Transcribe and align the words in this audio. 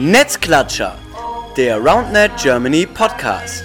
Netzklatscher, 0.00 0.96
der 1.56 1.76
RoundNet 1.78 2.30
Germany 2.40 2.86
Podcast. 2.86 3.64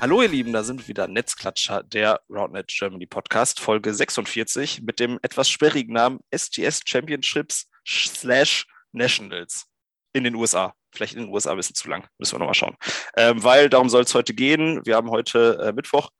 Hallo 0.00 0.22
ihr 0.22 0.28
Lieben, 0.28 0.52
da 0.52 0.64
sind 0.64 0.80
wir 0.80 0.88
wieder 0.88 1.06
Netzklatscher, 1.06 1.84
der 1.84 2.20
RoundNet 2.28 2.66
Germany 2.66 3.06
Podcast, 3.06 3.60
Folge 3.60 3.94
46 3.94 4.82
mit 4.82 4.98
dem 4.98 5.20
etwas 5.22 5.48
sperrigen 5.48 5.92
Namen 5.92 6.18
SGS 6.36 6.80
Championships 6.84 7.68
slash 7.86 8.66
Nationals 8.90 9.68
in 10.12 10.24
den 10.24 10.34
USA. 10.34 10.74
Vielleicht 10.92 11.14
in 11.14 11.24
den 11.24 11.32
USA 11.32 11.52
ein 11.52 11.56
bisschen 11.56 11.74
zu 11.74 11.88
lang, 11.88 12.06
müssen 12.18 12.34
wir 12.34 12.38
nochmal 12.38 12.54
schauen. 12.54 12.76
Ähm, 13.16 13.42
weil 13.42 13.68
darum 13.68 13.88
soll 13.88 14.02
es 14.02 14.14
heute 14.14 14.34
gehen. 14.34 14.80
Wir 14.84 14.96
haben 14.96 15.10
heute 15.10 15.58
äh, 15.62 15.72
Mittwoch 15.72 16.10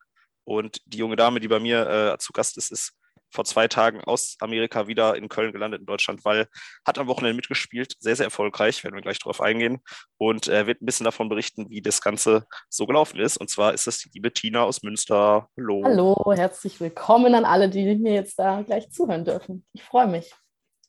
und 0.44 0.80
die 0.86 0.98
junge 0.98 1.16
Dame, 1.16 1.40
die 1.40 1.48
bei 1.48 1.60
mir 1.60 2.14
äh, 2.14 2.18
zu 2.18 2.32
Gast 2.32 2.56
ist, 2.56 2.72
ist 2.72 2.94
vor 3.32 3.44
zwei 3.44 3.66
Tagen 3.66 4.02
aus 4.04 4.36
Amerika 4.40 4.86
wieder 4.86 5.16
in 5.16 5.28
Köln 5.28 5.52
gelandet, 5.52 5.80
in 5.80 5.86
Deutschland, 5.86 6.24
weil 6.24 6.46
hat 6.86 6.98
am 6.98 7.06
Wochenende 7.06 7.34
mitgespielt, 7.34 7.94
sehr, 7.98 8.14
sehr 8.14 8.26
erfolgreich, 8.26 8.84
werden 8.84 8.94
wir 8.94 9.02
gleich 9.02 9.18
darauf 9.18 9.40
eingehen 9.40 9.80
und 10.18 10.48
äh, 10.48 10.66
wird 10.66 10.82
ein 10.82 10.86
bisschen 10.86 11.04
davon 11.04 11.28
berichten, 11.28 11.68
wie 11.70 11.80
das 11.80 12.00
Ganze 12.00 12.44
so 12.68 12.86
gelaufen 12.86 13.18
ist. 13.18 13.38
Und 13.38 13.48
zwar 13.48 13.72
ist 13.72 13.86
das 13.86 13.98
die 13.98 14.10
liebe 14.12 14.32
Tina 14.32 14.62
aus 14.62 14.82
Münster. 14.82 15.48
Hallo. 15.56 15.82
Hallo, 15.84 16.32
herzlich 16.34 16.78
willkommen 16.80 17.34
an 17.34 17.44
alle, 17.44 17.68
die 17.68 17.96
mir 17.96 18.14
jetzt 18.14 18.38
da 18.38 18.62
gleich 18.62 18.90
zuhören 18.90 19.24
dürfen. 19.24 19.64
Ich 19.72 19.82
freue 19.82 20.06
mich. 20.06 20.34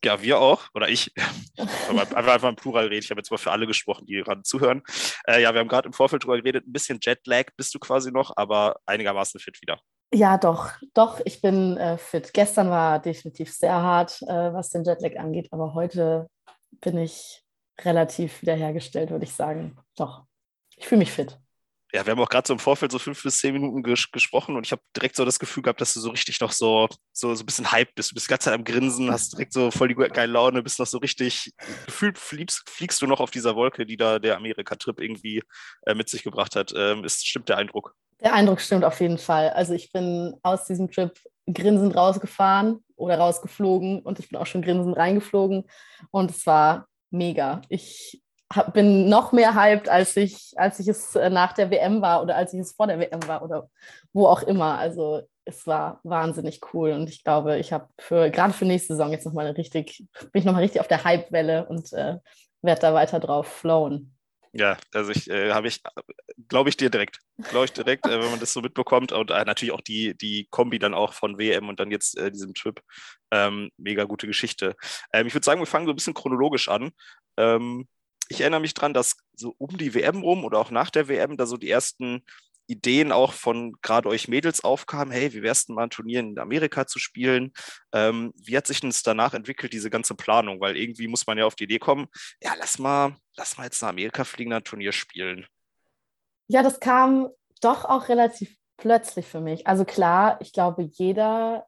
Ja, 0.03 0.21
wir 0.21 0.39
auch. 0.39 0.63
Oder 0.73 0.89
ich. 0.89 1.11
einfach, 1.89 2.15
einfach 2.15 2.49
im 2.49 2.55
Plural 2.55 2.87
reden. 2.87 3.03
Ich 3.03 3.09
habe 3.09 3.19
jetzt 3.19 3.31
mal 3.31 3.37
für 3.37 3.51
alle 3.51 3.67
gesprochen, 3.67 4.05
die 4.05 4.21
gerade 4.21 4.43
zuhören. 4.43 4.83
Äh, 5.27 5.41
ja, 5.41 5.53
wir 5.53 5.59
haben 5.59 5.67
gerade 5.67 5.87
im 5.87 5.93
Vorfeld 5.93 6.23
drüber 6.23 6.37
geredet. 6.37 6.67
Ein 6.67 6.73
bisschen 6.73 6.99
Jetlag 7.01 7.45
bist 7.57 7.73
du 7.73 7.79
quasi 7.79 8.11
noch, 8.11 8.33
aber 8.35 8.77
einigermaßen 8.85 9.39
fit 9.39 9.61
wieder. 9.61 9.79
Ja, 10.13 10.37
doch, 10.37 10.71
doch, 10.93 11.21
ich 11.25 11.41
bin 11.41 11.77
äh, 11.77 11.97
fit. 11.97 12.33
Gestern 12.33 12.69
war 12.69 12.99
definitiv 12.99 13.51
sehr 13.51 13.73
hart, 13.73 14.21
äh, 14.23 14.53
was 14.53 14.69
den 14.69 14.83
Jetlag 14.83 15.17
angeht, 15.17 15.47
aber 15.51 15.73
heute 15.73 16.27
bin 16.81 16.99
ich 16.99 17.43
relativ 17.81 18.43
wiederhergestellt, 18.43 19.09
würde 19.09 19.25
ich 19.25 19.33
sagen. 19.33 19.75
Doch, 19.95 20.25
ich 20.75 20.85
fühle 20.85 20.99
mich 20.99 21.11
fit 21.11 21.39
ja, 21.93 22.03
wir 22.05 22.11
haben 22.11 22.19
auch 22.19 22.29
gerade 22.29 22.47
so 22.47 22.53
im 22.53 22.59
Vorfeld 22.59 22.91
so 22.91 22.97
fünf 22.97 23.21
bis 23.21 23.37
zehn 23.37 23.53
Minuten 23.53 23.83
ges 23.83 24.09
gesprochen 24.11 24.55
und 24.55 24.65
ich 24.65 24.71
habe 24.71 24.81
direkt 24.95 25.15
so 25.15 25.25
das 25.25 25.37
Gefühl 25.37 25.61
gehabt, 25.61 25.79
dass 25.79 25.93
du 25.93 25.99
so 25.99 26.09
richtig 26.09 26.39
noch 26.39 26.51
so, 26.51 26.87
so, 27.11 27.35
so 27.35 27.43
ein 27.43 27.45
bisschen 27.45 27.71
hyped 27.71 27.93
bist. 27.93 28.09
Du 28.09 28.15
bist 28.15 28.27
die 28.27 28.31
ganze 28.31 28.45
Zeit 28.45 28.55
am 28.55 28.63
Grinsen, 28.63 29.11
hast 29.11 29.33
direkt 29.33 29.53
so 29.53 29.69
voll 29.69 29.89
die 29.89 29.95
geile 29.95 30.31
Laune, 30.31 30.63
bist 30.63 30.79
noch 30.79 30.87
so 30.87 30.97
richtig, 30.97 31.53
gefühlt 31.85 32.17
fliegst, 32.17 32.67
fliegst 32.67 32.99
du 33.01 33.05
noch 33.05 33.19
auf 33.19 33.29
dieser 33.29 33.55
Wolke, 33.55 33.85
die 33.85 33.95
da 33.95 34.17
der 34.17 34.37
Amerika-Trip 34.37 34.99
irgendwie 34.99 35.43
äh, 35.85 35.93
mit 35.93 36.09
sich 36.09 36.23
gebracht 36.23 36.55
hat. 36.55 36.73
Ähm, 36.75 37.03
ist, 37.03 37.27
stimmt 37.27 37.49
der 37.49 37.57
Eindruck? 37.57 37.93
Der 38.21 38.33
Eindruck 38.33 38.61
stimmt 38.61 38.85
auf 38.85 38.99
jeden 38.99 39.19
Fall. 39.19 39.51
Also 39.51 39.73
ich 39.73 39.91
bin 39.91 40.33
aus 40.41 40.65
diesem 40.65 40.89
Trip 40.89 41.11
grinsend 41.45 41.95
rausgefahren 41.95 42.83
oder 42.95 43.19
rausgeflogen 43.19 44.01
und 44.01 44.17
ich 44.17 44.29
bin 44.29 44.39
auch 44.39 44.47
schon 44.47 44.63
grinsend 44.63 44.97
reingeflogen 44.97 45.65
und 46.09 46.31
es 46.31 46.45
war 46.47 46.87
mega. 47.11 47.61
Ich 47.69 48.22
bin 48.73 49.09
noch 49.09 49.31
mehr 49.31 49.55
hyped, 49.55 49.89
als 49.89 50.15
ich, 50.17 50.53
als 50.55 50.79
ich 50.79 50.87
es 50.87 51.15
äh, 51.15 51.29
nach 51.29 51.53
der 51.53 51.69
WM 51.71 52.01
war 52.01 52.21
oder 52.21 52.35
als 52.35 52.53
ich 52.53 52.59
es 52.59 52.73
vor 52.73 52.87
der 52.87 52.99
WM 52.99 53.27
war 53.27 53.43
oder 53.43 53.69
wo 54.11 54.27
auch 54.27 54.43
immer. 54.43 54.77
Also 54.77 55.23
es 55.45 55.67
war 55.67 55.99
wahnsinnig 56.03 56.61
cool 56.73 56.91
und 56.91 57.09
ich 57.09 57.23
glaube, 57.23 57.57
ich 57.57 57.73
habe 57.73 57.87
für 57.99 58.29
gerade 58.29 58.53
für 58.53 58.65
nächste 58.65 58.93
Saison 58.93 59.11
jetzt 59.11 59.25
nochmal 59.25 59.51
richtig, 59.51 60.05
bin 60.31 60.39
ich 60.39 60.45
nochmal 60.45 60.63
richtig 60.63 60.81
auf 60.81 60.87
der 60.87 61.03
Hype-Welle 61.03 61.65
und 61.67 61.91
äh, 61.93 62.17
werde 62.61 62.81
da 62.81 62.93
weiter 62.93 63.19
drauf 63.19 63.47
flowen. 63.47 64.15
Ja, 64.55 64.77
also 64.93 65.11
ich 65.11 65.27
äh, 65.31 65.51
habe 65.51 65.67
ich, 65.67 65.81
glaube 66.47 66.69
ich 66.69 66.77
dir 66.77 66.91
direkt, 66.91 67.19
glaube 67.49 67.65
ich 67.65 67.73
direkt, 67.73 68.05
äh, 68.05 68.21
wenn 68.21 68.29
man 68.29 68.39
das 68.39 68.53
so 68.53 68.61
mitbekommt 68.61 69.11
und 69.11 69.31
äh, 69.31 69.43
natürlich 69.45 69.73
auch 69.73 69.81
die, 69.81 70.15
die 70.15 70.47
Kombi 70.51 70.77
dann 70.77 70.93
auch 70.93 71.13
von 71.13 71.39
WM 71.39 71.69
und 71.69 71.79
dann 71.79 71.89
jetzt 71.89 72.17
äh, 72.19 72.31
diesem 72.31 72.53
Trip. 72.53 72.79
Ähm, 73.31 73.71
mega 73.77 74.03
gute 74.03 74.27
Geschichte. 74.27 74.75
Ähm, 75.11 75.25
ich 75.25 75.33
würde 75.33 75.43
sagen, 75.43 75.59
wir 75.59 75.65
fangen 75.65 75.87
so 75.87 75.91
ein 75.91 75.95
bisschen 75.95 76.13
chronologisch 76.13 76.69
an. 76.69 76.91
Ähm, 77.35 77.87
ich 78.33 78.41
erinnere 78.41 78.61
mich 78.61 78.73
dran, 78.73 78.93
dass 78.93 79.17
so 79.35 79.53
um 79.57 79.77
die 79.77 79.93
WM 79.93 80.21
rum 80.21 80.43
oder 80.43 80.59
auch 80.59 80.71
nach 80.71 80.89
der 80.89 81.07
WM 81.07 81.37
da 81.37 81.45
so 81.45 81.57
die 81.57 81.69
ersten 81.69 82.23
Ideen 82.67 83.11
auch 83.11 83.33
von 83.33 83.73
gerade 83.81 84.07
euch 84.09 84.27
Mädels 84.27 84.63
aufkamen, 84.63 85.11
hey, 85.11 85.33
wie 85.33 85.43
wär's 85.43 85.65
denn 85.65 85.75
mal 85.75 85.83
ein 85.83 85.89
Turnier 85.89 86.21
in 86.21 86.39
Amerika 86.39 86.87
zu 86.87 86.97
spielen? 86.97 87.51
Ähm, 87.93 88.33
wie 88.35 88.55
hat 88.55 88.67
sich 88.67 88.79
denn 88.79 88.93
danach 89.03 89.33
entwickelt, 89.33 89.73
diese 89.73 89.89
ganze 89.89 90.15
Planung? 90.15 90.61
Weil 90.61 90.77
irgendwie 90.77 91.07
muss 91.07 91.27
man 91.27 91.37
ja 91.37 91.45
auf 91.45 91.55
die 91.55 91.65
Idee 91.65 91.79
kommen, 91.79 92.07
ja, 92.41 92.53
lass 92.57 92.79
mal, 92.79 93.15
lass 93.35 93.57
mal 93.57 93.65
jetzt 93.65 93.81
nach 93.81 93.89
Amerika 93.89 94.23
fliegen, 94.23 94.53
ein 94.53 94.63
Turnier 94.63 94.93
spielen. 94.93 95.45
Ja, 96.47 96.63
das 96.63 96.79
kam 96.79 97.29
doch 97.61 97.85
auch 97.85 98.09
relativ 98.09 98.55
plötzlich 98.77 99.25
für 99.25 99.41
mich. 99.41 99.67
Also 99.67 99.85
klar, 99.85 100.37
ich 100.41 100.53
glaube, 100.53 100.83
jeder, 100.83 101.65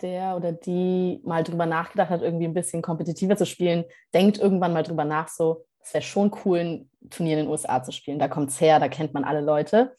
der 0.00 0.36
oder 0.36 0.52
die 0.52 1.20
mal 1.24 1.44
drüber 1.44 1.66
nachgedacht 1.66 2.10
hat, 2.10 2.22
irgendwie 2.22 2.46
ein 2.46 2.54
bisschen 2.54 2.82
kompetitiver 2.82 3.36
zu 3.36 3.46
spielen, 3.46 3.84
denkt 4.14 4.38
irgendwann 4.38 4.72
mal 4.72 4.82
drüber 4.82 5.04
nach, 5.04 5.28
so, 5.28 5.66
es 5.88 5.94
wäre 5.94 6.02
schon 6.02 6.30
cool, 6.44 6.58
ein 6.58 6.90
Turnier 7.08 7.38
in 7.38 7.44
den 7.46 7.50
USA 7.50 7.82
zu 7.82 7.92
spielen. 7.92 8.18
Da 8.18 8.28
kommt 8.28 8.50
es 8.50 8.60
her, 8.60 8.78
da 8.78 8.88
kennt 8.88 9.14
man 9.14 9.24
alle 9.24 9.40
Leute. 9.40 9.96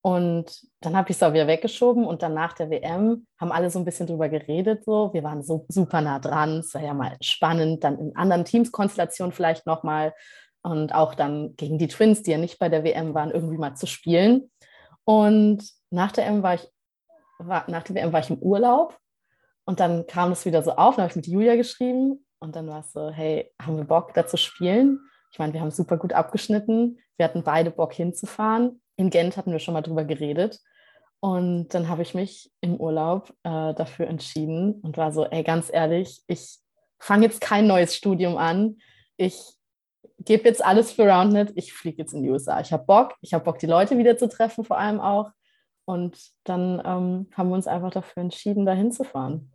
Und 0.00 0.62
dann 0.80 0.96
habe 0.96 1.10
ich 1.10 1.16
es 1.16 1.22
auch 1.22 1.34
wieder 1.34 1.46
weggeschoben 1.46 2.06
und 2.06 2.22
dann 2.22 2.32
nach 2.32 2.54
der 2.54 2.70
WM 2.70 3.26
haben 3.38 3.52
alle 3.52 3.70
so 3.70 3.78
ein 3.78 3.84
bisschen 3.84 4.06
drüber 4.06 4.30
geredet. 4.30 4.84
So. 4.84 5.12
Wir 5.12 5.22
waren 5.24 5.42
so 5.42 5.66
super 5.68 6.00
nah 6.00 6.20
dran. 6.20 6.60
Es 6.60 6.72
war 6.72 6.82
ja 6.82 6.94
mal 6.94 7.16
spannend, 7.20 7.84
dann 7.84 7.98
in 7.98 8.16
anderen 8.16 8.44
Teamskonstellationen 8.46 9.32
vielleicht 9.32 9.66
nochmal 9.66 10.14
und 10.62 10.94
auch 10.94 11.14
dann 11.14 11.54
gegen 11.56 11.76
die 11.76 11.88
Twins, 11.88 12.22
die 12.22 12.30
ja 12.30 12.38
nicht 12.38 12.58
bei 12.58 12.70
der 12.70 12.82
WM 12.82 13.12
waren, 13.12 13.30
irgendwie 13.30 13.58
mal 13.58 13.74
zu 13.74 13.86
spielen. 13.86 14.50
Und 15.04 15.68
nach 15.90 16.12
der 16.12 16.24
WM 16.24 16.42
war 16.42 16.54
ich, 16.54 16.66
war, 17.38 17.70
nach 17.70 17.82
der 17.82 17.96
WM 17.96 18.12
war 18.12 18.20
ich 18.20 18.30
im 18.30 18.38
Urlaub 18.38 18.96
und 19.66 19.80
dann 19.80 20.06
kam 20.06 20.30
das 20.30 20.46
wieder 20.46 20.62
so 20.62 20.72
auf. 20.76 20.96
Dann 20.96 21.02
habe 21.02 21.10
ich 21.10 21.16
mit 21.16 21.26
Julia 21.26 21.56
geschrieben 21.56 22.24
und 22.38 22.56
dann 22.56 22.68
war 22.68 22.80
es 22.80 22.92
so, 22.92 23.10
hey, 23.10 23.52
haben 23.60 23.76
wir 23.76 23.84
Bock, 23.84 24.14
da 24.14 24.26
zu 24.26 24.38
spielen? 24.38 25.00
Ich 25.36 25.38
meine, 25.38 25.52
wir 25.52 25.60
haben 25.60 25.70
super 25.70 25.98
gut 25.98 26.14
abgeschnitten. 26.14 26.98
Wir 27.18 27.26
hatten 27.26 27.42
beide 27.42 27.70
Bock 27.70 27.92
hinzufahren. 27.92 28.80
In 28.96 29.10
Gent 29.10 29.36
hatten 29.36 29.52
wir 29.52 29.58
schon 29.58 29.74
mal 29.74 29.82
drüber 29.82 30.04
geredet. 30.04 30.60
Und 31.20 31.68
dann 31.74 31.90
habe 31.90 32.00
ich 32.00 32.14
mich 32.14 32.50
im 32.62 32.76
Urlaub 32.76 33.34
äh, 33.42 33.74
dafür 33.74 34.06
entschieden 34.06 34.80
und 34.80 34.96
war 34.96 35.12
so, 35.12 35.26
ey, 35.26 35.42
ganz 35.42 35.70
ehrlich, 35.70 36.22
ich 36.26 36.56
fange 36.98 37.26
jetzt 37.26 37.42
kein 37.42 37.66
neues 37.66 37.94
Studium 37.94 38.38
an. 38.38 38.78
Ich 39.18 39.38
gebe 40.20 40.48
jetzt 40.48 40.64
alles 40.64 40.90
für 40.90 41.06
Roundnet. 41.06 41.52
Ich 41.54 41.74
fliege 41.74 41.98
jetzt 41.98 42.14
in 42.14 42.22
die 42.22 42.30
USA. 42.30 42.60
Ich 42.60 42.72
habe 42.72 42.86
Bock. 42.86 43.12
Ich 43.20 43.34
habe 43.34 43.44
Bock, 43.44 43.58
die 43.58 43.66
Leute 43.66 43.98
wieder 43.98 44.16
zu 44.16 44.30
treffen, 44.30 44.64
vor 44.64 44.78
allem 44.78 45.00
auch. 45.00 45.32
Und 45.84 46.18
dann 46.44 46.80
ähm, 46.82 47.28
haben 47.36 47.50
wir 47.50 47.56
uns 47.56 47.66
einfach 47.66 47.90
dafür 47.90 48.22
entschieden, 48.22 48.64
da 48.64 48.72
hinzufahren. 48.72 49.52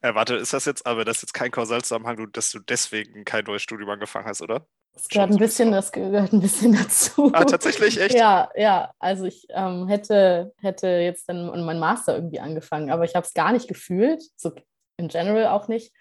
Äh, 0.00 0.14
warte, 0.14 0.36
ist 0.36 0.54
das 0.54 0.64
jetzt, 0.64 0.86
aber 0.86 1.04
das 1.04 1.16
ist 1.16 1.22
jetzt 1.24 1.34
kein 1.34 1.50
Kausalzusammenhang, 1.50 2.32
dass 2.32 2.50
du 2.52 2.58
deswegen 2.60 3.26
kein 3.26 3.44
neues 3.44 3.60
Studium 3.60 3.90
angefangen 3.90 4.24
hast, 4.24 4.40
oder? 4.40 4.66
Das 4.94 5.08
gehört, 5.08 5.30
ein 5.30 5.38
bisschen, 5.38 5.72
das 5.72 5.92
gehört 5.92 6.32
ein 6.32 6.40
bisschen 6.40 6.72
dazu. 6.74 7.30
Ah, 7.32 7.44
tatsächlich, 7.44 8.00
echt? 8.00 8.14
Ja, 8.14 8.50
ja. 8.54 8.92
Also 8.98 9.24
ich 9.24 9.46
ähm, 9.50 9.88
hätte, 9.88 10.52
hätte 10.60 10.88
jetzt 10.88 11.28
dann 11.28 11.46
meinen 11.64 11.80
Master 11.80 12.14
irgendwie 12.14 12.40
angefangen, 12.40 12.90
aber 12.90 13.04
ich 13.04 13.14
habe 13.14 13.26
es 13.26 13.32
gar 13.32 13.52
nicht 13.52 13.68
gefühlt, 13.68 14.22
so 14.36 14.52
in 14.96 15.08
general 15.08 15.46
auch 15.48 15.68
nicht. 15.68 15.92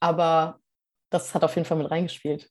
Aber 0.00 0.60
das 1.10 1.34
hat 1.34 1.44
auf 1.44 1.54
jeden 1.54 1.66
Fall 1.66 1.78
mit 1.78 1.90
reingespielt. 1.90 2.50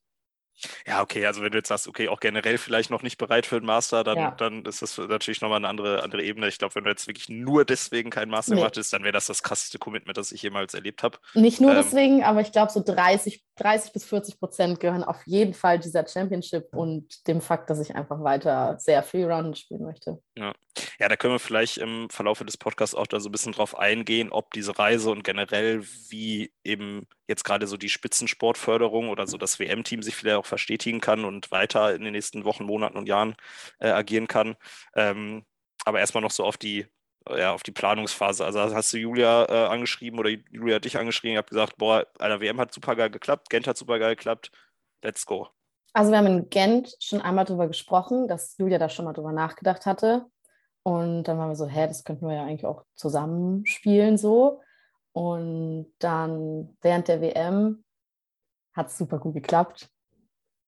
Ja, 0.85 1.01
okay, 1.01 1.25
also 1.25 1.41
wenn 1.41 1.51
du 1.51 1.57
jetzt 1.57 1.67
sagst, 1.67 1.87
okay, 1.87 2.07
auch 2.07 2.19
generell 2.19 2.57
vielleicht 2.57 2.89
noch 2.89 3.03
nicht 3.03 3.17
bereit 3.17 3.45
für 3.45 3.59
den 3.59 3.65
Master, 3.65 4.03
dann, 4.03 4.17
ja. 4.17 4.31
dann 4.31 4.65
ist 4.65 4.81
das 4.81 4.97
natürlich 4.97 5.41
nochmal 5.41 5.57
eine 5.57 5.67
andere, 5.67 6.03
andere 6.03 6.23
Ebene. 6.23 6.47
Ich 6.47 6.57
glaube, 6.57 6.75
wenn 6.75 6.83
du 6.83 6.89
jetzt 6.89 7.07
wirklich 7.07 7.29
nur 7.29 7.65
deswegen 7.65 8.09
keinen 8.09 8.29
Master 8.29 8.55
nee. 8.55 8.61
gemacht 8.61 8.77
hast, 8.77 8.91
dann 8.93 9.03
wäre 9.03 9.13
das 9.13 9.27
das 9.27 9.43
krasseste 9.43 9.77
Commitment, 9.77 10.17
das 10.17 10.31
ich 10.31 10.41
jemals 10.41 10.73
erlebt 10.73 11.03
habe. 11.03 11.17
Nicht 11.33 11.61
nur 11.61 11.71
ähm, 11.71 11.77
deswegen, 11.77 12.23
aber 12.23 12.41
ich 12.41 12.51
glaube, 12.51 12.71
so 12.71 12.81
30, 12.83 13.43
30 13.55 13.93
bis 13.93 14.05
40 14.05 14.39
Prozent 14.39 14.79
gehören 14.79 15.03
auf 15.03 15.21
jeden 15.25 15.53
Fall 15.53 15.79
dieser 15.79 16.07
Championship 16.07 16.75
und 16.75 17.27
dem 17.27 17.41
Fakt, 17.41 17.69
dass 17.69 17.79
ich 17.79 17.95
einfach 17.95 18.23
weiter 18.23 18.77
sehr 18.79 19.03
viel 19.03 19.25
Round 19.25 19.57
spielen 19.57 19.83
möchte. 19.83 20.21
Ja. 20.37 20.53
ja, 20.99 21.09
da 21.09 21.15
können 21.15 21.33
wir 21.33 21.39
vielleicht 21.39 21.77
im 21.79 22.11
Verlauf 22.11 22.37
des 22.39 22.57
Podcasts 22.57 22.93
auch 22.93 23.07
da 23.07 23.19
so 23.19 23.29
ein 23.29 23.31
bisschen 23.31 23.53
drauf 23.53 23.75
eingehen, 23.77 24.31
ob 24.31 24.51
diese 24.53 24.77
Reise 24.77 25.09
und 25.09 25.23
generell 25.23 25.83
wie 26.09 26.53
eben 26.63 27.07
jetzt 27.27 27.43
gerade 27.43 27.65
so 27.65 27.75
die 27.75 27.89
Spitzensportförderung 27.89 29.09
oder 29.09 29.25
so 29.25 29.37
das 29.37 29.59
WM-Team 29.59 30.03
sich 30.03 30.15
vielleicht 30.15 30.37
auch 30.37 30.45
verstetigen 30.45 31.01
kann 31.01 31.25
und 31.25 31.49
weiter 31.49 31.95
in 31.95 32.03
den 32.03 32.11
nächsten 32.13 32.45
Wochen, 32.45 32.65
Monaten 32.65 32.97
und 32.97 33.07
Jahren 33.07 33.35
äh, 33.79 33.89
agieren 33.89 34.27
kann. 34.27 34.55
Ähm, 34.95 35.43
aber 35.85 35.99
erstmal 35.99 36.21
noch 36.21 36.31
so 36.31 36.43
auf 36.45 36.57
die, 36.57 36.85
ja, 37.27 37.53
auf 37.53 37.63
die 37.63 37.71
Planungsphase. 37.71 38.45
Also 38.45 38.59
hast 38.61 38.93
du 38.93 38.97
Julia 38.97 39.45
äh, 39.49 39.67
angeschrieben 39.69 40.19
oder 40.19 40.29
Julia 40.29 40.75
hat 40.75 40.85
dich 40.85 40.97
angeschrieben, 40.99 41.37
habe 41.37 41.49
gesagt, 41.49 41.77
boah, 41.77 42.05
Alter, 42.19 42.41
WM 42.41 42.59
hat 42.59 42.73
super 42.73 42.95
geil 42.95 43.09
geklappt, 43.09 43.49
Gent 43.49 43.65
hat 43.65 43.77
super 43.77 43.97
geil 43.97 44.15
geklappt, 44.15 44.51
let's 45.01 45.25
go. 45.25 45.49
Also 45.97 46.11
wir 46.11 46.19
haben 46.19 46.27
in 46.27 46.49
Gent 46.51 46.95
schon 46.99 47.21
einmal 47.21 47.45
darüber 47.45 47.67
gesprochen, 47.67 48.27
dass 48.27 48.55
Julia 48.59 48.77
da 48.77 48.87
schon 48.87 49.05
mal 49.05 49.13
drüber 49.13 49.31
nachgedacht 49.31 49.87
hatte. 49.87 50.27
Und 50.83 51.23
dann 51.23 51.39
waren 51.39 51.49
wir 51.49 51.55
so, 51.55 51.65
hä, 51.65 51.87
das 51.87 52.03
könnten 52.03 52.27
wir 52.27 52.35
ja 52.35 52.43
eigentlich 52.43 52.67
auch 52.67 52.83
zusammenspielen 52.93 54.15
so. 54.19 54.61
Und 55.13 55.91
dann 55.97 56.77
während 56.83 57.07
der 57.07 57.19
WM 57.21 57.83
hat 58.75 58.89
es 58.89 58.97
super 58.99 59.17
gut 59.17 59.33
geklappt. 59.33 59.89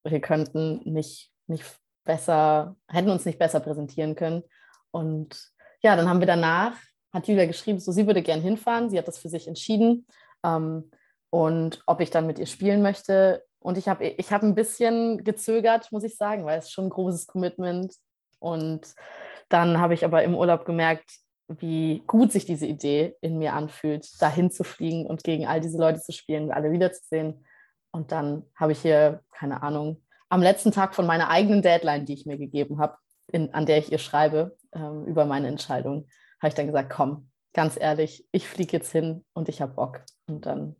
Wir 0.02 0.20
könnten 0.20 0.80
nicht, 0.82 1.30
nicht 1.46 1.64
besser, 2.02 2.74
hätten 2.88 3.10
uns 3.10 3.24
nicht 3.24 3.38
besser 3.38 3.60
präsentieren 3.60 4.16
können. 4.16 4.42
Und 4.90 5.52
ja, 5.80 5.94
dann 5.94 6.08
haben 6.08 6.18
wir 6.18 6.26
danach, 6.26 6.72
hat 7.12 7.28
Julia 7.28 7.46
geschrieben, 7.46 7.78
so 7.78 7.92
sie 7.92 8.08
würde 8.08 8.22
gern 8.22 8.40
hinfahren. 8.40 8.90
Sie 8.90 8.98
hat 8.98 9.06
das 9.06 9.18
für 9.18 9.28
sich 9.28 9.46
entschieden. 9.46 10.08
Ähm, 10.44 10.90
und 11.30 11.84
ob 11.86 12.00
ich 12.00 12.10
dann 12.10 12.26
mit 12.26 12.40
ihr 12.40 12.46
spielen 12.46 12.82
möchte. 12.82 13.44
Und 13.60 13.78
ich 13.78 13.88
habe 13.88 14.04
ich 14.04 14.32
hab 14.32 14.42
ein 14.42 14.54
bisschen 14.54 15.22
gezögert, 15.22 15.92
muss 15.92 16.04
ich 16.04 16.16
sagen, 16.16 16.44
weil 16.44 16.58
es 16.58 16.70
schon 16.70 16.86
ein 16.86 16.90
großes 16.90 17.26
Commitment. 17.26 17.94
Und 18.38 18.94
dann 19.48 19.78
habe 19.78 19.94
ich 19.94 20.04
aber 20.04 20.22
im 20.24 20.34
Urlaub 20.34 20.64
gemerkt, 20.64 21.18
wie 21.48 22.02
gut 22.06 22.32
sich 22.32 22.46
diese 22.46 22.66
Idee 22.66 23.16
in 23.20 23.38
mir 23.38 23.54
anfühlt, 23.54 24.08
dahin 24.22 24.50
zu 24.50 24.64
fliegen 24.64 25.06
und 25.06 25.24
gegen 25.24 25.46
all 25.46 25.60
diese 25.60 25.78
Leute 25.78 26.00
zu 26.00 26.12
spielen, 26.12 26.52
alle 26.52 26.70
wiederzusehen. 26.72 27.44
Und 27.90 28.12
dann 28.12 28.44
habe 28.54 28.72
ich 28.72 28.80
hier, 28.80 29.22
keine 29.32 29.62
Ahnung, 29.62 30.02
am 30.28 30.42
letzten 30.42 30.70
Tag 30.70 30.94
von 30.94 31.06
meiner 31.06 31.28
eigenen 31.28 31.60
Deadline, 31.60 32.06
die 32.06 32.14
ich 32.14 32.24
mir 32.24 32.38
gegeben 32.38 32.78
habe, 32.78 32.96
in, 33.26 33.52
an 33.52 33.66
der 33.66 33.78
ich 33.78 33.90
ihr 33.90 33.98
schreibe 33.98 34.56
ähm, 34.72 35.04
über 35.06 35.24
meine 35.24 35.48
Entscheidung, 35.48 36.06
habe 36.38 36.48
ich 36.48 36.54
dann 36.54 36.66
gesagt, 36.66 36.90
komm, 36.90 37.30
ganz 37.52 37.76
ehrlich, 37.78 38.26
ich 38.30 38.48
fliege 38.48 38.76
jetzt 38.76 38.92
hin 38.92 39.24
und 39.32 39.48
ich 39.48 39.60
habe 39.60 39.74
Bock. 39.74 40.02
Und 40.26 40.46
dann 40.46 40.76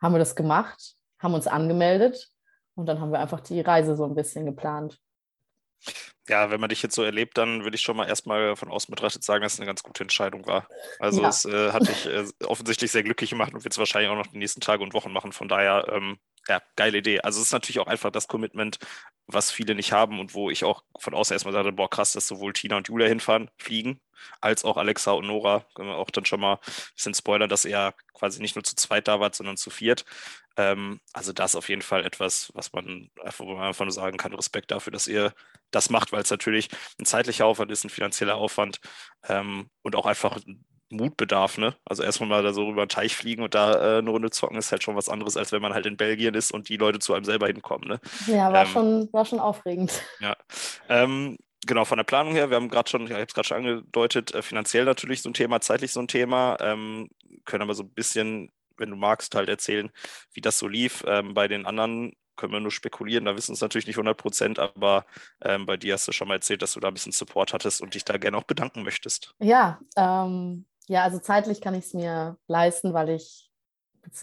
haben 0.00 0.14
wir 0.14 0.20
das 0.20 0.36
gemacht, 0.36 0.95
haben 1.18 1.34
uns 1.34 1.46
angemeldet 1.46 2.30
und 2.74 2.86
dann 2.86 3.00
haben 3.00 3.12
wir 3.12 3.20
einfach 3.20 3.40
die 3.40 3.60
Reise 3.60 3.96
so 3.96 4.04
ein 4.04 4.14
bisschen 4.14 4.46
geplant. 4.46 5.00
Ja, 6.28 6.50
wenn 6.50 6.60
man 6.60 6.70
dich 6.70 6.82
jetzt 6.82 6.94
so 6.94 7.04
erlebt, 7.04 7.38
dann 7.38 7.62
würde 7.62 7.76
ich 7.76 7.82
schon 7.82 7.96
mal 7.96 8.08
erstmal 8.08 8.56
von 8.56 8.68
außen 8.68 8.92
betrachtet 8.92 9.22
sagen, 9.22 9.42
dass 9.42 9.54
es 9.54 9.60
eine 9.60 9.66
ganz 9.66 9.82
gute 9.82 10.02
Entscheidung 10.02 10.46
war. 10.46 10.66
Also 10.98 11.22
ja. 11.22 11.28
es 11.28 11.44
äh, 11.44 11.70
hat 11.70 11.86
dich 11.86 12.06
äh, 12.06 12.24
offensichtlich 12.44 12.90
sehr 12.90 13.04
glücklich 13.04 13.30
gemacht 13.30 13.54
und 13.54 13.62
wird 13.62 13.72
es 13.72 13.78
wahrscheinlich 13.78 14.10
auch 14.10 14.16
noch 14.16 14.26
die 14.26 14.38
nächsten 14.38 14.60
Tage 14.60 14.82
und 14.82 14.92
Wochen 14.92 15.12
machen. 15.12 15.32
Von 15.32 15.48
daher, 15.48 15.86
ähm, 15.92 16.18
ja, 16.48 16.62
geile 16.76 16.98
Idee. 16.98 17.20
Also 17.20 17.40
es 17.40 17.46
ist 17.46 17.52
natürlich 17.52 17.80
auch 17.80 17.86
einfach 17.86 18.10
das 18.10 18.28
Commitment, 18.28 18.78
was 19.26 19.50
viele 19.50 19.74
nicht 19.74 19.92
haben 19.92 20.20
und 20.20 20.34
wo 20.34 20.50
ich 20.50 20.64
auch 20.64 20.84
von 20.98 21.14
außen 21.14 21.34
erstmal 21.34 21.52
sage, 21.52 21.72
boah, 21.72 21.90
krass, 21.90 22.12
dass 22.12 22.28
sowohl 22.28 22.52
Tina 22.52 22.76
und 22.76 22.88
Julia 22.88 23.08
hinfahren, 23.08 23.50
fliegen, 23.58 24.00
als 24.40 24.64
auch 24.64 24.76
Alexa 24.76 25.12
und 25.12 25.26
Nora. 25.26 25.66
Können 25.74 25.88
wir 25.88 25.96
auch 25.96 26.10
dann 26.10 26.24
schon 26.24 26.40
mal 26.40 26.54
ein 26.54 26.60
bisschen 26.94 27.14
spoilern, 27.14 27.48
dass 27.48 27.64
er 27.64 27.94
quasi 28.14 28.40
nicht 28.40 28.54
nur 28.54 28.64
zu 28.64 28.76
zweit 28.76 29.08
da 29.08 29.18
war, 29.20 29.32
sondern 29.34 29.56
zu 29.56 29.70
viert. 29.70 30.04
Ähm, 30.56 31.00
also 31.12 31.32
das 31.32 31.56
auf 31.56 31.68
jeden 31.68 31.82
Fall 31.82 32.04
etwas, 32.06 32.50
was 32.54 32.72
man 32.72 33.10
einfach, 33.22 33.44
wo 33.44 33.54
man 33.54 33.68
einfach 33.68 33.84
nur 33.84 33.92
sagen 33.92 34.16
kann, 34.16 34.34
Respekt 34.34 34.70
dafür, 34.70 34.92
dass 34.92 35.08
ihr 35.08 35.34
das 35.70 35.90
macht, 35.90 36.12
weil 36.12 36.22
es 36.22 36.30
natürlich 36.30 36.68
ein 37.00 37.04
zeitlicher 37.06 37.46
Aufwand 37.46 37.70
ist, 37.72 37.84
ein 37.84 37.90
finanzieller 37.90 38.36
Aufwand 38.36 38.80
ähm, 39.28 39.68
und 39.82 39.96
auch 39.96 40.06
einfach 40.06 40.38
Mutbedarf, 40.90 41.58
ne? 41.58 41.74
Also 41.84 42.02
erstmal 42.02 42.28
mal 42.28 42.42
da 42.42 42.52
so 42.52 42.70
über 42.70 42.86
den 42.86 42.88
Teich 42.88 43.16
fliegen 43.16 43.42
und 43.42 43.54
da 43.54 43.96
äh, 43.96 43.98
eine 43.98 44.10
Runde 44.10 44.30
zocken 44.30 44.56
ist 44.56 44.70
halt 44.70 44.82
schon 44.82 44.96
was 44.96 45.08
anderes, 45.08 45.36
als 45.36 45.52
wenn 45.52 45.62
man 45.62 45.74
halt 45.74 45.86
in 45.86 45.96
Belgien 45.96 46.34
ist 46.34 46.52
und 46.52 46.68
die 46.68 46.76
Leute 46.76 46.98
zu 46.98 47.14
einem 47.14 47.24
selber 47.24 47.46
hinkommen, 47.46 47.88
ne? 47.88 48.00
Ja, 48.26 48.52
war, 48.52 48.62
ähm, 48.62 48.68
schon, 48.68 49.12
war 49.12 49.24
schon 49.24 49.40
aufregend. 49.40 50.02
Ja. 50.20 50.36
Ähm, 50.88 51.36
genau, 51.66 51.84
von 51.84 51.98
der 51.98 52.04
Planung 52.04 52.34
her, 52.34 52.50
wir 52.50 52.56
haben 52.56 52.68
gerade 52.68 52.88
schon, 52.88 53.04
ich 53.06 53.12
habe 53.12 53.22
es 53.22 53.34
gerade 53.34 53.48
schon 53.48 53.56
angedeutet, 53.58 54.34
äh, 54.34 54.42
finanziell 54.42 54.84
natürlich 54.84 55.22
so 55.22 55.30
ein 55.30 55.34
Thema, 55.34 55.60
zeitlich 55.60 55.92
so 55.92 56.00
ein 56.00 56.08
Thema, 56.08 56.56
ähm, 56.60 57.10
können 57.44 57.62
aber 57.62 57.74
so 57.74 57.82
ein 57.82 57.90
bisschen, 57.90 58.52
wenn 58.76 58.90
du 58.90 58.96
magst, 58.96 59.34
halt 59.34 59.48
erzählen, 59.48 59.90
wie 60.32 60.40
das 60.40 60.58
so 60.58 60.68
lief. 60.68 61.04
Ähm, 61.06 61.34
bei 61.34 61.48
den 61.48 61.66
anderen 61.66 62.12
können 62.36 62.52
wir 62.52 62.60
nur 62.60 62.70
spekulieren, 62.70 63.24
da 63.24 63.36
wissen 63.36 63.54
es 63.54 63.60
natürlich 63.60 63.86
nicht 63.86 63.96
100 63.96 64.16
Prozent, 64.16 64.58
aber 64.58 65.06
ähm, 65.42 65.66
bei 65.66 65.76
dir 65.76 65.94
hast 65.94 66.06
du 66.06 66.12
schon 66.12 66.28
mal 66.28 66.34
erzählt, 66.34 66.62
dass 66.62 66.74
du 66.74 66.80
da 66.80 66.88
ein 66.88 66.94
bisschen 66.94 67.12
Support 67.12 67.52
hattest 67.52 67.80
und 67.80 67.94
dich 67.94 68.04
da 68.04 68.18
gerne 68.18 68.36
auch 68.36 68.44
bedanken 68.44 68.82
möchtest. 68.82 69.34
Ja, 69.38 69.80
ähm, 69.96 70.66
ja, 70.88 71.02
also 71.02 71.18
zeitlich 71.18 71.60
kann 71.60 71.74
ich 71.74 71.86
es 71.86 71.94
mir 71.94 72.36
leisten, 72.46 72.94
weil 72.94 73.10
ich 73.10 73.50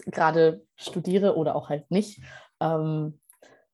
gerade 0.06 0.62
studiere 0.76 1.36
oder 1.36 1.56
auch 1.56 1.68
halt 1.68 1.90
nicht. 1.90 2.20
Ähm, 2.60 3.20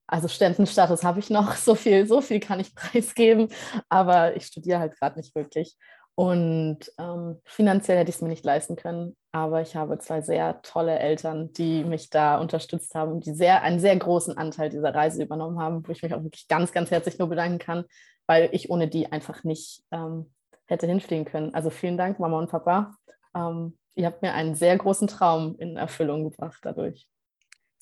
also 0.07 0.27
Studentenstatus 0.27 1.03
habe 1.03 1.19
ich 1.19 1.29
noch, 1.29 1.55
so 1.55 1.73
viel, 1.75 2.05
so 2.05 2.21
viel 2.21 2.39
kann 2.39 2.59
ich 2.59 2.75
preisgeben, 2.75 3.49
aber 3.89 4.35
ich 4.35 4.45
studiere 4.45 4.79
halt 4.79 4.97
gerade 4.97 5.17
nicht 5.17 5.33
wirklich. 5.35 5.75
Und 6.15 6.79
ähm, 6.99 7.41
finanziell 7.45 7.97
hätte 7.97 8.09
ich 8.09 8.17
es 8.17 8.21
mir 8.21 8.27
nicht 8.27 8.43
leisten 8.43 8.75
können, 8.75 9.15
aber 9.31 9.61
ich 9.61 9.77
habe 9.77 9.97
zwei 9.97 10.21
sehr 10.21 10.61
tolle 10.61 10.99
Eltern, 10.99 11.53
die 11.53 11.85
mich 11.85 12.09
da 12.09 12.37
unterstützt 12.37 12.93
haben, 12.93 13.21
die 13.21 13.33
sehr, 13.33 13.63
einen 13.63 13.79
sehr 13.79 13.95
großen 13.95 14.37
Anteil 14.37 14.69
dieser 14.69 14.93
Reise 14.93 15.23
übernommen 15.23 15.59
haben, 15.59 15.87
wo 15.87 15.91
ich 15.91 16.03
mich 16.03 16.13
auch 16.13 16.21
wirklich 16.21 16.49
ganz, 16.49 16.73
ganz 16.73 16.91
herzlich 16.91 17.17
nur 17.17 17.29
bedanken 17.29 17.59
kann, 17.59 17.85
weil 18.27 18.49
ich 18.51 18.69
ohne 18.69 18.89
die 18.89 19.09
einfach 19.11 19.45
nicht 19.45 19.83
ähm, 19.91 20.31
hätte 20.71 20.87
hinfliegen 20.87 21.25
können. 21.25 21.53
Also 21.53 21.69
vielen 21.69 21.97
Dank, 21.97 22.19
Mama 22.19 22.39
und 22.39 22.49
Papa. 22.49 22.95
Ähm, 23.35 23.77
ihr 23.95 24.07
habt 24.07 24.21
mir 24.21 24.33
einen 24.33 24.55
sehr 24.55 24.77
großen 24.77 25.07
Traum 25.07 25.55
in 25.59 25.77
Erfüllung 25.77 26.23
gebracht 26.23 26.59
dadurch. 26.63 27.05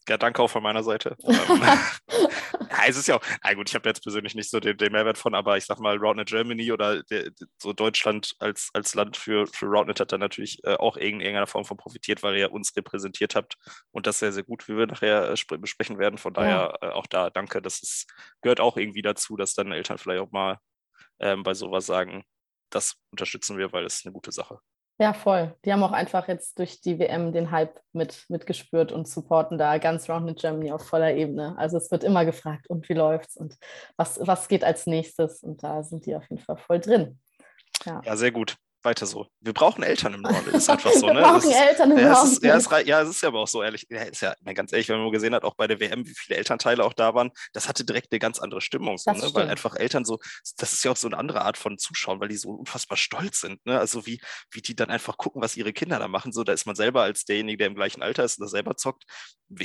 Ja, 0.08 0.18
danke 0.18 0.42
auch 0.42 0.50
von 0.50 0.64
meiner 0.64 0.82
Seite. 0.82 1.16
ja, 1.28 2.88
es 2.88 2.98
ist 2.98 3.08
ja 3.08 3.18
auch, 3.18 3.22
na 3.44 3.54
gut, 3.54 3.70
ich 3.70 3.76
habe 3.76 3.88
jetzt 3.88 4.02
persönlich 4.02 4.34
nicht 4.34 4.50
so 4.50 4.60
den, 4.60 4.76
den, 4.76 4.92
Mehrwert 4.92 5.20
von, 5.20 5.36
aber 5.36 5.56
ich 5.58 5.66
sag 5.66 5.80
mal, 5.80 5.98
Roundnet 5.98 6.30
Germany 6.30 6.72
oder 6.72 7.04
der, 7.04 7.30
so 7.62 7.74
Deutschland 7.74 8.34
als, 8.40 8.72
als 8.74 8.96
Land 8.96 9.18
für, 9.18 9.46
für 9.46 9.68
Roundnet 9.68 10.00
hat 10.00 10.12
da 10.12 10.18
natürlich 10.18 10.64
äh, 10.64 10.74
auch 10.76 10.98
in 10.98 11.22
irgendeiner 11.22 11.46
Form 11.46 11.64
von 11.64 11.78
profitiert, 11.78 12.24
weil 12.24 12.38
ihr 12.38 12.52
uns 12.52 12.76
repräsentiert 12.76 13.36
habt 13.36 13.56
und 13.92 14.08
das 14.08 14.18
sehr, 14.18 14.32
sehr 14.32 14.44
gut, 14.44 14.68
wie 14.68 14.76
wir 14.76 14.88
nachher 14.88 15.32
äh, 15.32 15.58
besprechen 15.60 16.00
werden. 16.00 16.18
Von 16.18 16.34
daher 16.34 16.74
ja. 16.82 16.90
äh, 16.90 16.92
auch 16.92 17.06
da 17.06 17.30
danke. 17.30 17.62
Das 17.62 17.84
ist, 17.84 18.08
gehört 18.42 18.62
auch 18.62 18.78
irgendwie 18.78 19.04
dazu, 19.04 19.38
dass 19.38 19.54
dann 19.54 19.72
Eltern 19.72 20.00
vielleicht 20.00 20.22
auch 20.22 20.32
mal 20.32 20.58
ähm, 21.20 21.44
bei 21.44 21.54
sowas 21.54 21.86
sagen, 21.86 22.24
das 22.70 22.96
unterstützen 23.12 23.58
wir, 23.58 23.72
weil 23.72 23.86
es 23.86 24.06
eine 24.06 24.14
gute 24.14 24.32
Sache. 24.32 24.60
Ja, 25.02 25.14
voll. 25.14 25.56
Die 25.64 25.72
haben 25.72 25.82
auch 25.84 25.94
einfach 25.94 26.28
jetzt 26.28 26.60
durch 26.60 26.82
die 26.82 27.00
WM 27.00 27.32
den 27.32 27.52
Hype 27.52 27.80
mit, 27.94 28.26
mitgespürt 28.28 28.92
und 28.92 29.08
supporten 29.08 29.58
da 29.58 29.78
ganz 29.78 30.10
Round 30.10 30.30
in 30.30 30.36
Germany 30.36 30.74
auf 30.74 30.86
voller 30.86 31.14
Ebene. 31.16 31.58
Also 31.58 31.78
es 31.78 31.90
wird 31.90 32.04
immer 32.04 32.26
gefragt, 32.26 32.70
und 32.70 32.90
wie 32.90 32.94
läuft's 32.94 33.38
und 33.38 33.56
was, 33.96 34.20
was 34.22 34.50
geht 34.50 34.66
als 34.66 34.88
nächstes? 34.88 35.42
Und 35.42 35.64
da 35.64 35.84
sind 35.84 36.06
die 36.06 36.16
auf 36.16 36.30
jeden 36.30 36.44
Fall 36.44 36.58
voll 36.58 36.80
drin. 36.82 37.20
Ja, 37.86 38.02
ja 38.04 38.18
sehr 38.18 38.32
gut 38.32 38.58
weiter 38.84 39.06
so. 39.06 39.28
Wir 39.42 39.54
brauchen 39.54 39.84
Eltern 39.84 40.14
im 40.14 40.22
Norden, 40.22 40.50
ist 40.52 40.70
einfach 40.70 40.92
so. 40.92 41.08
Ne? 41.10 41.16
Wir 41.16 41.22
brauchen 41.24 41.50
ist, 41.50 41.56
Eltern 41.56 41.92
im 41.92 41.98
ja, 41.98 42.12
Norden. 42.12 42.32
Ist, 42.32 42.44
ja, 42.44 42.56
es, 42.58 42.88
ja, 42.88 43.02
es 43.02 43.10
ist 43.10 43.22
ja 43.22 43.30
aber 43.30 43.40
auch 43.40 43.48
so 43.48 43.64
ehrlich. 43.64 43.88
Ja, 43.90 44.04
ist 44.04 44.22
ja 44.22 44.36
ganz 44.54 44.72
ehrlich, 44.72 44.90
wenn 44.90 45.00
man 45.00 45.12
gesehen 45.12 45.34
hat, 45.34 45.44
auch 45.44 45.56
bei 45.56 45.68
der 45.68 45.80
WM, 45.80 46.06
wie 46.06 46.14
viele 46.16 46.38
Elternteile 46.38 46.84
auch 46.84 46.94
da 46.94 47.14
waren, 47.14 47.32
das 47.54 47.68
hatte 47.68 47.84
direkt 47.84 48.12
eine 48.12 48.20
ganz 48.20 48.40
andere 48.40 48.62
Stimmung. 48.62 48.98
So, 48.98 49.12
ne? 49.12 49.30
Weil 49.34 49.50
einfach 49.50 49.76
Eltern 49.76 50.06
so, 50.06 50.20
das 50.58 50.74
ist 50.74 50.84
ja 50.84 50.92
auch 50.92 50.98
so 50.98 51.08
eine 51.08 51.18
andere 51.18 51.42
Art 51.42 51.58
von 51.58 51.78
Zuschauen, 51.78 52.20
weil 52.20 52.28
die 52.28 52.38
so 52.38 52.50
unfassbar 52.50 52.98
stolz 52.98 53.42
sind. 53.42 53.66
Ne? 53.66 53.80
Also 53.80 54.06
wie, 54.06 54.22
wie 54.52 54.62
die 54.62 54.76
dann 54.76 54.90
einfach 54.90 55.18
gucken, 55.18 55.42
was 55.42 55.58
ihre 55.58 55.74
Kinder 55.74 56.00
da 56.00 56.08
machen. 56.08 56.32
So, 56.32 56.44
da 56.44 56.54
ist 56.54 56.66
man 56.66 56.76
selber 56.76 57.02
als 57.02 57.26
derjenige, 57.26 57.58
der 57.58 57.68
im 57.68 57.76
gleichen 57.76 58.02
Alter 58.02 58.24
ist 58.24 58.40
und 58.40 58.44
das 58.44 58.52
selber 58.52 58.76
zockt. 58.78 59.06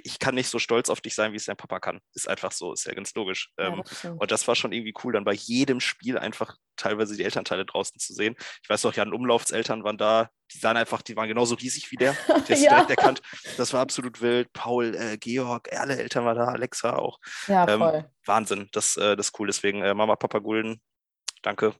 Ich 0.02 0.18
kann 0.18 0.34
nicht 0.34 0.48
so 0.48 0.58
stolz 0.58 0.88
auf 0.88 1.00
dich 1.00 1.14
sein, 1.14 1.32
wie 1.32 1.36
es 1.36 1.44
dein 1.44 1.56
Papa 1.56 1.78
kann. 1.78 2.00
Ist 2.14 2.28
einfach 2.28 2.52
so, 2.52 2.72
ist 2.72 2.86
ja 2.86 2.94
ganz 2.94 3.14
logisch. 3.14 3.50
Ja, 3.58 3.66
ähm, 3.66 3.82
das 3.84 4.04
und 4.04 4.30
das 4.30 4.48
war 4.48 4.54
schon 4.54 4.72
irgendwie 4.72 4.94
cool, 5.04 5.12
dann 5.12 5.24
bei 5.24 5.34
jedem 5.34 5.80
Spiel 5.80 6.18
einfach 6.18 6.56
teilweise 6.76 7.16
die 7.16 7.24
Elternteile 7.24 7.66
draußen 7.66 7.98
zu 7.98 8.14
sehen. 8.14 8.34
Ich 8.62 8.68
weiß 8.68 8.84
noch, 8.84 8.94
Jan 8.94 9.12
Umlaufs 9.12 9.50
Eltern 9.50 9.84
waren 9.84 9.98
da, 9.98 10.30
die 10.52 10.58
sahen 10.58 10.76
einfach, 10.76 11.02
die 11.02 11.16
waren 11.16 11.28
genauso 11.28 11.54
riesig 11.54 11.90
wie 11.90 11.96
der. 11.96 12.16
Der 12.48 12.56
ist 12.56 12.62
ja. 12.62 12.70
direkt 12.70 12.90
erkannt. 12.90 13.22
Das 13.56 13.72
war 13.72 13.80
absolut 13.80 14.20
wild. 14.20 14.52
Paul, 14.52 14.94
äh, 14.94 15.18
Georg, 15.18 15.72
alle 15.72 15.96
Eltern 15.96 16.24
waren 16.24 16.36
da, 16.36 16.46
Alexa 16.46 16.96
auch. 16.96 17.18
Ja, 17.46 17.68
ähm, 17.68 17.78
voll. 17.78 18.10
Wahnsinn, 18.26 18.68
das, 18.72 18.96
äh, 18.96 19.16
das 19.16 19.28
ist 19.28 19.38
cool. 19.38 19.46
Deswegen 19.46 19.82
äh, 19.82 19.94
Mama, 19.94 20.16
Papa 20.16 20.38
Gulden, 20.38 20.80
danke. 21.42 21.74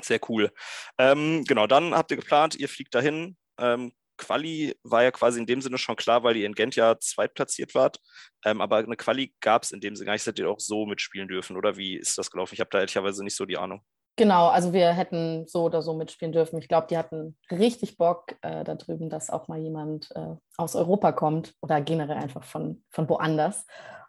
Sehr 0.00 0.20
cool. 0.28 0.52
Ähm, 0.98 1.44
genau, 1.44 1.66
dann 1.66 1.94
habt 1.94 2.10
ihr 2.10 2.16
geplant, 2.16 2.54
ihr 2.54 2.68
fliegt 2.68 2.94
dahin. 2.94 3.36
Ähm, 3.58 3.92
Quali 4.18 4.76
war 4.82 5.02
ja 5.02 5.10
quasi 5.10 5.40
in 5.40 5.46
dem 5.46 5.62
Sinne 5.62 5.78
schon 5.78 5.96
klar, 5.96 6.22
weil 6.22 6.36
ihr 6.36 6.46
in 6.46 6.54
Gent 6.54 6.76
ja 6.76 6.98
zweitplatziert 6.98 7.74
wart. 7.74 7.98
Ähm, 8.44 8.60
aber 8.60 8.76
eine 8.76 8.96
Quali 8.96 9.34
gab 9.40 9.62
es 9.62 9.70
in 9.70 9.80
dem 9.80 9.96
Sinne 9.96 10.06
gar 10.06 10.12
nicht, 10.12 10.26
hättet 10.26 10.40
ihr 10.40 10.50
auch 10.50 10.60
so 10.60 10.84
mitspielen 10.84 11.28
dürfen, 11.28 11.56
oder 11.56 11.76
wie 11.76 11.96
ist 11.96 12.18
das 12.18 12.30
gelaufen? 12.30 12.54
Ich 12.54 12.60
habe 12.60 12.70
da 12.70 12.78
ehrlicherweise 12.78 13.24
nicht 13.24 13.36
so 13.36 13.46
die 13.46 13.56
Ahnung. 13.56 13.82
Genau, 14.18 14.48
also 14.48 14.72
wir 14.72 14.92
hätten 14.92 15.46
so 15.46 15.62
oder 15.62 15.80
so 15.80 15.94
mitspielen 15.94 16.32
dürfen. 16.32 16.58
Ich 16.58 16.66
glaube, 16.66 16.88
die 16.90 16.98
hatten 16.98 17.38
richtig 17.52 17.96
Bock 17.96 18.32
äh, 18.42 18.64
da 18.64 18.74
drüben, 18.74 19.08
dass 19.08 19.30
auch 19.30 19.46
mal 19.46 19.60
jemand 19.60 20.10
äh, 20.16 20.34
aus 20.56 20.74
Europa 20.74 21.12
kommt 21.12 21.54
oder 21.62 21.80
generell 21.80 22.16
einfach 22.16 22.42
von, 22.42 22.82
von 22.90 23.08
woanders. 23.08 23.64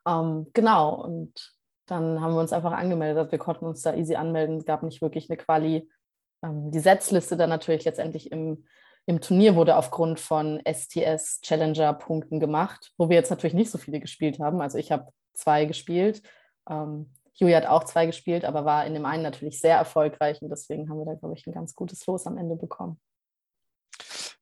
Ähm, 0.08 0.48
genau, 0.54 0.96
und 0.96 1.54
dann 1.86 2.22
haben 2.22 2.34
wir 2.34 2.40
uns 2.40 2.54
einfach 2.54 2.72
angemeldet. 2.72 3.32
Wir 3.32 3.38
konnten 3.38 3.66
uns 3.66 3.84
da 3.84 3.94
easy 3.94 4.16
anmelden. 4.16 4.58
Es 4.58 4.66
gab 4.66 4.82
nicht 4.82 5.04
wirklich 5.04 5.30
eine 5.30 5.38
Quali. 5.38 5.88
Ähm, 6.44 6.72
die 6.72 6.80
Setzliste 6.80 7.38
dann 7.38 7.50
natürlich 7.50 7.86
letztendlich 7.86 8.32
im, 8.32 8.66
im 9.10 9.22
Turnier 9.22 9.56
wurde 9.56 9.76
aufgrund 9.76 10.20
von 10.20 10.62
STS 10.72 11.42
Challenger 11.42 11.94
Punkten 11.94 12.40
gemacht, 12.40 12.92
wo 12.96 13.10
wir 13.10 13.16
jetzt 13.16 13.32
natürlich 13.32 13.56
nicht 13.56 13.72
so 13.72 13.80
viele 13.80 14.00
gespielt 14.00 14.40
haben. 14.40 14.62
Also 14.62 14.78
ich 14.78 14.92
habe 14.92 15.12
zwei 15.34 15.66
gespielt. 15.66 16.22
Ähm, 16.70 17.12
Huey 17.42 17.54
hat 17.54 17.66
auch 17.66 17.86
zwei 17.86 18.06
gespielt, 18.06 18.46
aber 18.46 18.66
war 18.66 18.86
in 18.86 18.94
dem 18.94 19.08
einen 19.08 19.24
natürlich 19.24 19.60
sehr 19.60 19.78
erfolgreich 19.78 20.44
und 20.44 20.50
deswegen 20.50 20.92
haben 20.92 21.00
wir 21.00 21.06
da, 21.06 21.16
glaube 21.16 21.34
ich, 21.36 21.48
ein 21.48 21.54
ganz 21.54 21.74
gutes 21.74 22.06
Los 22.06 22.28
am 22.28 22.38
Ende 22.38 22.56
bekommen. 22.56 23.02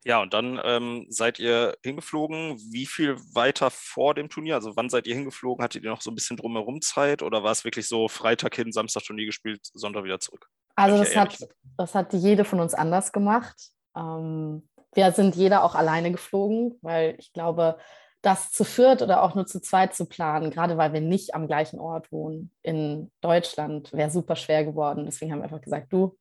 Ja, 0.04 0.22
und 0.22 0.34
dann 0.34 0.60
ähm, 0.66 1.06
seid 1.08 1.40
ihr 1.40 1.78
hingeflogen. 1.82 2.58
Wie 2.70 2.88
viel 2.88 3.16
weiter 3.34 3.70
vor 3.72 4.16
dem 4.16 4.28
Turnier? 4.28 4.56
Also 4.56 4.76
wann 4.76 4.90
seid 4.90 5.08
ihr 5.08 5.16
hingeflogen? 5.16 5.64
Hattet 5.64 5.86
ihr 5.86 5.92
noch 5.92 6.02
so 6.02 6.12
ein 6.12 6.16
bisschen 6.16 6.36
drumherum 6.36 6.82
Zeit 6.82 7.24
oder 7.24 7.42
war 7.42 7.54
es 7.54 7.64
wirklich 7.64 7.88
so 7.88 8.10
Freitag 8.10 8.56
hin, 8.56 8.74
Samstag 8.74 9.04
Turnier 9.04 9.28
gespielt, 9.28 9.62
Sonntag 9.74 10.04
wieder 10.04 10.20
zurück? 10.20 10.50
Also 10.76 10.98
das 10.98 11.16
hat, 11.16 11.38
das 11.78 11.96
hat 11.96 12.12
jede 12.12 12.44
von 12.44 12.60
uns 12.60 12.74
anders 12.74 13.14
gemacht. 13.14 13.72
Ähm, 13.96 14.68
wir 14.94 15.12
sind 15.12 15.36
jeder 15.36 15.64
auch 15.64 15.76
alleine 15.76 16.12
geflogen, 16.12 16.78
weil 16.82 17.16
ich 17.20 17.34
glaube, 17.34 17.78
das 18.22 18.52
zu 18.52 18.64
viert 18.64 19.02
oder 19.02 19.24
auch 19.24 19.36
nur 19.36 19.46
zu 19.46 19.62
zweit 19.62 19.94
zu 19.94 20.06
planen, 20.06 20.50
gerade 20.50 20.78
weil 20.78 20.92
wir 20.92 21.02
nicht 21.02 21.36
am 21.36 21.48
gleichen 21.48 21.80
Ort 21.80 22.12
wohnen 22.12 22.52
in 22.62 23.12
Deutschland, 23.22 23.94
wäre 23.94 24.10
super 24.10 24.36
schwer 24.36 24.66
geworden. 24.66 25.06
Deswegen 25.06 25.32
haben 25.32 25.40
wir 25.40 25.44
einfach 25.46 25.62
gesagt, 25.62 25.94
du, 25.94 26.18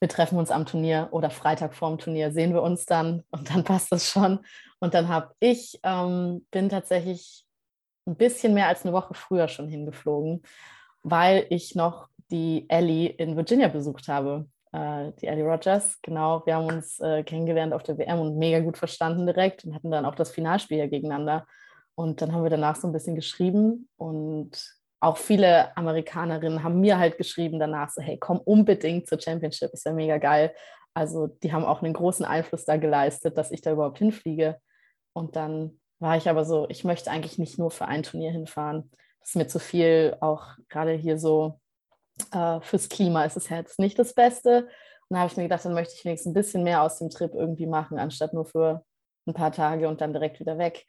wir 0.00 0.08
treffen 0.08 0.38
uns 0.38 0.50
am 0.50 0.64
Turnier 0.64 1.08
oder 1.10 1.30
Freitag 1.30 1.74
vorm 1.74 1.98
Turnier 1.98 2.30
sehen 2.30 2.54
wir 2.54 2.62
uns 2.62 2.86
dann 2.86 3.24
und 3.30 3.50
dann 3.50 3.64
passt 3.64 3.90
das 3.92 4.08
schon. 4.08 4.40
Und 4.80 4.94
dann 4.94 5.08
habe 5.08 5.34
ich, 5.40 5.80
ähm, 5.82 6.46
bin 6.50 6.68
tatsächlich 6.68 7.44
ein 8.06 8.16
bisschen 8.16 8.54
mehr 8.54 8.68
als 8.68 8.84
eine 8.84 8.94
Woche 8.94 9.14
früher 9.14 9.48
schon 9.48 9.68
hingeflogen, 9.68 10.42
weil 11.02 11.46
ich 11.50 11.74
noch 11.74 12.08
die 12.30 12.66
Ellie 12.68 13.08
in 13.08 13.36
Virginia 13.36 13.68
besucht 13.68 14.08
habe. 14.08 14.46
Äh, 14.72 15.12
die 15.20 15.26
Ellie 15.26 15.44
Rogers, 15.44 15.98
genau. 16.02 16.44
Wir 16.46 16.56
haben 16.56 16.66
uns 16.66 17.00
äh, 17.00 17.22
kennengelernt 17.22 17.72
auf 17.72 17.82
der 17.82 17.98
WM 17.98 18.20
und 18.20 18.38
mega 18.38 18.60
gut 18.60 18.76
verstanden 18.76 19.26
direkt 19.26 19.64
und 19.64 19.74
hatten 19.74 19.90
dann 19.90 20.04
auch 20.04 20.14
das 20.14 20.30
Finalspiel 20.30 20.88
gegeneinander. 20.88 21.46
Und 21.94 22.22
dann 22.22 22.32
haben 22.32 22.42
wir 22.42 22.50
danach 22.50 22.76
so 22.76 22.86
ein 22.86 22.92
bisschen 22.92 23.16
geschrieben 23.16 23.88
und 23.96 24.78
auch 25.00 25.16
viele 25.16 25.76
Amerikanerinnen 25.76 26.62
haben 26.62 26.80
mir 26.80 26.98
halt 26.98 27.18
geschrieben 27.18 27.58
danach 27.58 27.90
so, 27.90 28.02
hey, 28.02 28.18
komm 28.18 28.38
unbedingt 28.38 29.08
zur 29.08 29.20
Championship, 29.20 29.72
ist 29.72 29.86
ja 29.86 29.92
mega 29.92 30.18
geil. 30.18 30.52
Also 30.94 31.28
die 31.28 31.52
haben 31.52 31.64
auch 31.64 31.82
einen 31.82 31.92
großen 31.92 32.24
Einfluss 32.24 32.64
da 32.64 32.76
geleistet, 32.76 33.38
dass 33.38 33.52
ich 33.52 33.60
da 33.60 33.72
überhaupt 33.72 33.98
hinfliege. 33.98 34.58
Und 35.12 35.36
dann 35.36 35.80
war 36.00 36.16
ich 36.16 36.28
aber 36.28 36.44
so, 36.44 36.66
ich 36.68 36.84
möchte 36.84 37.10
eigentlich 37.10 37.38
nicht 37.38 37.58
nur 37.58 37.70
für 37.70 37.86
ein 37.86 38.02
Turnier 38.02 38.32
hinfahren. 38.32 38.90
Das 39.20 39.30
ist 39.30 39.36
mir 39.36 39.46
zu 39.46 39.60
viel, 39.60 40.16
auch 40.20 40.44
gerade 40.68 40.92
hier 40.92 41.18
so 41.18 41.60
äh, 42.32 42.60
fürs 42.60 42.88
Klima 42.88 43.24
ist 43.24 43.36
es 43.36 43.48
jetzt 43.48 43.78
nicht 43.78 43.98
das 43.98 44.14
Beste. 44.14 44.68
Und 45.08 45.14
da 45.14 45.18
habe 45.20 45.30
ich 45.30 45.36
mir 45.36 45.44
gedacht, 45.44 45.64
dann 45.64 45.74
möchte 45.74 45.94
ich 45.96 46.04
wenigstens 46.04 46.30
ein 46.30 46.34
bisschen 46.34 46.62
mehr 46.62 46.82
aus 46.82 46.98
dem 46.98 47.10
Trip 47.10 47.34
irgendwie 47.34 47.66
machen, 47.66 47.98
anstatt 47.98 48.34
nur 48.34 48.44
für 48.44 48.84
ein 49.26 49.34
paar 49.34 49.52
Tage 49.52 49.88
und 49.88 50.00
dann 50.00 50.12
direkt 50.12 50.40
wieder 50.40 50.58
weg. 50.58 50.84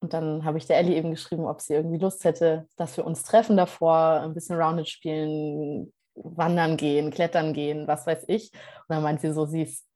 Und 0.00 0.12
dann 0.12 0.44
habe 0.44 0.58
ich 0.58 0.66
der 0.66 0.78
Ellie 0.78 0.96
eben 0.96 1.10
geschrieben, 1.10 1.46
ob 1.46 1.60
sie 1.60 1.74
irgendwie 1.74 1.98
Lust 1.98 2.24
hätte, 2.24 2.68
dass 2.76 2.96
wir 2.96 3.06
uns 3.06 3.22
treffen 3.22 3.56
davor, 3.56 4.20
ein 4.22 4.34
bisschen 4.34 4.56
Rounded 4.56 4.88
spielen, 4.88 5.92
wandern 6.14 6.76
gehen, 6.76 7.10
klettern 7.10 7.52
gehen, 7.52 7.86
was 7.86 8.06
weiß 8.06 8.24
ich. 8.28 8.52
Und 8.52 8.94
dann 8.94 9.02
meint 9.02 9.20
sie 9.20 9.32
so, 9.32 9.46
sie 9.46 9.62
ist 9.62 9.86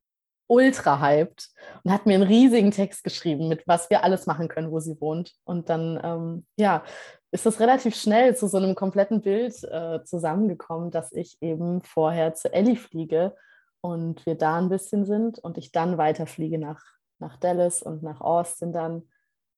ultra 0.47 1.01
hyped 1.01 1.49
und 1.85 1.93
hat 1.93 2.07
mir 2.07 2.15
einen 2.15 2.25
riesigen 2.25 2.73
Text 2.73 3.05
geschrieben, 3.05 3.49
mit 3.49 3.63
was 3.67 3.89
wir 3.89 4.03
alles 4.03 4.27
machen 4.27 4.49
können, 4.49 4.73
wo 4.73 4.81
sie 4.81 5.01
wohnt. 5.01 5.33
Und 5.45 5.69
dann, 5.69 6.01
ähm, 6.03 6.47
ja, 6.57 6.83
ist 7.33 7.47
das 7.47 7.61
relativ 7.61 7.95
schnell 7.95 8.37
zu 8.37 8.49
so 8.49 8.57
einem 8.57 8.75
kompletten 8.75 9.21
Bild 9.21 9.63
äh, 9.65 10.03
zusammengekommen, 10.05 10.91
dass 10.91 11.13
ich 11.13 11.37
eben 11.41 11.83
vorher 11.83 12.35
zu 12.35 12.53
Ellie 12.53 12.77
fliege 12.77 13.37
und 13.81 14.25
wir 14.27 14.35
da 14.35 14.59
ein 14.59 14.69
bisschen 14.69 15.05
sind 15.05 15.39
und 15.39 15.57
ich 15.57 15.73
dann 15.73 15.97
weiterfliege 15.97 16.59
nach, 16.59 16.83
nach 17.19 17.37
Dallas 17.37 17.83
und 17.83 18.03
nach 18.03 18.21
Austin 18.21 18.73
dann. 18.73 19.09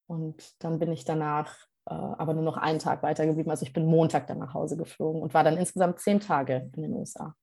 Und 0.06 0.62
dann 0.62 0.78
bin 0.78 0.92
ich 0.92 1.04
danach 1.04 1.56
äh, 1.86 1.94
aber 1.94 2.34
nur 2.34 2.44
noch 2.44 2.56
einen 2.56 2.78
Tag 2.78 3.02
weitergeblieben. 3.02 3.50
Also 3.50 3.64
ich 3.64 3.72
bin 3.72 3.86
Montag 3.86 4.26
dann 4.26 4.38
nach 4.38 4.54
Hause 4.54 4.76
geflogen 4.76 5.22
und 5.22 5.34
war 5.34 5.44
dann 5.44 5.56
insgesamt 5.56 6.00
zehn 6.00 6.20
Tage 6.20 6.70
in 6.76 6.82
den 6.82 6.92
USA. 6.92 7.34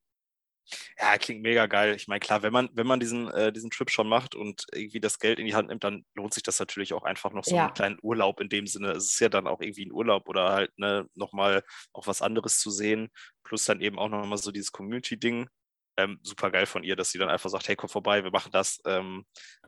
Ja, 1.00 1.18
klingt 1.18 1.42
mega 1.42 1.66
geil. 1.66 1.96
Ich 1.96 2.08
meine, 2.08 2.20
klar, 2.20 2.42
wenn 2.42 2.54
man, 2.54 2.70
wenn 2.74 2.88
man 2.88 3.00
diesen, 3.00 3.30
äh, 3.32 3.52
diesen 3.52 3.70
Trip 3.70 3.90
schon 3.90 4.08
macht 4.08 4.36
und 4.36 4.66
irgendwie 4.74 5.00
das 5.00 5.20
Geld 5.20 5.40
in 5.40 5.46
die 5.46 5.56
Hand 5.56 5.70
nimmt, 5.70 5.84
dann 5.84 6.06
lohnt 6.16 6.34
sich 6.34 6.44
das 6.44 6.60
natürlich 6.60 6.94
auch 6.94 7.04
einfach 7.04 7.32
noch 7.32 7.44
so 7.44 7.56
ja. 7.56 7.66
einen 7.66 7.74
kleinen 7.74 8.00
Urlaub 8.02 8.40
in 8.40 8.50
dem 8.50 8.68
Sinne. 8.68 8.92
Es 8.92 9.06
ist 9.06 9.20
ja 9.20 9.30
dann 9.30 9.48
auch 9.48 9.62
irgendwie 9.62 9.86
ein 9.86 9.92
Urlaub 9.92 10.28
oder 10.28 10.52
halt 10.52 10.78
ne, 10.78 11.08
nochmal 11.16 11.64
auch 11.94 12.08
was 12.08 12.22
anderes 12.22 12.60
zu 12.60 12.72
sehen. 12.72 13.10
Plus 13.44 13.66
dann 13.66 13.82
eben 13.82 13.98
auch 13.98 14.10
nochmal 14.10 14.38
so 14.38 14.52
dieses 14.52 14.72
Community-Ding. 14.72 15.50
Ähm, 15.98 16.20
super 16.24 16.52
geil 16.52 16.66
von 16.66 16.84
ihr, 16.84 16.96
dass 16.96 17.12
sie 17.12 17.18
dann 17.18 17.30
einfach 17.30 17.50
sagt, 17.50 17.68
hey, 17.68 17.76
komm 17.76 17.90
vorbei, 17.90 18.24
wir 18.24 18.32
machen 18.32 18.52
das. 18.52 18.80
Ähm, 18.86 19.26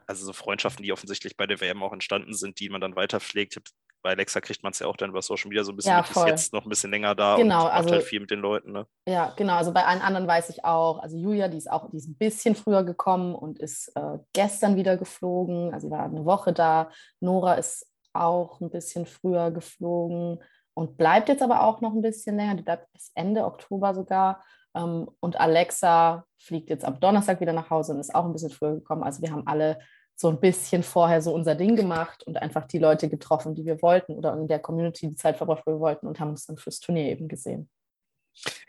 also 0.08 0.25
so 0.25 0.34
Freundschaften, 0.34 0.84
die 0.84 0.93
offensichtlich 0.93 1.36
bei 1.38 1.48
der 1.48 1.60
WM 1.62 1.84
auch 1.84 1.93
entstanden 1.93 2.34
sind, 2.34 2.60
die 2.60 2.70
man 2.70 2.81
dann 2.81 2.96
weiterpflegt. 2.96 3.60
Bei 4.01 4.12
Alexa 4.12 4.41
kriegt 4.41 4.63
man 4.63 4.72
es 4.72 4.79
ja 4.79 4.88
auch 4.88 4.98
dann 4.98 5.12
über 5.12 5.22
Social 5.22 5.50
Media 5.50 5.63
so 5.63 5.72
ein 5.72 5.75
bisschen 5.75 5.91
ja, 5.91 6.01
mit, 6.01 6.10
ist 6.10 6.25
jetzt 6.25 6.53
noch 6.53 6.65
ein 6.65 6.70
bisschen 6.70 6.91
länger 6.91 7.13
da 7.13 7.36
genau, 7.36 7.65
und 7.65 7.72
also, 7.72 7.91
halt 7.91 8.03
viel 8.03 8.20
mit 8.20 8.31
den 8.31 8.39
Leuten. 8.39 8.72
Ne? 8.72 8.88
Ja, 9.08 9.34
genau. 9.36 9.55
Also 9.55 9.72
bei 9.72 9.86
allen 9.86 10.01
anderen 10.01 10.27
weiß 10.27 10.50
ich 10.50 10.65
auch, 10.65 11.00
also 11.00 11.17
Julia, 11.17 11.48
die 11.48 11.58
ist 11.58 11.70
auch, 11.70 11.89
die 11.89 11.98
ist 11.98 12.08
ein 12.08 12.15
bisschen 12.15 12.55
früher 12.55 12.84
gekommen 12.84 13.36
und 13.36 13.60
ist 13.60 13.91
äh, 13.96 14.17
gestern 14.34 14.75
wieder 14.75 14.98
geflogen. 14.98 15.74
Also 15.74 15.91
war 15.91 16.03
eine 16.03 16.25
Woche 16.25 16.53
da. 16.53 16.89
Nora 17.20 17.55
ist 17.55 17.88
auch 18.13 18.60
ein 18.60 18.72
bisschen 18.72 19.05
früher 19.05 19.51
geflogen 19.51 20.39
und 20.74 20.98
bleibt 20.98 21.29
jetzt 21.29 21.43
aber 21.43 21.63
auch 21.63 21.81
noch 21.81 21.93
ein 21.93 22.01
bisschen 22.01 22.38
länger. 22.38 22.55
Die 22.55 22.63
bleibt 22.63 22.91
bis 22.93 23.12
Ende 23.13 23.46
Oktober 23.46 23.93
sogar. 23.93 24.43
Ähm, 24.74 25.10
und 25.20 25.39
Alexa 25.39 26.25
fliegt 26.38 26.70
jetzt 26.70 26.86
am 26.86 27.00
Donnerstag 27.00 27.39
wieder 27.41 27.53
nach 27.53 27.70
Hause 27.70 27.93
und 27.93 28.00
ist 28.00 28.15
auch 28.15 28.25
ein 28.25 28.34
bisschen 28.34 28.51
früher 28.51 28.74
gekommen. 28.74 29.03
Also 29.03 29.22
wir 29.22 29.31
haben 29.31 29.48
alle 29.48 29.79
so 30.15 30.29
ein 30.29 30.39
bisschen 30.39 30.83
vorher 30.83 31.21
so 31.21 31.33
unser 31.33 31.55
Ding 31.55 31.75
gemacht 31.75 32.23
und 32.23 32.37
einfach 32.37 32.65
die 32.65 32.79
Leute 32.79 33.09
getroffen, 33.09 33.55
die 33.55 33.65
wir 33.65 33.81
wollten 33.81 34.13
oder 34.13 34.33
in 34.33 34.47
der 34.47 34.59
Community 34.59 35.09
die 35.09 35.15
Zeit 35.15 35.37
verbracht, 35.37 35.63
wo 35.65 35.71
wir 35.71 35.79
wollten 35.79 36.07
und 36.07 36.19
haben 36.19 36.29
uns 36.29 36.45
dann 36.45 36.57
fürs 36.57 36.79
Turnier 36.79 37.05
eben 37.05 37.27
gesehen. 37.27 37.69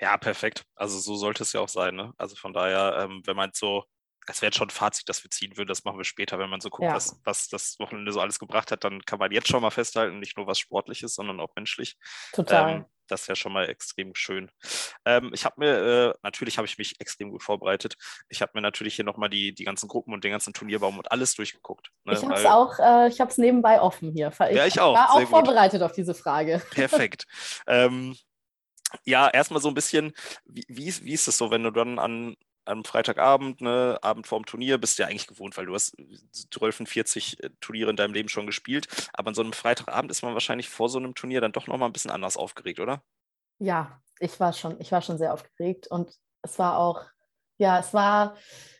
Ja, 0.01 0.17
perfekt. 0.17 0.65
Also 0.75 0.99
so 0.99 1.15
sollte 1.17 1.43
es 1.43 1.53
ja 1.53 1.61
auch 1.61 1.69
sein. 1.69 1.95
Ne? 1.95 2.13
Also 2.17 2.37
von 2.37 2.53
daher, 2.53 3.05
ähm, 3.05 3.23
wenn 3.25 3.37
man 3.37 3.51
so, 3.53 3.85
es 4.27 4.43
wäre 4.43 4.53
schon 4.53 4.69
ein 4.69 4.71
Fazit, 4.71 5.09
das 5.09 5.25
wir 5.25 5.31
ziehen 5.31 5.57
würden, 5.57 5.69
das 5.69 5.85
machen 5.85 5.99
wir 5.99 6.05
später, 6.05 6.39
wenn 6.39 6.51
man 6.51 6.61
so 6.61 6.71
guckt, 6.71 6.89
ja. 6.89 6.95
was, 6.95 7.21
was 7.25 7.49
das 7.49 7.79
Wochenende 7.79 8.13
so 8.13 8.21
alles 8.21 8.39
gebracht 8.39 8.71
hat, 8.71 8.85
dann 8.85 9.03
kann 9.03 9.19
man 9.19 9.33
jetzt 9.33 9.49
schon 9.49 9.63
mal 9.63 9.71
festhalten, 9.71 10.21
nicht 10.21 10.37
nur 10.37 10.47
was 10.47 10.59
Sportliches, 10.59 11.15
sondern 11.15 11.41
auch 11.41 11.55
menschlich. 11.57 11.97
Total. 12.33 12.71
Ähm, 12.71 12.85
das 13.09 13.23
ist 13.23 13.27
ja 13.27 13.35
schon 13.35 13.53
mal 13.53 13.69
extrem 13.69 14.15
schön. 14.15 14.51
Ähm, 15.05 15.33
ich 15.35 15.45
habe 15.45 15.57
mir, 15.59 15.75
äh, 15.75 16.15
natürlich 16.23 16.57
habe 16.57 16.67
ich 16.67 16.79
mich 16.79 17.01
extrem 17.01 17.31
gut 17.31 17.43
vorbereitet. 17.43 17.97
Ich 18.29 18.41
habe 18.41 18.53
mir 18.55 18.63
natürlich 18.63 18.95
hier 18.95 19.05
nochmal 19.05 19.29
die, 19.29 19.53
die 19.53 19.65
ganzen 19.65 19.89
Gruppen 19.89 20.15
und 20.15 20.25
den 20.25 20.31
ganzen 20.31 20.53
Turnierbaum 20.53 20.99
und 20.99 21.11
alles 21.11 21.35
durchgeguckt. 21.35 21.91
Ne? 22.05 22.15
Ich 22.15 22.23
habe 22.23 22.35
es 22.35 22.47
auch, 22.47 22.79
äh, 22.79 23.09
ich 23.09 23.21
habe 23.21 23.31
es 23.31 23.39
nebenbei 23.39 23.81
offen 23.81 24.13
hier. 24.13 24.29
Ich, 24.29 24.57
ja, 24.57 24.67
ich 24.67 24.81
auch. 24.81 24.95
war 24.95 25.13
auch 25.13 25.29
vorbereitet 25.29 25.83
auf 25.83 25.93
diese 25.93 26.15
Frage. 26.15 26.63
Perfekt. 26.71 27.27
ähm, 27.67 28.17
ja, 29.05 29.29
erstmal 29.29 29.61
so 29.61 29.69
ein 29.69 29.75
bisschen, 29.75 30.13
wie, 30.45 30.65
wie, 30.69 30.95
wie 31.05 31.13
ist 31.13 31.27
es 31.27 31.39
so, 31.39 31.51
wenn 31.51 31.63
du 31.63 31.71
dann 31.71 31.99
an 31.99 32.37
am 32.65 32.85
Freitagabend, 32.85 33.61
ne, 33.61 33.99
Abend 34.03 34.27
vorm 34.27 34.47
Turnier, 34.47 34.79
bist 34.79 34.99
du 34.99 35.03
ja 35.03 35.09
eigentlich 35.09 35.27
gewohnt, 35.27 35.57
weil 35.57 35.67
du 35.67 35.75
hast 35.75 35.97
12, 36.51 36.89
40 36.89 37.43
äh, 37.43 37.51
Turniere 37.61 37.91
in 37.91 37.97
deinem 37.97 38.15
Leben 38.15 38.29
schon 38.29 38.47
gespielt. 38.47 38.89
Aber 39.13 39.29
an 39.29 39.35
so 39.35 39.43
einem 39.43 39.53
Freitagabend 39.53 40.11
ist 40.11 40.23
man 40.23 40.35
wahrscheinlich 40.35 40.69
vor 40.69 40.89
so 40.89 40.99
einem 40.99 41.15
Turnier 41.15 41.41
dann 41.41 41.53
doch 41.53 41.67
nochmal 41.67 41.89
ein 41.89 41.93
bisschen 41.93 42.11
anders 42.11 42.37
aufgeregt, 42.37 42.81
oder? 42.81 43.03
Ja, 43.59 44.01
ich 44.19 44.39
war 44.41 44.53
schon, 44.53 44.81
ich 44.81 44.93
war 44.93 45.03
schon 45.03 45.19
sehr 45.19 45.33
aufgeregt 45.33 45.87
und 45.89 46.15
es 46.43 46.59
war 46.59 46.79
auch, 46.79 47.03
ja, 47.59 47.79
es 47.79 47.93
war 47.95 48.37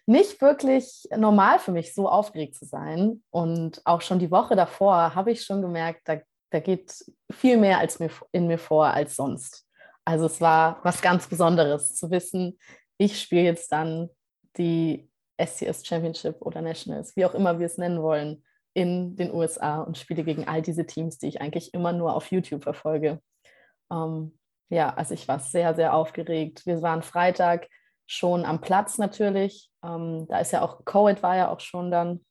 nicht 0.07 0.41
wirklich 0.41 1.09
normal 1.17 1.59
für 1.59 1.73
mich, 1.73 1.95
so 1.95 2.09
aufgeregt 2.09 2.57
zu 2.57 2.65
sein. 2.65 3.23
Und 3.31 3.81
auch 3.85 4.01
schon 4.01 4.19
die 4.19 4.31
Woche 4.31 4.57
davor 4.57 5.15
habe 5.15 5.33
ich 5.33 5.45
schon 5.45 5.63
gemerkt, 5.63 6.03
da, 6.05 6.19
da 6.51 6.61
geht 6.61 7.05
viel 7.31 7.57
mehr 7.57 7.79
als 7.79 7.99
mir, 7.99 8.11
in 8.33 8.47
mir 8.47 8.59
vor 8.59 8.87
als 8.87 9.17
sonst. 9.17 9.67
Also 10.05 10.27
es 10.27 10.41
war 10.41 10.81
was 10.83 11.01
ganz 11.01 11.29
Besonderes 11.29 11.95
zu 11.95 12.11
wissen, 12.11 12.59
ich 12.99 13.21
spiele 13.21 13.43
jetzt 13.43 13.73
dann 13.73 14.11
die 14.57 15.11
SCS 15.41 15.87
Championship 15.87 16.37
oder 16.41 16.61
Nationals, 16.61 17.17
wie 17.17 17.25
auch 17.25 17.35
immer 17.35 17.59
wir 17.59 17.67
es 17.67 17.79
nennen 17.79 18.03
wollen, 18.03 18.45
in 18.75 19.17
den 19.17 19.33
USA 19.33 19.83
und 19.83 19.99
spiele 19.99 20.25
gegen 20.25 20.49
all 20.49 20.63
diese 20.63 20.87
Teams, 20.87 21.19
die 21.19 21.29
ich 21.29 21.41
eigentlich 21.41 21.75
immer 21.75 21.93
nur 21.93 22.15
auf 22.15 22.31
YouTube 22.31 22.63
verfolge. 22.63 23.21
Ähm, 23.91 24.39
ja, 24.71 24.95
also 24.95 25.15
ich 25.15 25.29
war 25.29 25.39
sehr, 25.39 25.75
sehr 25.75 25.95
aufgeregt. 25.95 26.65
Wir 26.65 26.81
waren 26.81 27.03
Freitag 27.03 27.69
schon 28.07 28.45
am 28.45 28.61
Platz 28.61 28.99
natürlich. 28.99 29.71
Ähm, 29.85 30.27
da 30.29 30.39
ist 30.39 30.53
ja 30.53 30.63
auch, 30.63 30.85
Coed 30.85 31.23
war 31.23 31.37
ja 31.37 31.51
auch 31.51 31.61
schon 31.61 31.91
dann. 31.91 32.25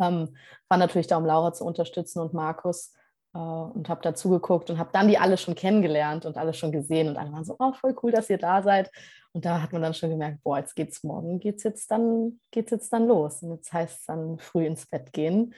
Ähm, 0.00 0.36
war 0.68 0.78
natürlich 0.78 1.06
da, 1.06 1.16
um 1.16 1.24
Laura 1.24 1.52
zu 1.52 1.64
unterstützen 1.64 2.20
und 2.20 2.34
Markus 2.34 2.92
äh, 3.34 3.38
und 3.38 3.88
habe 3.88 4.02
da 4.02 4.14
zugeguckt 4.14 4.70
und 4.70 4.78
habe 4.78 4.90
dann 4.92 5.08
die 5.08 5.18
alle 5.18 5.36
schon 5.38 5.54
kennengelernt 5.54 6.26
und 6.26 6.36
alle 6.36 6.54
schon 6.54 6.72
gesehen 6.72 7.08
und 7.08 7.16
alle 7.16 7.32
waren 7.32 7.44
so, 7.44 7.56
oh, 7.58 7.72
voll 7.72 7.94
cool, 8.02 8.12
dass 8.12 8.30
ihr 8.30 8.38
da 8.38 8.62
seid. 8.62 8.90
Und 9.32 9.44
da 9.44 9.62
hat 9.62 9.72
man 9.72 9.82
dann 9.82 9.94
schon 9.94 10.10
gemerkt, 10.10 10.42
boah, 10.42 10.58
jetzt 10.58 10.76
geht's 10.76 11.02
morgen, 11.02 11.40
geht's 11.40 11.62
jetzt 11.62 11.90
dann, 11.90 12.40
geht's 12.50 12.70
jetzt 12.70 12.92
dann 12.92 13.06
los. 13.06 13.42
Und 13.42 13.52
jetzt 13.54 13.72
heißt 13.72 14.00
es 14.00 14.06
dann 14.06 14.38
früh 14.38 14.66
ins 14.66 14.86
Bett 14.86 15.12
gehen. 15.12 15.54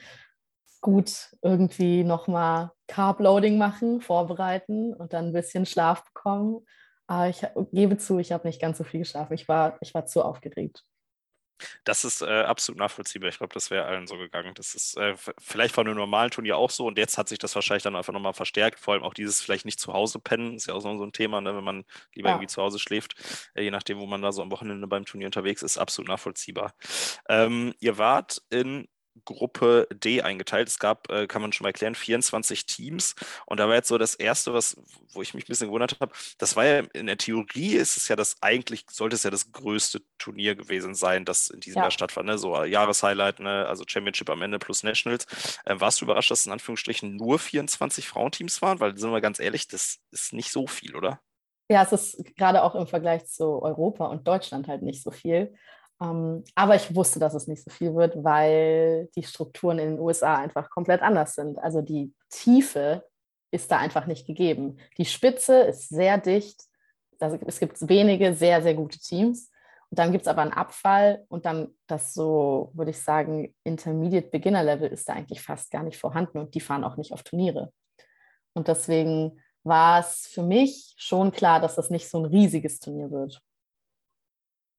Gut, 0.81 1.35
irgendwie 1.41 2.03
nochmal 2.03 2.71
Carb-Loading 2.87 3.57
machen, 3.57 4.01
vorbereiten 4.01 4.93
und 4.93 5.13
dann 5.13 5.27
ein 5.27 5.33
bisschen 5.33 5.65
Schlaf 5.65 6.05
bekommen. 6.05 6.65
Aber 7.07 7.29
ich 7.29 7.45
gebe 7.71 7.97
zu, 7.97 8.19
ich 8.19 8.31
habe 8.31 8.47
nicht 8.47 8.61
ganz 8.61 8.77
so 8.77 8.83
viel 8.83 8.99
geschlafen. 8.99 9.33
Ich 9.33 9.47
war, 9.47 9.77
ich 9.81 9.93
war 9.93 10.05
zu 10.05 10.23
aufgeregt. 10.23 10.83
Das 11.83 12.03
ist 12.03 12.21
äh, 12.21 12.41
absolut 12.41 12.79
nachvollziehbar. 12.79 13.29
Ich 13.29 13.37
glaube, 13.37 13.53
das 13.53 13.69
wäre 13.71 13.85
allen 13.85 14.07
so 14.07 14.17
gegangen. 14.17 14.53
Das 14.55 14.75
ist 14.75 14.97
äh, 14.97 15.15
vielleicht 15.39 15.73
von 15.73 15.87
einem 15.87 15.97
normalen 15.97 16.31
Turnier 16.31 16.57
auch 16.57 16.69
so 16.69 16.85
und 16.85 16.97
jetzt 16.97 17.17
hat 17.17 17.29
sich 17.29 17.39
das 17.39 17.55
wahrscheinlich 17.55 17.83
dann 17.83 17.95
einfach 17.95 18.13
nochmal 18.13 18.33
verstärkt. 18.33 18.79
Vor 18.79 18.93
allem 18.93 19.03
auch 19.03 19.13
dieses 19.13 19.41
vielleicht 19.41 19.65
nicht 19.65 19.79
zu 19.79 19.93
Hause 19.93 20.19
pennen, 20.19 20.55
ist 20.55 20.67
ja 20.67 20.73
auch 20.73 20.81
so, 20.81 20.89
ein 20.89 21.11
Thema, 21.11 21.41
ne? 21.41 21.55
wenn 21.55 21.63
man 21.63 21.85
lieber 22.13 22.29
ja. 22.29 22.35
irgendwie 22.35 22.47
zu 22.47 22.61
Hause 22.61 22.79
schläft, 22.79 23.15
äh, 23.53 23.63
je 23.63 23.71
nachdem, 23.71 23.99
wo 23.99 24.05
man 24.05 24.21
da 24.21 24.31
so 24.31 24.41
am 24.41 24.51
Wochenende 24.51 24.87
beim 24.87 25.05
Turnier 25.05 25.27
unterwegs 25.27 25.61
ist, 25.61 25.77
absolut 25.77 26.09
nachvollziehbar. 26.09 26.73
Ähm, 27.29 27.73
ihr 27.79 27.97
wart 27.97 28.41
in 28.49 28.87
Gruppe 29.23 29.87
D 29.93 30.21
eingeteilt. 30.21 30.67
Es 30.67 30.79
gab, 30.79 31.09
äh, 31.09 31.27
kann 31.27 31.41
man 31.41 31.53
schon 31.53 31.63
mal 31.63 31.69
erklären, 31.69 31.95
24 31.95 32.65
Teams. 32.65 33.15
Und 33.45 33.59
da 33.59 33.67
war 33.67 33.75
jetzt 33.75 33.87
so 33.87 33.97
das 33.97 34.15
Erste, 34.15 34.53
was, 34.53 34.77
wo 35.13 35.21
ich 35.21 35.33
mich 35.33 35.45
ein 35.45 35.47
bisschen 35.47 35.67
gewundert 35.67 35.99
habe, 36.01 36.13
das 36.37 36.55
war 36.55 36.65
ja 36.65 36.79
in 36.93 37.07
der 37.07 37.17
Theorie 37.17 37.75
ist 37.75 37.97
es 37.97 38.07
ja 38.07 38.15
das 38.15 38.35
eigentlich, 38.41 38.85
sollte 38.91 39.15
es 39.15 39.23
ja 39.23 39.31
das 39.31 39.51
größte 39.51 40.01
Turnier 40.17 40.55
gewesen 40.55 40.93
sein, 40.95 41.25
das 41.25 41.49
in 41.49 41.59
diesem 41.59 41.77
ja. 41.77 41.83
Jahr 41.83 41.91
stattfand. 41.91 42.27
Ne? 42.27 42.37
So 42.37 42.63
Jahreshighlight, 42.63 43.39
ne? 43.39 43.65
also 43.67 43.85
Championship 43.87 44.29
am 44.29 44.41
Ende 44.41 44.59
plus 44.59 44.83
Nationals. 44.83 45.25
Äh, 45.65 45.79
warst 45.79 46.01
du 46.01 46.05
überrascht, 46.05 46.31
dass 46.31 46.41
es 46.41 46.45
in 46.45 46.51
Anführungsstrichen 46.51 47.15
nur 47.15 47.39
24 47.39 48.07
Frauenteams 48.07 48.61
waren? 48.61 48.79
Weil, 48.79 48.97
sind 48.97 49.11
wir 49.11 49.21
ganz 49.21 49.39
ehrlich, 49.39 49.67
das 49.67 49.99
ist 50.11 50.33
nicht 50.33 50.51
so 50.51 50.67
viel, 50.67 50.95
oder? 50.95 51.21
Ja, 51.69 51.81
es 51.81 51.91
ist 51.91 52.35
gerade 52.35 52.61
auch 52.61 52.75
im 52.75 52.85
Vergleich 52.85 53.25
zu 53.25 53.61
Europa 53.61 54.05
und 54.05 54.27
Deutschland 54.27 54.67
halt 54.67 54.83
nicht 54.83 55.01
so 55.01 55.09
viel. 55.09 55.55
Ähm, 56.01 56.43
aber 56.55 56.75
ich 56.75 56.95
wusste, 56.95 57.19
dass 57.19 57.33
es 57.33 57.47
nicht 57.47 57.63
so 57.63 57.71
viel 57.71 57.95
wird, 57.95 58.23
weil 58.23 59.09
die 59.15 59.23
Strukturen 59.23 59.79
in 59.79 59.91
den 59.91 59.99
USA 59.99 60.35
einfach 60.35 60.69
komplett 60.69 61.01
anders 61.01 61.35
sind. 61.35 61.57
Also 61.59 61.81
die 61.81 62.13
Tiefe 62.29 63.05
ist 63.51 63.71
da 63.71 63.77
einfach 63.77 64.05
nicht 64.05 64.27
gegeben. 64.27 64.77
Die 64.97 65.05
Spitze 65.05 65.61
ist 65.61 65.89
sehr 65.89 66.17
dicht. 66.17 66.61
Also 67.19 67.37
es 67.45 67.59
gibt 67.59 67.87
wenige 67.87 68.33
sehr, 68.33 68.61
sehr 68.61 68.73
gute 68.73 68.99
Teams. 68.99 69.49
Und 69.89 69.99
dann 69.99 70.11
gibt 70.11 70.23
es 70.23 70.27
aber 70.27 70.41
einen 70.41 70.51
Abfall 70.51 71.23
und 71.29 71.45
dann 71.45 71.73
das 71.87 72.13
so, 72.13 72.71
würde 72.73 72.91
ich 72.91 73.01
sagen, 73.01 73.53
Intermediate 73.63 74.29
Beginner 74.29 74.63
Level 74.63 74.89
ist 74.89 75.07
da 75.07 75.13
eigentlich 75.13 75.41
fast 75.41 75.71
gar 75.71 75.83
nicht 75.83 75.97
vorhanden 75.97 76.39
und 76.39 76.55
die 76.55 76.59
fahren 76.59 76.83
auch 76.83 76.97
nicht 76.97 77.13
auf 77.13 77.23
Turniere. 77.23 77.71
Und 78.53 78.67
deswegen 78.67 79.39
war 79.63 79.99
es 79.99 80.27
für 80.27 80.43
mich 80.43 80.93
schon 80.97 81.31
klar, 81.31 81.59
dass 81.59 81.75
das 81.75 81.89
nicht 81.89 82.09
so 82.09 82.19
ein 82.19 82.25
riesiges 82.25 82.79
Turnier 82.79 83.11
wird. 83.11 83.41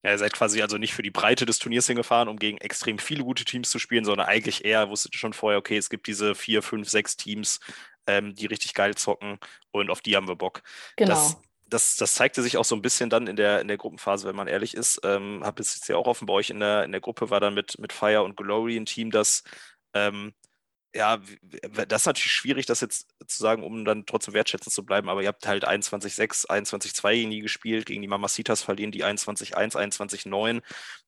Ja, 0.06 0.12
ihr 0.12 0.18
seid 0.18 0.34
quasi 0.34 0.62
also 0.62 0.78
nicht 0.78 0.94
für 0.94 1.02
die 1.02 1.10
Breite 1.10 1.46
des 1.46 1.58
Turniers 1.58 1.88
hingefahren, 1.88 2.28
um 2.28 2.36
gegen 2.36 2.58
extrem 2.58 3.00
viele 3.00 3.24
gute 3.24 3.44
Teams 3.44 3.70
zu 3.70 3.80
spielen, 3.80 4.04
sondern 4.04 4.28
eigentlich 4.28 4.64
eher 4.64 4.88
wusstet 4.88 5.16
ihr 5.16 5.18
schon 5.18 5.32
vorher, 5.32 5.58
okay, 5.58 5.76
es 5.76 5.90
gibt 5.90 6.06
diese 6.06 6.36
vier, 6.36 6.62
fünf, 6.62 6.88
sechs 6.88 7.16
Teams, 7.16 7.58
ähm, 8.06 8.32
die 8.32 8.46
richtig 8.46 8.72
geil 8.72 8.94
zocken 8.94 9.40
und 9.72 9.90
auf 9.90 10.02
die 10.02 10.14
haben 10.14 10.28
wir 10.28 10.36
Bock. 10.36 10.62
Genau. 10.94 11.10
Das, 11.10 11.38
das, 11.66 11.96
das, 11.96 12.14
zeigte 12.14 12.40
sich 12.44 12.56
auch 12.56 12.64
so 12.64 12.76
ein 12.76 12.82
bisschen 12.82 13.10
dann 13.10 13.26
in 13.26 13.34
der, 13.34 13.60
in 13.60 13.66
der 13.66 13.78
Gruppenphase, 13.78 14.28
wenn 14.28 14.36
man 14.36 14.46
ehrlich 14.46 14.74
ist. 14.74 15.00
Ähm, 15.02 15.42
Habe 15.42 15.60
es 15.60 15.74
jetzt 15.74 15.88
ja 15.88 15.96
auch 15.96 16.06
offen 16.06 16.26
bei 16.26 16.34
euch 16.34 16.50
in 16.50 16.60
der, 16.60 16.84
in 16.84 16.92
der 16.92 17.00
Gruppe, 17.00 17.30
war 17.30 17.40
dann 17.40 17.54
mit, 17.54 17.76
mit 17.80 17.92
Fire 17.92 18.22
und 18.22 18.36
Glory 18.36 18.76
ein 18.76 18.86
Team, 18.86 19.10
das 19.10 19.42
ähm, 19.92 20.34
ja, 20.96 21.18
das 21.88 22.02
ist 22.02 22.06
natürlich 22.06 22.32
schwierig, 22.32 22.66
das 22.66 22.80
jetzt 22.80 23.08
zu 23.26 23.42
sagen, 23.42 23.62
um 23.62 23.84
dann 23.84 24.06
trotzdem 24.06 24.34
wertschätzend 24.34 24.72
zu 24.72 24.84
bleiben, 24.84 25.08
aber 25.08 25.22
ihr 25.22 25.28
habt 25.28 25.46
halt 25.46 25.66
21-6, 25.66 26.48
21-2 26.48 27.12
gegen 27.12 27.30
die 27.30 27.40
gespielt, 27.40 27.86
gegen 27.86 28.02
die 28.02 28.08
Mamacitas 28.08 28.62
verlieren 28.62 28.92
die 28.92 29.04
21-1, 29.04 29.76
21-9. 29.76 30.62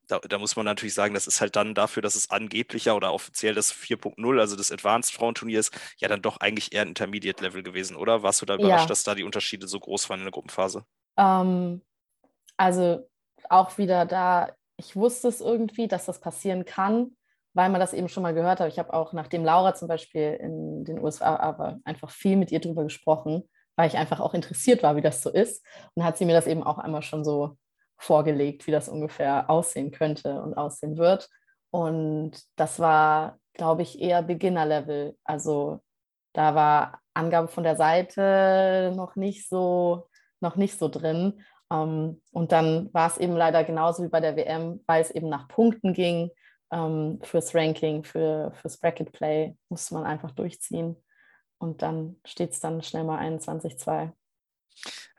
Da, 0.07 0.21
da, 0.21 0.39
muss 0.39 0.57
man 0.57 0.65
natürlich 0.65 0.95
sagen, 0.95 1.15
das 1.15 1.27
ist 1.27 1.41
halt 1.41 1.57
dann 1.57 1.75
dafür, 1.75 2.03
dass 2.03 2.15
es 2.15 2.31
angeblicher 2.31 2.97
oder 2.97 3.13
offiziell 3.13 3.55
das 3.55 3.75
4.0, 3.75 4.41
also 4.41 4.57
das 4.57 4.73
Advanced 4.73 5.13
Frauenturnier 5.13 5.61
ist, 5.61 5.79
ja 5.99 6.09
dann 6.09 6.23
doch 6.23 6.39
eigentlich 6.39 6.73
eher 6.73 6.83
ein 6.83 6.89
Intermediate-Level 6.89 7.63
gewesen, 7.63 7.97
oder? 7.97 8.23
Warst 8.23 8.41
du 8.41 8.47
da 8.47 8.55
überrascht, 8.55 8.85
ja. 8.85 8.89
dass 8.89 9.05
da 9.05 9.15
die 9.15 9.25
Unterschiede 9.25 9.69
so 9.69 9.81
groß 9.81 10.09
waren 10.09 10.21
in 10.21 10.25
der 10.25 10.33
Gruppenphase? 10.33 10.85
Ähm, 11.19 11.83
also 12.57 13.07
auch 13.51 13.77
wieder 13.77 14.07
da, 14.07 14.55
ich 14.77 14.97
wusste 14.97 15.29
es 15.29 15.41
irgendwie, 15.41 15.89
dass 15.89 16.07
das 16.07 16.21
passieren 16.21 16.65
kann 16.65 17.17
weil 17.55 17.71
man 17.71 17.81
das 17.81 17.93
eben 17.93 18.09
schon 18.09 18.23
mal 18.23 18.35
gehört 18.35 18.61
hat. 18.61 18.69
Ich 18.69 18.79
habe 18.79 18.93
auch, 18.93 19.13
nachdem 19.13 19.45
Laura 19.45 19.75
zum 19.75 19.89
Beispiel 19.89 20.35
in 20.41 20.85
den 20.85 21.03
USA 21.03 21.37
aber 21.37 21.79
einfach 21.85 22.11
viel 22.11 22.37
mit 22.37 22.53
ihr 22.53 22.61
drüber 22.61 22.85
gesprochen, 22.85 23.49
weil 23.77 23.89
ich 23.89 23.97
einfach 23.97 24.21
auch 24.21 24.35
interessiert 24.35 24.83
war, 24.83 24.97
wie 24.97 25.03
das 25.03 25.23
so 25.23 25.31
ist. 25.31 25.65
Und 25.95 26.05
hat 26.05 26.19
sie 26.19 26.25
mir 26.25 26.35
das 26.35 26.47
eben 26.47 26.63
auch 26.63 26.79
einmal 26.79 27.03
schon 27.03 27.25
so 27.25 27.57
vorgelegt, 27.97 28.67
wie 28.67 28.71
das 28.71 28.89
ungefähr 28.89 29.51
aussehen 29.51 29.91
könnte 29.91 30.41
und 30.43 30.55
aussehen 30.55 30.99
wird. 30.99 31.29
Und 31.71 32.33
das 32.57 32.79
war, 32.79 33.39
glaube 33.55 33.83
ich, 33.83 34.01
eher 34.01 34.23
Beginner-Level. 34.23 35.17
Also 35.25 35.81
da 36.33 36.55
war 36.55 37.01
Angabe 37.15 37.49
von 37.49 37.65
der 37.65 37.77
Seite 37.77 38.93
noch 38.95 39.17
nicht 39.17 39.49
so, 39.49 40.09
noch 40.41 40.57
nicht 40.57 40.79
so 40.79 40.89
drin. 40.89 41.43
Um, 41.71 42.23
und 42.33 42.53
dann 42.53 42.89
war 42.95 43.09
es 43.09 43.19
eben 43.19 43.37
leider 43.37 43.63
genauso 43.63 44.03
wie 44.03 44.09
bei 44.09 44.21
der 44.21 44.37
WM, 44.37 44.83
weil 44.87 45.03
es 45.03 45.11
eben 45.11 45.29
nach 45.29 45.49
Punkten 45.49 45.93
ging 45.93 46.31
ähm, 46.71 47.21
fürs 47.23 47.55
Ranking, 47.55 48.05
für, 48.05 48.53
fürs 48.61 48.79
Bracket 48.79 49.13
Play 49.13 49.57
muss 49.69 49.91
man 49.91 50.05
einfach 50.05 50.33
durchziehen. 50.33 50.97
Und 51.59 51.83
dann 51.83 52.17
steht 52.25 52.53
es 52.53 52.61
dann 52.61 52.83
schnell 52.83 53.05
mal 53.05 53.21
21-2. 53.21 54.13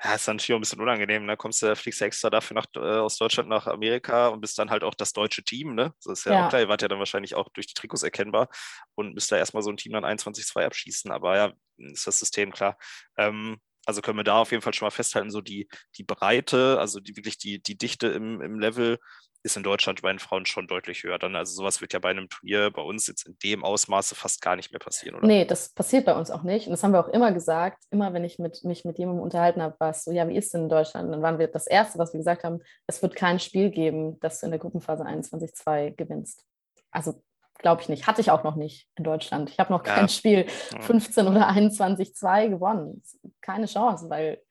Ja, 0.01 0.15
ist 0.15 0.27
dann 0.27 0.37
natürlich 0.37 0.53
auch 0.53 0.59
ein 0.59 0.61
bisschen 0.61 0.81
unangenehm. 0.81 1.23
Da 1.23 1.33
ne? 1.33 1.37
kommst 1.37 1.61
du, 1.61 1.75
fliegst 1.75 1.99
du 1.99 2.05
extra 2.05 2.29
dafür 2.29 2.55
nach, 2.55 2.65
äh, 2.75 2.99
aus 2.99 3.17
Deutschland 3.17 3.49
nach 3.49 3.67
Amerika 3.67 4.29
und 4.29 4.39
bist 4.39 4.57
dann 4.57 4.69
halt 4.69 4.83
auch 4.83 4.93
das 4.93 5.11
deutsche 5.11 5.43
Team. 5.43 5.75
Ne? 5.75 5.93
Das 6.03 6.19
ist 6.19 6.25
ja, 6.25 6.33
ja, 6.33 6.45
auch 6.45 6.49
klar, 6.49 6.61
ihr 6.61 6.69
wart 6.69 6.81
ja 6.81 6.87
dann 6.87 6.99
wahrscheinlich 6.99 7.35
auch 7.35 7.49
durch 7.49 7.67
die 7.67 7.73
Trikots 7.73 8.03
erkennbar 8.03 8.47
und 8.95 9.13
müsst 9.13 9.31
da 9.31 9.37
erstmal 9.37 9.63
so 9.63 9.69
ein 9.69 9.77
Team 9.77 9.93
dann 9.93 10.05
21-2 10.05 10.65
abschießen. 10.65 11.11
Aber 11.11 11.35
ja, 11.35 11.53
ist 11.77 12.07
das 12.07 12.19
System 12.19 12.51
klar. 12.51 12.77
Ähm, 13.17 13.57
also 13.85 14.01
können 14.01 14.17
wir 14.17 14.23
da 14.23 14.37
auf 14.39 14.51
jeden 14.51 14.61
Fall 14.61 14.73
schon 14.73 14.85
mal 14.85 14.91
festhalten, 14.91 15.31
so 15.31 15.41
die, 15.41 15.67
die 15.95 16.03
Breite, 16.03 16.79
also 16.79 16.99
die 16.99 17.15
wirklich 17.15 17.37
die, 17.37 17.61
die 17.61 17.77
Dichte 17.77 18.07
im, 18.07 18.39
im 18.41 18.59
Level 18.59 18.99
ist 19.43 19.55
in 19.55 19.63
Deutschland 19.63 20.01
bei 20.01 20.11
den 20.11 20.19
Frauen 20.19 20.45
schon 20.45 20.67
deutlich 20.67 21.03
höher. 21.03 21.17
Dann, 21.17 21.35
also 21.35 21.53
sowas 21.53 21.81
wird 21.81 21.93
ja 21.93 21.99
bei 21.99 22.09
einem 22.09 22.29
Turnier 22.29 22.71
bei 22.71 22.81
uns 22.81 23.07
jetzt 23.07 23.25
in 23.25 23.37
dem 23.43 23.63
Ausmaße 23.63 24.15
fast 24.15 24.41
gar 24.41 24.55
nicht 24.55 24.71
mehr 24.71 24.79
passieren, 24.79 25.15
oder? 25.15 25.27
Nee, 25.27 25.45
das 25.45 25.73
passiert 25.73 26.05
bei 26.05 26.13
uns 26.13 26.29
auch 26.29 26.43
nicht. 26.43 26.67
Und 26.67 26.71
das 26.71 26.83
haben 26.83 26.91
wir 26.91 26.99
auch 26.99 27.09
immer 27.09 27.31
gesagt, 27.31 27.83
immer 27.89 28.13
wenn 28.13 28.25
ich 28.25 28.39
mit, 28.39 28.63
mich 28.63 28.83
mit 28.85 28.97
jemandem 28.97 29.23
unterhalten 29.23 29.61
habe, 29.61 29.75
war 29.79 29.91
es 29.91 30.03
so, 30.03 30.11
ja, 30.11 30.27
wie 30.27 30.37
ist 30.37 30.53
denn 30.53 30.63
in 30.63 30.69
Deutschland? 30.69 31.05
Und 31.05 31.13
dann 31.13 31.21
waren 31.21 31.39
wir 31.39 31.47
das 31.47 31.67
Erste, 31.67 31.99
was 31.99 32.13
wir 32.13 32.19
gesagt 32.19 32.43
haben, 32.43 32.59
es 32.87 33.01
wird 33.01 33.15
kein 33.15 33.39
Spiel 33.39 33.69
geben, 33.69 34.19
das 34.19 34.39
du 34.39 34.47
in 34.47 34.51
der 34.51 34.59
Gruppenphase 34.59 35.03
21-2 35.03 35.95
gewinnst. 35.95 36.45
Also 36.91 37.21
glaube 37.59 37.81
ich 37.81 37.89
nicht. 37.89 38.07
Hatte 38.07 38.21
ich 38.21 38.31
auch 38.31 38.43
noch 38.43 38.55
nicht 38.55 38.87
in 38.95 39.03
Deutschland. 39.03 39.49
Ich 39.49 39.59
habe 39.59 39.71
noch 39.71 39.83
kein 39.83 40.05
ja. 40.05 40.07
Spiel 40.07 40.47
15 40.79 41.27
oder 41.27 41.49
21-2 41.49 42.49
gewonnen. 42.49 43.03
Keine 43.41 43.67
Chance, 43.67 44.09
weil 44.09 44.41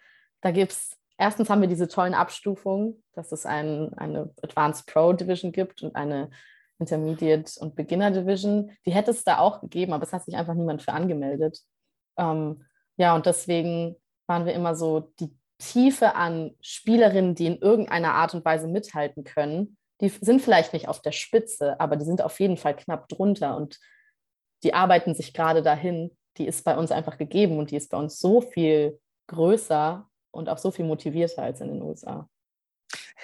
da 0.40 0.50
gibt 0.50 0.72
es 0.72 0.97
erstens 1.18 1.50
haben 1.50 1.60
wir 1.60 1.68
diese 1.68 1.88
tollen 1.88 2.14
Abstufungen, 2.14 3.02
dass 3.12 3.32
es 3.32 3.44
ein, 3.44 3.92
eine 3.98 4.30
Advanced 4.42 4.86
Pro 4.86 5.12
Division 5.12 5.52
gibt 5.52 5.82
und 5.82 5.94
eine 5.94 6.30
Intermediate 6.78 7.60
und 7.60 7.74
Beginner 7.74 8.10
Division. 8.10 8.70
Die 8.86 8.92
hätte 8.92 9.10
es 9.10 9.24
da 9.24 9.38
auch 9.38 9.60
gegeben, 9.60 9.92
aber 9.92 10.04
es 10.04 10.12
hat 10.12 10.24
sich 10.24 10.36
einfach 10.36 10.54
niemand 10.54 10.82
für 10.82 10.92
angemeldet. 10.92 11.60
Ähm, 12.16 12.64
ja, 12.96 13.14
und 13.14 13.26
deswegen 13.26 13.96
waren 14.26 14.46
wir 14.46 14.54
immer 14.54 14.74
so 14.74 15.12
die 15.20 15.36
Tiefe 15.58 16.14
an 16.14 16.54
Spielerinnen, 16.60 17.34
die 17.34 17.46
in 17.46 17.58
irgendeiner 17.58 18.14
Art 18.14 18.34
und 18.34 18.44
Weise 18.44 18.68
mithalten 18.68 19.24
können. 19.24 19.76
Die 20.00 20.08
sind 20.08 20.40
vielleicht 20.40 20.72
nicht 20.72 20.88
auf 20.88 21.02
der 21.02 21.10
Spitze, 21.10 21.80
aber 21.80 21.96
die 21.96 22.04
sind 22.04 22.22
auf 22.22 22.38
jeden 22.38 22.56
Fall 22.56 22.76
knapp 22.76 23.08
drunter 23.08 23.56
und 23.56 23.80
die 24.62 24.74
arbeiten 24.74 25.14
sich 25.14 25.34
gerade 25.34 25.62
dahin. 25.62 26.16
Die 26.36 26.46
ist 26.46 26.64
bei 26.64 26.76
uns 26.76 26.92
einfach 26.92 27.18
gegeben 27.18 27.58
und 27.58 27.72
die 27.72 27.76
ist 27.76 27.90
bei 27.90 27.98
uns 27.98 28.20
so 28.20 28.40
viel 28.40 29.00
größer 29.26 30.08
und 30.38 30.48
auch 30.48 30.58
so 30.58 30.70
viel 30.70 30.86
motivierter 30.86 31.42
als 31.42 31.60
in 31.60 31.68
den 31.68 31.82
USA. 31.82 32.28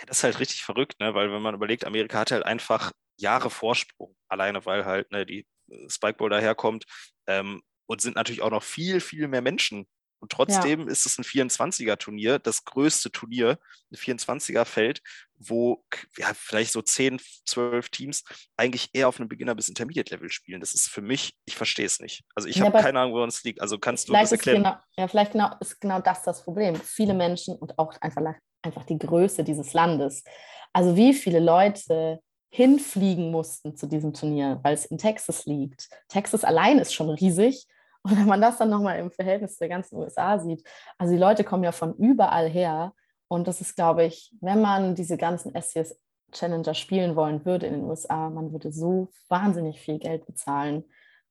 Das 0.07 0.19
ist 0.19 0.25
halt 0.25 0.41
richtig 0.41 0.65
verrückt, 0.65 1.01
ne? 1.01 1.15
weil 1.15 1.33
wenn 1.33 1.41
man 1.41 1.55
überlegt, 1.55 1.87
Amerika 1.87 2.19
hat 2.19 2.33
halt 2.33 2.45
einfach 2.45 2.93
Jahre 3.17 3.49
Vorsprung, 3.49 4.15
alleine 4.29 4.67
weil 4.67 4.85
halt 4.85 5.11
ne, 5.13 5.25
die 5.25 5.47
Spikeball 5.89 6.31
daherkommt 6.31 6.85
ähm, 7.27 7.63
und 7.87 8.01
sind 8.01 8.17
natürlich 8.17 8.43
auch 8.43 8.51
noch 8.51 8.63
viel, 8.63 9.01
viel 9.01 9.29
mehr 9.29 9.41
Menschen 9.41 9.87
und 10.25 10.33
trotzdem 10.33 10.81
ja. 10.81 10.87
ist 10.87 11.05
es 11.05 11.19
ein 11.19 11.23
24er-Turnier, 11.23 12.39
das 12.39 12.65
größte 12.65 13.13
Turnier, 13.13 13.59
ein 13.93 13.97
24er-Feld, 13.99 15.03
wo 15.37 15.85
ja, 16.17 16.29
vielleicht 16.33 16.73
so 16.73 16.81
10, 16.81 17.21
12 17.45 17.91
Teams 17.91 18.25
eigentlich 18.57 18.89
eher 18.95 19.09
auf 19.09 19.21
einem 19.21 19.29
Beginner- 19.29 19.55
bis 19.55 19.69
Intermediate-Level 19.69 20.31
spielen. 20.31 20.61
Das 20.61 20.73
ist 20.73 20.89
für 20.89 21.03
mich, 21.03 21.35
ich 21.45 21.57
verstehe 21.57 21.85
es 21.85 22.01
nicht. 22.01 22.25
Also 22.35 22.49
ich 22.49 22.57
ja, 22.57 22.65
habe 22.65 22.81
keine 22.81 23.01
Ahnung, 23.01 23.13
wo 23.13 23.23
uns 23.23 23.45
liegt. 23.45 23.61
Also 23.61 23.79
kannst 23.79 24.09
du 24.09 24.15
das 24.15 24.33
erklären? 24.33 24.63
Genau, 24.63 24.77
ja, 24.97 25.09
vielleicht 25.09 25.33
genau, 25.33 25.51
ist 25.61 25.79
genau 25.79 26.01
das 26.01 26.23
das 26.23 26.43
Problem. 26.43 26.77
Viele 26.77 27.13
Menschen 27.13 27.57
und 27.57 27.79
auch 27.79 27.93
einfach, 28.01 28.23
einfach 28.63 28.87
die 28.87 28.99
Größe 28.99 29.45
dieses 29.45 29.75
Landes. 29.75 30.25
Also 30.73 30.97
wie 30.97 31.13
viele 31.13 31.41
Leute 31.41 32.19
hinfliegen 32.49 33.31
mussten 33.31 33.77
zu 33.77 33.87
diesem 33.87 34.15
Turnier, 34.15 34.59
weil 34.63 34.73
es 34.73 34.87
in 34.87 34.97
Texas 34.97 35.45
liegt. 35.45 35.91
Texas 36.09 36.45
allein 36.45 36.79
ist 36.79 36.95
schon 36.95 37.11
riesig 37.11 37.67
und 38.05 38.19
wenn 38.19 38.27
man 38.27 38.41
das 38.43 38.59
dann 38.59 38.69
nochmal 38.69 38.99
im 38.99 39.11
Verhältnis 39.11 39.57
der 39.57 39.69
ganzen 39.69 39.97
USA 39.97 40.39
sieht, 40.39 40.63
also 40.99 41.15
die 41.15 41.19
Leute 41.19 41.43
kommen 41.43 41.65
ja 41.65 41.73
von 41.73 41.95
überall 41.97 42.51
her. 42.51 42.93
Und 43.29 43.49
das 43.49 43.63
ist, 43.63 43.77
glaube 43.77 44.05
ich, 44.05 44.35
wenn 44.43 44.61
man 44.61 44.95
diese 44.95 45.17
ganzen 45.17 45.55
SCS 45.55 45.99
Challenger 46.31 46.75
spielen 46.75 47.17
wollen 47.17 47.47
würde 47.47 47.67
in 47.67 47.73
den 47.73 47.85
USA, 47.85 48.29
man 48.29 48.53
würde 48.53 48.73
so 48.73 49.09
wahnsinnig 49.29 49.81
viel 49.81 49.99
Geld 49.99 50.27
bezahlen. 50.27 50.85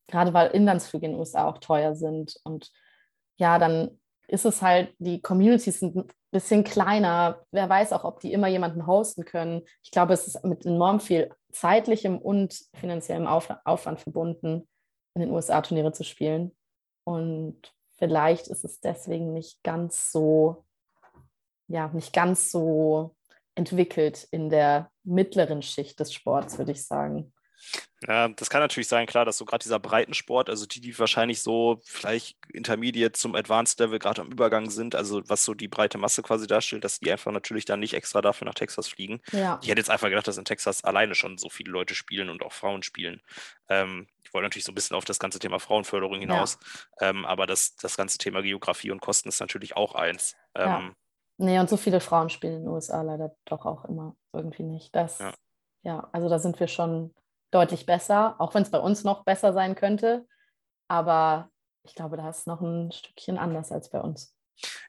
Gerade 0.07 0.33
weil 0.33 0.49
Inlandsflüge 0.49 1.05
in 1.05 1.11
den 1.11 1.19
USA 1.19 1.47
auch 1.47 1.59
teuer 1.59 1.95
sind. 1.95 2.39
Und 2.43 2.71
ja, 3.37 3.59
dann 3.59 3.99
ist 4.27 4.45
es 4.45 4.63
halt, 4.63 4.95
die 4.97 5.21
Communities 5.21 5.79
sind 5.79 5.95
ein 5.95 6.07
bisschen 6.31 6.63
kleiner. 6.63 7.45
Wer 7.51 7.69
weiß 7.69 7.93
auch, 7.93 8.03
ob 8.03 8.19
die 8.19 8.33
immer 8.33 8.47
jemanden 8.47 8.87
hosten 8.87 9.25
können. 9.25 9.61
Ich 9.83 9.91
glaube, 9.91 10.13
es 10.13 10.25
ist 10.25 10.43
mit 10.43 10.65
enorm 10.65 10.99
viel 10.99 11.29
zeitlichem 11.51 12.17
und 12.17 12.59
finanziellem 12.73 13.27
Aufwand 13.27 13.99
verbunden, 13.99 14.67
in 15.13 15.21
den 15.21 15.29
USA 15.29 15.61
Turniere 15.61 15.91
zu 15.91 16.03
spielen. 16.03 16.51
Und 17.03 17.73
vielleicht 17.97 18.47
ist 18.47 18.63
es 18.63 18.79
deswegen 18.79 19.33
nicht 19.33 19.63
ganz 19.63 20.11
so, 20.11 20.65
ja, 21.67 21.89
nicht 21.89 22.13
ganz 22.13 22.51
so 22.51 23.15
entwickelt 23.55 24.27
in 24.31 24.49
der 24.49 24.91
mittleren 25.03 25.61
Schicht 25.61 25.99
des 25.99 26.13
Sports, 26.13 26.57
würde 26.57 26.71
ich 26.71 26.85
sagen. 26.85 27.33
Ja, 28.07 28.27
das 28.27 28.49
kann 28.49 28.59
natürlich 28.59 28.87
sein, 28.87 29.05
klar, 29.05 29.23
dass 29.23 29.37
so 29.37 29.45
gerade 29.45 29.63
dieser 29.63 29.79
Breitensport, 29.79 30.49
also 30.49 30.65
die, 30.65 30.81
die 30.81 30.97
wahrscheinlich 30.99 31.41
so 31.41 31.79
vielleicht 31.85 32.37
Intermediate 32.51 33.13
zum 33.13 33.35
Advanced 33.35 33.79
Level 33.79 33.99
gerade 33.99 34.21
am 34.21 34.31
Übergang 34.31 34.69
sind, 34.69 34.95
also 34.95 35.21
was 35.27 35.45
so 35.45 35.53
die 35.53 35.69
breite 35.69 35.97
Masse 35.97 36.21
quasi 36.21 36.45
darstellt, 36.45 36.83
dass 36.83 36.99
die 36.99 37.11
einfach 37.11 37.31
natürlich 37.31 37.65
dann 37.65 37.79
nicht 37.79 37.93
extra 37.93 38.21
dafür 38.21 38.45
nach 38.45 38.55
Texas 38.55 38.89
fliegen. 38.89 39.21
Ja. 39.31 39.59
Ich 39.61 39.69
hätte 39.69 39.79
jetzt 39.79 39.89
einfach 39.89 40.09
gedacht, 40.09 40.27
dass 40.27 40.37
in 40.37 40.45
Texas 40.45 40.83
alleine 40.83 41.15
schon 41.15 41.37
so 41.37 41.49
viele 41.49 41.71
Leute 41.71 41.95
spielen 41.95 42.29
und 42.29 42.43
auch 42.43 42.51
Frauen 42.51 42.83
spielen. 42.83 43.21
Ähm, 43.69 44.07
ich 44.33 44.35
wollte 44.35 44.45
natürlich 44.45 44.65
so 44.65 44.71
ein 44.71 44.75
bisschen 44.75 44.97
auf 44.97 45.05
das 45.05 45.19
ganze 45.19 45.37
Thema 45.37 45.59
Frauenförderung 45.59 46.19
hinaus, 46.19 46.57
ähm, 46.99 47.23
aber 47.23 47.45
das, 47.45 47.75
das 47.75 47.95
ganze 47.95 48.17
Thema 48.17 48.41
Geografie 48.41 48.89
und 48.89 48.99
Kosten 48.99 49.29
ist 49.29 49.39
natürlich 49.39 49.77
auch 49.77 49.93
eins. 49.93 50.35
Ja. 50.57 50.79
Ähm, 50.79 50.95
Nee, 51.37 51.59
und 51.59 51.69
so 51.69 51.77
viele 51.77 51.99
Frauen 51.99 52.31
spielen 52.31 52.55
in 52.55 52.61
den 52.63 52.69
USA 52.69 53.03
leider 53.03 53.35
doch 53.45 53.67
auch 53.67 53.85
immer 53.85 54.15
irgendwie 54.33 54.63
nicht. 54.63 54.95
Das, 54.95 55.19
Ja. 55.19 55.33
ja, 55.83 56.09
also 56.11 56.29
da 56.29 56.39
sind 56.39 56.59
wir 56.59 56.67
schon 56.67 57.13
deutlich 57.51 57.85
besser, 57.85 58.35
auch 58.39 58.55
wenn 58.55 58.63
es 58.63 58.71
bei 58.71 58.79
uns 58.79 59.03
noch 59.03 59.23
besser 59.23 59.53
sein 59.53 59.75
könnte. 59.75 60.27
Aber 60.87 61.51
ich 61.83 61.93
glaube, 61.93 62.17
da 62.17 62.27
ist 62.29 62.47
noch 62.47 62.61
ein 62.61 62.91
Stückchen 62.91 63.37
anders 63.37 63.71
als 63.71 63.91
bei 63.91 63.99
uns. 63.99 64.35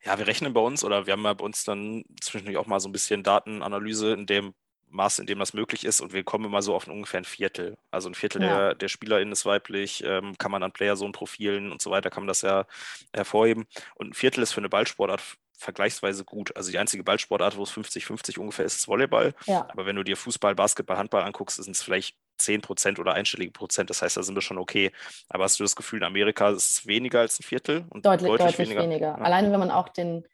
Ja, 0.04 0.18
wir 0.18 0.26
rechnen 0.26 0.54
bei 0.54 0.60
uns 0.60 0.84
oder 0.84 1.06
wir 1.06 1.12
haben 1.12 1.24
ja 1.24 1.34
bei 1.34 1.44
uns 1.44 1.64
dann 1.64 2.04
zwischendurch 2.22 2.56
auch 2.56 2.66
mal 2.66 2.80
so 2.80 2.88
ein 2.88 2.92
bisschen 2.92 3.22
Datenanalyse 3.22 4.14
in 4.14 4.24
dem 4.24 4.54
Maß, 4.94 5.18
in 5.18 5.26
dem 5.26 5.38
das 5.38 5.52
möglich 5.54 5.84
ist 5.84 6.00
und 6.00 6.12
wir 6.12 6.24
kommen 6.24 6.44
immer 6.44 6.62
so 6.62 6.74
auf 6.74 6.86
ungefähr 6.86 7.20
ein 7.20 7.24
Viertel. 7.24 7.76
Also 7.90 8.08
ein 8.08 8.14
Viertel 8.14 8.42
Ja. 8.42 8.48
der, 8.48 8.74
der 8.74 8.88
SpielerInnen 8.88 9.32
ist 9.32 9.44
weiblich, 9.44 10.02
ähm, 10.06 10.36
kann 10.38 10.50
man 10.50 10.62
an 10.62 10.72
Player-Zone-Profilen 10.72 11.72
und 11.72 11.82
so 11.82 11.90
weiter, 11.90 12.10
kann 12.10 12.22
man 12.22 12.28
das 12.28 12.42
ja 12.42 12.66
hervorheben. 13.12 13.66
Und 13.96 14.10
ein 14.10 14.14
Viertel 14.14 14.42
ist 14.42 14.52
für 14.52 14.60
eine 14.60 14.68
Ballsportart 14.68 15.22
vergleichsweise 15.56 16.24
gut. 16.24 16.56
Also 16.56 16.70
die 16.70 16.78
einzige 16.78 17.04
Ballsportart, 17.04 17.56
wo 17.56 17.62
es 17.62 17.72
50-50 17.72 18.38
ungefähr 18.38 18.64
ist, 18.64 18.76
ist 18.76 18.88
Volleyball. 18.88 19.34
Ja, 19.46 19.66
Aber 19.70 19.86
wenn 19.86 19.96
du 19.96 20.02
dir 20.02 20.16
Fußball, 20.16 20.54
Basketball, 20.54 20.96
Handball 20.96 21.22
anguckst, 21.22 21.62
sind 21.62 21.74
es 21.74 21.82
vielleicht 21.82 22.16
10 22.38 22.60
Prozent 22.60 22.98
oder 22.98 23.14
einstellige 23.14 23.52
Prozent. 23.52 23.90
Das 23.90 24.02
heißt, 24.02 24.16
da 24.16 24.22
sind 24.22 24.34
wir 24.34 24.42
schon 24.42 24.58
okay. 24.58 24.90
Aber 25.28 25.44
hast 25.44 25.58
du 25.58 25.64
das 25.64 25.76
Gefühl, 25.76 26.00
in 26.00 26.04
Amerika 26.04 26.50
ist 26.50 26.70
es 26.70 26.86
weniger 26.86 27.20
als 27.20 27.38
ein 27.40 27.44
Viertel? 27.44 27.84
Und 27.90 28.04
deutlich, 28.04 28.28
deutlich, 28.30 28.58
weniger. 28.58 29.06
Ja. 29.06 29.14
Alleine 29.14 29.52
wenn 29.52 29.60
man 29.60 29.70
auch 29.70 29.88
den 29.88 30.26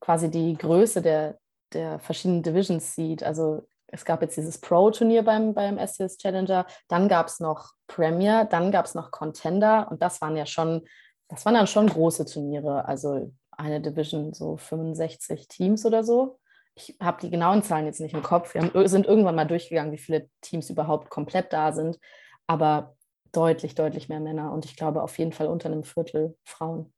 quasi 0.00 0.30
die 0.30 0.56
Größe 0.56 1.00
der, 1.02 1.38
der 1.74 1.98
verschiedenen 1.98 2.42
Divisions 2.42 2.94
sieht. 2.94 3.22
Also 3.22 3.62
es 3.88 4.04
gab 4.04 4.22
jetzt 4.22 4.36
dieses 4.36 4.58
Pro-Turnier 4.58 5.22
beim, 5.22 5.54
beim 5.54 5.78
SCS 5.78 6.16
Challenger, 6.16 6.66
dann 6.88 7.08
gab 7.08 7.28
es 7.28 7.40
noch 7.40 7.72
Premier, 7.86 8.44
dann 8.44 8.72
gab 8.72 8.86
es 8.86 8.94
noch 8.94 9.10
Contender 9.10 9.88
und 9.90 10.00
das 10.02 10.20
waren 10.20 10.36
ja 10.36 10.46
schon, 10.46 10.82
das 11.28 11.44
waren 11.44 11.54
dann 11.54 11.66
schon 11.66 11.88
große 11.88 12.24
Turniere. 12.24 12.86
Also 12.86 13.32
eine 13.50 13.80
Division, 13.80 14.32
so 14.32 14.56
65 14.56 15.46
Teams 15.48 15.84
oder 15.84 16.04
so. 16.04 16.38
Ich 16.74 16.96
habe 17.00 17.20
die 17.20 17.30
genauen 17.30 17.62
Zahlen 17.62 17.84
jetzt 17.84 18.00
nicht 18.00 18.14
im 18.14 18.22
Kopf. 18.22 18.54
Wir 18.54 18.62
haben, 18.62 18.88
sind 18.88 19.06
irgendwann 19.06 19.34
mal 19.34 19.44
durchgegangen, 19.44 19.92
wie 19.92 19.98
viele 19.98 20.30
Teams 20.40 20.70
überhaupt 20.70 21.10
komplett 21.10 21.52
da 21.52 21.72
sind. 21.72 21.98
Aber 22.46 22.96
deutlich, 23.32 23.74
deutlich 23.74 24.08
mehr 24.08 24.20
Männer 24.20 24.52
und 24.52 24.64
ich 24.64 24.76
glaube 24.76 25.02
auf 25.02 25.18
jeden 25.18 25.32
Fall 25.32 25.48
unter 25.48 25.68
einem 25.68 25.84
Viertel 25.84 26.36
Frauen. 26.44 26.92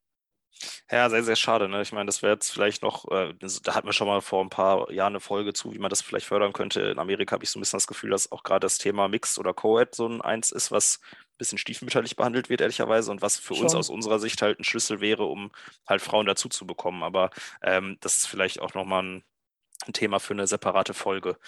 Ja, 0.90 1.09
sehr, 1.11 1.25
sehr 1.25 1.37
schade. 1.37 1.69
Ne? 1.69 1.83
Ich 1.83 1.93
meine, 1.93 2.07
das 2.07 2.23
wäre 2.23 2.35
jetzt 2.35 2.51
vielleicht 2.51 2.83
noch, 2.83 3.11
äh, 3.11 3.35
da 3.62 3.75
hatten 3.75 3.88
wir 3.88 3.93
schon 3.93 4.07
mal 4.07 4.21
vor 4.21 4.43
ein 4.43 4.51
paar 4.51 4.90
Jahren 4.90 5.12
eine 5.12 5.21
Folge 5.21 5.53
zu, 5.53 5.73
wie 5.73 5.79
man 5.79 5.90
das 5.90 6.03
vielleicht 6.03 6.27
fördern 6.27 6.53
könnte. 6.53 6.81
In 6.83 6.99
Amerika 6.99 7.33
habe 7.35 7.45
ich 7.45 7.51
so 7.51 7.59
ein 7.59 7.62
bisschen 7.62 7.79
das 7.79 7.87
Gefühl, 7.87 8.11
dass 8.11 8.31
auch 8.33 8.43
gerade 8.43 8.64
das 8.64 8.79
Thema 8.79 9.09
Mixed 9.09 9.38
oder 9.38 9.55
Co-Ed 9.55 9.95
so 9.95 10.07
ein 10.07 10.21
eins 10.21 10.53
ist, 10.53 10.71
was 10.71 11.01
ein 11.03 11.38
bisschen 11.38 11.59
stiefmütterlich 11.59 12.17
behandelt 12.17 12.49
wird, 12.49 12.61
ehrlicherweise, 12.61 13.11
und 13.11 13.23
was 13.23 13.38
für 13.38 13.55
uns 13.55 13.73
Schon. 13.73 13.81
aus 13.81 13.90
unserer 13.90 14.19
Sicht 14.19 14.43
halt 14.43 14.61
ein 14.61 14.64
Schlüssel 14.64 15.01
wäre, 15.01 15.25
um 15.25 15.51
halt 15.88 16.03
Frauen 16.03 16.27
dazu 16.27 16.49
zu 16.49 16.67
bekommen. 16.67 17.03
Aber 17.03 17.31
ähm, 17.62 17.97
das 18.01 18.17
ist 18.19 18.27
vielleicht 18.27 18.61
auch 18.61 18.75
nochmal 18.75 19.03
ein, 19.03 19.25
ein 19.87 19.93
Thema 19.93 20.21
für 20.21 20.35
eine 20.35 20.47
separate 20.47 20.95
Folge. 20.95 21.38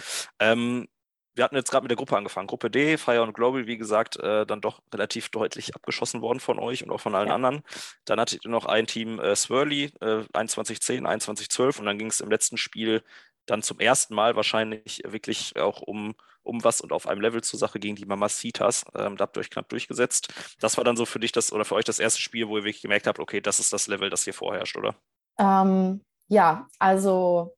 Ähm, 0.41 0.89
wir 1.37 1.45
hatten 1.45 1.57
jetzt 1.57 1.71
gerade 1.71 1.85
mit 1.85 1.91
der 1.91 1.97
Gruppe 1.97 2.17
angefangen. 2.17 2.47
Gruppe 2.49 2.71
D, 2.71 2.97
Fire 2.99 3.23
und 3.23 3.35
Global, 3.35 3.67
wie 3.67 3.77
gesagt, 3.77 4.17
äh, 4.19 4.47
dann 4.47 4.61
doch 4.61 4.83
relativ 4.93 5.29
deutlich 5.29 5.75
abgeschossen 5.75 6.23
worden 6.23 6.41
von 6.41 6.59
euch 6.59 6.83
und 6.85 6.91
auch 6.91 7.01
von 7.01 7.15
allen 7.15 7.29
Ja. 7.29 7.35
anderen. 7.35 7.63
Dann 8.07 8.19
hattet 8.21 8.45
ihr 8.45 8.51
noch 8.51 8.65
ein 8.67 8.87
Team 8.87 9.21
äh, 9.21 9.37
Swirly, 9.37 9.93
äh, 10.01 10.23
2110, 10.33 11.05
2112 11.05 11.79
und 11.79 11.87
dann 11.87 11.99
ging 11.99 12.09
es 12.09 12.21
im 12.21 12.31
letzten 12.31 12.57
Spiel 12.57 13.03
dann 13.47 13.63
zum 13.63 13.79
ersten 13.81 14.15
Mal 14.15 14.35
wahrscheinlich 14.37 15.03
wirklich 15.07 15.57
auch 15.57 15.83
um, 15.83 16.15
um 16.43 16.65
was 16.65 16.81
und 16.81 16.93
auf 16.93 17.07
einem 17.07 17.21
Level 17.21 17.43
zur 17.43 17.59
Sache 17.59 17.79
gegen 17.79 17.97
die 17.97 18.07
Mamacitas. 18.07 18.85
Ähm, 18.97 19.17
da 19.17 19.23
habt 19.25 19.37
ihr 19.37 19.41
euch 19.41 19.51
knapp 19.51 19.69
durchgesetzt. 19.69 20.33
Das 20.61 20.77
war 20.77 20.85
dann 20.85 20.97
so 20.97 21.07
für 21.07 21.21
dich 21.21 21.33
das 21.33 21.53
oder 21.53 21.65
für 21.65 21.77
euch 21.77 21.85
das 21.85 21.99
erste 21.99 22.21
Spiel, 22.23 22.49
wo 22.49 22.57
ihr 22.59 22.65
wirklich 22.65 22.83
gemerkt 22.83 23.07
habt, 23.07 23.19
okay, 23.21 23.41
das 23.41 23.61
ist 23.61 23.73
das 23.73 23.87
Level, 23.87 24.11
das 24.11 24.25
hier 24.25 24.35
vorherrscht, 24.35 24.77
oder? 24.77 24.97
Ähm, 25.39 26.01
ja, 26.29 26.69
also 26.79 27.56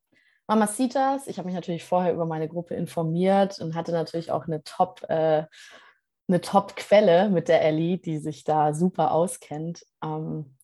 Mamacitas, 0.48 1.26
ich 1.26 1.38
habe 1.38 1.46
mich 1.46 1.54
natürlich 1.54 1.84
vorher 1.84 2.12
über 2.12 2.24
meine 2.24 2.48
Gruppe 2.48 2.74
informiert 2.74 3.60
und 3.60 3.74
hatte 3.74 3.92
natürlich 3.92 4.32
auch 4.32 4.46
eine 4.46 4.64
Top, 4.64 5.02
äh, 5.08 5.44
eine 6.26 6.40
Top-Quelle 6.40 7.28
mit 7.28 7.48
der 7.48 7.62
Ellie, 7.62 7.98
die 7.98 8.18
sich 8.18 8.44
da 8.44 8.72
super 8.72 9.12
auskennt. 9.12 9.84
Ähm, 10.02 10.56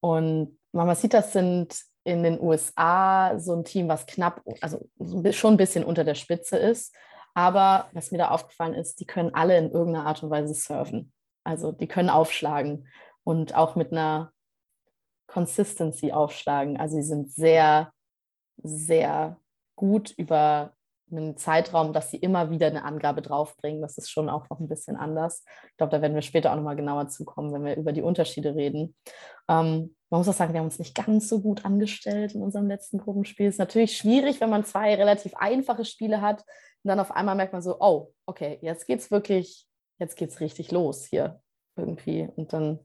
und 0.00 0.58
Mamacitas 0.72 1.32
sind 1.32 1.80
in 2.04 2.22
den 2.24 2.40
USA 2.40 3.38
so 3.38 3.54
ein 3.54 3.64
Team, 3.64 3.88
was 3.88 4.06
knapp, 4.06 4.42
also 4.60 4.88
schon 5.30 5.54
ein 5.54 5.58
bisschen 5.58 5.84
unter 5.84 6.02
der 6.02 6.14
Spitze 6.14 6.56
ist. 6.56 6.94
Aber 7.34 7.88
was 7.92 8.10
mir 8.10 8.18
da 8.18 8.30
aufgefallen 8.30 8.74
ist, 8.74 8.98
die 8.98 9.06
können 9.06 9.32
alle 9.34 9.56
in 9.56 9.70
irgendeiner 9.70 10.06
Art 10.06 10.22
und 10.22 10.30
Weise 10.30 10.54
surfen. 10.54 11.12
Also 11.44 11.70
die 11.70 11.86
können 11.86 12.10
aufschlagen 12.10 12.88
und 13.22 13.54
auch 13.54 13.76
mit 13.76 13.92
einer 13.92 14.32
Consistency 15.28 16.10
aufschlagen. 16.10 16.76
Also 16.76 16.96
sie 16.96 17.04
sind 17.04 17.30
sehr, 17.30 17.92
sehr 18.62 19.38
gut 19.76 20.10
über 20.10 20.74
einen 21.10 21.36
Zeitraum, 21.36 21.92
dass 21.92 22.10
sie 22.10 22.18
immer 22.18 22.50
wieder 22.50 22.68
eine 22.68 22.84
Angabe 22.84 23.22
draufbringen. 23.22 23.82
Das 23.82 23.98
ist 23.98 24.10
schon 24.10 24.28
auch 24.28 24.48
noch 24.48 24.60
ein 24.60 24.68
bisschen 24.68 24.96
anders. 24.96 25.44
Ich 25.70 25.76
glaube, 25.76 25.90
da 25.90 26.02
werden 26.02 26.14
wir 26.14 26.22
später 26.22 26.52
auch 26.52 26.56
nochmal 26.56 26.76
genauer 26.76 27.08
zukommen, 27.08 27.52
wenn 27.52 27.64
wir 27.64 27.76
über 27.76 27.92
die 27.92 28.02
Unterschiede 28.02 28.54
reden. 28.54 28.94
Ähm, 29.48 29.96
man 30.10 30.20
muss 30.20 30.28
auch 30.28 30.34
sagen, 30.34 30.52
wir 30.52 30.60
haben 30.60 30.66
uns 30.66 30.78
nicht 30.78 30.94
ganz 30.94 31.28
so 31.28 31.40
gut 31.40 31.64
angestellt 31.64 32.34
in 32.34 32.42
unserem 32.42 32.68
letzten 32.68 32.98
Gruppenspiel. 32.98 33.46
Ist 33.46 33.58
natürlich 33.58 33.96
schwierig, 33.96 34.40
wenn 34.40 34.50
man 34.50 34.64
zwei 34.64 34.94
relativ 34.94 35.34
einfache 35.36 35.84
Spiele 35.84 36.20
hat 36.20 36.40
und 36.82 36.88
dann 36.88 37.00
auf 37.00 37.10
einmal 37.10 37.34
merkt 37.34 37.52
man 37.52 37.62
so, 37.62 37.76
oh, 37.80 38.12
okay, 38.26 38.58
jetzt 38.62 38.86
geht's 38.86 39.10
wirklich, 39.10 39.66
jetzt 39.98 40.16
geht's 40.16 40.40
richtig 40.40 40.72
los 40.72 41.06
hier 41.06 41.40
irgendwie. 41.76 42.28
Und 42.36 42.52
dann 42.52 42.80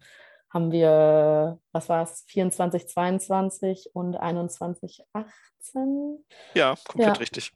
haben 0.49 0.71
wir, 0.71 1.59
was 1.71 1.89
war 1.89 2.03
es, 2.03 2.23
24, 2.27 2.87
22 2.87 3.89
und 3.93 4.15
21, 4.15 5.03
18? 5.13 6.25
Ja, 6.53 6.75
komplett 6.87 7.15
Ja. 7.15 7.19
richtig. 7.19 7.51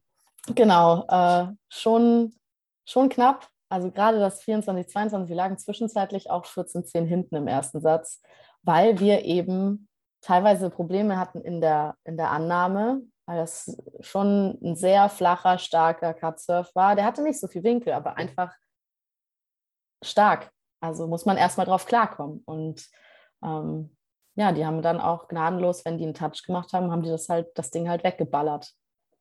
Genau, 0.55 1.05
äh, 1.07 1.47
schon, 1.69 2.33
schon 2.85 3.09
knapp. 3.09 3.47
Also 3.69 3.91
gerade 3.91 4.19
das 4.19 4.41
24, 4.41 4.87
22, 4.89 5.29
wir 5.29 5.35
lagen 5.35 5.57
zwischenzeitlich 5.57 6.29
auch 6.29 6.45
14, 6.45 6.85
10 6.85 7.05
hinten 7.05 7.35
im 7.35 7.47
ersten 7.47 7.81
Satz, 7.81 8.21
weil 8.63 8.99
wir 8.99 9.23
eben 9.25 9.87
teilweise 10.21 10.69
Probleme 10.69 11.17
hatten 11.17 11.41
in 11.41 11.61
der, 11.61 11.95
in 12.03 12.17
der 12.17 12.31
Annahme, 12.31 13.01
weil 13.25 13.37
das 13.37 13.77
schon 13.99 14.57
ein 14.63 14.75
sehr 14.75 15.07
flacher, 15.07 15.59
starker 15.59 16.13
Cutsurf 16.13 16.73
war. 16.73 16.95
Der 16.95 17.05
hatte 17.05 17.21
nicht 17.21 17.39
so 17.39 17.47
viel 17.47 17.63
Winkel, 17.63 17.93
aber 17.93 18.17
einfach 18.17 18.53
stark. 20.03 20.51
Also 20.81 21.07
muss 21.07 21.25
man 21.25 21.37
erstmal 21.37 21.65
drauf 21.65 21.85
klarkommen. 21.85 22.41
Und 22.45 22.87
ähm, 23.43 23.95
ja, 24.35 24.51
die 24.51 24.65
haben 24.65 24.81
dann 24.81 25.01
auch 25.01 25.27
gnadenlos, 25.27 25.83
wenn 25.85 25.97
die 25.97 26.05
einen 26.05 26.13
Touch 26.13 26.43
gemacht 26.45 26.73
haben, 26.73 26.91
haben 26.91 27.03
die 27.03 27.09
das 27.09 27.27
halt, 27.29 27.47
das 27.55 27.71
Ding 27.71 27.89
halt 27.89 28.03
weggeballert. 28.03 28.71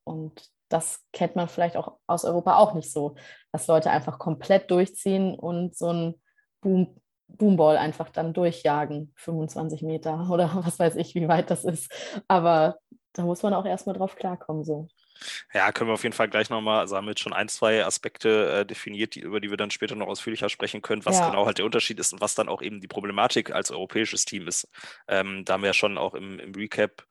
Und 0.03 0.49
das 0.69 1.03
kennt 1.11 1.35
man 1.35 1.49
vielleicht 1.49 1.75
auch 1.75 1.97
aus 2.07 2.25
Europa 2.25 2.57
auch 2.57 2.73
nicht 2.73 2.91
so, 2.91 3.15
dass 3.51 3.67
Leute 3.67 3.89
einfach 3.89 4.19
komplett 4.19 4.71
durchziehen 4.71 5.35
und 5.35 5.75
so 5.75 5.91
ein 5.91 6.15
Boom, 6.61 6.95
Boomball 7.27 7.77
einfach 7.77 8.09
dann 8.09 8.33
durchjagen, 8.33 9.13
25 9.17 9.81
Meter 9.83 10.29
oder 10.31 10.51
was 10.63 10.79
weiß 10.79 10.95
ich, 10.95 11.15
wie 11.15 11.27
weit 11.27 11.49
das 11.51 11.63
ist. 11.65 11.91
Aber 12.27 12.77
da 13.13 13.23
muss 13.23 13.43
man 13.43 13.53
auch 13.53 13.65
erstmal 13.65 13.95
drauf 13.95 14.15
klarkommen. 14.15 14.63
So. 14.63 14.87
Ja, 15.53 15.71
können 15.71 15.89
wir 15.89 15.93
auf 15.93 16.03
jeden 16.03 16.15
Fall 16.15 16.29
gleich 16.29 16.49
nochmal, 16.49 16.79
also 16.79 16.95
haben 16.95 17.05
wir 17.05 17.11
jetzt 17.11 17.21
schon 17.21 17.33
ein, 17.33 17.49
zwei 17.49 17.85
Aspekte 17.85 18.59
äh, 18.61 18.65
definiert, 18.65 19.15
die, 19.15 19.21
über 19.21 19.39
die 19.39 19.49
wir 19.49 19.57
dann 19.57 19.71
später 19.71 19.95
noch 19.95 20.07
ausführlicher 20.07 20.49
sprechen 20.49 20.81
können, 20.81 21.05
was 21.05 21.19
Ja. 21.19 21.25
genau 21.25 21.45
halt 21.45 21.57
der 21.57 21.65
Unterschied 21.65 21.99
ist 21.99 22.13
und 22.13 22.21
was 22.21 22.35
dann 22.35 22.49
auch 22.49 22.61
eben 22.61 22.79
die 22.81 22.87
Problematik 22.87 23.51
als 23.51 23.71
europäisches 23.71 24.25
Team 24.25 24.47
ist. 24.47 24.67
Ähm, 25.07 25.43
da 25.45 25.53
haben 25.53 25.61
wir 25.63 25.67
ja 25.67 25.73
schon 25.73 25.97
auch 25.97 26.13
im, 26.13 26.39
im 26.39 26.53
Recap 26.55 27.05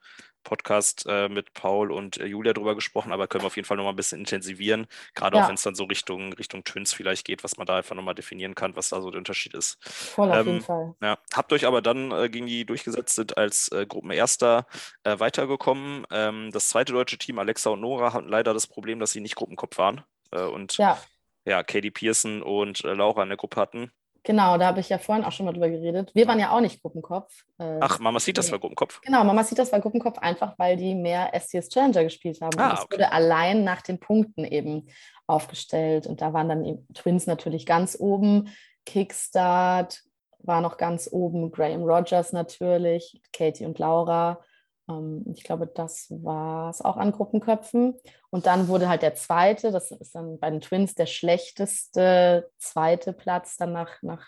Podcast 0.49 1.05
äh, 1.07 1.29
mit 1.29 1.53
Paul 1.53 1.93
und 1.93 2.17
äh, 2.17 2.25
Julia 2.25 2.55
drüber 2.55 2.75
gesprochen, 2.75 3.13
aber 3.13 3.29
können 3.29 3.43
wir 3.45 3.49
auf 3.49 3.57
jeden 3.57 3.67
Fall 3.67 3.77
nochmal 3.77 3.93
ein 3.93 3.97
bisschen 3.97 4.21
intensivieren, 4.21 4.87
gerade 5.15 5.37
auch 5.37 5.43
Ja. 5.43 5.49
wenn 5.49 5.57
es 5.57 5.63
dann 5.63 5.75
so 5.75 5.85
Richtung, 5.85 6.33
Richtung 6.33 6.65
Twins 6.65 6.95
vielleicht 6.95 7.27
geht, 7.27 7.45
was 7.45 7.59
man 7.59 7.67
da 7.67 7.77
einfach 7.77 7.95
nochmal 7.95 8.15
definieren 8.15 8.55
kann, 8.55 8.75
was 8.75 8.89
da 8.89 9.03
so 9.03 9.11
der 9.11 9.19
Unterschied 9.19 9.53
ist. 9.55 9.79
Voll 9.85 10.31
auf 10.31 10.37
Ähm, 10.41 10.47
jeden 10.47 10.61
Fall. 10.63 10.95
Ja, 11.03 11.19
habt 11.35 11.53
euch 11.53 11.67
aber 11.67 11.83
dann 11.83 12.11
äh, 12.13 12.31
gegen 12.31 12.47
die 12.47 12.65
durchgesetzt, 12.65 13.15
sind 13.15 13.37
als 13.37 13.69
äh, 13.73 13.85
Gruppenerster 13.87 14.67
äh, 15.05 15.19
weitergekommen. 15.19 16.07
Ähm, 16.11 16.51
das 16.51 16.71
zweite 16.71 16.93
deutsche 16.95 17.19
Team, 17.19 17.39
Alexa 17.39 17.69
und 17.71 17.81
Nora, 17.81 18.15
hatten 18.15 18.29
leider 18.29 18.55
das 18.55 18.67
Problem, 18.67 19.01
dass 19.01 19.13
sie 19.13 19.21
nicht 19.21 19.37
Gruppenkopf 19.37 19.77
waren 19.77 20.03
äh, 20.31 20.41
und 20.43 20.79
ja. 20.79 20.99
Ja, 21.45 21.63
Katie 21.63 21.91
Pearson 21.91 22.43
und 22.43 22.83
Laura 22.83 23.23
in 23.23 23.31
der 23.31 23.39
Gruppe 23.39 23.59
hatten. 23.59 23.91
Genau, 24.29 24.59
da 24.59 24.67
habe 24.67 24.81
ich 24.81 24.91
ja 24.91 24.99
vorhin 24.99 25.25
auch 25.25 25.33
schon 25.33 25.47
mal 25.47 25.53
drüber 25.53 25.71
geredet. 25.71 26.11
Wir 26.15 26.29
waren 26.29 26.39
ja 26.39 26.51
auch 26.51 26.61
nicht 26.61 26.83
Gruppenkopf. 26.83 27.33
Äh, 27.57 27.79
Ach, 27.81 27.99
Mama 27.99 28.21
sieht, 28.21 28.37
das 28.37 28.53
war 28.53 28.59
Gruppenkopf. 28.59 29.01
Genau, 29.01 29.25
Mama 29.25 29.43
sieht, 29.43 29.59
das 29.59 29.73
war 29.73 29.81
Gruppenkopf, 29.81 30.19
einfach 30.19 30.53
weil 30.59 30.77
die 30.77 30.95
mehr 30.95 31.33
STS 31.33 31.71
Challenger 31.71 32.05
gespielt 32.05 32.39
haben. 32.43 32.59
Ah, 32.59 32.67
und 32.69 32.75
es 32.75 32.85
okay. 32.85 32.97
wurde 32.97 33.13
allein 33.13 33.65
nach 33.65 33.81
den 33.81 33.99
Punkten 33.99 34.45
eben 34.45 34.87
aufgestellt. 35.27 36.07
Und 36.07 36.21
da 36.21 36.35
waren 36.35 36.51
dann 36.51 36.87
Twins 36.93 37.27
natürlich 37.27 37.65
ganz 37.65 37.97
oben, 37.99 38.51
Kickstart 38.85 40.03
war 40.41 40.61
noch 40.61 40.77
ganz 40.77 41.09
oben, 41.11 41.51
Graham 41.51 41.85
Rogers 41.85 42.35
natürlich, 42.35 43.23
Katie 43.33 43.65
und 43.65 43.79
Laura. 43.79 44.45
Ähm, 44.89 45.25
ich 45.35 45.45
glaube, 45.45 45.67
das 45.67 46.07
war 46.11 46.71
es 46.71 46.83
auch 46.83 46.97
an 46.97 47.13
Gruppenköpfen. 47.13 47.95
Und 48.31 48.47
dann 48.47 48.69
wurde 48.69 48.89
halt 48.89 49.03
der 49.03 49.15
zweite, 49.15 49.73
das 49.73 49.91
ist 49.91 50.15
dann 50.15 50.39
bei 50.39 50.51
den 50.51 50.61
Twins 50.61 50.95
der 50.95 51.07
schlechteste 51.07 52.51
zweite 52.59 53.13
Platz, 53.13 53.57
dann 53.57 53.73
nach, 53.73 54.03
nach 54.03 54.27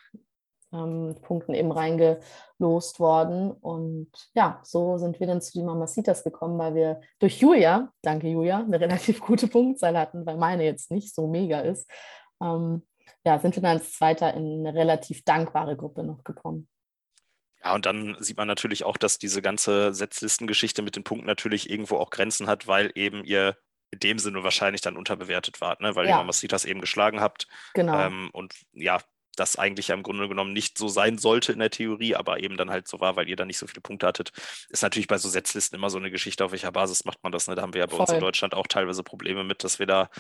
ähm, 0.72 1.16
Punkten 1.22 1.54
eben 1.54 1.72
reingelost 1.72 3.00
worden. 3.00 3.50
Und 3.52 4.10
ja, 4.34 4.60
so 4.62 4.98
sind 4.98 5.20
wir 5.20 5.26
dann 5.26 5.42
zu 5.42 5.52
den 5.52 5.66
Mamacitas 5.66 6.24
gekommen, 6.24 6.58
weil 6.58 6.74
wir 6.74 7.00
durch 7.18 7.40
Julia, 7.40 7.92
danke 8.02 8.28
Julia, 8.28 8.58
eine 8.58 8.80
relativ 8.80 9.20
gute 9.20 9.48
Punktzahl 9.48 9.98
hatten, 9.98 10.24
weil 10.26 10.36
meine 10.36 10.64
jetzt 10.64 10.90
nicht 10.90 11.14
so 11.14 11.26
mega 11.26 11.60
ist. 11.60 11.90
Ähm, 12.42 12.86
ja, 13.24 13.38
sind 13.38 13.54
wir 13.56 13.62
dann 13.62 13.78
als 13.78 13.92
Zweiter 13.92 14.32
in 14.34 14.66
eine 14.66 14.74
relativ 14.78 15.24
dankbare 15.24 15.76
Gruppe 15.76 16.02
noch 16.02 16.24
gekommen. 16.24 16.69
Ja, 17.62 17.74
und 17.74 17.86
dann 17.86 18.16
sieht 18.20 18.36
man 18.36 18.48
natürlich 18.48 18.84
auch, 18.84 18.96
dass 18.96 19.18
diese 19.18 19.42
ganze 19.42 19.92
Setzlistengeschichte 19.92 20.82
mit 20.82 20.96
den 20.96 21.04
Punkten 21.04 21.26
natürlich 21.26 21.68
irgendwo 21.68 21.96
auch 21.96 22.10
Grenzen 22.10 22.46
hat, 22.46 22.66
weil 22.66 22.90
eben 22.94 23.24
ihr 23.24 23.56
in 23.90 23.98
dem 23.98 24.18
Sinne 24.18 24.44
wahrscheinlich 24.44 24.80
dann 24.80 24.96
unterbewertet 24.96 25.60
wart, 25.60 25.80
ne? 25.80 25.96
weil 25.96 26.06
ja. 26.06 26.12
ihr 26.12 26.16
Mamacitas 26.18 26.64
eben 26.64 26.80
geschlagen 26.80 27.20
habt. 27.20 27.48
Genau. 27.74 27.98
Ähm, 27.98 28.30
und 28.32 28.54
ja, 28.72 29.00
das 29.36 29.56
eigentlich 29.56 29.88
ja 29.88 29.94
im 29.94 30.02
Grunde 30.02 30.28
genommen 30.28 30.52
nicht 30.52 30.76
so 30.78 30.88
sein 30.88 31.18
sollte 31.18 31.52
in 31.52 31.58
der 31.58 31.70
Theorie, 31.70 32.14
aber 32.14 32.40
eben 32.40 32.56
dann 32.56 32.70
halt 32.70 32.88
so 32.88 33.00
war, 33.00 33.16
weil 33.16 33.28
ihr 33.28 33.36
dann 33.36 33.46
nicht 33.46 33.58
so 33.58 33.66
viele 33.66 33.80
Punkte 33.80 34.06
hattet. 34.06 34.32
Ist 34.68 34.82
natürlich 34.82 35.06
bei 35.06 35.18
so 35.18 35.28
Setzlisten 35.28 35.76
immer 35.76 35.90
so 35.90 35.98
eine 35.98 36.10
Geschichte, 36.10 36.44
auf 36.44 36.52
welcher 36.52 36.72
Basis 36.72 37.04
macht 37.04 37.22
man 37.22 37.32
das. 37.32 37.46
Ne? 37.48 37.54
Da 37.54 37.62
haben 37.62 37.74
wir 37.74 37.80
ja 37.80 37.86
bei 37.86 37.92
Voll. 37.92 38.00
uns 38.00 38.10
in 38.10 38.20
Deutschland 38.20 38.54
auch 38.54 38.66
teilweise 38.66 39.02
Probleme 39.02 39.44
mit, 39.44 39.64
dass 39.64 39.78
wir 39.78 39.86
da 39.86 40.10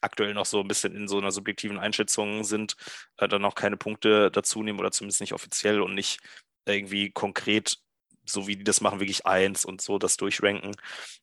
aktuell 0.00 0.32
noch 0.34 0.46
so 0.46 0.60
ein 0.60 0.68
bisschen 0.68 0.94
in 0.94 1.08
so 1.08 1.18
einer 1.18 1.30
subjektiven 1.30 1.78
Einschätzung 1.78 2.42
sind, 2.42 2.76
äh, 3.18 3.28
dann 3.28 3.44
auch 3.44 3.54
keine 3.54 3.76
Punkte 3.76 4.30
dazu 4.30 4.62
nehmen 4.62 4.78
oder 4.78 4.92
zumindest 4.92 5.20
nicht 5.20 5.34
offiziell 5.34 5.82
und 5.82 5.94
nicht 5.94 6.20
irgendwie 6.66 7.10
konkret 7.10 7.78
so 8.26 8.46
wie 8.46 8.56
die 8.56 8.64
das 8.64 8.80
machen, 8.80 9.00
wirklich 9.00 9.26
eins 9.26 9.64
und 9.64 9.80
so 9.80 9.98
das 9.98 10.16
durchranken. 10.16 10.76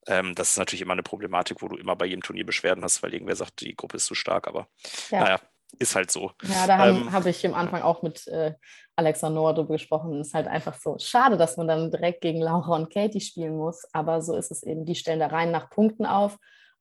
Ähm, 0.08 0.36
das 0.36 0.52
ist 0.52 0.58
natürlich 0.58 0.82
immer 0.82 0.93
eine 0.93 1.04
Problematik, 1.04 1.62
wo 1.62 1.67
du 1.67 1.78
immer 1.78 1.95
bei 1.95 2.06
jedem 2.06 2.21
Turnier 2.21 2.45
Beschwerden 2.45 2.84
hast, 2.84 3.02
weil 3.02 3.13
irgendwer 3.13 3.36
sagt, 3.36 3.62
die 3.62 3.76
Gruppe 3.76 3.97
ist 3.97 4.06
zu 4.06 4.15
stark, 4.15 4.47
aber 4.47 4.67
ja. 5.10 5.21
naja, 5.21 5.39
ist 5.80 5.95
halt 5.95 6.12
so. 6.12 6.32
Ja, 6.43 6.67
da 6.67 6.89
ähm, 6.89 7.12
habe 7.12 7.30
ich 7.30 7.45
am 7.45 7.54
Anfang 7.54 7.82
auch 7.82 8.02
mit 8.02 8.28
äh, 8.28 8.54
Alexa 8.95 9.30
Noah 9.30 9.54
darüber 9.54 9.73
gesprochen. 9.73 10.19
Es 10.19 10.28
ist 10.28 10.34
halt 10.34 10.47
einfach 10.47 10.76
so 10.76 10.97
schade, 11.00 11.38
dass 11.38 11.58
man 11.58 11.67
dann 11.67 11.91
direkt 11.91 12.21
gegen 12.21 12.41
Laura 12.41 12.76
und 12.76 12.91
Katie 12.91 13.21
spielen 13.21 13.56
muss, 13.56 13.86
aber 13.93 14.21
so 14.21 14.36
ist 14.36 14.52
es 14.52 14.63
eben. 14.63 14.86
Die 14.86 14.95
stellen 14.95 15.19
da 15.19 15.28
rein 15.28 15.52
nach 15.52 15.69
Punkten 15.69 16.06
auf. 16.06 16.38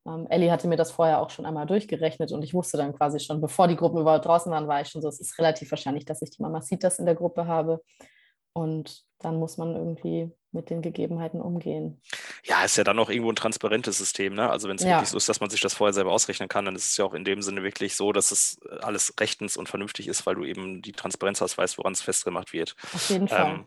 Ähm, 0.07 0.27
Ellie 0.31 0.51
hatte 0.51 0.69
mir 0.69 0.77
das 0.77 0.92
vorher 0.92 1.21
auch 1.21 1.31
schon 1.31 1.47
einmal 1.47 1.66
durchgerechnet 1.66 2.33
und 2.33 2.42
ich 2.42 2.55
wusste 2.55 2.77
dann 2.77 2.95
quasi 2.95 3.21
schon, 3.21 3.40
bevor 3.40 3.69
die 3.69 3.77
Gruppen 3.77 4.01
überhaupt 4.01 4.25
draußen 4.25 4.51
waren, 4.53 4.69
war 4.69 4.81
ich 4.81 4.88
schon 4.88 5.03
so, 5.03 5.09
es 5.09 5.21
ist 5.21 5.38
relativ 5.38 5.71
wahrscheinlich, 5.71 6.05
dass 6.05 6.23
ich 6.23 6.31
die 6.31 6.42
Mamacitas 6.42 6.99
in 6.99 7.07
der 7.07 7.16
Gruppe 7.16 7.47
habe. 7.47 7.83
Und 8.57 9.05
dann 9.19 9.37
muss 9.37 9.59
man 9.59 9.77
irgendwie 9.77 10.31
mit 10.51 10.71
den 10.71 10.81
Gegebenheiten 10.81 11.42
umgehen. 11.42 12.01
Ja, 12.42 12.64
ist 12.64 12.79
ja 12.79 12.85
dann 12.85 12.99
auch 12.99 13.11
irgendwo 13.11 13.31
ein 13.31 13.37
transparentes 13.37 13.99
System. 13.99 14.33
Ne? 14.33 14.49
Also 14.49 14.66
wenn 14.71 14.77
es 14.77 14.83
ja. 14.83 14.92
wirklich 14.92 15.11
so 15.11 15.19
ist, 15.19 15.29
dass 15.29 15.40
man 15.40 15.51
sich 15.51 15.61
das 15.61 15.75
vorher 15.75 15.92
selber 15.92 16.11
ausrechnen 16.11 16.49
kann, 16.49 16.64
dann 16.64 16.75
ist 16.75 16.87
es 16.87 16.97
ja 16.97 17.05
auch 17.05 17.12
in 17.12 17.25
dem 17.25 17.42
Sinne 17.42 17.62
wirklich 17.62 17.97
so, 17.97 18.12
dass 18.12 18.31
es 18.31 18.59
alles 18.81 19.12
rechtens 19.21 19.59
und 19.59 19.69
vernünftig 19.69 20.09
ist, 20.09 20.25
weil 20.25 20.37
du 20.37 20.45
eben 20.45 20.81
die 20.81 20.92
Transparenz 20.92 21.42
hast, 21.42 21.59
weißt, 21.59 21.77
woran 21.77 21.92
es 21.92 22.01
festgemacht 22.01 22.55
wird. 22.55 22.77
Auf 22.95 23.11
jeden 23.11 23.29
Fall. 23.29 23.66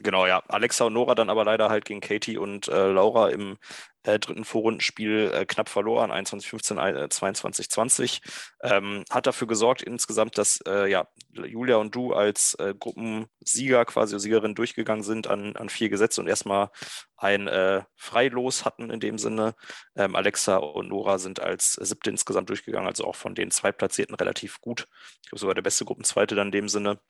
Genau, 0.00 0.26
ja. 0.26 0.42
Alexa 0.46 0.84
und 0.84 0.92
Nora 0.92 1.16
dann 1.16 1.28
aber 1.28 1.44
leider 1.44 1.70
halt 1.70 1.84
gegen 1.84 2.00
Katie 2.00 2.38
und 2.38 2.68
äh, 2.68 2.86
Laura 2.86 3.30
im 3.30 3.58
äh, 4.04 4.20
dritten 4.20 4.44
Vorrundenspiel 4.44 5.32
äh, 5.34 5.44
knapp 5.44 5.68
verloren, 5.68 6.12
21-15, 6.12 6.78
äh, 6.78 7.04
22-20. 7.06 8.20
Ähm, 8.62 9.04
hat 9.10 9.26
dafür 9.26 9.48
gesorgt 9.48 9.82
insgesamt, 9.82 10.38
dass 10.38 10.60
äh, 10.68 10.88
ja, 10.88 11.08
Julia 11.32 11.76
und 11.76 11.96
du 11.96 12.12
als 12.12 12.54
äh, 12.54 12.74
Gruppensieger, 12.78 13.84
quasi 13.86 14.18
Siegerin 14.20 14.54
durchgegangen 14.54 15.02
sind 15.02 15.26
an, 15.26 15.56
an 15.56 15.68
vier 15.68 15.88
Gesetze 15.88 16.20
und 16.20 16.28
erstmal 16.28 16.70
ein 17.16 17.48
äh, 17.48 17.82
Freilos 17.96 18.64
hatten 18.64 18.90
in 18.90 19.00
dem 19.00 19.18
Sinne. 19.18 19.56
Ähm, 19.96 20.14
Alexa 20.14 20.58
und 20.58 20.90
Nora 20.90 21.18
sind 21.18 21.40
als 21.40 21.72
siebte 21.72 22.10
insgesamt 22.10 22.48
durchgegangen, 22.50 22.86
also 22.86 23.04
auch 23.04 23.16
von 23.16 23.34
den 23.34 23.50
Zweitplatzierten 23.50 24.14
relativ 24.14 24.60
gut. 24.60 24.86
Ich 25.22 25.30
glaube 25.30 25.40
sogar 25.40 25.54
der 25.56 25.62
beste 25.62 25.84
Gruppenzweite 25.84 26.36
dann 26.36 26.48
in 26.48 26.52
dem 26.52 26.68
Sinne 26.68 27.00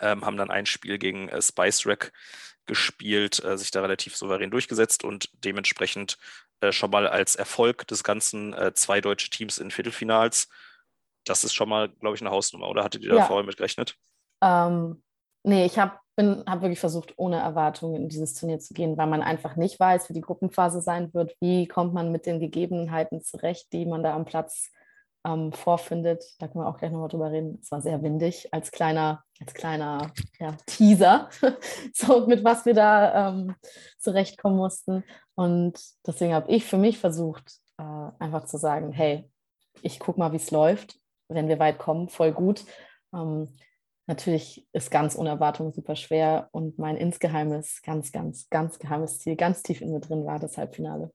ähm, 0.00 0.24
haben 0.24 0.36
dann 0.36 0.50
ein 0.50 0.66
Spiel 0.66 0.98
gegen 0.98 1.28
äh, 1.28 1.40
Spice 1.40 1.86
Rack 1.86 2.12
gespielt, 2.66 3.42
äh, 3.44 3.56
sich 3.58 3.70
da 3.70 3.80
relativ 3.80 4.16
souverän 4.16 4.50
durchgesetzt 4.50 5.04
und 5.04 5.30
dementsprechend 5.44 6.18
äh, 6.60 6.72
schon 6.72 6.90
mal 6.90 7.06
als 7.06 7.34
Erfolg 7.34 7.86
des 7.88 8.04
Ganzen 8.04 8.52
äh, 8.54 8.72
zwei 8.74 9.00
deutsche 9.00 9.30
Teams 9.30 9.58
in 9.58 9.70
Viertelfinals. 9.70 10.48
Das 11.24 11.44
ist 11.44 11.54
schon 11.54 11.68
mal, 11.68 11.88
glaube 11.88 12.16
ich, 12.16 12.22
eine 12.22 12.30
Hausnummer, 12.30 12.68
oder 12.68 12.84
hattet 12.84 13.02
ihr 13.02 13.10
da 13.10 13.16
ja. 13.16 13.26
vorher 13.26 13.44
mit 13.44 13.56
gerechnet? 13.56 13.96
Ähm, 14.42 15.02
nee, 15.42 15.64
ich 15.64 15.78
habe 15.78 15.98
habe 16.46 16.60
wirklich 16.60 16.80
versucht, 16.80 17.14
ohne 17.16 17.38
Erwartungen 17.38 17.96
in 17.96 18.08
dieses 18.10 18.34
Turnier 18.34 18.58
zu 18.58 18.74
gehen, 18.74 18.98
weil 18.98 19.06
man 19.06 19.22
einfach 19.22 19.56
nicht 19.56 19.80
weiß, 19.80 20.10
wie 20.10 20.12
die 20.12 20.20
Gruppenphase 20.20 20.82
sein 20.82 21.14
wird. 21.14 21.34
Wie 21.40 21.66
kommt 21.66 21.94
man 21.94 22.12
mit 22.12 22.26
den 22.26 22.40
Gegebenheiten 22.40 23.22
zurecht, 23.22 23.72
die 23.72 23.86
man 23.86 24.02
da 24.02 24.14
am 24.14 24.26
Platz 24.26 24.70
ähm, 25.26 25.52
vorfindet. 25.52 26.24
Da 26.38 26.48
können 26.48 26.64
wir 26.64 26.68
auch 26.68 26.78
gleich 26.78 26.90
nochmal 26.90 27.08
drüber 27.08 27.30
reden. 27.30 27.58
Es 27.62 27.70
war 27.70 27.82
sehr 27.82 28.02
windig 28.02 28.52
als 28.52 28.70
kleiner, 28.70 29.22
als 29.40 29.54
kleiner 29.54 30.12
ja, 30.38 30.56
Teaser, 30.66 31.28
so 31.94 32.26
mit 32.26 32.44
was 32.44 32.64
wir 32.66 32.74
da 32.74 33.28
ähm, 33.28 33.54
zurechtkommen 33.98 34.56
mussten. 34.56 35.04
Und 35.34 35.80
deswegen 36.06 36.34
habe 36.34 36.50
ich 36.50 36.64
für 36.64 36.78
mich 36.78 36.98
versucht, 36.98 37.58
äh, 37.78 37.82
einfach 38.18 38.44
zu 38.44 38.58
sagen, 38.58 38.92
hey, 38.92 39.30
ich 39.82 39.98
gucke 40.00 40.18
mal, 40.18 40.32
wie 40.32 40.36
es 40.36 40.50
läuft. 40.50 40.98
Wenn 41.28 41.48
wir 41.48 41.58
weit 41.58 41.78
kommen, 41.78 42.08
voll 42.08 42.32
gut. 42.32 42.64
Ähm, 43.14 43.48
natürlich 44.06 44.66
ist 44.72 44.90
ganz 44.90 45.16
ohne 45.16 45.30
Erwartung 45.30 45.72
super 45.72 45.96
schwer 45.96 46.48
und 46.52 46.78
mein 46.78 46.96
insgeheimes, 46.96 47.82
ganz, 47.82 48.10
ganz, 48.10 48.48
ganz 48.50 48.78
geheimes 48.78 49.20
Ziel, 49.20 49.36
ganz 49.36 49.62
tief 49.62 49.80
in 49.80 49.92
mir 49.92 50.00
drin 50.00 50.26
war 50.26 50.38
das 50.38 50.58
Halbfinale. 50.58 51.12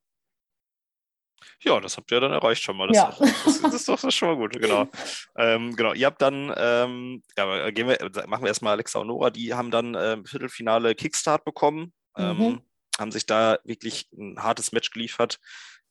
Ja, 1.62 1.80
das 1.80 1.98
habt 1.98 2.12
ihr 2.12 2.20
dann 2.20 2.32
erreicht 2.32 2.64
schon 2.64 2.78
mal. 2.78 2.88
Das, 2.88 2.98
ja. 2.98 3.16
das, 3.46 3.62
das 3.62 3.74
ist 3.74 3.88
doch 3.88 4.00
das 4.00 4.14
schon 4.14 4.30
mal 4.30 4.38
gut, 4.38 4.60
genau. 4.60 4.88
Ähm, 5.38 5.76
genau, 5.76 5.94
ihr 5.94 6.06
habt 6.06 6.22
dann, 6.22 6.54
ähm, 6.58 7.24
ja, 7.38 7.70
gehen 7.72 7.88
wir, 7.88 7.98
machen 8.28 8.44
wir 8.44 8.48
erstmal 8.48 8.74
Alexa 8.74 9.00
und 9.00 9.08
Nora, 9.08 9.30
die 9.30 9.54
haben 9.54 9.72
dann 9.72 9.96
äh, 9.96 10.18
Viertelfinale 10.26 10.96
Kickstart 10.96 11.46
bekommen, 11.46 11.94
ähm, 12.18 12.38
mhm. 12.38 12.62
haben 13.00 13.12
sich 13.12 13.26
da 13.26 13.60
wirklich 13.64 14.08
ein 14.14 14.42
hartes 14.42 14.72
Match 14.72 14.92
geliefert 14.92 15.40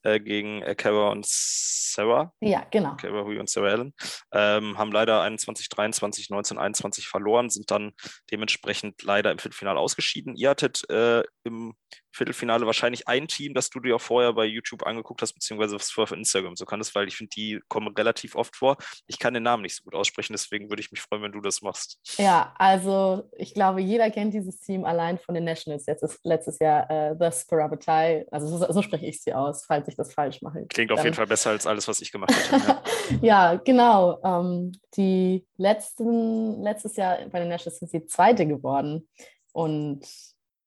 äh, 0.04 0.20
gegen 0.20 0.62
äh, 0.62 0.74
Kara 0.74 1.10
und 1.10 1.26
Sarah. 1.26 2.32
Ja, 2.40 2.66
genau. 2.70 2.94
Kara 2.96 3.24
Hui 3.24 3.38
und 3.38 3.48
Sarah 3.48 3.70
Allen. 3.70 3.94
Ähm, 4.32 4.78
haben 4.78 4.92
leider 4.92 5.22
21, 5.22 5.68
23, 5.68 6.30
19, 6.30 6.58
21 6.58 7.08
verloren, 7.08 7.50
sind 7.50 7.70
dann 7.70 7.92
dementsprechend 8.30 9.02
leider 9.02 9.30
im 9.30 9.38
Viertelfinale 9.38 9.78
ausgeschieden. 9.78 10.36
Ihr 10.36 10.50
hattet 10.50 10.88
äh, 10.90 11.22
im 11.44 11.74
Viertelfinale 12.14 12.66
wahrscheinlich 12.66 13.08
ein 13.08 13.28
Team, 13.28 13.54
das 13.54 13.70
du 13.70 13.80
dir 13.80 13.96
auch 13.96 14.00
vorher 14.00 14.32
bei 14.32 14.44
YouTube 14.44 14.86
angeguckt 14.86 15.22
hast, 15.22 15.32
beziehungsweise 15.32 15.74
was 15.74 15.90
vorher 15.90 16.12
auf 16.12 16.16
Instagram 16.16 16.56
so 16.56 16.64
kannst, 16.64 16.94
weil 16.94 17.08
ich 17.08 17.16
finde, 17.16 17.30
die 17.30 17.60
kommen 17.68 17.88
relativ 17.88 18.36
oft 18.36 18.56
vor. 18.56 18.76
Ich 19.06 19.18
kann 19.18 19.34
den 19.34 19.42
Namen 19.42 19.62
nicht 19.62 19.76
so 19.76 19.82
gut 19.82 19.94
aussprechen, 19.94 20.32
deswegen 20.32 20.70
würde 20.70 20.80
ich 20.80 20.90
mich 20.90 21.00
freuen, 21.00 21.22
wenn 21.22 21.32
du 21.32 21.40
das 21.40 21.62
machst. 21.62 21.98
Ja, 22.18 22.54
also 22.58 23.28
ich 23.36 23.54
glaube, 23.54 23.80
jeder 23.80 24.10
kennt 24.10 24.34
dieses 24.34 24.60
Team 24.60 24.84
allein 24.84 25.18
von 25.18 25.34
den 25.34 25.44
Nationals. 25.44 25.86
Jetzt 25.86 26.02
ist 26.02 26.20
letztes 26.24 26.58
Jahr 26.58 26.90
äh, 26.90 27.16
The 27.18 27.36
Sparabatai, 27.36 28.26
also 28.30 28.46
so, 28.46 28.72
so 28.72 28.82
spreche 28.82 29.06
ich 29.06 29.22
sie 29.22 29.34
aus, 29.34 29.64
falls 29.66 29.88
ich 29.88 29.96
das 29.96 30.14
falsch 30.14 30.40
mache. 30.42 30.66
Klingt 30.68 30.92
auf 30.92 31.02
jeden 31.02 31.14
Fall 31.14 31.26
besser 31.26 31.50
als 31.50 31.66
alles, 31.66 31.88
was 31.88 32.00
ich 32.00 32.12
gemacht 32.12 32.32
habe. 32.52 32.64
ja. 32.66 32.82
ja, 33.22 33.54
genau. 33.56 34.20
Ähm, 34.22 34.72
die 34.96 35.46
letzten, 35.56 36.62
letztes 36.62 36.96
Jahr 36.96 37.18
bei 37.30 37.40
den 37.40 37.48
Nationals 37.48 37.80
sind 37.80 37.90
sie 37.90 38.06
Zweite 38.06 38.46
geworden. 38.46 39.08
Und 39.52 40.04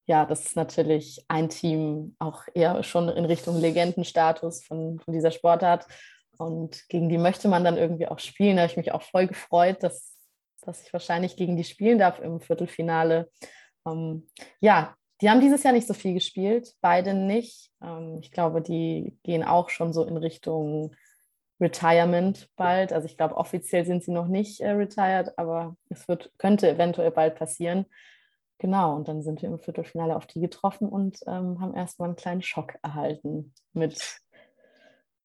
ja, 0.08 0.26
das 0.26 0.46
ist 0.46 0.56
natürlich 0.56 1.24
ein 1.28 1.50
Team 1.50 2.16
auch 2.18 2.44
eher 2.54 2.82
schon 2.84 3.10
in 3.10 3.26
Richtung 3.26 3.60
Legendenstatus 3.60 4.64
von, 4.64 5.00
von 5.00 5.14
dieser 5.14 5.32
Sportart. 5.32 5.86
Und 6.38 6.88
gegen 6.88 7.10
die 7.10 7.18
möchte 7.18 7.50
man 7.50 7.64
dann 7.64 7.78
irgendwie 7.78 8.08
auch 8.08 8.20
spielen. 8.20 8.56
Da 8.56 8.64
habe 8.64 8.72
ich 8.72 8.78
mich 8.78 8.94
auch 8.94 9.02
voll 9.02 9.28
gefreut, 9.28 9.84
dass, 9.84 10.16
dass 10.62 10.82
ich 10.82 10.94
wahrscheinlich 10.94 11.36
gegen 11.36 11.58
die 11.58 11.66
spielen 11.66 12.00
darf 12.00 12.20
im 12.20 12.40
Viertelfinale. 12.40 13.30
Ähm, 13.86 14.28
ja, 14.62 14.96
die 15.20 15.30
haben 15.30 15.42
dieses 15.42 15.64
Jahr 15.64 15.74
nicht 15.74 15.88
so 15.88 15.94
viel 15.94 16.14
gespielt, 16.14 16.74
beide 16.80 17.14
nicht. 17.14 17.72
Ähm, 17.84 18.20
ich 18.22 18.32
glaube, 18.32 18.62
die 18.62 19.18
gehen 19.24 19.44
auch 19.44 19.70
schon 19.70 19.92
so 19.92 20.06
in 20.06 20.16
Richtung 20.16 20.96
Retirement 21.60 22.50
bald. 22.56 22.94
Also 22.94 23.08
ich 23.08 23.18
glaube, 23.18 23.36
offiziell 23.36 23.84
sind 23.84 24.04
sie 24.04 24.12
noch 24.12 24.28
nicht 24.28 24.62
äh, 24.62 24.70
retired, 24.70 25.38
aber 25.38 25.76
es 25.90 26.08
wird, 26.08 26.32
könnte 26.38 26.70
eventuell 26.70 27.12
bald 27.12 27.36
passieren. 27.36 27.88
Genau, 28.60 28.96
und 28.96 29.08
dann 29.08 29.22
sind 29.22 29.42
wir 29.42 29.50
im 29.50 29.60
Viertelfinale 29.60 30.16
auf 30.16 30.26
die 30.26 30.40
getroffen 30.40 30.90
und 30.90 31.20
ähm, 31.28 31.60
haben 31.62 31.76
erstmal 31.76 32.10
einen 32.10 32.16
kleinen 32.16 32.42
Schock 32.42 32.76
erhalten 32.82 33.54
mit 33.74 34.20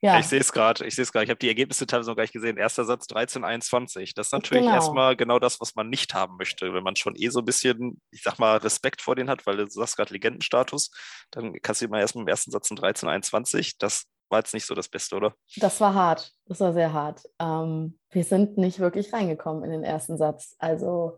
Ja, 0.02 0.18
Ich 0.18 0.26
sehe 0.26 0.40
es 0.40 0.52
gerade, 0.52 0.84
ich 0.84 0.94
sehe 0.96 1.04
es 1.04 1.12
gerade. 1.12 1.24
Ich 1.24 1.30
habe 1.30 1.38
die 1.38 1.48
Ergebnisse 1.48 1.86
teilweise 1.86 2.10
noch 2.10 2.16
gar 2.16 2.24
nicht 2.24 2.32
gesehen. 2.32 2.56
Erster 2.56 2.84
Satz 2.84 3.06
13-21. 3.06 4.14
Das 4.14 4.26
ist 4.26 4.32
natürlich 4.32 4.64
Genau. 4.64 4.74
erstmal 4.74 5.16
genau 5.16 5.38
das, 5.38 5.60
was 5.60 5.74
man 5.76 5.88
nicht 5.88 6.12
haben 6.12 6.36
möchte. 6.36 6.74
Wenn 6.74 6.82
man 6.82 6.96
schon 6.96 7.14
eh 7.16 7.28
so 7.28 7.38
ein 7.38 7.44
bisschen, 7.44 8.02
ich 8.10 8.22
sag 8.22 8.38
mal, 8.38 8.56
Respekt 8.58 9.00
vor 9.00 9.14
denen 9.14 9.30
hat, 9.30 9.46
weil 9.46 9.56
du 9.56 9.66
sagst 9.70 9.96
gerade 9.96 10.12
Legendenstatus, 10.12 10.90
dann 11.30 11.54
kassiert 11.62 11.90
man 11.90 12.00
erstmal 12.00 12.22
im 12.22 12.28
ersten 12.28 12.50
Satz 12.50 12.70
ein 12.70 12.76
13-21. 12.78 13.76
Das 13.78 14.04
war 14.28 14.40
jetzt 14.40 14.52
nicht 14.54 14.66
so 14.66 14.74
das 14.74 14.88
Beste, 14.88 15.14
oder? 15.16 15.34
das 15.56 15.80
war 15.80 15.94
hart. 15.94 16.32
Das 16.46 16.60
war 16.60 16.72
sehr 16.72 16.92
hart. 16.92 17.22
Ähm, 17.38 17.98
wir 18.10 18.24
sind 18.24 18.58
nicht 18.58 18.78
wirklich 18.80 19.12
reingekommen 19.12 19.62
in 19.64 19.70
den 19.70 19.84
ersten 19.84 20.16
Satz. 20.18 20.56
Also 20.58 21.16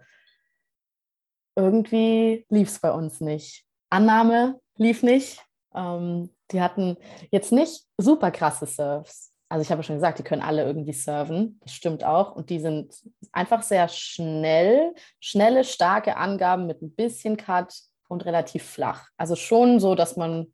irgendwie 1.56 2.44
lief 2.48 2.68
es 2.68 2.78
bei 2.78 2.90
uns 2.92 3.20
nicht. 3.20 3.64
Annahme 3.90 4.60
lief 4.76 5.02
nicht. 5.02 5.44
Ähm, 5.74 6.30
die 6.50 6.60
hatten 6.60 6.96
jetzt 7.30 7.52
nicht 7.52 7.84
super 7.98 8.30
krasse 8.30 8.66
Serves. 8.66 9.32
Also 9.48 9.62
ich 9.62 9.70
habe 9.70 9.80
ja 9.80 9.82
schon 9.84 9.96
gesagt, 9.96 10.18
die 10.18 10.24
können 10.24 10.42
alle 10.42 10.64
irgendwie 10.64 10.92
serven. 10.92 11.60
Das 11.62 11.72
stimmt 11.72 12.02
auch. 12.02 12.34
Und 12.34 12.50
die 12.50 12.58
sind 12.58 12.94
einfach 13.30 13.62
sehr 13.62 13.88
schnell, 13.88 14.94
schnelle, 15.20 15.64
starke 15.64 16.16
Angaben 16.16 16.66
mit 16.66 16.82
ein 16.82 16.94
bisschen 16.94 17.36
Cut 17.36 17.72
und 18.08 18.24
relativ 18.24 18.64
flach. 18.64 19.08
Also 19.16 19.36
schon 19.36 19.80
so, 19.80 19.94
dass 19.94 20.16
man 20.16 20.52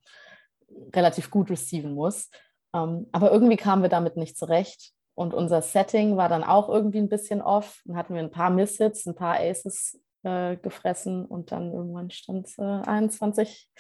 relativ 0.95 1.31
gut 1.31 1.51
receiven 1.51 1.95
muss. 1.95 2.31
Ähm, 2.75 3.07
aber 3.13 3.33
irgendwie 3.33 3.57
kamen 3.57 3.83
wir 3.83 3.89
damit 3.89 4.17
nicht 4.17 4.37
zurecht. 4.37 4.93
Und 5.15 5.35
unser 5.35 5.63
Setting 5.63 6.17
war 6.17 6.29
dann 6.29 6.45
auch 6.45 6.69
irgendwie 6.69 6.99
ein 6.99 7.09
bisschen 7.09 7.43
off. 7.43 7.83
Dann 7.85 7.97
hatten 7.97 8.15
wir 8.15 8.23
ein 8.23 8.31
paar 8.31 8.51
Misshits, 8.51 9.07
ein 9.07 9.15
paar 9.15 9.39
Aces 9.41 9.99
äh, 10.23 10.57
gefressen 10.57 11.25
und 11.25 11.53
dann 11.53 11.73
irgendwann 11.73 12.11
stand 12.11 12.47
es 12.47 12.59
äh, 12.59 12.63
21, 12.63 13.71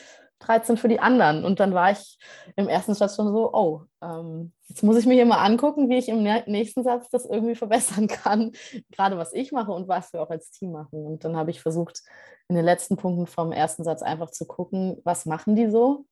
13 0.40 0.76
für 0.76 0.88
die 0.88 1.00
anderen. 1.00 1.44
Und 1.44 1.60
dann 1.60 1.74
war 1.74 1.90
ich 1.90 2.18
im 2.56 2.68
ersten 2.68 2.94
Satz 2.94 3.16
schon 3.16 3.28
so, 3.28 3.52
oh, 3.52 3.82
ähm, 4.02 4.52
jetzt 4.68 4.82
muss 4.82 4.96
ich 4.96 5.06
mir 5.06 5.14
hier 5.14 5.26
mal 5.26 5.44
angucken, 5.44 5.88
wie 5.88 5.98
ich 5.98 6.08
im 6.08 6.22
nä- 6.24 6.48
nächsten 6.48 6.82
Satz 6.82 7.08
das 7.10 7.26
irgendwie 7.26 7.54
verbessern 7.56 8.08
kann. 8.08 8.52
Gerade 8.90 9.16
was 9.16 9.32
ich 9.32 9.52
mache 9.52 9.72
und 9.72 9.86
was 9.86 10.12
wir 10.12 10.22
auch 10.22 10.30
als 10.30 10.50
Team 10.50 10.72
machen. 10.72 11.04
Und 11.04 11.24
dann 11.24 11.36
habe 11.36 11.50
ich 11.50 11.60
versucht, 11.60 12.02
in 12.48 12.56
den 12.56 12.64
letzten 12.64 12.96
Punkten 12.96 13.26
vom 13.26 13.52
ersten 13.52 13.84
Satz 13.84 14.02
einfach 14.02 14.30
zu 14.30 14.46
gucken, 14.46 14.98
was 15.04 15.26
machen 15.26 15.54
die 15.54 15.68
so? 15.70 16.06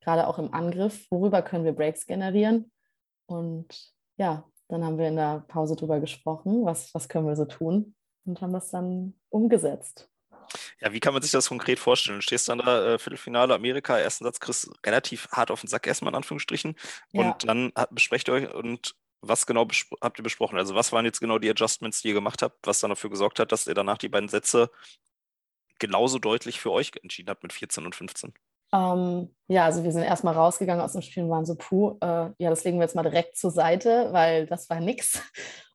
Gerade 0.00 0.26
auch 0.26 0.38
im 0.38 0.52
Angriff, 0.52 1.06
worüber 1.10 1.42
können 1.42 1.64
wir 1.64 1.72
Breaks 1.72 2.06
generieren? 2.06 2.70
Und 3.26 3.66
ja, 4.16 4.44
dann 4.68 4.84
haben 4.84 4.98
wir 4.98 5.08
in 5.08 5.16
der 5.16 5.44
Pause 5.46 5.76
drüber 5.76 6.00
gesprochen, 6.00 6.64
was, 6.64 6.92
was 6.94 7.08
können 7.08 7.26
wir 7.26 7.36
so 7.36 7.44
tun 7.44 7.94
und 8.24 8.40
haben 8.40 8.52
das 8.52 8.70
dann 8.70 9.14
umgesetzt. 9.28 10.08
Ja, 10.80 10.92
wie 10.92 11.00
kann 11.00 11.14
man 11.14 11.22
sich 11.22 11.32
das 11.32 11.48
konkret 11.48 11.78
vorstellen? 11.78 12.18
Du 12.18 12.22
stehst 12.22 12.48
dann 12.48 12.58
da, 12.58 12.94
äh, 12.94 12.98
Viertelfinale 12.98 13.54
Amerika, 13.54 13.98
ersten 13.98 14.24
Satz 14.24 14.40
kriegst 14.40 14.70
relativ 14.84 15.28
hart 15.32 15.50
auf 15.50 15.60
den 15.60 15.68
Sack 15.68 15.86
erstmal 15.86 16.12
in 16.12 16.16
Anführungsstrichen. 16.16 16.76
Und 17.12 17.24
Ja. 17.24 17.34
dann 17.46 17.72
hat, 17.74 17.94
besprecht 17.94 18.28
ihr 18.28 18.34
euch 18.34 18.54
und 18.54 18.94
was 19.20 19.46
genau 19.46 19.66
habt 20.02 20.18
ihr 20.18 20.22
besprochen? 20.22 20.58
Also 20.58 20.74
was 20.74 20.92
waren 20.92 21.06
jetzt 21.06 21.20
genau 21.20 21.38
die 21.38 21.48
Adjustments, 21.48 22.02
die 22.02 22.08
ihr 22.08 22.14
gemacht 22.14 22.42
habt, 22.42 22.66
was 22.66 22.80
dann 22.80 22.90
dafür 22.90 23.08
gesorgt 23.10 23.38
hat, 23.38 23.52
dass 23.52 23.66
ihr 23.66 23.74
danach 23.74 23.98
die 23.98 24.10
beiden 24.10 24.28
Sätze 24.28 24.70
genauso 25.78 26.18
deutlich 26.18 26.60
für 26.60 26.70
euch 26.70 26.92
entschieden 27.02 27.30
habt 27.30 27.42
mit 27.42 27.52
14 27.52 27.86
und 27.86 27.94
15? 27.94 28.34
Ähm, 28.72 29.34
ja, 29.48 29.64
also 29.64 29.84
wir 29.84 29.92
sind 29.92 30.02
erstmal 30.02 30.34
rausgegangen 30.34 30.84
aus 30.84 30.92
dem 30.92 31.02
Spiel 31.02 31.22
und 31.24 31.30
waren 31.30 31.46
so, 31.46 31.54
puh, 31.56 31.96
äh, 32.00 32.30
ja, 32.38 32.50
das 32.50 32.64
legen 32.64 32.78
wir 32.78 32.84
jetzt 32.84 32.96
mal 32.96 33.02
direkt 33.02 33.36
zur 33.36 33.50
Seite, 33.50 34.08
weil 34.12 34.46
das 34.46 34.68
war 34.68 34.80
nix. 34.80 35.22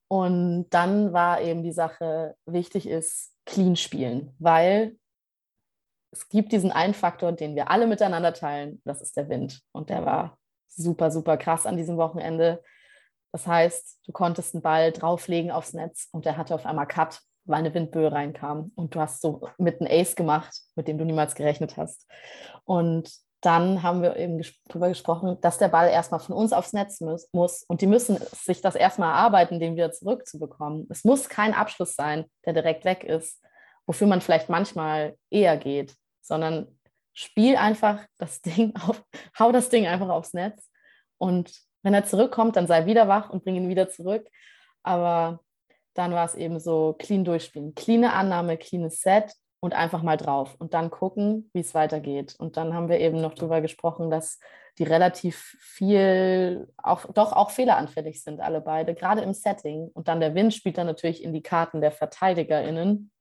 Und 0.10 0.70
dann 0.72 1.14
war 1.14 1.40
eben 1.40 1.64
die 1.64 1.72
Sache, 1.72 2.36
wichtig 2.46 2.88
ist, 2.88 3.32
clean 3.46 3.76
spielen, 3.76 4.36
weil 4.40 4.98
es 6.12 6.28
gibt 6.30 6.52
diesen 6.52 6.72
einen 6.72 6.96
Faktor, 6.96 7.32
den 7.32 7.56
wir 7.56 7.70
alle 7.70 7.86
miteinander 7.86 8.34
teilen, 8.34 8.82
das 8.86 9.02
ist 9.02 9.16
der 9.16 9.30
Wind. 9.30 9.62
Und 9.72 9.92
der 9.92 10.06
war 10.06 10.40
super, 10.68 11.12
super 11.12 11.38
krass 11.38 11.68
an 11.68 11.78
diesem 11.78 11.98
Wochenende. 11.98 12.64
Das 13.32 13.46
heißt, 13.46 14.00
du 14.08 14.12
konntest 14.12 14.56
einen 14.56 14.64
Ball 14.64 14.92
drauflegen 14.92 15.52
aufs 15.52 15.74
Netz 15.74 16.08
und 16.12 16.26
der 16.26 16.38
hatte 16.38 16.56
auf 16.56 16.66
einmal 16.66 16.88
Cut, 16.88 17.22
weil 17.46 17.60
eine 17.60 17.74
Windböe 17.76 18.12
reinkam. 18.12 18.72
Und 18.74 18.96
du 18.96 19.00
hast 19.00 19.22
so 19.22 19.48
mit 19.60 19.80
einem 19.80 19.92
Ace 19.92 20.16
gemacht, 20.16 20.60
mit 20.76 20.88
dem 20.88 20.98
du 20.98 21.06
niemals 21.06 21.36
gerechnet 21.36 21.78
hast. 21.78 22.08
Und 22.64 23.12
dann 23.42 23.84
haben 23.84 24.02
wir 24.02 24.18
eben 24.18 24.38
ges 24.38 24.54
darüber 24.68 24.90
gesprochen, 24.90 25.38
dass 25.42 25.58
der 25.58 25.70
Ball 25.70 25.90
erstmal 25.90 26.20
von 26.20 26.36
uns 26.36 26.52
aufs 26.52 26.74
Netz 26.74 27.00
muss. 27.00 27.64
Und 27.64 27.82
die 27.82 27.88
müssen 27.88 28.18
sich 28.34 28.62
das 28.62 28.76
erstmal 28.76 29.12
erarbeiten, 29.12 29.60
den 29.60 29.76
wieder 29.76 29.92
zurückzubekommen. 29.92 30.88
Es 30.90 31.06
muss 31.06 31.30
kein 31.30 31.54
Abschluss 31.54 31.96
sein, 31.96 32.26
der 32.46 32.54
direkt 32.54 32.84
weg 32.84 33.04
ist, 33.04 33.42
wofür 33.86 34.08
man 34.08 34.22
vielleicht 34.22 34.50
manchmal 34.50 35.16
eher 35.30 35.56
geht, 35.58 35.96
sondern 36.22 36.80
spiel 37.14 37.56
einfach 37.56 38.06
das 38.18 38.42
Ding 38.44 38.76
auf, 38.76 39.02
hau 39.38 39.52
das 39.52 39.70
Ding 39.70 39.88
einfach 39.88 40.10
aufs 40.10 40.34
Netz. 40.34 40.70
Und 41.18 41.52
wenn 41.82 41.94
er 41.94 42.06
zurückkommt, 42.06 42.58
dann 42.58 42.68
sei 42.68 42.86
wieder 42.86 43.08
wach 43.08 43.30
und 43.30 43.44
bring 43.44 43.56
ihn 43.56 43.70
wieder 43.70 43.90
zurück. 43.90 44.28
Aber 44.84 45.40
dann 45.94 46.12
war 46.12 46.26
es 46.26 46.36
eben 46.36 46.60
so 46.60 46.96
clean 47.00 47.24
durchspielen. 47.24 47.74
Cleane 47.74 48.14
Annahme, 48.14 48.58
cleanes 48.58 49.02
Set 49.02 49.34
und 49.60 49.74
einfach 49.74 50.04
mal 50.04 50.18
drauf 50.18 50.56
und 50.58 50.74
dann 50.74 50.90
gucken, 50.90 51.50
wie 51.54 51.60
es 51.60 51.74
weitergeht. 51.74 52.36
Und 52.38 52.58
dann 52.58 52.74
haben 52.74 52.90
wir 52.90 53.00
eben 53.00 53.20
noch 53.20 53.34
darüber 53.34 53.62
gesprochen, 53.62 54.10
dass 54.10 54.40
die 54.78 54.84
relativ 54.84 55.58
viel, 55.60 56.72
auch, 56.78 57.06
doch 57.14 57.34
auch 57.34 57.50
fehleranfällig 57.50 58.24
sind, 58.24 58.40
alle 58.40 58.62
beide, 58.62 58.96
gerade 58.96 59.22
im 59.22 59.34
Setting. 59.34 59.90
Und 59.94 60.08
dann 60.08 60.22
der 60.22 60.36
Wind 60.36 60.54
spielt 60.54 60.78
dann 60.78 60.88
natürlich 60.88 61.24
in 61.24 61.34
die 61.34 61.44
Karten 61.44 61.82
der 61.82 61.92
VerteidigerInnen. 61.92 63.12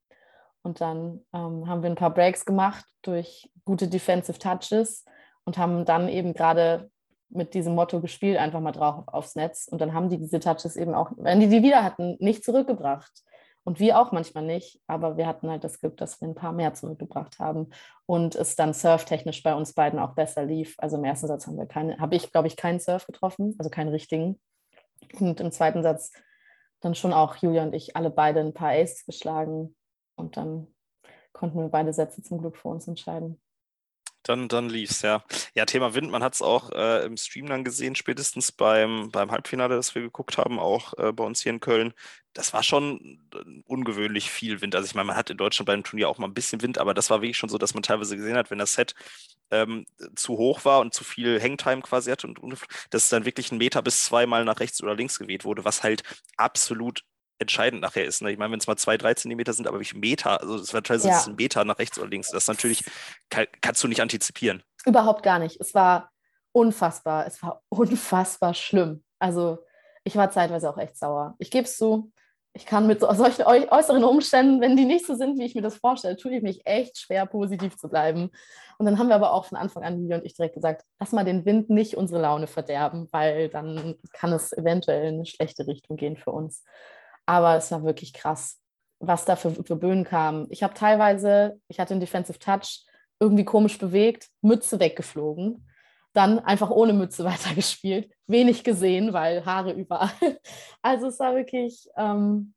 Und 0.63 0.81
dann 0.81 1.25
ähm, 1.33 1.69
haben 1.69 1.83
wir 1.83 1.91
ein 1.91 1.97
paar 1.97 2.15
Breaks 2.15 2.45
gemacht 2.45 2.85
durch 3.03 3.51
gute 3.65 3.89
Defensive 3.89 4.39
Touches 4.39 5.05
und 5.45 5.59
haben 5.59 5.85
dann 5.85 6.09
eben 6.09 6.35
gerade 6.35 6.91
mit 7.31 7.55
diesem 7.55 7.75
Motto 7.75 8.01
gespielt, 8.01 8.39
einfach 8.39 8.61
mal 8.61 8.73
drauf 8.73 9.05
aufs 9.09 9.35
Netz. 9.35 9.67
Und 9.69 9.81
dann 9.81 9.93
haben 9.95 10.09
die 10.09 10.19
diese 10.19 10.41
Touches 10.41 10.77
eben 10.77 10.95
auch, 10.95 11.11
wenn 11.17 11.41
die 11.41 11.49
die 11.49 11.63
wieder 11.63 11.83
hatten, 11.83 12.17
nicht 12.21 12.45
zurückgebracht. 12.45 13.25
Und 13.69 13.81
wir 13.81 14.01
auch 14.01 14.13
manchmal 14.13 14.47
nicht, 14.47 14.81
aber 14.87 15.19
wir 15.19 15.27
hatten 15.27 15.51
halt 15.51 15.63
das 15.63 15.79
Glück, 15.79 15.99
dass 15.99 16.23
wir 16.23 16.29
ein 16.29 16.35
paar 16.35 16.53
mehr 16.53 16.73
zurückgebracht 16.73 17.39
haben 17.39 17.69
und 18.07 18.35
es 18.35 18.57
dann 18.57 18.73
surftechnisch 18.73 19.43
bei 19.43 19.55
uns 19.55 19.75
beiden 19.75 19.99
auch 19.99 20.15
besser 20.15 20.43
lief. 20.47 20.75
Also 20.79 20.97
im 20.97 21.05
ersten 21.05 21.27
Satz 21.27 21.47
haben 21.47 21.59
wir 21.59 21.67
keine, 21.67 21.99
habe 21.99 22.17
ich, 22.17 22.33
glaube 22.33 22.49
ich, 22.49 22.57
keinen 22.57 22.81
Surf 22.81 23.05
getroffen, 23.05 23.55
also 23.59 23.69
keinen 23.69 23.91
richtigen. 23.91 24.41
Und 25.21 25.39
im 25.41 25.53
zweiten 25.53 25.83
Satz 25.83 26.13
dann 26.81 26.95
schon 26.95 27.13
auch 27.13 27.37
Julia 27.37 27.63
und 27.63 27.75
ich 27.75 27.95
alle 27.95 28.09
beide 28.09 28.41
ein 28.41 28.55
paar 28.55 28.71
Aces 28.71 29.05
geschlagen 29.05 29.77
und 30.17 30.39
dann 30.39 30.69
konnten 31.35 31.59
wir 31.59 31.69
beide 31.69 31.93
Sätze 31.93 32.23
zum 32.23 32.39
Glück 32.39 32.57
für 32.57 32.69
uns 32.69 32.89
entscheiden. 32.89 33.39
Dann, 34.25 34.49
dann 34.49 34.69
lief's, 34.69 35.03
ja. 35.03 35.25
Ja, 35.55 35.65
Thema 35.65 35.95
Wind, 35.95 36.11
man 36.11 36.23
hat 36.23 36.35
es 36.35 36.43
auch 36.43 36.71
äh, 36.73 37.05
im 37.07 37.17
Stream 37.17 37.47
dann 37.47 37.65
gesehen, 37.65 37.95
spätestens 37.95 38.53
beim, 38.53 39.11
beim 39.11 39.31
Halbfinale, 39.31 39.77
das 39.77 39.95
wir 39.95 40.03
geguckt 40.03 40.37
haben, 40.37 40.59
auch 40.59 40.93
äh, 40.99 41.13
bei 41.13 41.25
uns 41.25 41.41
hier 41.43 41.53
in 41.53 41.61
Köln. 41.61 41.95
Das 42.35 42.53
war 42.53 42.63
schon 42.63 43.21
äh, 43.35 43.63
ungewöhnlich 43.67 44.31
viel 44.31 44.61
Wind. 44.61 44.75
Also 44.75 44.87
ich 44.87 44.95
meine, 44.95 45.07
man 45.07 45.17
hat 45.17 45.31
in 45.31 45.39
Deutschland 45.39 45.67
beim 45.67 45.83
Turnier 45.85 46.09
auch 46.09 46.19
mal 46.19 46.27
ein 46.27 46.35
bisschen 46.35 46.61
Wind, 46.63 46.79
aber 46.79 46.93
das 46.95 47.11
war 47.11 47.23
wirklich 47.23 47.39
schon 47.39 47.49
so, 47.49 47.59
dass 47.59 47.75
man 47.75 47.83
teilweise 47.83 48.17
gesehen 48.17 48.37
hat, 48.37 48.51
wenn 48.51 48.59
das 48.59 48.75
Set 48.75 48.95
ähm, 49.51 49.87
zu 50.15 50.37
hoch 50.37 50.65
war 50.65 50.81
und 50.81 50.93
zu 50.95 51.05
viel 51.05 51.41
Hangtime 51.41 51.81
quasi 51.83 52.11
hatte 52.11 52.27
und, 52.27 52.39
dass 52.91 53.05
es 53.05 53.09
dann 53.09 53.25
wirklich 53.25 53.51
ein 53.53 53.59
Meter 53.59 53.83
bis 53.83 54.05
zweimal 54.05 54.45
nach 54.45 54.61
rechts 54.61 54.83
oder 54.83 54.95
links 54.95 55.19
geweht 55.19 55.45
wurde, 55.45 55.65
was 55.65 55.83
halt 55.83 56.03
absolut 56.37 57.03
entscheidend 57.39 57.83
nachher 57.83 58.05
ist. 58.05 58.23
Ne? 58.23 58.31
Ich 58.33 58.39
meine, 58.39 58.53
wenn 58.53 58.59
es 58.61 58.67
mal 58.67 58.77
zwei, 58.77 58.97
drei 58.97 59.15
Zentimeter 59.15 59.53
sind, 59.53 59.67
aber 59.69 59.81
wie 59.81 59.85
viel 59.85 60.01
Meter, 60.01 60.41
also 60.41 60.59
das 60.59 60.75
war 60.75 60.83
teilweise 60.83 61.09
Ja. 61.09 61.23
ein 61.27 61.37
Meter 61.37 61.65
nach 61.65 61.79
rechts 61.79 61.99
oder 61.99 62.09
links, 62.09 62.31
das 62.31 62.49
natürlich 62.49 62.85
kann, 63.31 63.47
kannst 63.61 63.83
du 63.85 63.89
nicht 63.89 64.01
antizipieren. 64.01 64.63
Überhaupt 64.87 65.23
gar 65.23 65.39
nicht. 65.39 65.61
Es 65.61 65.75
war 65.75 66.11
unfassbar. 66.53 67.27
Es 67.27 67.43
war 67.43 67.63
unfassbar 67.69 68.55
schlimm. 68.55 69.05
Also 69.19 69.59
ich 70.05 70.17
war 70.17 70.31
zeitweise 70.31 70.69
auch 70.71 70.79
echt 70.79 70.97
sauer. 70.97 71.35
Ich 71.39 71.51
gebe 71.51 71.65
es 71.65 71.77
zu. 71.77 72.13
Ich 72.55 72.67
kann 72.67 72.87
mit 72.87 73.01
so, 73.01 73.13
solchen 73.13 73.43
äu- 73.43 73.69
äußeren 73.71 74.03
Umständen, 74.05 74.61
wenn 74.61 74.77
die 74.77 74.85
nicht 74.87 75.07
so 75.07 75.15
sind, 75.15 75.39
wie 75.39 75.45
ich 75.45 75.55
mir 75.55 75.63
das 75.63 75.77
vorstelle, 75.77 76.17
tue 76.17 76.35
ich 76.37 76.43
mich 76.43 76.67
echt 76.67 76.99
schwer, 76.99 77.27
positiv 77.27 77.77
zu 77.77 77.89
bleiben. 77.89 78.31
Und 78.79 78.87
dann 78.87 78.99
haben 78.99 79.09
wir 79.09 79.15
aber 79.17 79.33
auch 79.33 79.45
von 79.45 79.59
Anfang 79.59 79.83
an, 79.85 80.01
Julia 80.01 80.17
und 80.19 80.25
ich, 80.25 80.35
direkt 80.35 80.55
gesagt, 80.55 80.83
lass 80.99 81.13
mal 81.13 81.25
den 81.25 81.45
Wind 81.45 81.69
nicht 81.69 81.97
unsere 81.97 82.21
Laune 82.21 82.47
verderben, 82.47 83.09
weil 83.13 83.49
dann 83.49 83.97
kann 84.13 84.33
es 84.33 84.53
eventuell 84.53 85.09
in 85.09 85.15
eine 85.17 85.27
schlechte 85.27 85.67
Richtung 85.67 85.97
gehen 85.97 86.17
für 86.17 86.31
uns. 86.31 86.65
Aber 87.29 87.57
es 87.57 87.71
war 87.71 87.83
wirklich 87.85 88.15
krass, 88.15 88.59
was 89.01 89.27
da 89.27 89.37
für, 89.37 89.51
für 89.51 89.77
Böen 89.77 90.05
kam. 90.05 90.47
Ich 90.49 90.63
habe 90.63 90.73
teilweise, 90.73 91.61
ich 91.69 91.79
hatte 91.79 91.93
einen 91.93 92.01
Defensive 92.01 92.39
Touch, 92.39 92.87
irgendwie 93.21 93.45
komisch 93.45 93.77
bewegt, 93.79 94.29
Mütze 94.41 94.81
weggeflogen, 94.81 95.69
dann 96.15 96.39
einfach 96.39 96.71
ohne 96.71 96.95
Mütze 96.95 97.25
weitergespielt, 97.27 98.11
wenig 98.27 98.65
gesehen, 98.65 99.13
weil 99.13 99.45
Haare 99.45 99.73
überall. 99.73 100.11
Also 100.81 101.09
es 101.09 101.19
war 101.19 101.35
wirklich, 101.35 101.87
ähm, 101.99 102.55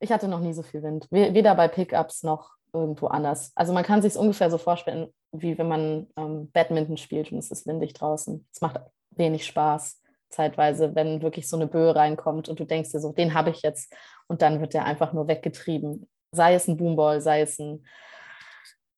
ich 0.00 0.12
hatte 0.12 0.28
noch 0.28 0.40
nie 0.40 0.52
so 0.52 0.62
viel 0.62 0.82
Wind, 0.82 1.06
We- 1.10 1.32
weder 1.32 1.54
bei 1.54 1.68
Pickups 1.68 2.24
noch 2.24 2.50
irgendwo 2.74 3.06
anders. 3.06 3.52
Also 3.54 3.72
man 3.72 3.84
kann 3.84 4.02
sich 4.02 4.12
es 4.12 4.16
ungefähr 4.18 4.50
so 4.50 4.58
vorstellen, 4.58 5.14
wie 5.32 5.56
wenn 5.56 5.68
man 5.68 6.08
ähm, 6.18 6.50
Badminton 6.52 6.98
spielt 6.98 7.32
und 7.32 7.38
es 7.38 7.50
ist 7.50 7.66
windig 7.66 7.94
draußen. 7.94 8.46
Es 8.52 8.60
macht 8.60 8.80
wenig 9.12 9.46
Spaß 9.46 10.02
zeitweise, 10.34 10.94
wenn 10.94 11.22
wirklich 11.22 11.48
so 11.48 11.56
eine 11.56 11.66
Böe 11.66 11.94
reinkommt 11.94 12.48
und 12.48 12.60
du 12.60 12.64
denkst 12.64 12.90
dir 12.92 13.00
so, 13.00 13.12
den 13.12 13.34
habe 13.34 13.50
ich 13.50 13.62
jetzt 13.62 13.94
und 14.26 14.42
dann 14.42 14.60
wird 14.60 14.74
der 14.74 14.84
einfach 14.84 15.12
nur 15.12 15.28
weggetrieben. 15.28 16.08
Sei 16.32 16.54
es 16.54 16.68
ein 16.68 16.76
Boomball, 16.76 17.20
sei 17.20 17.40
es 17.42 17.58
ein 17.58 17.86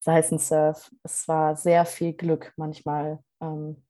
sei 0.00 0.18
es 0.18 0.30
ein 0.30 0.38
Surf. 0.38 0.90
Es 1.02 1.26
war 1.26 1.56
sehr 1.56 1.84
viel 1.84 2.12
Glück 2.12 2.52
manchmal. 2.56 3.18
Ähm, 3.40 3.82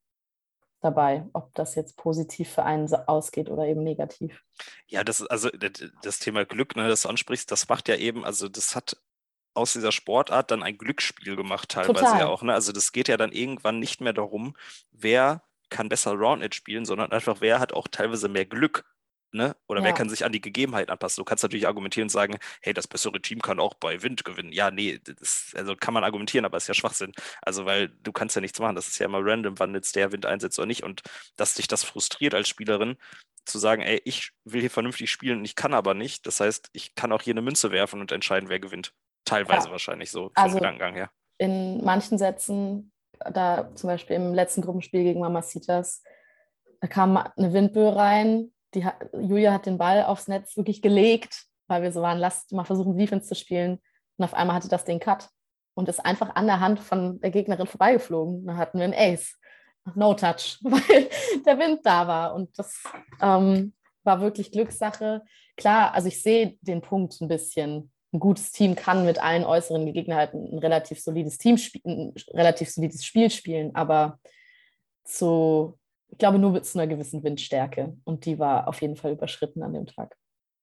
dabei, 0.80 1.26
ob 1.32 1.52
das 1.54 1.74
jetzt 1.74 1.96
positiv 1.96 2.50
für 2.50 2.62
einen 2.62 2.92
ausgeht 2.94 3.50
oder 3.50 3.66
eben 3.66 3.82
negativ. 3.82 4.42
Ja, 4.86 5.04
das 5.04 5.22
also 5.22 5.50
das 6.02 6.18
Thema 6.18 6.44
Glück, 6.44 6.76
ne, 6.76 6.88
das 6.88 7.02
du 7.02 7.08
ansprichst, 7.08 7.50
das 7.50 7.68
macht 7.68 7.88
ja 7.88 7.96
eben, 7.96 8.24
also 8.24 8.48
das 8.48 8.76
hat 8.76 8.96
aus 9.54 9.72
dieser 9.72 9.90
Sportart 9.90 10.50
dann 10.50 10.62
ein 10.62 10.78
Glücksspiel 10.78 11.34
gemacht, 11.34 11.70
teilweise 11.70 12.04
Total. 12.04 12.20
ja 12.20 12.26
auch. 12.28 12.42
Ne? 12.42 12.52
Also 12.52 12.72
das 12.72 12.92
geht 12.92 13.08
ja 13.08 13.16
dann 13.16 13.32
irgendwann 13.32 13.78
nicht 13.78 14.00
mehr 14.00 14.12
darum, 14.12 14.54
wer 14.92 15.42
kann 15.70 15.88
besser 15.88 16.12
Roundnet 16.12 16.54
spielen, 16.54 16.84
sondern 16.84 17.12
einfach, 17.12 17.40
wer 17.40 17.58
hat 17.58 17.72
auch 17.72 17.88
teilweise 17.88 18.28
mehr 18.28 18.46
Glück. 18.46 18.84
Ne? 19.32 19.54
Oder 19.66 19.80
ja. 19.80 19.86
wer 19.86 19.92
kann 19.92 20.08
sich 20.08 20.24
an 20.24 20.32
die 20.32 20.40
Gegebenheiten 20.40 20.90
anpassen? 20.90 21.20
Du 21.20 21.24
kannst 21.24 21.42
natürlich 21.42 21.66
argumentieren 21.66 22.06
und 22.06 22.10
sagen, 22.10 22.38
hey, 22.62 22.72
das 22.72 22.86
bessere 22.86 23.20
Team 23.20 23.42
kann 23.42 23.60
auch 23.60 23.74
bei 23.74 24.02
Wind 24.02 24.24
gewinnen. 24.24 24.52
Ja, 24.52 24.70
nee, 24.70 24.98
das, 25.02 25.52
also 25.54 25.76
kann 25.76 25.92
man 25.92 26.04
argumentieren, 26.04 26.44
aber 26.44 26.56
ist 26.56 26.68
ja 26.68 26.74
Schwachsinn. 26.74 27.12
Also, 27.42 27.66
weil 27.66 27.88
du 27.88 28.12
kannst 28.12 28.34
ja 28.34 28.40
nichts 28.40 28.58
machen. 28.60 28.76
Das 28.76 28.86
ist 28.88 28.98
ja 28.98 29.06
immer 29.06 29.18
random, 29.20 29.58
wann 29.58 29.74
jetzt 29.74 29.96
der 29.96 30.12
Wind 30.12 30.24
einsetzt 30.24 30.58
oder 30.58 30.66
nicht. 30.66 30.84
Und 30.84 31.02
dass 31.36 31.54
dich 31.54 31.66
das 31.66 31.84
frustriert 31.84 32.34
als 32.34 32.48
Spielerin, 32.48 32.96
zu 33.46 33.58
sagen, 33.58 33.82
ey, 33.82 34.00
ich 34.04 34.32
will 34.44 34.60
hier 34.60 34.70
vernünftig 34.70 35.10
spielen 35.10 35.38
und 35.38 35.44
ich 35.44 35.54
kann 35.54 35.74
aber 35.74 35.94
nicht. 35.94 36.26
Das 36.26 36.40
heißt, 36.40 36.70
ich 36.72 36.94
kann 36.94 37.12
auch 37.12 37.22
hier 37.22 37.34
eine 37.34 37.42
Münze 37.42 37.70
werfen 37.70 38.00
und 38.00 38.12
entscheiden, 38.12 38.48
wer 38.48 38.60
gewinnt. 38.60 38.92
Teilweise 39.24 39.66
ja. 39.66 39.72
wahrscheinlich 39.72 40.10
so 40.10 40.24
vom 40.24 40.32
also 40.34 40.56
Gedankengang 40.56 40.94
her. 40.94 41.10
In 41.38 41.84
manchen 41.84 42.18
Sätzen, 42.18 42.92
da 43.32 43.74
zum 43.74 43.88
Beispiel 43.88 44.16
im 44.16 44.34
letzten 44.34 44.62
Gruppenspiel 44.62 45.02
gegen 45.02 45.20
Mamacitas, 45.20 46.02
da 46.80 46.88
kam 46.88 47.16
eine 47.16 47.52
Windböe 47.52 47.94
rein. 47.94 48.52
Die, 48.74 48.86
Julia 49.12 49.52
hat 49.52 49.66
den 49.66 49.78
Ball 49.78 50.04
aufs 50.04 50.28
Netz 50.28 50.56
wirklich 50.56 50.82
gelegt, 50.82 51.46
weil 51.68 51.82
wir 51.82 51.92
so 51.92 52.02
waren, 52.02 52.18
lasst 52.18 52.52
mal 52.52 52.64
versuchen, 52.64 52.98
Defense 52.98 53.26
zu 53.26 53.34
spielen. 53.34 53.80
Und 54.16 54.24
auf 54.24 54.34
einmal 54.34 54.56
hatte 54.56 54.68
das 54.68 54.84
den 54.84 55.00
Cut 55.00 55.28
und 55.74 55.88
ist 55.88 56.04
einfach 56.04 56.34
an 56.34 56.46
der 56.46 56.60
Hand 56.60 56.80
von 56.80 57.20
der 57.20 57.30
Gegnerin 57.30 57.66
vorbeigeflogen. 57.66 58.46
Dann 58.46 58.56
hatten 58.56 58.78
wir 58.78 58.84
einen 58.84 58.94
Ace. 58.94 59.38
No 59.94 60.14
touch, 60.14 60.58
weil 60.62 61.08
der 61.44 61.58
Wind 61.58 61.80
da 61.84 62.08
war. 62.08 62.34
Und 62.34 62.58
das 62.58 62.82
ähm, 63.20 63.74
war 64.02 64.20
wirklich 64.20 64.50
Glückssache. 64.50 65.22
Klar, 65.56 65.94
also 65.94 66.08
ich 66.08 66.22
sehe 66.22 66.56
den 66.60 66.80
Punkt 66.80 67.20
ein 67.20 67.28
bisschen 67.28 67.92
ein 68.12 68.20
gutes 68.20 68.52
Team 68.52 68.76
kann 68.76 69.04
mit 69.04 69.22
allen 69.22 69.44
äußeren 69.44 69.84
Gegebenheiten 69.86 70.52
ein 70.52 70.58
relativ 70.58 71.00
solides 71.00 71.38
Team 71.38 71.56
ein 71.84 72.14
relativ 72.32 72.70
solides 72.70 73.04
Spiel 73.04 73.30
spielen, 73.30 73.74
aber 73.74 74.18
zu, 75.04 75.78
ich 76.08 76.18
glaube, 76.18 76.38
nur 76.38 76.52
mit 76.52 76.68
einer 76.74 76.86
gewissen 76.86 77.22
Windstärke. 77.22 77.96
Und 78.04 78.24
die 78.24 78.38
war 78.38 78.68
auf 78.68 78.80
jeden 78.80 78.96
Fall 78.96 79.12
überschritten 79.12 79.62
an 79.62 79.72
dem 79.72 79.86
Tag. 79.86 80.16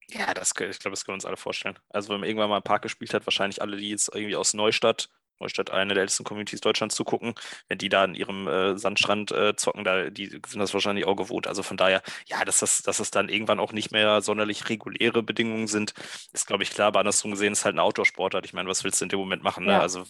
Ja, 0.10 0.34
das, 0.34 0.50
ich 0.50 0.56
glaube, 0.56 0.92
das 0.92 1.06
können 1.06 1.14
wir 1.14 1.16
uns 1.16 1.26
alle 1.26 1.38
vorstellen. 1.38 1.80
Also, 1.90 2.10
wenn 2.10 2.20
man 2.20 2.30
irgendwann 2.30 2.50
mal 2.50 2.58
im 2.58 2.64
Park 2.64 2.82
gespielt 2.82 3.14
hat, 3.14 3.26
wahrscheinlich 3.26 3.62
alle, 3.62 3.78
die 3.78 3.90
jetzt 3.90 4.14
irgendwie 4.14 4.36
aus 4.36 4.54
Neustadt 4.54 5.10
Neustadt 5.40 5.72
eine 5.72 5.94
der 5.94 6.02
ältesten 6.02 6.24
Communities 6.24 6.62
Deutschlands 6.62 6.96
zu 6.96 7.04
gucken. 7.04 7.34
Wenn 7.68 7.78
die 7.78 7.90
da 7.90 8.06
in 8.06 8.16
ihrem 8.16 8.48
äh, 8.48 8.78
Sandstrand 8.78 9.32
äh, 9.32 9.56
zocken, 9.56 9.84
da, 9.84 10.10
die 10.10 10.28
sind 10.28 10.60
das 10.60 10.74
wahrscheinlich 10.74 11.06
auch 11.06 11.16
gewohnt. 11.16 11.48
Also 11.48 11.64
von 11.64 11.78
daher, 11.78 12.02
ja, 12.28 12.44
dass 12.46 12.60
das, 12.60 12.82
dass 12.82 13.00
es 13.00 13.12
dann 13.12 13.30
irgendwann 13.30 13.60
auch 13.60 13.74
nicht 13.74 13.92
mehr 13.92 14.22
sonderlich 14.22 14.70
reguläre 14.70 15.24
Bedingungen 15.24 15.68
sind, 15.68 15.94
ist, 16.32 16.48
glaube 16.48 16.64
ich, 16.64 16.72
klar. 16.72 16.88
Aber 16.88 17.00
andersrum 17.00 17.32
gesehen 17.32 17.54
ist 17.54 17.66
halt 17.66 17.76
ein 17.76 17.80
Outdoor-Sportart. 17.80 18.46
Ich 18.46 18.54
meine, 18.54 18.70
was 18.70 18.84
willst 18.84 19.02
du 19.02 19.06
in 19.06 19.10
dem 19.10 19.20
Moment 19.20 19.44
machen? 19.44 19.66
Ne? 19.66 19.74
Ja. 19.74 19.80
Also 19.80 20.06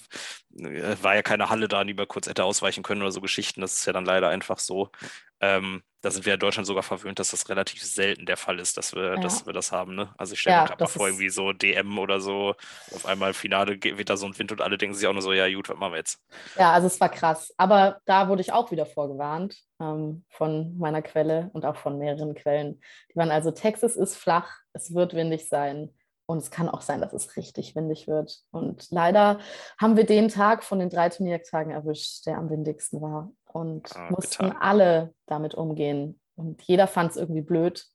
war 0.56 1.16
ja 1.16 1.22
keine 1.22 1.50
Halle 1.50 1.68
da, 1.68 1.84
die 1.84 1.94
man 1.94 2.08
kurz 2.08 2.28
hätte 2.28 2.44
ausweichen 2.44 2.84
können 2.84 3.02
oder 3.02 3.12
so 3.12 3.22
Geschichten. 3.22 3.62
Das 3.62 3.74
ist 3.74 3.86
ja 3.86 3.94
dann 3.94 4.06
leider 4.06 4.30
einfach 4.30 4.60
so. 4.60 4.92
Ähm, 5.40 5.84
da 6.02 6.12
sind 6.12 6.26
wir 6.26 6.34
in 6.34 6.40
Deutschland 6.40 6.68
sogar 6.68 6.84
verwöhnt, 6.84 7.18
dass 7.18 7.32
das 7.32 7.50
relativ 7.50 7.82
selten 7.82 8.26
der 8.26 8.36
Fall 8.36 8.60
ist, 8.60 8.78
dass 8.78 8.94
wir, 8.94 9.16
ja. 9.16 9.16
dass 9.16 9.46
wir 9.46 9.54
das 9.54 9.72
haben. 9.72 9.96
Ne? 9.96 10.14
Also 10.18 10.34
ich 10.34 10.42
stelle 10.42 10.58
ja, 10.58 10.62
mir 10.62 10.68
gerade 10.68 10.84
mal 10.84 10.90
vor, 10.90 11.08
irgendwie 11.08 11.30
so 11.30 11.54
DM 11.54 11.98
oder 11.98 12.20
so, 12.20 12.56
auf 12.94 13.06
einmal 13.06 13.34
Finale 13.34 13.82
wird 13.82 14.10
da 14.10 14.18
so 14.18 14.26
ein 14.26 14.38
Wind 14.38 14.52
und 14.52 14.62
alle 14.62 14.78
denken 14.78 14.96
sich 14.96 15.08
auch 15.08 15.14
nur 15.14 15.22
so, 15.22 15.32
ja 15.32 15.52
gut, 15.54 15.70
was 15.70 15.78
machen 15.78 15.94
wir 15.94 15.98
jetzt? 15.98 16.20
Ja, 16.58 16.74
also 16.74 16.88
es 16.88 17.00
war 17.00 17.10
krass. 17.10 17.54
Aber 17.58 18.00
da 18.06 18.28
wurde 18.28 18.42
ich 18.42 18.52
auch 18.52 18.72
wieder 18.72 18.86
vorgewarnt 18.86 19.58
ähm, 19.82 20.26
von 20.30 20.78
meiner 20.78 21.02
Quelle 21.02 21.50
und 21.54 21.66
auch 21.66 21.78
von 21.78 21.98
mehreren 21.98 22.36
Quellen. 22.36 22.82
Die 23.12 23.16
waren 23.16 23.32
also, 23.32 23.52
Texas 23.52 23.96
ist 23.96 24.18
flach, 24.18 24.50
es 24.74 24.94
wird 24.94 25.14
windig 25.14 25.48
sein. 25.48 25.90
Und 26.26 26.38
es 26.38 26.52
kann 26.52 26.70
auch 26.70 26.82
sein, 26.82 27.02
dass 27.02 27.14
es 27.14 27.36
richtig 27.36 27.76
windig 27.76 28.08
wird. 28.08 28.40
Und 28.52 28.90
leider 28.92 29.40
haben 29.78 29.98
wir 29.98 30.06
den 30.06 30.30
Tag 30.30 30.64
von 30.64 30.80
den 30.80 30.90
drei 30.90 31.10
Turniertagen 31.10 31.72
erwischt, 31.72 32.26
der 32.26 32.38
am 32.38 32.50
windigsten 32.50 33.02
war 33.02 33.32
und 33.52 33.96
ah, 33.96 34.10
mussten 34.10 34.46
getan. 34.46 34.62
alle 34.62 35.14
damit 35.26 35.54
umgehen. 35.54 36.20
Und 36.36 36.62
jeder 36.64 36.88
fand 36.88 37.12
es 37.12 37.18
irgendwie 37.18 37.42
blöd. 37.42 37.86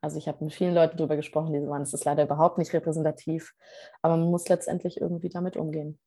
Also 0.00 0.18
ich 0.18 0.28
habe 0.28 0.44
mit 0.44 0.54
vielen 0.54 0.74
Leuten 0.74 0.96
darüber 0.96 1.16
gesprochen, 1.16 1.52
die 1.52 1.66
waren, 1.66 1.82
es 1.82 1.92
ist 1.92 2.04
leider 2.04 2.22
überhaupt 2.22 2.58
nicht 2.58 2.72
repräsentativ, 2.72 3.54
aber 4.00 4.16
man 4.16 4.30
muss 4.30 4.48
letztendlich 4.48 5.00
irgendwie 5.00 5.28
damit 5.28 5.56
umgehen. 5.56 5.98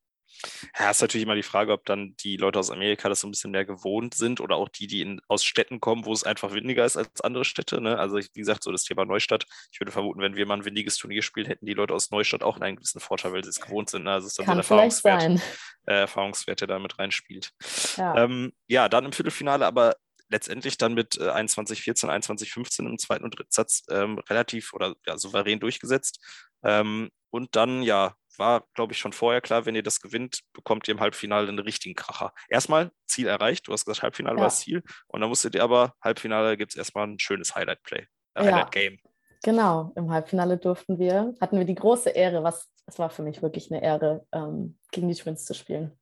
Ja, 0.78 0.90
ist 0.90 1.02
natürlich 1.02 1.24
immer 1.24 1.36
die 1.36 1.44
Frage, 1.44 1.74
ob 1.74 1.86
dann 1.86 2.16
die 2.18 2.38
Leute 2.38 2.60
aus 2.60 2.72
Amerika 2.72 3.10
das 3.10 3.22
so 3.22 3.28
ein 3.28 3.32
bisschen 3.32 3.52
mehr 3.52 3.66
gewohnt 3.66 4.14
sind 4.14 4.40
oder 4.40 4.56
auch 4.56 4.70
die, 4.70 4.88
die 4.88 5.02
in, 5.02 5.22
aus 5.28 5.44
Städten 5.44 5.80
kommen, 5.80 6.06
wo 6.06 6.14
es 6.14 6.24
einfach 6.24 6.54
windiger 6.54 6.86
ist 6.86 6.98
als 6.98 7.22
andere 7.22 7.46
Städte. 7.46 7.82
Ne? 7.82 7.98
Also, 7.98 8.18
wie 8.18 8.40
gesagt, 8.40 8.64
so 8.64 8.72
das 8.72 8.84
Thema 8.84 9.06
Neustadt. 9.06 9.46
Ich 9.72 9.80
würde 9.80 9.92
vermuten, 9.92 10.22
wenn 10.22 10.36
wir 10.36 10.46
mal 10.46 10.58
ein 10.58 10.66
windiges 10.66 10.98
Turnier 10.98 11.22
spielen, 11.22 11.48
hätten 11.48 11.66
die 11.66 11.74
Leute 11.74 11.94
aus 11.94 12.12
Neustadt 12.12 12.44
auch 12.44 12.60
einen 12.60 12.78
gewissen 12.78 13.02
Vorteil, 13.02 13.34
weil 13.34 13.44
sie 13.44 13.50
es 13.50 13.62
gewohnt 13.62 13.90
sind. 13.90 14.04
Ne? 14.04 14.12
Also, 14.12 14.28
es 14.28 14.34
ist 14.34 14.40
dann 14.40 14.46
Kann 14.46 14.64
so 14.64 14.74
ein 14.74 14.80
Erfahrungswert. 14.80 15.42
Äh, 15.86 15.94
Erfahrungswert, 16.02 16.62
der 16.62 16.68
da 16.68 16.80
mit 16.80 17.00
reinspielt. 17.00 17.52
Ja. 17.98 18.24
Ähm, 18.24 18.54
ja, 18.68 18.88
dann 18.90 19.06
im 19.06 19.14
Viertelfinale, 19.14 19.66
aber 19.66 19.96
letztendlich 20.32 20.78
dann 20.78 20.94
mit 20.94 21.18
äh, 21.18 21.30
21-14, 21.30 22.08
21-15 22.10 22.86
im 22.88 22.98
zweiten 22.98 23.24
und 23.24 23.38
dritten 23.38 23.52
Satz 23.52 23.84
ähm, 23.90 24.18
relativ 24.30 24.74
oder 24.74 24.96
ja, 25.06 25.18
souverän 25.18 25.60
durchgesetzt. 25.60 26.20
Ähm, 26.64 27.10
und 27.30 27.56
dann, 27.56 27.84
ja, 27.84 28.16
war, 28.38 28.66
glaube 28.74 28.94
ich, 28.94 29.00
schon 29.00 29.14
vorher 29.14 29.42
klar, 29.42 29.66
wenn 29.66 29.76
ihr 29.76 29.84
das 29.84 30.00
gewinnt, 30.00 30.42
bekommt 30.54 30.88
ihr 30.88 30.94
im 30.94 31.00
Halbfinale 31.00 31.48
einen 31.48 31.60
richtigen 31.60 31.96
Kracher. 31.96 32.34
Erstmal 32.50 32.92
Ziel 33.06 33.28
erreicht, 33.28 33.68
du 33.68 33.74
hast 33.74 33.86
gesagt, 33.86 34.04
Halbfinale 34.04 34.36
ja. 34.36 34.42
war 34.42 34.48
das 34.48 34.62
Ziel. 34.62 34.84
Und 35.08 35.22
dann 35.22 35.30
musstet 35.30 35.56
ihr 35.56 35.64
aber, 35.64 35.94
Halbfinale 36.02 36.58
gibt 36.58 36.72
es 36.72 36.78
erstmal 36.78 37.08
ein 37.08 37.20
schönes 37.20 37.56
Highlight-Play, 37.56 38.08
äh, 38.36 38.44
Highlight-Game. 38.44 39.00
Genau, 39.44 39.92
im 39.96 40.12
Halbfinale 40.12 40.58
durften 40.58 41.00
wir, 41.00 41.36
hatten 41.42 41.58
wir 41.58 41.66
die 41.66 41.76
große 41.76 42.10
Ehre, 42.10 42.44
was 42.44 42.70
es 42.86 43.00
war 43.00 43.10
für 43.10 43.24
mich 43.24 43.42
wirklich 43.42 43.72
eine 43.72 43.84
Ehre, 43.84 44.26
ähm, 44.32 44.78
gegen 44.92 45.08
die 45.08 45.16
Twins 45.16 45.46
zu 45.46 45.54
spielen. 45.54 45.98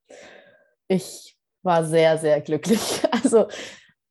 Ich 0.88 1.38
war 1.62 1.86
sehr, 1.86 2.18
sehr 2.18 2.42
glücklich. 2.42 3.02
Also 3.12 3.48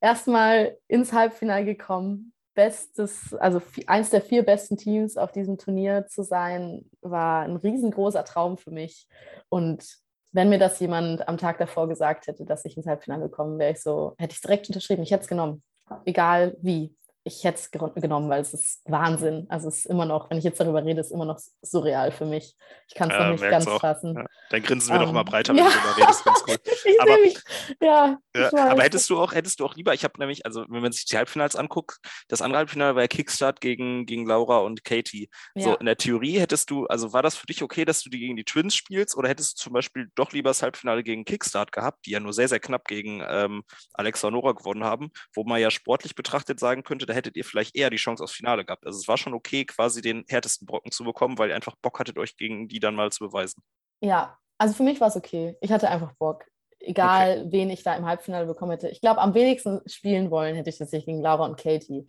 erstmal 0.00 0.76
ins 0.88 1.12
Halbfinale 1.12 1.64
gekommen, 1.64 2.32
bestes, 2.54 3.34
also 3.34 3.62
eins 3.86 4.10
der 4.10 4.20
vier 4.20 4.42
besten 4.42 4.76
Teams 4.76 5.16
auf 5.16 5.30
diesem 5.30 5.58
Turnier 5.58 6.06
zu 6.08 6.24
sein, 6.24 6.90
war 7.02 7.44
ein 7.44 7.56
riesengroßer 7.56 8.24
Traum 8.24 8.58
für 8.58 8.72
mich. 8.72 9.06
Und 9.48 9.86
wenn 10.32 10.48
mir 10.48 10.58
das 10.58 10.80
jemand 10.80 11.26
am 11.28 11.38
Tag 11.38 11.58
davor 11.58 11.88
gesagt 11.88 12.26
hätte, 12.26 12.44
dass 12.44 12.64
ich 12.64 12.76
ins 12.76 12.86
Halbfinale 12.86 13.28
komme, 13.28 13.58
wäre 13.58 13.72
ich 13.72 13.80
so, 13.80 14.14
hätte 14.18 14.32
ich 14.32 14.38
es 14.38 14.42
direkt 14.42 14.68
unterschrieben. 14.68 15.02
Ich 15.02 15.12
hätte 15.12 15.22
es 15.22 15.28
genommen. 15.28 15.62
Egal 16.04 16.56
wie 16.60 16.94
ich 17.28 17.44
hätte 17.44 17.58
es 17.58 17.70
genommen, 17.70 18.28
weil 18.28 18.40
es 18.40 18.54
ist 18.54 18.80
Wahnsinn. 18.86 19.46
Also 19.48 19.68
es 19.68 19.78
ist 19.78 19.86
immer 19.86 20.06
noch, 20.06 20.30
wenn 20.30 20.38
ich 20.38 20.44
jetzt 20.44 20.58
darüber 20.58 20.84
rede, 20.84 21.00
ist 21.00 21.12
immer 21.12 21.26
noch 21.26 21.38
surreal 21.62 22.10
für 22.10 22.24
mich. 22.24 22.56
Ich 22.88 22.94
kann 22.94 23.10
es 23.10 23.16
ja, 23.16 23.24
noch 23.24 23.32
nicht 23.32 23.50
ganz 23.50 23.66
auch. 23.66 23.80
fassen. 23.80 24.14
Ja. 24.16 24.24
Dann 24.50 24.62
grinsen 24.62 24.94
wir 24.94 25.00
um, 25.00 25.14
doch 25.14 25.20
ähm, 25.20 25.24
breiter, 25.26 25.52
wenn 25.52 25.64
ja. 25.64 25.70
du 25.70 25.76
darüber 25.76 26.02
redest. 26.02 26.24
Ganz 26.24 26.42
cool. 26.48 26.56
ich 26.84 27.00
aber, 27.00 27.18
mich, 27.18 27.38
ja, 27.82 28.18
ja 28.34 28.70
aber 28.70 28.82
hättest 28.82 29.10
du 29.10 29.18
auch, 29.18 29.34
hättest 29.34 29.60
du 29.60 29.66
auch 29.66 29.76
lieber, 29.76 29.92
ich 29.92 30.04
habe 30.04 30.14
nämlich, 30.18 30.46
also 30.46 30.64
wenn 30.68 30.82
man 30.82 30.92
sich 30.92 31.04
die 31.04 31.16
Halbfinals 31.16 31.54
anguckt, 31.54 31.98
das 32.28 32.40
andere 32.40 32.58
Halbfinale 32.58 32.94
war 32.94 33.02
ja 33.02 33.08
Kickstart 33.08 33.60
gegen, 33.60 34.06
gegen 34.06 34.26
Laura 34.26 34.58
und 34.58 34.84
Katie. 34.84 35.28
So, 35.54 35.76
in 35.76 35.86
der 35.86 35.96
Theorie 35.96 36.38
hättest 36.38 36.70
du, 36.70 36.86
also 36.86 37.12
war 37.12 37.22
das 37.22 37.36
für 37.36 37.46
dich 37.46 37.62
okay, 37.62 37.84
dass 37.84 38.02
du 38.02 38.10
die 38.10 38.18
gegen 38.18 38.36
die 38.36 38.44
Twins 38.44 38.74
spielst 38.74 39.16
oder 39.16 39.28
hättest 39.28 39.58
du 39.58 39.64
zum 39.64 39.72
Beispiel 39.74 40.10
doch 40.14 40.32
lieber 40.32 40.50
das 40.50 40.62
Halbfinale 40.62 41.02
gegen 41.02 41.24
Kickstart 41.24 41.72
gehabt, 41.72 42.06
die 42.06 42.12
ja 42.12 42.20
nur 42.20 42.32
sehr, 42.32 42.48
sehr 42.48 42.60
knapp 42.60 42.86
gegen 42.86 43.22
ähm, 43.28 43.62
Alexa 43.92 44.28
und 44.28 44.34
Nora 44.34 44.52
gewonnen 44.52 44.84
haben, 44.84 45.10
wo 45.34 45.44
man 45.44 45.60
ja 45.60 45.70
sportlich 45.70 46.14
betrachtet 46.14 46.58
sagen 46.58 46.84
könnte, 46.84 47.06
da 47.06 47.12
hättet 47.18 47.36
ihr 47.36 47.44
vielleicht 47.44 47.76
eher 47.76 47.90
die 47.90 47.96
Chance 47.96 48.22
aufs 48.24 48.32
Finale 48.32 48.64
gehabt. 48.64 48.86
Also 48.86 48.98
es 48.98 49.08
war 49.08 49.18
schon 49.18 49.34
okay, 49.34 49.64
quasi 49.64 50.00
den 50.00 50.24
härtesten 50.28 50.66
Brocken 50.66 50.90
zu 50.90 51.04
bekommen, 51.04 51.38
weil 51.38 51.50
ihr 51.50 51.56
einfach 51.56 51.76
Bock 51.82 51.98
hattet, 52.00 52.18
euch 52.18 52.36
gegen 52.36 52.68
die 52.68 52.80
dann 52.80 52.94
mal 52.94 53.12
zu 53.12 53.26
beweisen. 53.26 53.62
Ja, 54.00 54.38
also 54.58 54.74
für 54.74 54.82
mich 54.82 55.00
war 55.00 55.08
es 55.08 55.16
okay. 55.16 55.56
Ich 55.60 55.70
hatte 55.70 55.88
einfach 55.88 56.12
Bock. 56.14 56.44
Egal, 56.80 57.40
okay. 57.40 57.48
wen 57.50 57.70
ich 57.70 57.82
da 57.82 57.96
im 57.96 58.06
Halbfinale 58.06 58.46
bekommen 58.46 58.72
hätte. 58.72 58.88
Ich 58.88 59.00
glaube, 59.00 59.20
am 59.20 59.34
wenigsten 59.34 59.80
spielen 59.86 60.30
wollen 60.30 60.54
hätte 60.54 60.70
ich 60.70 60.78
tatsächlich 60.78 61.06
gegen 61.06 61.22
Laura 61.22 61.44
und 61.44 61.58
Katie. 61.58 62.06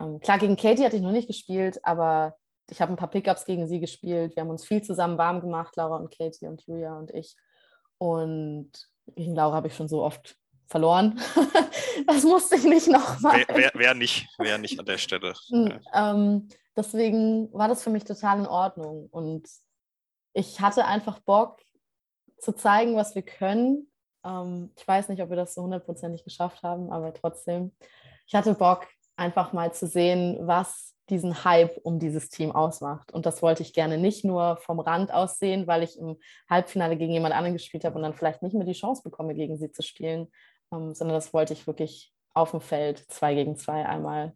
Ähm, 0.00 0.20
klar, 0.20 0.38
gegen 0.38 0.56
Katie 0.56 0.84
hatte 0.84 0.96
ich 0.96 1.02
noch 1.02 1.12
nicht 1.12 1.28
gespielt, 1.28 1.78
aber 1.84 2.36
ich 2.70 2.80
habe 2.80 2.92
ein 2.92 2.96
paar 2.96 3.10
Pickups 3.10 3.44
gegen 3.44 3.68
sie 3.68 3.78
gespielt. 3.78 4.34
Wir 4.34 4.42
haben 4.42 4.50
uns 4.50 4.66
viel 4.66 4.82
zusammen 4.82 5.18
warm 5.18 5.40
gemacht, 5.40 5.76
Laura 5.76 5.96
und 5.96 6.16
Katie 6.16 6.46
und 6.46 6.66
Julia 6.66 6.96
und 6.96 7.10
ich. 7.12 7.36
Und 7.98 8.70
gegen 9.14 9.34
Laura 9.34 9.56
habe 9.56 9.68
ich 9.68 9.76
schon 9.76 9.88
so 9.88 10.02
oft 10.02 10.36
verloren. 10.66 11.20
das 12.06 12.24
musste 12.24 12.56
ich 12.56 12.64
nicht 12.64 12.88
nochmal. 12.88 13.44
Wer, 13.46 13.56
wer, 13.56 13.70
wer, 13.74 13.94
nicht, 13.94 14.28
wer 14.38 14.58
nicht 14.58 14.78
an 14.78 14.86
der 14.86 14.98
Stelle. 14.98 15.34
ähm, 15.94 16.48
deswegen 16.76 17.52
war 17.52 17.68
das 17.68 17.82
für 17.82 17.90
mich 17.90 18.04
total 18.04 18.40
in 18.40 18.46
Ordnung. 18.46 19.08
Und 19.10 19.48
ich 20.32 20.60
hatte 20.60 20.84
einfach 20.84 21.18
Bock 21.20 21.60
zu 22.38 22.52
zeigen, 22.52 22.96
was 22.96 23.14
wir 23.14 23.22
können. 23.22 23.90
Ähm, 24.24 24.70
ich 24.76 24.86
weiß 24.86 25.08
nicht, 25.08 25.22
ob 25.22 25.30
wir 25.30 25.36
das 25.36 25.54
so 25.54 25.62
hundertprozentig 25.62 26.24
geschafft 26.24 26.62
haben, 26.62 26.90
aber 26.90 27.14
trotzdem. 27.14 27.72
Ich 28.26 28.34
hatte 28.34 28.54
Bock, 28.54 28.86
einfach 29.16 29.52
mal 29.52 29.72
zu 29.72 29.86
sehen, 29.86 30.38
was 30.42 30.94
diesen 31.08 31.44
Hype 31.44 31.78
um 31.84 31.98
dieses 31.98 32.28
Team 32.28 32.50
ausmacht. 32.50 33.12
Und 33.12 33.26
das 33.26 33.40
wollte 33.40 33.62
ich 33.62 33.72
gerne 33.72 33.96
nicht 33.96 34.24
nur 34.24 34.56
vom 34.56 34.80
Rand 34.80 35.12
aus 35.12 35.38
sehen, 35.38 35.66
weil 35.66 35.82
ich 35.82 35.98
im 35.98 36.18
Halbfinale 36.50 36.96
gegen 36.96 37.12
jemand 37.12 37.34
anderen 37.34 37.54
gespielt 37.54 37.84
habe 37.84 37.96
und 37.96 38.02
dann 38.02 38.14
vielleicht 38.14 38.42
nicht 38.42 38.54
mehr 38.54 38.66
die 38.66 38.72
Chance 38.72 39.02
bekomme, 39.04 39.34
gegen 39.34 39.56
sie 39.56 39.70
zu 39.70 39.82
spielen, 39.82 40.28
ähm, 40.72 40.94
sondern 40.94 41.14
das 41.14 41.32
wollte 41.32 41.52
ich 41.52 41.66
wirklich 41.66 42.12
auf 42.34 42.50
dem 42.50 42.60
Feld 42.60 42.98
zwei 43.10 43.34
gegen 43.34 43.56
zwei 43.56 43.86
einmal 43.86 44.34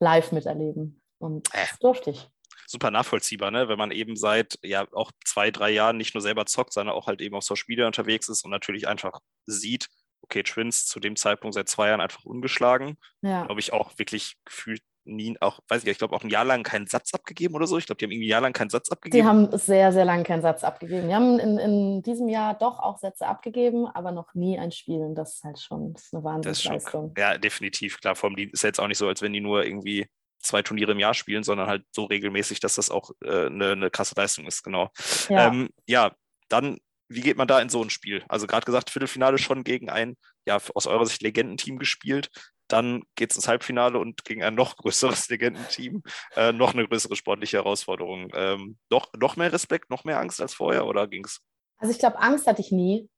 live 0.00 0.32
miterleben. 0.32 1.02
Und 1.18 1.48
äh. 1.54 1.66
das 1.68 1.78
durfte 1.78 2.10
ich 2.10 2.28
super 2.66 2.90
nachvollziehbar, 2.90 3.50
ne? 3.50 3.68
wenn 3.68 3.78
man 3.78 3.90
eben 3.90 4.16
seit 4.16 4.58
ja 4.62 4.86
auch 4.92 5.12
zwei, 5.24 5.50
drei 5.50 5.70
Jahren 5.70 5.96
nicht 5.96 6.14
nur 6.14 6.20
selber 6.20 6.46
zockt, 6.46 6.72
sondern 6.72 6.94
auch 6.94 7.06
halt 7.06 7.20
eben 7.20 7.36
auf 7.36 7.44
Social 7.44 7.64
Media 7.68 7.86
unterwegs 7.86 8.28
ist 8.28 8.44
und 8.44 8.50
natürlich 8.50 8.88
einfach 8.88 9.20
sieht, 9.46 9.88
okay, 10.22 10.42
Twins 10.42 10.86
zu 10.86 10.98
dem 10.98 11.16
Zeitpunkt 11.16 11.54
seit 11.54 11.68
zwei 11.68 11.88
Jahren 11.88 12.00
einfach 12.00 12.24
ungeschlagen. 12.24 12.98
Ja. 13.22 13.44
Glaube 13.44 13.60
ich 13.60 13.72
auch 13.72 13.98
wirklich 13.98 14.36
gefühlt 14.44 14.82
nie, 15.06 15.36
auch, 15.40 15.60
weiß 15.68 15.82
ich, 15.84 15.88
ich 15.88 15.98
glaube 15.98 16.14
auch 16.14 16.22
ein 16.22 16.30
Jahr 16.30 16.44
lang 16.44 16.62
keinen 16.62 16.86
Satz 16.86 17.14
abgegeben 17.14 17.54
oder 17.54 17.66
so. 17.66 17.78
Ich 17.78 17.86
glaube, 17.86 17.98
die 17.98 18.04
haben 18.04 18.12
irgendwie 18.12 18.28
ein 18.28 18.30
Jahr 18.30 18.40
lang 18.40 18.52
keinen 18.52 18.70
Satz 18.70 18.90
abgegeben. 18.90 19.22
Die 19.22 19.28
haben 19.28 19.58
sehr, 19.58 19.92
sehr 19.92 20.04
lange 20.04 20.24
keinen 20.24 20.42
Satz 20.42 20.64
abgegeben. 20.64 21.08
Die 21.08 21.14
haben 21.14 21.38
in, 21.38 21.58
in 21.58 22.02
diesem 22.02 22.28
Jahr 22.28 22.54
doch 22.54 22.78
auch 22.78 22.98
Sätze 22.98 23.26
abgegeben, 23.26 23.86
aber 23.86 24.12
noch 24.12 24.34
nie 24.34 24.58
ein 24.58 24.72
Spiel. 24.72 25.00
Und 25.00 25.14
das 25.14 25.36
ist 25.36 25.44
halt 25.44 25.60
schon 25.60 25.94
das 25.94 26.04
ist 26.04 26.14
eine 26.14 26.24
Wahnsinnsleistung. 26.24 27.14
Ja, 27.16 27.38
definitiv. 27.38 28.00
Klar, 28.00 28.16
vor 28.16 28.30
allem 28.30 28.50
ist 28.52 28.62
jetzt 28.62 28.80
auch 28.80 28.88
nicht 28.88 28.98
so, 28.98 29.08
als 29.08 29.22
wenn 29.22 29.32
die 29.32 29.40
nur 29.40 29.64
irgendwie 29.64 30.06
zwei 30.40 30.62
Turniere 30.62 30.92
im 30.92 30.98
Jahr 30.98 31.14
spielen, 31.14 31.42
sondern 31.42 31.66
halt 31.66 31.84
so 31.90 32.04
regelmäßig, 32.04 32.60
dass 32.60 32.76
das 32.76 32.90
auch 32.90 33.10
äh, 33.24 33.46
eine, 33.46 33.72
eine 33.72 33.90
krasse 33.90 34.14
Leistung 34.16 34.46
ist, 34.46 34.62
genau. 34.62 34.90
Ja. 35.28 35.48
Ähm, 35.48 35.70
ja, 35.86 36.14
dann, 36.48 36.78
wie 37.08 37.20
geht 37.20 37.36
man 37.36 37.48
da 37.48 37.60
in 37.60 37.68
so 37.68 37.82
ein 37.82 37.90
Spiel? 37.90 38.24
Also 38.28 38.46
gerade 38.46 38.64
gesagt, 38.64 38.90
Viertelfinale 38.90 39.38
schon 39.38 39.64
gegen 39.64 39.90
ein, 39.90 40.16
ja, 40.46 40.58
aus 40.74 40.86
eurer 40.86 41.06
Sicht 41.06 41.22
Legendenteam 41.22 41.78
gespielt. 41.78 42.30
Dann 42.68 43.04
geht 43.14 43.30
es 43.30 43.36
ins 43.36 43.48
Halbfinale 43.48 43.98
und 43.98 44.24
gegen 44.24 44.42
ein 44.42 44.54
noch 44.54 44.76
größeres 44.76 45.28
Legendenteam 45.30 46.02
äh, 46.34 46.52
noch 46.52 46.74
eine 46.74 46.86
größere 46.86 47.16
sportliche 47.16 47.58
Herausforderung. 47.58 48.28
Ähm, 48.34 48.78
noch, 48.90 49.12
noch 49.14 49.36
mehr 49.36 49.52
Respekt, 49.52 49.90
noch 49.90 50.04
mehr 50.04 50.20
Angst 50.20 50.40
als 50.40 50.54
vorher 50.54 50.86
oder 50.86 51.06
ging 51.06 51.24
es? 51.24 51.40
Also 51.78 51.92
ich 51.92 51.98
glaube, 51.98 52.18
Angst 52.18 52.46
hatte 52.46 52.60
ich 52.60 52.72
nie. 52.72 53.08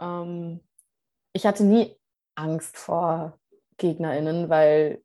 Ähm, 0.00 0.60
ich 1.32 1.46
hatte 1.46 1.64
nie 1.64 1.96
Angst 2.34 2.76
vor 2.76 3.38
GegnerInnen, 3.76 4.48
weil 4.48 5.02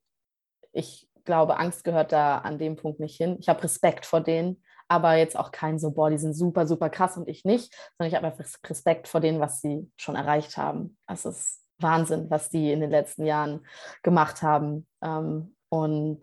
ich 0.72 1.08
glaube, 1.26 1.58
Angst 1.58 1.84
gehört 1.84 2.12
da 2.12 2.40
an 2.40 2.58
dem 2.58 2.76
Punkt 2.76 3.00
nicht 3.00 3.18
hin. 3.18 3.38
Ich 3.40 3.50
habe 3.50 3.64
Respekt 3.64 4.06
vor 4.06 4.22
denen, 4.22 4.64
aber 4.88 5.16
jetzt 5.16 5.38
auch 5.38 5.52
kein 5.52 5.80
so, 5.80 5.92
boah, 5.92 6.10
die 6.10 6.18
sind 6.18 6.34
super, 6.34 6.68
super 6.68 6.90
krass 6.90 7.18
und 7.18 7.28
ich 7.28 7.46
nicht, 7.46 7.74
sondern 7.98 8.10
ich 8.10 8.16
habe 8.16 8.28
einfach 8.28 8.46
Respekt 8.70 9.08
vor 9.08 9.22
denen, 9.22 9.40
was 9.40 9.62
sie 9.62 9.90
schon 9.98 10.16
erreicht 10.16 10.58
haben. 10.58 10.98
Das 11.08 11.26
ist 11.26 11.63
Wahnsinn, 11.84 12.30
was 12.30 12.50
die 12.50 12.72
in 12.72 12.80
den 12.80 12.90
letzten 12.90 13.26
Jahren 13.26 13.66
gemacht 14.02 14.42
haben. 14.42 14.88
Ähm, 15.04 15.56
und 15.70 16.22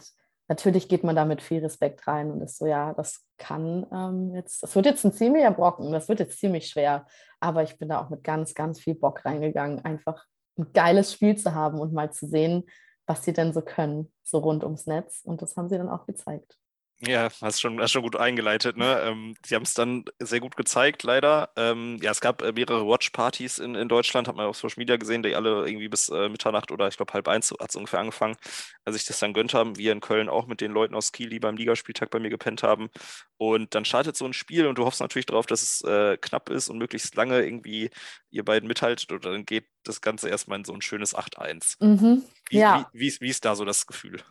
natürlich 0.48 0.88
geht 0.88 1.04
man 1.04 1.14
da 1.16 1.24
mit 1.24 1.42
viel 1.42 1.60
Respekt 1.60 2.06
rein 2.06 2.30
und 2.30 2.40
ist 2.40 2.58
so, 2.58 2.66
ja, 2.66 2.92
das 2.94 3.24
kann 3.38 3.86
ähm, 3.92 4.34
jetzt, 4.34 4.62
das 4.62 4.74
wird 4.74 4.86
jetzt 4.86 5.04
ein 5.04 5.12
ziemlicher 5.12 5.52
Brocken, 5.52 5.92
das 5.92 6.08
wird 6.08 6.20
jetzt 6.20 6.38
ziemlich 6.38 6.66
schwer, 6.66 7.06
aber 7.38 7.62
ich 7.62 7.78
bin 7.78 7.88
da 7.88 8.02
auch 8.02 8.10
mit 8.10 8.24
ganz, 8.24 8.54
ganz 8.54 8.80
viel 8.80 8.94
Bock 8.94 9.24
reingegangen, 9.24 9.84
einfach 9.84 10.24
ein 10.58 10.72
geiles 10.72 11.12
Spiel 11.12 11.36
zu 11.36 11.54
haben 11.54 11.78
und 11.78 11.92
mal 11.92 12.12
zu 12.12 12.26
sehen, 12.26 12.64
was 13.06 13.24
sie 13.24 13.32
denn 13.32 13.52
so 13.52 13.62
können, 13.62 14.12
so 14.22 14.38
rund 14.38 14.62
ums 14.62 14.86
Netz. 14.86 15.22
Und 15.24 15.42
das 15.42 15.56
haben 15.56 15.68
sie 15.68 15.78
dann 15.78 15.88
auch 15.88 16.06
gezeigt. 16.06 16.59
Ja, 17.02 17.30
hast 17.40 17.60
schon, 17.60 17.80
hast 17.80 17.92
schon 17.92 18.02
gut 18.02 18.16
eingeleitet. 18.16 18.76
Ne? 18.76 18.90
Ähm, 19.00 19.34
sie 19.44 19.54
haben 19.54 19.62
es 19.62 19.72
dann 19.72 20.04
sehr 20.18 20.40
gut 20.40 20.56
gezeigt, 20.56 21.04
leider. 21.04 21.50
Ähm, 21.56 21.98
ja, 22.02 22.10
es 22.10 22.20
gab 22.20 22.42
äh, 22.42 22.52
mehrere 22.52 22.86
Watch-Partys 22.86 23.58
in, 23.58 23.74
in 23.74 23.88
Deutschland, 23.88 24.28
hat 24.28 24.36
man 24.36 24.46
auf 24.46 24.58
Social 24.58 24.78
Media 24.78 24.96
gesehen, 24.96 25.22
die 25.22 25.34
alle 25.34 25.66
irgendwie 25.66 25.88
bis 25.88 26.10
äh, 26.10 26.28
Mitternacht 26.28 26.70
oder 26.70 26.88
ich 26.88 26.98
glaube 26.98 27.14
halb 27.14 27.28
eins 27.28 27.50
hat 27.50 27.70
es 27.70 27.76
ungefähr 27.76 28.00
angefangen, 28.00 28.36
als 28.84 28.96
ich 28.96 29.06
das 29.06 29.18
dann 29.18 29.32
gönnt 29.32 29.54
haben. 29.54 29.78
Wir 29.78 29.92
in 29.92 30.00
Köln 30.00 30.28
auch 30.28 30.46
mit 30.46 30.60
den 30.60 30.72
Leuten 30.72 30.94
aus 30.94 31.12
Kiel, 31.12 31.30
die 31.30 31.38
beim 31.38 31.56
Ligaspieltag 31.56 32.10
bei 32.10 32.18
mir 32.18 32.28
gepennt 32.28 32.62
haben. 32.62 32.90
Und 33.38 33.74
dann 33.74 33.86
startet 33.86 34.16
so 34.16 34.26
ein 34.26 34.34
Spiel 34.34 34.66
und 34.66 34.76
du 34.76 34.84
hoffst 34.84 35.00
natürlich 35.00 35.26
darauf, 35.26 35.46
dass 35.46 35.62
es 35.62 35.82
äh, 35.82 36.18
knapp 36.18 36.50
ist 36.50 36.68
und 36.68 36.76
möglichst 36.76 37.14
lange 37.14 37.40
irgendwie 37.40 37.90
ihr 38.30 38.44
beiden 38.44 38.68
mithaltet 38.68 39.10
oder 39.12 39.32
dann 39.32 39.46
geht 39.46 39.66
das 39.84 40.02
Ganze 40.02 40.28
erstmal 40.28 40.58
in 40.58 40.64
so 40.64 40.74
ein 40.74 40.82
schönes 40.82 41.16
8-1. 41.16 41.76
Mhm. 41.82 42.24
Wie, 42.50 42.58
ja. 42.58 42.90
wie, 42.92 43.00
wie, 43.00 43.20
wie, 43.20 43.30
ist 43.30 43.46
da 43.46 43.54
so 43.54 43.64
das 43.64 43.86
Gefühl? 43.86 44.22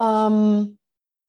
Ähm 0.00 0.76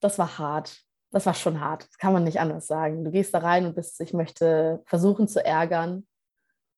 das 0.06 0.20
war 0.20 0.38
hart. 0.38 0.78
Das 1.12 1.26
war 1.26 1.34
schon 1.34 1.60
hart. 1.60 1.88
Das 1.88 1.98
kann 1.98 2.14
man 2.14 2.24
nicht 2.24 2.40
anders 2.40 2.68
sagen. 2.68 3.04
Du 3.04 3.12
gehst 3.12 3.34
da 3.34 3.40
rein 3.40 3.66
und 3.66 3.76
bist, 3.76 4.00
ich 4.02 4.14
möchte 4.14 4.82
versuchen 4.86 5.28
zu 5.28 5.44
ärgern. 5.44 6.06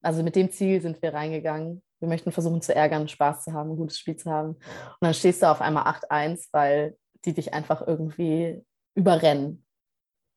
Also 0.02 0.24
mit 0.24 0.36
dem 0.36 0.52
Ziel 0.52 0.82
sind 0.82 1.02
wir 1.02 1.14
reingegangen. 1.14 1.84
Wir 2.00 2.08
möchten 2.08 2.32
versuchen 2.32 2.62
zu 2.62 2.76
ärgern, 2.76 3.08
Spaß 3.08 3.44
zu 3.44 3.54
haben, 3.54 3.72
ein 3.72 3.78
gutes 3.78 3.98
Spiel 3.98 4.16
zu 4.16 4.30
haben. 4.32 4.50
Und 4.50 5.02
dann 5.02 5.14
stehst 5.14 5.42
du 5.42 5.50
auf 5.50 5.62
einmal 5.62 5.86
8-1, 5.86 6.50
weil 6.52 6.96
die 7.26 7.34
dich 7.34 7.54
einfach 7.54 7.86
irgendwie 7.86 8.64
überrennen. 8.96 9.66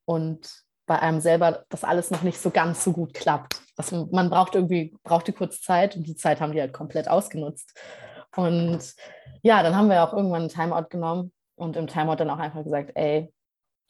Und 0.07 0.64
bei 0.86 0.99
einem 0.99 1.20
selber 1.20 1.64
das 1.68 1.84
alles 1.84 2.11
noch 2.11 2.22
nicht 2.22 2.41
so 2.41 2.51
ganz 2.51 2.82
so 2.82 2.93
gut 2.93 3.14
klappt. 3.14 3.61
Also 3.76 4.09
man 4.11 4.30
braucht 4.30 4.55
irgendwie, 4.55 4.97
brauchte 5.05 5.32
kurz 5.32 5.61
Zeit 5.61 5.95
und 5.95 6.05
die 6.05 6.16
Zeit 6.16 6.41
haben 6.41 6.53
die 6.53 6.61
halt 6.61 6.72
komplett 6.72 7.09
ausgenutzt. 7.09 7.78
Und 8.34 8.95
ja, 9.43 9.62
dann 9.62 9.76
haben 9.76 9.88
wir 9.91 10.03
auch 10.03 10.14
irgendwann 10.14 10.43
einen 10.43 10.51
Timeout 10.51 10.88
genommen 10.88 11.32
und 11.61 11.76
im 11.76 11.86
Timeout 11.86 12.16
dann 12.16 12.30
auch 12.30 12.38
einfach 12.38 12.64
gesagt, 12.64 12.92
ey, 12.94 13.32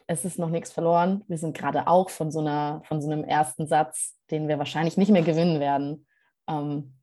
es 0.09 0.25
ist 0.25 0.41
noch 0.41 0.51
nichts 0.51 0.73
verloren. 0.73 1.23
Wir 1.29 1.39
sind 1.39 1.57
gerade 1.57 1.87
auch 1.87 2.11
von 2.11 2.33
so, 2.33 2.41
einer, 2.41 2.83
von 2.85 3.01
so 3.01 3.09
einem 3.09 3.23
ersten 3.23 3.69
Satz, 3.69 4.19
den 4.31 4.49
wir 4.49 4.59
wahrscheinlich 4.59 4.97
nicht 4.97 5.13
mehr 5.13 5.23
gewinnen 5.23 5.61
werden, 5.61 6.07
ähm, 6.49 6.97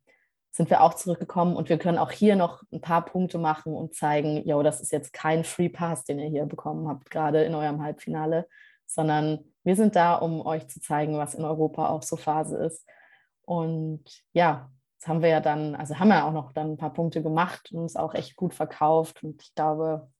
sind 0.50 0.68
wir 0.68 0.82
auch 0.82 0.92
zurückgekommen 0.92 1.56
und 1.56 1.70
wir 1.70 1.78
können 1.78 1.96
auch 1.96 2.10
hier 2.10 2.36
noch 2.36 2.62
ein 2.70 2.82
paar 2.82 3.04
Punkte 3.04 3.38
machen 3.38 3.74
und 3.74 3.94
zeigen, 3.94 4.46
yo, 4.46 4.62
das 4.62 4.80
ist 4.80 4.92
jetzt 4.92 5.12
kein 5.12 5.44
Free 5.44 5.70
Pass, 5.70 6.04
den 6.04 6.18
ihr 6.18 6.28
hier 6.28 6.44
bekommen 6.44 6.86
habt, 6.86 7.10
gerade 7.10 7.44
in 7.44 7.54
eurem 7.54 7.82
Halbfinale, 7.82 8.46
sondern 8.84 9.38
wir 9.64 9.76
sind 9.76 9.96
da, 9.96 10.16
um 10.16 10.44
euch 10.44 10.68
zu 10.68 10.80
zeigen, 10.80 11.16
was 11.16 11.34
in 11.34 11.44
Europa 11.44 11.88
auch 11.88 12.02
so 12.02 12.16
Phase 12.16 12.58
ist. 12.58 12.86
Und 13.42 14.04
ja, 14.32 14.70
das 15.00 15.08
haben 15.08 15.22
wir 15.22 15.30
ja 15.30 15.40
dann, 15.40 15.76
also 15.76 15.98
haben 15.98 16.08
wir 16.08 16.26
auch 16.26 16.32
noch 16.32 16.52
dann 16.52 16.72
ein 16.72 16.76
paar 16.76 16.92
Punkte 16.92 17.22
gemacht 17.22 17.72
und 17.72 17.84
es 17.84 17.96
auch 17.96 18.12
echt 18.12 18.36
gut 18.36 18.52
verkauft. 18.52 19.22
Und 19.22 19.42
ich 19.42 19.54
glaube, 19.54 20.10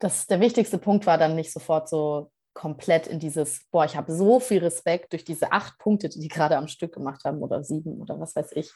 das, 0.00 0.26
der 0.26 0.40
wichtigste 0.40 0.78
Punkt 0.78 1.06
war 1.06 1.18
dann 1.18 1.36
nicht 1.36 1.52
sofort 1.52 1.88
so 1.88 2.30
komplett 2.54 3.06
in 3.06 3.20
dieses, 3.20 3.66
boah, 3.70 3.84
ich 3.84 3.96
habe 3.96 4.12
so 4.12 4.40
viel 4.40 4.58
Respekt 4.58 5.12
durch 5.12 5.24
diese 5.24 5.52
acht 5.52 5.78
Punkte, 5.78 6.08
die 6.08 6.20
die 6.20 6.28
gerade 6.28 6.56
am 6.56 6.68
Stück 6.68 6.92
gemacht 6.92 7.22
haben 7.24 7.40
oder 7.40 7.62
sieben 7.62 8.00
oder 8.00 8.18
was 8.18 8.34
weiß 8.34 8.52
ich, 8.52 8.72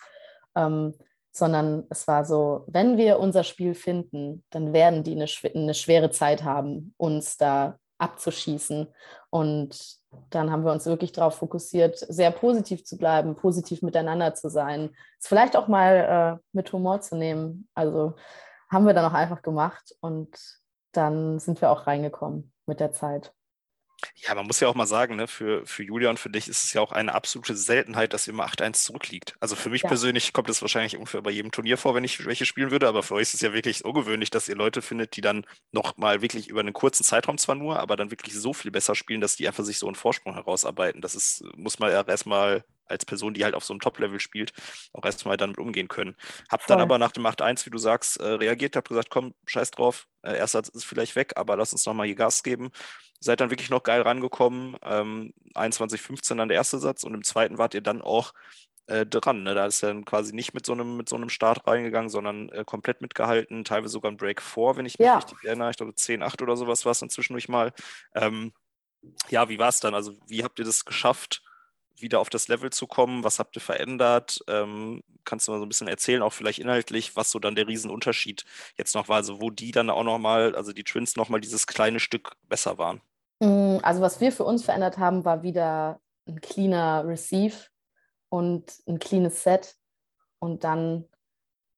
ähm, 0.55 0.95
sondern 1.33 1.85
es 1.91 2.07
war 2.07 2.25
so, 2.25 2.64
wenn 2.68 2.97
wir 2.97 3.18
unser 3.18 3.43
Spiel 3.43 3.75
finden, 3.75 4.45
dann 4.51 4.72
werden 4.72 5.03
die 5.03 5.12
eine, 5.12 5.27
eine 5.55 5.75
schwere 5.75 6.11
Zeit 6.11 6.45
haben, 6.45 6.95
uns 6.97 7.37
da 7.37 7.79
abzuschießen. 7.99 8.87
Und 9.31 9.99
dann 10.31 10.53
haben 10.53 10.64
wir 10.64 10.72
uns 10.72 10.87
wirklich 10.87 11.12
darauf 11.12 11.37
fokussiert, 11.37 11.99
sehr 11.99 12.31
positiv 12.31 12.85
zu 12.85 12.97
bleiben, 12.97 13.35
positiv 13.35 13.83
miteinander 13.83 14.35
zu 14.35 14.49
sein, 14.49 14.91
es 15.18 15.27
vielleicht 15.27 15.57
auch 15.57 15.66
mal 15.66 16.39
äh, 16.39 16.45
mit 16.53 16.72
Humor 16.72 17.01
zu 17.01 17.16
nehmen. 17.16 17.68
Also 17.75 18.14
haben 18.70 18.87
wir 18.87 18.95
dann 18.95 19.11
auch 19.11 19.14
einfach 19.14 19.43
gemacht 19.43 19.95
und 20.01 20.29
dann 20.97 21.39
sind 21.39 21.61
wir 21.61 21.71
auch 21.71 21.87
reingekommen 21.87 22.53
mit 22.67 22.81
der 22.81 22.93
Zeit. 22.93 23.33
Ja, 24.17 24.35
man 24.35 24.47
muss 24.47 24.61
ja 24.61 24.69
auch 24.69 24.75
mal 24.75 24.87
sagen, 24.87 25.17
ne, 25.17 25.27
für, 25.27 25.65
für 25.67 25.83
Julia 25.83 26.11
und 26.11 26.19
für 26.19 26.31
dich 26.31 26.49
ist 26.49 26.65
es 26.65 26.73
ja 26.73 26.81
auch 26.81 26.93
eine 26.93 27.15
absolute 27.15 27.57
Seltenheit, 27.57 28.13
dass 28.13 28.27
ihr 28.27 28.35
immer 28.35 28.47
8-1 28.47 28.85
zurückliegt. 28.85 29.35
Also 29.41 29.57
für 29.57 29.71
mich 29.71 29.83
ja. 29.83 29.89
persönlich 29.89 30.33
kommt 30.33 30.49
es 30.51 30.61
wahrscheinlich 30.61 30.97
ungefähr 30.97 31.23
bei 31.23 31.31
jedem 31.31 31.51
Turnier 31.51 31.79
vor, 31.79 31.95
wenn 31.95 32.05
ich 32.05 32.25
welche 32.27 32.45
spielen 32.45 32.71
würde, 32.71 32.89
aber 32.89 33.03
für 33.03 33.15
euch 33.15 33.23
ist 33.23 33.35
es 33.35 33.41
ja 33.41 33.53
wirklich 33.53 33.85
ungewöhnlich, 33.85 34.31
dass 34.31 34.49
ihr 34.49 34.57
Leute 34.57 34.83
findet, 34.83 35.17
die 35.17 35.21
dann 35.21 35.47
nochmal 35.73 36.23
wirklich 36.23 36.49
über 36.49 36.61
einen 36.61 36.73
kurzen 36.73 37.05
Zeitraum 37.05 37.39
zwar 37.39 37.55
nur, 37.55 37.79
aber 37.81 37.97
dann 37.97 38.11
wirklich 38.11 38.35
so 38.35 38.53
viel 38.53 38.71
besser 38.71 38.95
spielen, 38.95 39.21
dass 39.21 39.37
die 39.37 39.47
einfach 39.47 39.65
sich 39.65 39.79
so 39.79 39.87
einen 39.87 39.97
Vorsprung 39.97 40.35
herausarbeiten. 40.35 41.01
Das 41.01 41.15
ist, 41.15 41.45
muss 41.57 41.79
man 41.79 41.91
ja 41.91 42.03
erstmal 42.03 42.65
als 42.87 43.05
Person, 43.05 43.35
die 43.35 43.45
halt 43.45 43.55
auf 43.55 43.64
so 43.64 43.72
einem 43.72 43.80
Top-Level 43.80 44.20
spielt, 44.20 44.53
auch 44.93 45.05
erstmal 45.05 45.37
damit 45.37 45.59
umgehen 45.59 45.89
können. 45.89 46.16
Hab 46.51 46.62
Voll. 46.62 46.76
dann 46.76 46.82
aber 46.82 46.99
nach 46.99 47.12
dem 47.12 47.26
8-1, 47.26 47.66
wie 47.66 47.70
du 47.70 47.78
sagst, 47.78 48.20
äh, 48.20 48.26
reagiert, 48.26 48.76
hab 48.76 48.89
gesagt, 48.89 49.11
komm, 49.11 49.35
scheiß 49.47 49.70
drauf, 49.70 50.07
äh, 50.22 50.37
erster 50.37 50.61
ist 50.61 50.85
vielleicht 50.85 51.16
weg, 51.16 51.32
aber 51.37 51.57
lass 51.57 51.72
uns 51.72 51.87
nochmal 51.87 52.07
hier 52.07 52.16
Gas 52.16 52.43
geben 52.43 52.70
seid 53.24 53.41
dann 53.41 53.51
wirklich 53.51 53.70
noch 53.70 53.82
geil 53.82 54.03
rangekommen. 54.03 54.76
Ähm, 54.82 55.32
21-15 55.55 56.37
dann 56.37 56.49
der 56.49 56.59
erste 56.59 56.78
Satz 56.78 57.05
und 57.05 57.14
im 57.14 57.24
zweiten 57.24 57.57
wart 57.57 57.74
ihr 57.74 57.80
dann 57.80 58.03
auch 58.03 58.35
äh, 58.87 59.07
dran. 59.07 59.43
Ne? 59.43 59.55
Da 59.55 59.66
ist 59.66 59.82
dann 59.82 60.05
quasi 60.05 60.35
nicht 60.35 60.53
mit 60.53 60.66
so 60.66 60.72
einem, 60.72 60.97
mit 60.97 61.09
so 61.09 61.16
einem 61.16 61.30
Start 61.30 61.66
reingegangen, 61.66 62.11
sondern 62.11 62.51
äh, 62.51 62.64
komplett 62.64 63.01
mitgehalten, 63.01 63.64
teilweise 63.64 63.93
sogar 63.93 64.12
ein 64.12 64.18
Break 64.18 64.43
vor, 64.43 64.76
wenn 64.76 64.87
ich 64.87 64.99
mich 64.99 65.07
ja. 65.07 65.16
richtig 65.16 65.43
erinnere. 65.43 65.70
Ich 65.70 65.78
glaube 65.78 65.93
10-8 65.93 66.43
oder 66.43 66.57
sowas 66.57 66.85
war 66.85 66.93
es 66.93 67.01
dann 67.01 67.11
zwischendurch 67.11 67.49
mal. 67.49 67.72
Ähm, 68.14 68.53
ja, 69.28 69.49
wie 69.49 69.59
war 69.59 69.68
es 69.68 69.80
dann? 69.80 69.95
Also, 69.95 70.14
wie 70.26 70.45
habt 70.45 70.59
ihr 70.59 70.64
das 70.64 70.85
geschafft? 70.85 71.43
Wieder 71.97 72.21
auf 72.21 72.31
das 72.31 72.49
Level 72.49 72.71
zu 72.71 72.87
kommen? 72.87 73.25
Was 73.25 73.39
habt 73.39 73.57
ihr 73.57 73.63
verändert? 73.63 74.41
Ähm, 74.49 75.03
kannst 75.25 75.49
du 75.49 75.53
mal 75.53 75.59
so 75.59 75.65
ein 75.65 75.69
bisschen 75.69 75.89
erzählen, 75.89 76.23
auch 76.23 76.33
vielleicht 76.33 76.59
inhaltlich, 76.59 77.17
was 77.17 77.31
so 77.31 77.39
dann 77.39 77.55
der 77.55 77.69
Riesenunterschied 77.69 78.45
jetzt 78.77 78.95
noch 78.95 79.09
war, 79.09 79.17
also 79.17 79.41
wo 79.41 79.51
die 79.51 79.71
dann 79.71 79.91
auch 79.91 80.05
nochmal, 80.05 80.55
also 80.55 80.73
die 80.73 80.85
Twins 80.85 81.17
nochmal 81.17 81.41
dieses 81.41 81.67
kleine 81.67 82.01
Stück 82.01 82.33
besser 82.49 82.79
waren? 82.79 83.01
Mm, 83.41 83.79
also 83.83 84.01
was 84.01 84.21
wir 84.21 84.33
für 84.33 84.45
uns 84.45 84.65
verändert 84.65 84.99
haben, 84.99 85.25
war 85.25 85.43
wieder 85.43 86.01
ein 86.27 86.41
cleaner 86.41 87.05
Receive 87.07 87.57
und 88.29 88.73
ein 88.87 88.99
cleanes 88.99 89.43
Set. 89.43 89.77
Und 90.39 90.65
dann, 90.65 91.05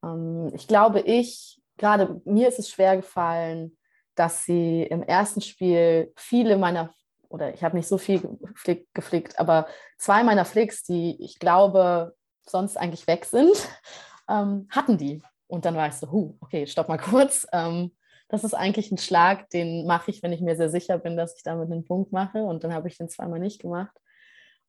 ähm, 0.03 0.51
ich 0.55 0.67
glaube, 0.67 1.01
ich, 1.01 1.61
gerade 1.77 2.21
mir 2.25 2.49
ist 2.49 2.59
es 2.59 2.71
schwer 2.71 2.97
gefallen, 2.97 3.77
dass 4.15 4.45
sie 4.45 4.83
im 4.83 5.03
ersten 5.03 5.41
Spiel 5.41 6.13
viele 6.17 6.57
meiner, 6.57 6.95
oder 7.29 7.55
ich 7.55 7.65
habe 7.65 7.77
nicht 7.77 7.89
so 7.89 7.99
viel 7.99 8.21
geflickt, 8.21 8.93
geflickt, 8.95 9.39
aber 9.39 9.67
zwei 9.99 10.23
meiner 10.25 10.45
Flicks, 10.45 10.83
die 10.83 11.17
ich 11.23 11.39
glaube 11.39 12.15
sonst 12.45 12.77
eigentlich 12.77 13.07
weg 13.07 13.25
sind, 13.25 13.57
ähm, 14.29 14.69
hatten 14.71 14.99
die. 14.99 15.23
Und 15.49 15.65
dann 15.65 15.77
war 15.77 15.89
ich 15.89 15.95
so, 15.95 16.11
huh, 16.11 16.37
okay, 16.41 16.67
stopp 16.67 16.89
mal 16.89 16.99
kurz. 16.99 17.47
Ähm, 17.53 17.93
das 18.29 18.43
ist 18.43 18.55
eigentlich 18.55 18.91
ein 18.91 18.99
Schlag, 18.99 19.49
den 19.51 19.87
mache 19.87 20.11
ich, 20.11 20.21
wenn 20.21 20.33
ich 20.33 20.41
mir 20.41 20.57
sehr 20.57 20.69
sicher 20.69 20.99
bin, 20.99 21.17
dass 21.17 21.37
ich 21.37 21.45
damit 21.45 21.71
einen 21.71 21.85
Punkt 21.85 22.11
mache. 22.11 22.43
Und 22.43 22.65
dann 22.65 22.75
habe 22.75 22.89
ich 22.89 22.99
den 22.99 23.09
zweimal 23.09 23.39
nicht 23.39 23.61
gemacht. 23.61 23.97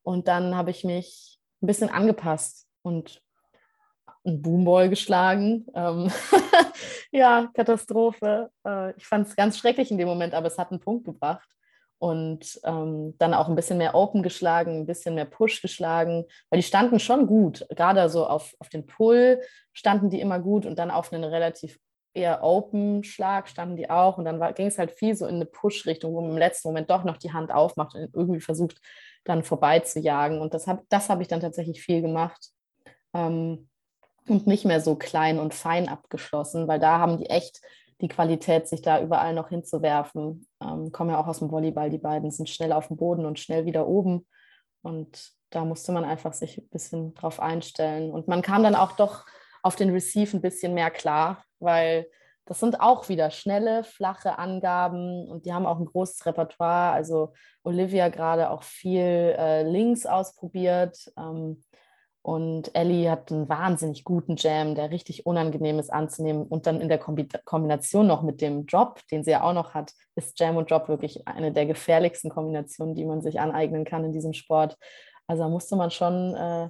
Und 0.03 0.28
dann 0.28 0.55
habe 0.55 0.70
ich 0.70 0.84
mich 0.84 1.39
ein 1.64 1.68
bisschen 1.68 1.89
angepasst 1.89 2.68
und 2.84 3.24
einen 4.24 4.41
Boomball 4.41 4.89
geschlagen. 4.89 5.66
Ähm 5.74 6.12
ja, 7.12 7.49
Katastrophe. 7.53 8.51
Äh, 8.66 8.95
ich 8.95 9.08
fand 9.08 9.28
es 9.28 9.36
ganz 9.36 9.58
schrecklich 9.58 9.89
in 9.89 9.97
dem 9.97 10.08
Moment, 10.08 10.34
aber 10.34 10.47
es 10.47 10.58
hat 10.58 10.70
einen 10.72 10.80
Punkt 10.80 11.05
gebracht. 11.05 11.49
Und 12.00 12.60
ähm, 12.64 13.16
dann 13.18 13.34
auch 13.34 13.48
ein 13.48 13.56
bisschen 13.56 13.80
mehr 13.80 13.95
Open 13.95 14.22
geschlagen, 14.22 14.82
ein 14.82 14.86
bisschen 14.86 15.16
mehr 15.16 15.26
Push 15.26 15.62
geschlagen, 15.62 16.26
weil 16.50 16.60
die 16.60 16.68
standen 16.68 17.00
schon 17.00 17.26
gut. 17.26 17.66
Gerade 17.70 18.08
so 18.10 18.28
auf, 18.28 18.56
auf 18.60 18.70
den 18.70 18.86
Pull 18.86 19.41
standen 19.74 20.12
die 20.12 20.22
immer 20.22 20.39
gut 20.39 20.68
und 20.68 20.78
dann 20.78 20.91
auf 20.91 21.12
einen 21.12 21.24
relativ 21.24 21.80
eher 22.14 22.43
Open-Schlag 22.43 23.48
standen 23.48 23.78
die 23.78 23.89
auch. 23.89 24.18
Und 24.18 24.26
dann 24.26 24.39
ging 24.56 24.68
es 24.68 24.78
halt 24.78 24.91
viel 24.91 25.16
so 25.16 25.26
in 25.26 25.36
eine 25.36 25.45
Push-Richtung, 25.45 26.14
wo 26.14 26.22
man 26.22 26.32
im 26.32 26.38
letzten 26.38 26.68
Moment 26.68 26.89
doch 26.89 27.04
noch 27.04 27.18
die 27.18 27.34
Hand 27.34 27.52
aufmacht 27.52 27.95
und 27.95 28.14
irgendwie 28.14 28.41
versucht, 28.41 28.82
dann 29.24 29.43
vorbei 29.43 29.80
zu 29.80 30.00
jagen. 30.00 30.41
Und 30.41 30.54
das 30.54 30.68
habe 30.68 30.84
das 30.89 31.10
hab 31.10 31.22
ich 31.22 31.28
dann 31.28 31.41
tatsächlich 31.41 31.82
viel 31.82 32.02
gemacht. 32.02 32.52
Ähm, 33.14 33.70
und 34.28 34.45
nicht 34.45 34.66
mehr 34.66 34.82
so 34.82 34.95
klein 34.95 35.39
und 35.39 35.54
fein 35.54 35.88
abgeschlossen, 35.88 36.68
weil 36.68 36.80
da 36.80 37.00
haben 37.00 37.18
die 37.18 37.30
echt 37.30 37.62
die 38.02 38.10
Qualität, 38.10 38.68
sich 38.68 38.82
da 38.82 39.02
überall 39.02 39.34
noch 39.34 39.50
hinzuwerfen. 39.50 40.47
Ähm, 40.62 40.91
kommen 40.91 41.12
ja 41.12 41.20
auch 41.20 41.28
aus 41.28 41.39
dem 41.39 41.51
Volleyball, 41.51 41.89
die 41.89 41.97
beiden 41.97 42.32
sind 42.32 42.49
schnell 42.49 42.72
auf 42.72 42.88
dem 42.88 42.97
Boden 42.97 43.26
und 43.26 43.39
schnell 43.39 43.66
wieder 43.66 43.88
oben. 43.88 44.26
Und 44.82 45.32
da 45.49 45.66
musste 45.66 45.91
man 45.91 46.03
einfach 46.03 46.34
sich 46.34 46.58
ein 46.58 46.70
bisschen 46.70 47.14
drauf 47.14 47.39
einstellen. 47.39 48.12
Und 48.12 48.28
man 48.28 48.41
kam 48.41 48.64
dann 48.64 48.76
auch 48.76 48.93
doch 48.93 49.26
auf 49.64 49.76
den 49.76 49.91
Receive 49.91 50.36
ein 50.36 50.41
bisschen 50.41 50.74
mehr 50.74 50.91
klar, 50.91 51.43
weil 51.60 52.08
das 52.45 52.62
sind 52.62 52.80
auch 52.80 53.10
wieder 53.10 53.30
schnelle, 53.30 53.84
flache 53.84 54.39
Angaben 54.39 55.28
und 55.28 55.45
die 55.45 55.53
haben 55.53 55.66
auch 55.66 55.80
ein 55.80 55.86
großes 55.86 56.26
Repertoire. 56.26 56.93
Also 56.93 57.34
Olivia 57.64 58.08
gerade 58.08 58.49
auch 58.49 58.64
viel 58.64 59.01
äh, 59.01 59.64
Links 59.64 60.05
ausprobiert. 60.05 61.12
Ähm, 61.18 61.62
und 62.28 62.75
Ellie 62.75 63.09
hat 63.09 63.32
einen 63.32 63.47
wahnsinnig 63.47 64.03
guten 64.03 64.36
Jam, 64.36 64.75
der 64.75 64.91
richtig 64.91 65.25
unangenehm 65.25 65.80
ist 65.80 65.93
anzunehmen. 65.93 66.45
Und 66.45 66.67
dann 66.67 66.82
in 66.82 66.89
der 66.89 66.99
Kombination 66.99 68.05
noch 68.05 68.21
mit 68.21 68.41
dem 68.41 68.67
Drop, 68.67 68.99
den 69.09 69.23
sie 69.23 69.32
ja 69.32 69.43
auch 69.43 69.53
noch 69.53 69.73
hat, 69.73 69.93
ist 70.15 70.38
Jam 70.38 70.57
und 70.57 70.69
Drop 70.69 70.89
wirklich 70.89 71.25
eine 71.25 71.53
der 71.53 71.65
gefährlichsten 71.65 72.30
Kombinationen, 72.30 72.95
die 72.95 73.05
man 73.05 73.21
sich 73.21 73.39
aneignen 73.39 73.86
kann 73.86 74.03
in 74.03 74.11
diesem 74.11 74.34
Sport. 74.34 74.75
Also 75.25 75.43
da 75.43 75.47
musste 75.47 75.78
man 75.78 75.89
schon, 75.89 76.36
äh, 76.36 76.67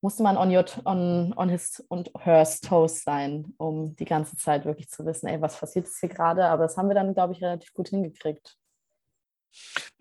musste 0.00 0.24
man 0.24 0.36
on, 0.36 0.52
your, 0.52 0.64
on, 0.84 1.32
on 1.36 1.48
his 1.50 1.78
und 1.88 2.10
hers 2.18 2.60
toes 2.60 3.04
sein, 3.04 3.54
um 3.58 3.94
die 3.94 4.06
ganze 4.06 4.36
Zeit 4.36 4.64
wirklich 4.64 4.88
zu 4.88 5.06
wissen, 5.06 5.28
ey, 5.28 5.40
was 5.40 5.56
passiert 5.56 5.86
jetzt 5.86 6.00
hier 6.00 6.08
gerade? 6.08 6.46
Aber 6.46 6.64
das 6.64 6.76
haben 6.76 6.88
wir 6.88 6.96
dann, 6.96 7.14
glaube 7.14 7.32
ich, 7.32 7.40
relativ 7.44 7.72
gut 7.74 7.90
hingekriegt. 7.90 8.56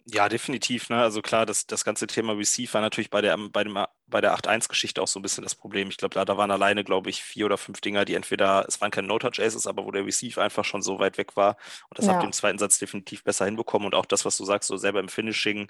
Ja, 0.09 0.29
definitiv. 0.29 0.89
Ne? 0.89 1.01
Also 1.01 1.21
klar, 1.21 1.45
das, 1.45 1.67
das 1.67 1.83
ganze 1.83 2.07
Thema 2.07 2.31
Receive 2.31 2.73
war 2.73 2.81
natürlich 2.81 3.09
bei 3.09 3.21
der, 3.21 3.37
bei 3.37 3.65
bei 4.07 4.21
der 4.21 4.33
8-1-Geschichte 4.35 5.01
auch 5.01 5.07
so 5.07 5.19
ein 5.19 5.21
bisschen 5.21 5.43
das 5.43 5.53
Problem. 5.53 5.89
Ich 5.89 5.97
glaube, 5.97 6.15
da, 6.15 6.23
da 6.23 6.37
waren 6.37 6.49
alleine, 6.49 6.85
glaube 6.85 7.09
ich, 7.09 7.21
vier 7.21 7.45
oder 7.45 7.57
fünf 7.57 7.81
Dinger, 7.81 8.05
die 8.05 8.13
entweder, 8.13 8.63
es 8.69 8.79
waren 8.79 8.89
keine 8.89 9.09
No-Touch-Aces, 9.09 9.67
aber 9.67 9.83
wo 9.83 9.91
der 9.91 10.05
Receive 10.05 10.41
einfach 10.41 10.63
schon 10.63 10.81
so 10.81 10.99
weit 10.99 11.17
weg 11.17 11.35
war. 11.35 11.57
Und 11.89 11.97
das 11.99 12.05
ja. 12.05 12.13
habt 12.13 12.23
ihr 12.23 12.27
im 12.27 12.31
zweiten 12.31 12.57
Satz 12.57 12.79
definitiv 12.79 13.25
besser 13.25 13.43
hinbekommen. 13.43 13.85
Und 13.85 13.95
auch 13.95 14.05
das, 14.05 14.23
was 14.23 14.37
du 14.37 14.45
sagst, 14.45 14.69
so 14.69 14.77
selber 14.77 15.01
im 15.01 15.09
Finishing, 15.09 15.69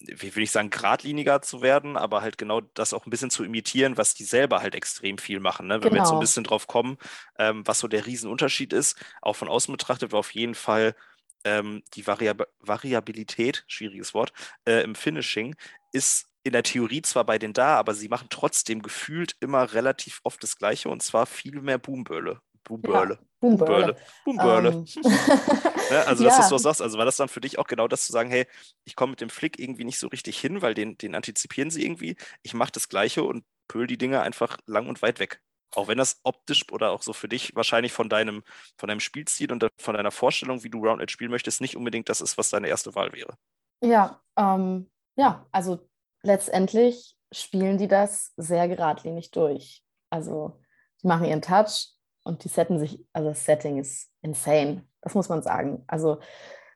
wie 0.00 0.34
will 0.34 0.42
ich 0.42 0.50
sagen, 0.50 0.70
geradliniger 0.70 1.40
zu 1.40 1.62
werden, 1.62 1.96
aber 1.96 2.22
halt 2.22 2.38
genau 2.38 2.60
das 2.60 2.92
auch 2.92 3.06
ein 3.06 3.10
bisschen 3.10 3.30
zu 3.30 3.44
imitieren, 3.44 3.96
was 3.96 4.14
die 4.14 4.24
selber 4.24 4.62
halt 4.62 4.74
extrem 4.74 5.16
viel 5.16 5.38
machen. 5.38 5.68
Ne? 5.68 5.74
Wenn 5.74 5.82
genau. 5.82 5.92
wir 5.92 5.98
jetzt 5.98 6.08
so 6.08 6.14
ein 6.14 6.16
genau. 6.16 6.20
bisschen 6.20 6.44
drauf 6.44 6.66
kommen, 6.66 6.98
ähm, 7.38 7.64
was 7.64 7.78
so 7.78 7.86
der 7.86 8.04
Riesenunterschied 8.04 8.72
ist, 8.72 8.98
auch 9.22 9.36
von 9.36 9.48
außen 9.48 9.70
betrachtet, 9.70 10.10
war 10.10 10.18
auf 10.18 10.34
jeden 10.34 10.56
Fall 10.56 10.96
ähm, 11.44 11.82
die 11.94 12.06
Variab 12.06 12.48
Variabilität, 12.60 13.64
schwieriges 13.66 14.14
Wort, 14.14 14.32
äh, 14.66 14.82
im 14.82 14.94
Finishing 14.94 15.54
ist 15.92 16.28
in 16.42 16.52
der 16.52 16.62
Theorie 16.62 17.02
zwar 17.02 17.24
bei 17.24 17.38
denen 17.38 17.54
da, 17.54 17.76
aber 17.76 17.94
sie 17.94 18.08
machen 18.08 18.26
trotzdem 18.28 18.82
gefühlt 18.82 19.36
immer 19.40 19.72
relativ 19.72 20.20
oft 20.24 20.42
das 20.42 20.56
Gleiche 20.56 20.90
und 20.90 21.02
zwar 21.02 21.26
viel 21.26 21.60
mehr 21.60 21.78
Boombölle. 21.78 22.40
Boombölle. 22.64 23.14
Ja, 23.14 23.26
Boombölle. 23.40 23.96
Boombölle. 24.24 24.70
Um. 24.70 24.84
Ähm. 24.84 25.02
ne? 25.90 26.06
Also, 26.06 26.24
das 26.24 26.38
ja. 26.38 26.38
ist, 26.38 26.38
was 26.38 26.48
du 26.48 26.58
sagst. 26.58 26.82
Also, 26.82 26.98
war 26.98 27.04
das 27.04 27.16
dann 27.16 27.28
für 27.28 27.40
dich 27.40 27.58
auch 27.58 27.66
genau 27.66 27.88
das 27.88 28.06
zu 28.06 28.12
sagen, 28.12 28.30
hey, 28.30 28.46
ich 28.84 28.96
komme 28.96 29.10
mit 29.10 29.20
dem 29.20 29.30
Flick 29.30 29.58
irgendwie 29.58 29.84
nicht 29.84 29.98
so 29.98 30.08
richtig 30.08 30.38
hin, 30.38 30.62
weil 30.62 30.74
den, 30.74 30.98
den 30.98 31.14
antizipieren 31.14 31.70
sie 31.70 31.84
irgendwie. 31.84 32.16
Ich 32.42 32.54
mache 32.54 32.72
das 32.72 32.88
Gleiche 32.88 33.22
und 33.22 33.44
pöl 33.68 33.86
die 33.86 33.98
Dinge 33.98 34.22
einfach 34.22 34.58
lang 34.66 34.88
und 34.88 35.02
weit 35.02 35.20
weg. 35.20 35.40
Auch 35.76 35.88
wenn 35.88 35.98
das 35.98 36.20
optisch 36.22 36.70
oder 36.72 36.92
auch 36.92 37.02
so 37.02 37.12
für 37.12 37.28
dich 37.28 37.54
wahrscheinlich 37.54 37.92
von 37.92 38.08
deinem, 38.08 38.42
von 38.76 38.88
deinem 38.88 39.00
Spielstil 39.00 39.52
und 39.52 39.66
von 39.78 39.94
deiner 39.94 40.10
Vorstellung, 40.10 40.62
wie 40.64 40.70
du 40.70 40.84
Rounded 40.84 41.10
spielen 41.10 41.30
möchtest, 41.30 41.60
nicht 41.60 41.76
unbedingt 41.76 42.08
das 42.08 42.20
ist, 42.20 42.38
was 42.38 42.50
deine 42.50 42.68
erste 42.68 42.94
Wahl 42.94 43.12
wäre. 43.12 43.34
Ja, 43.82 44.20
ähm, 44.36 44.90
ja, 45.16 45.46
also 45.52 45.86
letztendlich 46.22 47.16
spielen 47.32 47.78
die 47.78 47.88
das 47.88 48.32
sehr 48.36 48.68
geradlinig 48.68 49.30
durch. 49.30 49.82
Also 50.10 50.60
die 51.02 51.06
machen 51.06 51.26
ihren 51.26 51.42
Touch 51.42 51.90
und 52.24 52.44
die 52.44 52.48
setten 52.48 52.78
sich, 52.78 53.04
also 53.12 53.30
das 53.30 53.44
Setting 53.44 53.78
ist 53.78 54.10
insane, 54.22 54.86
das 55.02 55.14
muss 55.14 55.28
man 55.28 55.42
sagen. 55.42 55.84
Also 55.86 56.20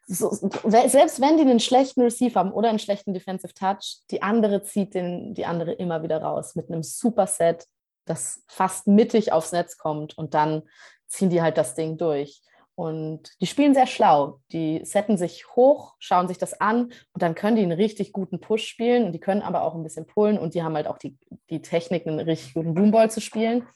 so, 0.07 0.31
selbst 0.31 1.21
wenn 1.21 1.37
die 1.37 1.43
einen 1.43 1.61
schlechten 1.61 2.01
Receiver 2.01 2.41
haben 2.41 2.53
oder 2.53 2.71
einen 2.71 2.79
schlechten 2.79 3.13
Defensive 3.13 3.53
Touch, 3.53 4.01
die 4.11 4.23
andere 4.23 4.63
zieht 4.63 4.95
den, 4.95 5.35
die 5.35 5.45
andere 5.45 5.73
immer 5.73 6.03
wieder 6.03 6.23
raus 6.23 6.55
mit 6.55 6.71
einem 6.71 6.83
super 6.83 7.27
Set, 7.27 7.67
das 8.09 8.45
fast 8.49 8.87
mittig 8.87 9.33
aufs 9.33 9.53
Netz 9.53 9.79
kommt 9.79 10.17
und 10.17 10.35
dann 10.35 10.63
ziehen 11.07 11.31
die 11.31 11.43
halt 11.43 11.57
das 11.57 11.75
Ding 11.75 11.97
durch. 11.97 12.43
Und 12.75 13.33
die 13.41 13.49
spielen 13.49 13.75
sehr 13.75 13.89
schlau. 13.89 14.41
Die 14.53 14.85
setzen 14.85 15.17
sich 15.17 15.49
hoch, 15.57 15.97
schauen 15.99 16.29
sich 16.29 16.39
das 16.39 16.61
an 16.61 16.93
und 17.13 17.23
dann 17.23 17.35
können 17.35 17.57
die 17.57 17.63
einen 17.63 17.73
richtig 17.73 18.13
guten 18.13 18.41
Push 18.41 18.69
spielen 18.69 19.05
und 19.07 19.13
die 19.13 19.19
können 19.19 19.43
aber 19.43 19.63
auch 19.63 19.75
ein 19.75 19.83
bisschen 19.83 20.07
pullen 20.07 20.39
und 20.39 20.55
die 20.55 20.63
haben 20.63 20.77
halt 20.77 20.87
auch 20.87 20.99
die, 20.99 21.19
die 21.51 21.61
Technik, 21.61 22.07
einen 22.07 22.21
richtig 22.21 22.55
guten 22.55 22.75
Boomball 22.75 23.11
zu 23.11 23.21
spielen. 23.21 23.67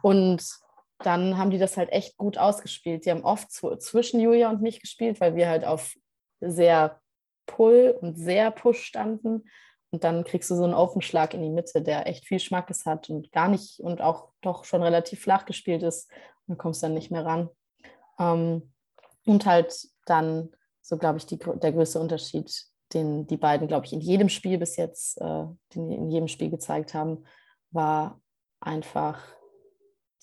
Und 0.00 0.44
dann 1.00 1.36
haben 1.36 1.50
die 1.50 1.58
das 1.58 1.76
halt 1.76 1.90
echt 1.90 2.16
gut 2.18 2.38
ausgespielt. 2.38 3.04
Die 3.04 3.10
haben 3.10 3.24
oft 3.24 3.50
zu, 3.50 3.74
zwischen 3.78 4.20
Julia 4.20 4.48
und 4.48 4.62
mich 4.62 4.80
gespielt, 4.80 5.20
weil 5.20 5.34
wir 5.34 5.48
halt 5.48 5.64
auf 5.64 5.94
sehr 6.40 7.00
Pull 7.46 7.98
und 8.00 8.16
sehr 8.16 8.52
Push 8.52 8.82
standen. 8.82 9.48
Und 9.96 10.04
dann 10.04 10.24
kriegst 10.24 10.50
du 10.50 10.56
so 10.56 10.64
einen 10.64 10.74
Aufenschlag 10.74 11.32
in 11.32 11.40
die 11.40 11.48
Mitte, 11.48 11.80
der 11.80 12.06
echt 12.06 12.26
viel 12.26 12.38
Schmackes 12.38 12.84
hat 12.84 13.08
und 13.08 13.32
gar 13.32 13.48
nicht 13.48 13.80
und 13.80 14.02
auch 14.02 14.28
doch 14.42 14.64
schon 14.64 14.82
relativ 14.82 15.22
flach 15.22 15.46
gespielt 15.46 15.82
ist. 15.82 16.10
Und 16.46 16.52
du 16.52 16.58
kommst 16.58 16.82
dann 16.82 16.92
nicht 16.92 17.10
mehr 17.10 17.24
ran. 17.24 17.48
Ähm, 18.18 18.74
und 19.24 19.46
halt 19.46 19.88
dann, 20.04 20.50
so 20.82 20.98
glaube 20.98 21.16
ich, 21.16 21.24
die, 21.24 21.38
der 21.38 21.72
größte 21.72 21.98
Unterschied, 21.98 22.66
den 22.92 23.26
die 23.26 23.38
beiden, 23.38 23.68
glaube 23.68 23.86
ich, 23.86 23.94
in 23.94 24.02
jedem 24.02 24.28
Spiel 24.28 24.58
bis 24.58 24.76
jetzt, 24.76 25.18
äh, 25.18 25.46
den 25.74 25.90
in 25.90 26.10
jedem 26.10 26.28
Spiel 26.28 26.50
gezeigt 26.50 26.92
haben, 26.92 27.24
war 27.70 28.20
einfach 28.60 29.22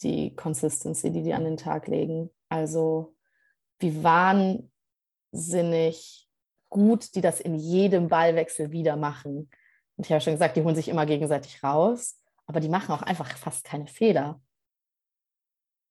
die 0.03 0.35
Consistency, 0.35 1.09
die 1.09 1.23
die 1.23 1.33
an 1.33 1.45
den 1.45 1.57
Tag 1.57 1.87
legen. 1.87 2.29
Also 2.47 3.15
wie 3.79 4.03
wahnsinnig 4.03 4.69
gut 6.69 7.15
die 7.15 7.21
das 7.21 7.39
in 7.39 7.55
jedem 7.55 8.07
Ballwechsel 8.07 8.71
wieder 8.71 8.97
machen. 8.97 9.49
Und 9.97 10.05
ich 10.05 10.11
habe 10.11 10.21
schon 10.21 10.33
gesagt, 10.33 10.57
die 10.57 10.63
holen 10.63 10.75
sich 10.75 10.89
immer 10.89 11.05
gegenseitig 11.05 11.63
raus, 11.63 12.19
aber 12.45 12.59
die 12.59 12.69
machen 12.69 12.93
auch 12.93 13.01
einfach 13.01 13.37
fast 13.37 13.63
keine 13.63 13.87
Fehler. 13.87 14.41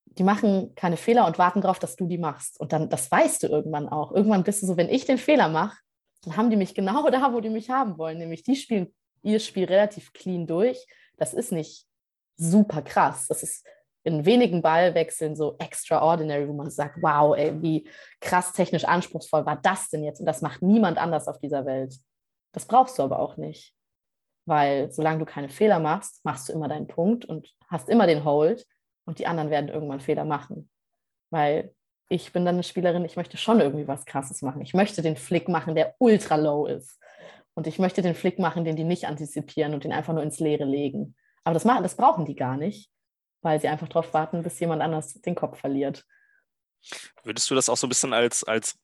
Die 0.06 0.24
machen 0.24 0.74
keine 0.74 0.96
Fehler 0.96 1.26
und 1.26 1.38
warten 1.38 1.62
darauf, 1.62 1.78
dass 1.78 1.96
du 1.96 2.06
die 2.06 2.18
machst. 2.18 2.60
Und 2.60 2.72
dann, 2.72 2.90
das 2.90 3.10
weißt 3.10 3.42
du 3.44 3.46
irgendwann 3.46 3.88
auch. 3.88 4.12
Irgendwann 4.12 4.44
bist 4.44 4.62
du 4.62 4.66
so, 4.66 4.76
wenn 4.76 4.90
ich 4.90 5.04
den 5.06 5.18
Fehler 5.18 5.48
mache, 5.48 5.78
dann 6.24 6.36
haben 6.36 6.50
die 6.50 6.56
mich 6.56 6.74
genau 6.74 7.08
da, 7.10 7.32
wo 7.32 7.40
die 7.40 7.50
mich 7.50 7.70
haben 7.70 7.96
wollen. 7.98 8.18
Nämlich 8.18 8.42
die 8.42 8.56
spielen 8.56 8.94
ihr 9.22 9.40
Spiel 9.40 9.64
relativ 9.64 10.12
clean 10.12 10.46
durch. 10.46 10.86
Das 11.16 11.32
ist 11.32 11.52
nicht 11.52 11.86
super 12.36 12.82
krass. 12.82 13.28
Das 13.28 13.42
ist 13.42 13.66
in 14.04 14.24
wenigen 14.24 14.62
Ballwechseln 14.62 15.36
so 15.36 15.56
extraordinary, 15.58 16.48
wo 16.48 16.52
man 16.52 16.70
sagt, 16.70 17.00
wow, 17.00 17.36
ey, 17.36 17.62
wie 17.62 17.88
krass 18.20 18.52
technisch 18.52 18.84
anspruchsvoll 18.84 19.46
war 19.46 19.56
das 19.56 19.90
denn 19.90 20.02
jetzt? 20.02 20.20
Und 20.20 20.26
das 20.26 20.42
macht 20.42 20.60
niemand 20.60 20.98
anders 20.98 21.28
auf 21.28 21.38
dieser 21.38 21.64
Welt. 21.66 21.94
Das 22.52 22.66
brauchst 22.66 22.98
du 22.98 23.04
aber 23.04 23.20
auch 23.20 23.36
nicht. 23.36 23.74
Weil 24.44 24.90
solange 24.90 25.20
du 25.20 25.24
keine 25.24 25.48
Fehler 25.48 25.78
machst, 25.78 26.24
machst 26.24 26.48
du 26.48 26.52
immer 26.52 26.68
deinen 26.68 26.88
Punkt 26.88 27.24
und 27.24 27.48
hast 27.68 27.88
immer 27.88 28.06
den 28.06 28.24
Hold 28.24 28.66
und 29.04 29.18
die 29.18 29.26
anderen 29.26 29.50
werden 29.50 29.68
irgendwann 29.68 30.00
Fehler 30.00 30.24
machen. 30.24 30.70
Weil 31.30 31.74
ich 32.08 32.32
bin 32.32 32.44
dann 32.44 32.56
eine 32.56 32.62
Spielerin, 32.62 33.04
ich 33.04 33.16
möchte 33.16 33.36
schon 33.36 33.60
irgendwie 33.60 33.88
was 33.88 34.04
Krasses 34.04 34.42
machen. 34.42 34.60
Ich 34.60 34.74
möchte 34.74 35.00
den 35.00 35.16
Flick 35.16 35.48
machen, 35.48 35.74
der 35.74 35.94
ultra 35.98 36.36
low 36.36 36.66
ist. 36.66 36.98
Und 37.54 37.66
ich 37.66 37.78
möchte 37.78 38.02
den 38.02 38.14
Flick 38.14 38.38
machen, 38.38 38.64
den 38.64 38.76
die 38.76 38.84
nicht 38.84 39.06
antizipieren 39.06 39.74
und 39.74 39.84
den 39.84 39.92
einfach 39.92 40.12
nur 40.12 40.22
ins 40.22 40.40
Leere 40.40 40.64
legen. 40.64 41.14
Aber 41.44 41.54
das, 41.54 41.64
machen, 41.64 41.82
das 41.82 41.96
brauchen 41.96 42.24
die 42.24 42.34
gar 42.34 42.56
nicht, 42.56 42.90
weil 43.42 43.60
sie 43.60 43.68
einfach 43.68 43.88
darauf 43.88 44.12
warten, 44.14 44.42
bis 44.42 44.58
jemand 44.60 44.82
anders 44.82 45.14
den 45.20 45.34
Kopf 45.34 45.58
verliert. 45.58 46.04
Würdest 47.22 47.50
du 47.50 47.54
das 47.54 47.68
auch 47.68 47.76
so 47.76 47.86
ein 47.86 47.90
bisschen 47.90 48.12
als, 48.12 48.44
als 48.44 48.78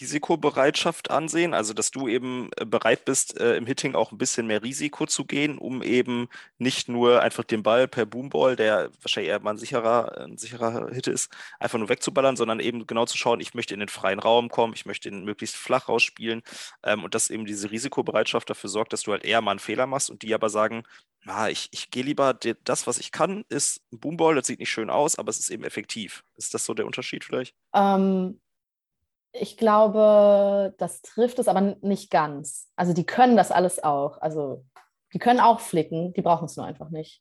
Risikobereitschaft 0.00 1.10
ansehen, 1.10 1.54
also 1.54 1.74
dass 1.74 1.90
du 1.90 2.08
eben 2.08 2.50
äh, 2.56 2.64
bereit 2.64 3.04
bist, 3.04 3.38
äh, 3.40 3.56
im 3.56 3.66
Hitting 3.66 3.94
auch 3.94 4.12
ein 4.12 4.18
bisschen 4.18 4.46
mehr 4.46 4.62
Risiko 4.62 5.06
zu 5.06 5.24
gehen, 5.24 5.58
um 5.58 5.82
eben 5.82 6.28
nicht 6.58 6.88
nur 6.88 7.22
einfach 7.22 7.44
den 7.44 7.62
Ball 7.62 7.88
per 7.88 8.06
Boomball, 8.06 8.56
der 8.56 8.90
wahrscheinlich 9.00 9.30
eher 9.30 9.40
mal 9.40 9.52
ein 9.52 9.58
sicherer, 9.58 10.18
ein 10.18 10.38
sicherer 10.38 10.90
Hit 10.92 11.06
ist, 11.06 11.32
einfach 11.58 11.78
nur 11.78 11.88
wegzuballern, 11.88 12.36
sondern 12.36 12.60
eben 12.60 12.86
genau 12.86 13.06
zu 13.06 13.16
schauen, 13.16 13.40
ich 13.40 13.54
möchte 13.54 13.74
in 13.74 13.80
den 13.80 13.88
freien 13.88 14.18
Raum 14.18 14.48
kommen, 14.48 14.74
ich 14.74 14.86
möchte 14.86 15.08
ihn 15.08 15.24
möglichst 15.24 15.56
flach 15.56 15.88
rausspielen 15.88 16.42
ähm, 16.82 17.04
und 17.04 17.14
dass 17.14 17.30
eben 17.30 17.46
diese 17.46 17.70
Risikobereitschaft 17.70 18.48
dafür 18.50 18.70
sorgt, 18.70 18.92
dass 18.92 19.02
du 19.02 19.12
halt 19.12 19.24
eher 19.24 19.40
mal 19.40 19.52
einen 19.52 19.60
Fehler 19.60 19.86
machst 19.86 20.10
und 20.10 20.22
die 20.22 20.34
aber 20.34 20.50
sagen, 20.50 20.84
ah, 21.26 21.48
ich, 21.48 21.68
ich 21.72 21.90
gehe 21.90 22.02
lieber, 22.02 22.34
das, 22.34 22.86
was 22.86 22.98
ich 22.98 23.12
kann, 23.12 23.44
ist 23.48 23.80
ein 23.92 23.98
Boomball, 23.98 24.34
das 24.34 24.46
sieht 24.46 24.58
nicht 24.58 24.70
schön 24.70 24.90
aus, 24.90 25.18
aber 25.18 25.30
es 25.30 25.38
ist 25.38 25.50
eben 25.50 25.64
effektiv. 25.64 26.24
Ist 26.36 26.54
das 26.54 26.64
so 26.64 26.74
der 26.74 26.86
Unterschied 26.86 27.24
vielleicht? 27.24 27.54
Ähm, 27.74 28.40
ich 29.36 29.56
glaube, 29.56 30.74
das 30.78 31.02
trifft 31.02 31.40
es 31.40 31.48
aber 31.48 31.76
nicht 31.82 32.10
ganz. 32.10 32.70
Also 32.76 32.92
die 32.92 33.04
können 33.04 33.36
das 33.36 33.50
alles 33.50 33.82
auch. 33.82 34.18
Also 34.20 34.64
die 35.12 35.18
können 35.18 35.40
auch 35.40 35.60
flicken, 35.60 36.12
die 36.12 36.22
brauchen 36.22 36.44
es 36.44 36.56
nur 36.56 36.64
einfach 36.64 36.90
nicht. 36.90 37.20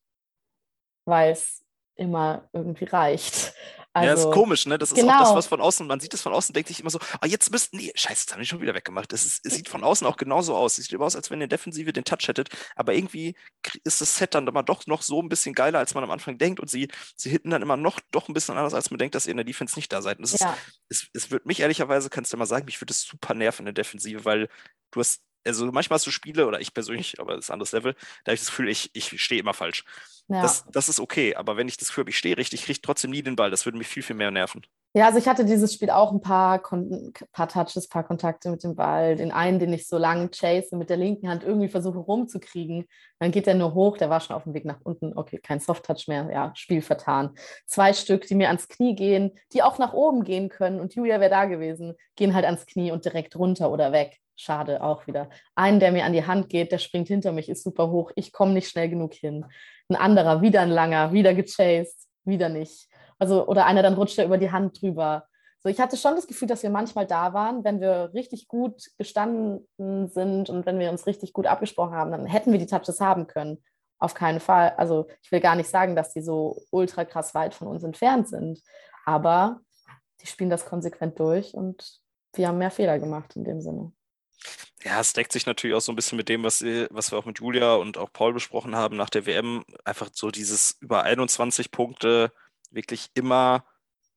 Weil 1.06 1.32
es 1.32 1.66
immer 1.96 2.50
irgendwie 2.54 2.86
reicht. 2.86 3.54
Also, 3.94 4.08
ja, 4.08 4.14
ist 4.14 4.26
also, 4.26 4.32
komisch, 4.32 4.66
ne? 4.66 4.80
Das 4.80 4.92
ist 4.92 4.96
genau. 4.96 5.14
auch 5.14 5.20
das, 5.20 5.28
genau. 5.30 5.38
was 5.38 5.48
von 5.48 5.62
außen, 5.62 5.86
man 5.86 6.00
sieht 6.00 6.14
es 6.14 6.22
von 6.22 6.34
außen, 6.34 6.52
denkt 6.54 6.68
sich 6.68 6.80
immer 6.80 6.90
so, 6.90 7.00
ah, 7.22 7.28
jetzt 7.28 7.52
müssten 7.52 7.78
die, 7.78 7.92
scheiße, 7.94 8.26
das 8.26 8.34
haben 8.34 8.42
die 8.42 8.48
schon 8.48 8.60
wieder 8.60 8.74
weggemacht. 8.74 9.14
Es, 9.14 9.24
ist, 9.24 9.46
es 9.46 9.54
sieht 9.54 9.70
von 9.70 9.84
außen 9.84 10.08
auch 10.08 10.18
genauso 10.18 10.56
aus. 10.56 10.80
Es 10.80 10.86
sieht 10.86 11.00
aus, 11.00 11.16
als 11.16 11.30
wenn 11.30 11.42
ihr 11.42 11.48
Defensive 11.48 11.94
den 11.94 12.04
Touch 12.04 12.28
hättet, 12.28 12.50
aber 12.76 12.94
irgendwie 12.96 13.36
ist 13.84 14.02
das 14.02 14.18
Set 14.18 14.34
dann 14.34 14.48
immer 14.48 14.64
doch 14.64 14.88
noch 14.88 15.04
so 15.04 15.22
ein 15.22 15.30
bisschen 15.30 15.54
geiler, 15.54 15.80
als 15.80 15.94
man 15.94 16.04
am 16.04 16.12
Anfang 16.12 16.38
denkt 16.40 16.60
und 16.60 16.70
sie, 16.70 16.88
sie 17.16 17.30
hitten 17.30 17.52
dann 17.52 17.62
immer 17.62 17.78
noch 17.78 18.00
doch 18.12 18.28
ein 18.28 18.34
bisschen 18.34 18.58
anders, 18.58 18.74
als 18.74 18.90
man 18.90 18.98
denkt, 18.98 19.14
dass 19.14 19.28
ihr 19.28 19.32
in 19.32 19.38
der 19.38 19.46
Defense 19.46 19.76
nicht 19.76 19.94
da 19.94 20.02
seid. 20.02 20.18
Und 20.18 20.26
es, 20.26 20.40
ja. 20.40 20.58
ist, 20.90 21.04
es, 21.04 21.26
es 21.26 21.32
wird 21.32 21.46
mich 21.46 21.60
ehrlicherweise, 21.60 22.10
kannst 22.10 22.34
du 22.34 22.38
mal 22.38 22.46
sagen, 22.48 22.66
mich 22.66 22.82
würde 22.82 22.92
es 22.92 23.04
super 23.04 23.36
nerven 23.36 23.62
in 23.68 23.76
der 23.76 23.84
Defensive, 23.84 24.26
weil 24.26 24.50
du 24.92 25.00
hast 25.00 25.22
also 25.46 25.66
manchmal 25.72 25.96
hast 25.96 26.08
du 26.08 26.12
Spiele, 26.12 26.48
oder 26.48 26.62
ich 26.62 26.74
persönlich, 26.74 27.20
aber 27.20 27.36
das 27.36 27.46
ist 27.46 27.50
ein 27.50 27.54
anderes 27.54 27.72
Level, 27.72 27.94
da 28.24 28.30
habe 28.30 28.36
ich 28.36 28.42
das 28.42 28.50
Gefühl, 28.50 28.70
ich, 28.70 28.90
ich 28.94 29.22
stehe 29.22 29.42
immer 29.42 29.54
falsch. 29.54 29.84
Ja. 30.28 30.42
Das, 30.42 30.66
das 30.72 30.90
ist 30.90 31.00
okay, 31.00 31.36
aber 31.36 31.58
wenn 31.58 31.68
ich 31.68 31.78
das 31.78 31.90
Gefühl 31.90 32.04
habe, 32.04 32.12
ich 32.12 32.18
stehe 32.18 32.38
richtig, 32.38 32.62
ich 32.62 32.66
kriege 32.66 32.82
trotzdem 32.82 33.12
nie 33.12 33.24
den 33.24 33.36
Ball, 33.36 33.52
das 33.52 33.66
würde 33.66 33.78
mich 33.78 33.88
viel, 33.88 34.04
viel 34.04 34.16
mehr 34.16 34.32
nerven. 34.32 34.62
Ja, 34.96 35.08
also 35.08 35.18
ich 35.18 35.28
hatte 35.28 35.44
dieses 35.44 35.74
Spiel 35.74 35.90
auch 35.90 36.12
ein 36.12 36.22
paar, 36.22 36.62
paar 36.62 37.48
Touches, 37.48 37.88
paar 37.88 38.04
Kontakte 38.04 38.52
mit 38.52 38.64
dem 38.64 38.76
Ball. 38.76 39.16
Den 39.16 39.32
einen, 39.32 39.58
den 39.58 39.74
ich 39.74 39.88
so 39.88 39.98
lang 39.98 40.30
chase 40.30 40.78
mit 40.78 40.92
der 40.92 40.98
linken 40.98 41.28
Hand 41.30 41.44
irgendwie 41.44 41.68
versuche 41.68 41.98
rumzukriegen. 41.98 42.86
Dann 43.18 43.32
geht 43.32 43.48
er 43.48 43.56
nur 43.56 43.74
hoch, 43.74 43.98
der 43.98 44.12
war 44.12 44.20
schon 44.20 44.36
auf 44.36 44.44
dem 44.44 44.54
Weg 44.54 44.66
nach 44.66 44.82
unten. 44.84 45.18
Okay, 45.18 45.40
kein 45.40 45.60
Soft-Touch 45.60 46.08
mehr. 46.08 46.30
Ja, 46.32 46.52
Spiel 46.56 46.84
vertan. 46.84 47.32
Zwei 47.66 47.92
Stück, 47.94 48.28
die 48.28 48.36
mir 48.36 48.50
ans 48.50 48.68
Knie 48.68 48.96
gehen, 48.96 49.32
die 49.52 49.64
auch 49.64 49.80
nach 49.80 49.94
oben 49.94 50.24
gehen 50.24 50.50
können. 50.50 50.80
Und 50.80 50.94
Julia 50.94 51.20
wäre 51.20 51.32
da 51.32 51.46
gewesen, 51.46 51.96
gehen 52.16 52.36
halt 52.36 52.46
ans 52.46 52.68
Knie 52.68 52.92
und 52.92 53.04
direkt 53.04 53.36
runter 53.36 53.72
oder 53.72 53.94
weg. 53.94 54.20
Schade, 54.36 54.82
auch 54.82 55.06
wieder. 55.08 55.30
Einen, 55.56 55.80
der 55.80 55.92
mir 55.92 56.06
an 56.06 56.14
die 56.14 56.26
Hand 56.26 56.50
geht, 56.50 56.72
der 56.72 56.80
springt 56.80 57.08
hinter 57.08 57.32
mich, 57.32 57.50
ist 57.50 57.64
super 57.64 57.90
hoch. 57.92 58.12
Ich 58.16 58.32
komme 58.32 58.54
nicht 58.54 58.70
schnell 58.70 58.90
genug 58.90 59.14
hin. 59.14 59.46
Ein 59.90 59.96
anderer, 59.96 60.42
wieder 60.42 60.62
ein 60.62 60.70
langer, 60.70 61.14
wieder 61.14 61.34
gechased, 61.34 62.08
wieder 62.24 62.50
nicht. 62.50 62.88
Also, 63.20 63.48
oder 63.48 63.66
einer, 63.66 63.84
dann 63.84 63.94
rutscht 63.94 64.18
er 64.18 64.26
über 64.26 64.38
die 64.38 64.52
Hand 64.52 64.82
drüber. 64.82 65.28
So, 65.60 65.70
ich 65.70 65.80
hatte 65.80 65.96
schon 65.96 66.16
das 66.16 66.28
Gefühl, 66.28 66.48
dass 66.48 66.64
wir 66.64 66.70
manchmal 66.70 67.08
da 67.08 67.34
waren, 67.34 67.64
wenn 67.64 67.80
wir 67.80 68.12
richtig 68.14 68.48
gut 68.48 68.90
gestanden 68.98 69.66
sind 70.08 70.50
und 70.50 70.66
wenn 70.66 70.80
wir 70.80 70.90
uns 70.90 71.08
richtig 71.08 71.32
gut 71.32 71.48
abgesprochen 71.48 71.96
haben, 71.96 72.12
dann 72.12 72.26
hätten 72.26 72.52
wir 72.52 72.60
die 72.60 72.66
Touches 72.66 73.00
haben 73.00 73.28
können. 73.28 73.64
Auf 73.98 74.14
keinen 74.14 74.42
Fall. 74.42 74.74
Also 74.76 75.08
ich 75.22 75.32
will 75.32 75.40
gar 75.40 75.56
nicht 75.56 75.70
sagen, 75.70 75.96
dass 75.96 76.12
die 76.12 76.22
so 76.22 76.58
ultra 76.72 77.06
krass 77.06 77.34
weit 77.34 77.54
von 77.54 77.70
uns 77.70 77.84
entfernt 77.84 78.28
sind. 78.28 78.60
Aber 79.06 79.62
die 80.22 80.28
spielen 80.28 80.50
das 80.50 80.66
konsequent 80.66 81.18
durch 81.20 81.54
und 81.54 82.02
wir 82.34 82.48
haben 82.48 82.58
mehr 82.58 82.72
Fehler 82.72 83.00
gemacht 83.00 83.36
in 83.38 83.46
dem 83.46 83.62
Sinne. 83.62 83.94
Ja, 84.84 85.00
es 85.00 85.14
deckt 85.14 85.32
sich 85.32 85.46
natürlich 85.46 85.76
auch 85.76 85.82
so 85.82 85.92
ein 85.92 85.96
bisschen 85.96 86.18
mit 86.18 86.30
dem, 86.30 86.44
was, 86.44 86.62
was 86.62 87.12
wir 87.12 87.18
auch 87.18 87.26
mit 87.26 87.40
Julia 87.40 87.76
und 87.76 87.98
auch 87.98 88.12
Paul 88.12 88.34
besprochen 88.34 88.76
haben 88.76 88.98
nach 88.98 89.10
der 89.10 89.26
WM. 89.26 89.64
Einfach 89.86 90.10
so 90.14 90.30
dieses 90.30 90.78
über 90.82 91.04
21 91.04 91.72
Punkte 91.72 92.32
wirklich 92.70 93.10
immer, 93.14 93.66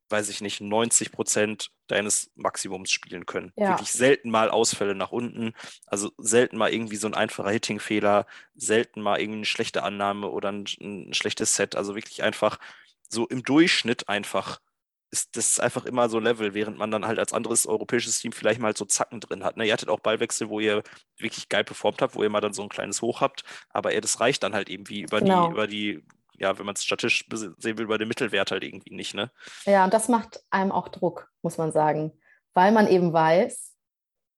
weiß 0.09 0.29
ich 0.29 0.41
nicht, 0.41 0.61
90 0.61 1.13
Prozent 1.13 1.71
deines 1.87 2.31
Maximums 2.35 2.91
spielen 2.91 3.27
können. 3.27 3.53
Ja. 3.57 3.71
Wirklich 3.71 3.93
selten 3.93 4.31
mal 4.31 4.51
Ausfälle 4.51 4.97
nach 4.97 5.13
unten, 5.13 5.55
also 5.87 6.11
selten 6.19 6.57
mal 6.57 6.73
irgendwie 6.73 6.97
so 6.97 7.07
ein 7.07 7.15
einfacher 7.15 7.51
Hitting-Fehler, 7.51 8.27
selten 8.57 9.03
mal 9.03 9.21
irgendwie 9.21 9.39
eine 9.39 9.47
schlechte 9.47 9.85
Annahme 9.85 10.29
oder 10.29 10.51
ein, 10.51 10.65
ein 10.81 11.15
schlechtes 11.15 11.55
Set. 11.55 11.77
Also 11.77 11.95
wirklich 11.95 12.25
einfach 12.25 12.59
so 13.09 13.27
im 13.29 13.43
Durchschnitt 13.45 14.09
einfach 14.09 14.61
ist 15.11 15.37
das 15.37 15.51
ist 15.51 15.61
einfach 15.61 15.85
immer 15.85 16.09
so 16.09 16.19
Level, 16.19 16.55
während 16.55 16.79
man 16.79 16.91
dann 16.91 17.07
halt 17.07 17.19
als 17.19 17.33
anderes 17.33 17.67
europäisches 17.67 18.19
Team 18.19 18.33
vielleicht 18.33 18.61
mal 18.61 18.77
so 18.77 18.85
Zacken 18.85 19.21
drin 19.21 19.45
hat. 19.45 19.57
Ne? 19.57 19.67
Ihr 19.67 19.73
hattet 19.73 19.89
auch 19.89 20.01
Ballwechsel, 20.01 20.49
wo 20.49 20.61
ihr 20.61 20.83
wirklich 21.17 21.49
geil 21.49 21.65
performt 21.65 22.03
habt, 22.03 22.15
wo 22.15 22.23
ihr 22.23 22.31
mal 22.31 22.41
dann 22.41 22.53
so 22.53 22.63
ein 22.63 22.69
kleines 22.69 23.03
Hoch 23.03 23.21
habt, 23.21 23.45
aber 23.71 23.95
ja, 23.95 24.01
das 24.01 24.21
reicht 24.21 24.43
dann 24.43 24.55
halt 24.55 24.69
eben 24.69 24.89
wie 24.89 25.03
über 25.03 25.21
genau. 25.21 25.47
die, 25.47 25.53
über 25.53 25.67
die, 25.67 26.05
ja, 26.39 26.59
wenn 26.59 26.67
man 26.67 26.75
es 26.75 26.85
statistisch 26.85 27.27
sehen 27.59 27.79
will, 27.79 27.85
über 27.85 27.99
den 27.99 28.09
Mittelwert 28.09 28.51
halt 28.51 28.65
irgendwie 28.65 28.95
nicht, 28.95 29.15
ne? 29.15 29.31
Ja, 29.65 29.85
und 29.85 29.95
das 29.95 30.09
macht 30.09 30.43
einem 30.51 30.73
auch 30.73 30.89
Druck, 30.89 31.31
muss 31.43 31.57
man 31.57 31.73
sagen. 31.73 32.13
Weil 32.53 32.73
man 32.73 32.89
eben 32.89 33.13
weiß, 33.13 33.75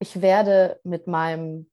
ich 0.00 0.20
werde 0.20 0.80
mit 0.84 1.06
meinem 1.06 1.70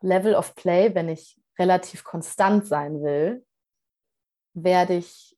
Level 0.00 0.34
of 0.34 0.54
Play, 0.54 0.94
wenn 0.94 1.08
ich 1.08 1.40
relativ 1.58 2.04
konstant 2.04 2.66
sein 2.66 3.02
will, 3.02 3.44
werde 4.54 4.94
ich 4.94 5.36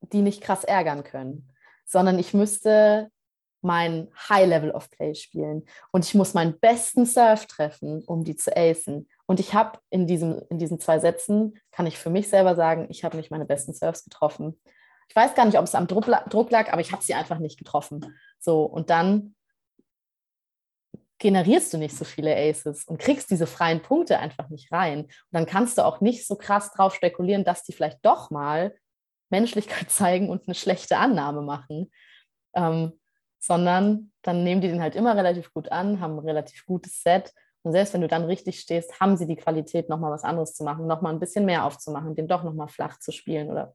die 0.00 0.22
nicht 0.22 0.40
krass 0.40 0.62
ärgern 0.62 1.02
können 1.02 1.52
sondern 1.86 2.18
ich 2.18 2.34
müsste 2.34 3.10
mein 3.62 4.08
High 4.28 4.46
Level 4.46 4.70
of 4.70 4.90
Play 4.90 5.14
spielen 5.14 5.66
und 5.90 6.04
ich 6.04 6.14
muss 6.14 6.34
meinen 6.34 6.58
besten 6.60 7.06
Surf 7.06 7.46
treffen, 7.46 8.04
um 8.06 8.22
die 8.22 8.36
zu 8.36 8.56
acen. 8.56 9.08
Und 9.26 9.40
ich 9.40 9.54
habe 9.54 9.78
in, 9.90 10.08
in 10.08 10.58
diesen 10.58 10.78
zwei 10.78 10.98
Sätzen, 10.98 11.58
kann 11.72 11.86
ich 11.86 11.98
für 11.98 12.10
mich 12.10 12.28
selber 12.28 12.54
sagen, 12.54 12.86
ich 12.90 13.04
habe 13.04 13.16
nicht 13.16 13.30
meine 13.30 13.46
besten 13.46 13.74
Surfs 13.74 14.04
getroffen. 14.04 14.60
Ich 15.08 15.16
weiß 15.16 15.34
gar 15.34 15.46
nicht, 15.46 15.58
ob 15.58 15.64
es 15.64 15.74
am 15.74 15.86
Druck 15.86 16.06
lag, 16.06 16.72
aber 16.72 16.80
ich 16.80 16.92
habe 16.92 17.02
sie 17.02 17.14
einfach 17.14 17.38
nicht 17.38 17.58
getroffen. 17.58 18.16
So, 18.38 18.64
und 18.64 18.90
dann 18.90 19.34
generierst 21.18 21.72
du 21.72 21.78
nicht 21.78 21.96
so 21.96 22.04
viele 22.04 22.36
Aces 22.36 22.84
und 22.84 22.98
kriegst 22.98 23.30
diese 23.30 23.46
freien 23.46 23.80
Punkte 23.80 24.18
einfach 24.18 24.50
nicht 24.50 24.70
rein. 24.70 25.04
Und 25.04 25.12
dann 25.32 25.46
kannst 25.46 25.78
du 25.78 25.84
auch 25.84 26.00
nicht 26.00 26.26
so 26.26 26.36
krass 26.36 26.72
drauf 26.72 26.94
spekulieren, 26.94 27.44
dass 27.44 27.64
die 27.64 27.72
vielleicht 27.72 28.04
doch 28.04 28.30
mal 28.30 28.74
Menschlichkeit 29.30 29.90
zeigen 29.90 30.28
und 30.28 30.46
eine 30.46 30.54
schlechte 30.54 30.98
Annahme 30.98 31.42
machen, 31.42 31.90
ähm, 32.54 32.92
sondern 33.38 34.12
dann 34.22 34.44
nehmen 34.44 34.60
die 34.60 34.68
den 34.68 34.82
halt 34.82 34.96
immer 34.96 35.16
relativ 35.16 35.52
gut 35.52 35.70
an, 35.70 36.00
haben 36.00 36.18
ein 36.18 36.26
relativ 36.26 36.66
gutes 36.66 37.02
Set. 37.02 37.32
Und 37.62 37.72
selbst 37.72 37.94
wenn 37.94 38.00
du 38.00 38.08
dann 38.08 38.24
richtig 38.24 38.60
stehst, 38.60 39.00
haben 39.00 39.16
sie 39.16 39.26
die 39.26 39.36
Qualität, 39.36 39.88
nochmal 39.88 40.12
was 40.12 40.24
anderes 40.24 40.54
zu 40.54 40.64
machen, 40.64 40.86
nochmal 40.86 41.12
ein 41.12 41.20
bisschen 41.20 41.44
mehr 41.44 41.64
aufzumachen, 41.64 42.14
den 42.14 42.28
doch 42.28 42.44
nochmal 42.44 42.68
flach 42.68 42.98
zu 42.98 43.12
spielen 43.12 43.50
oder 43.50 43.74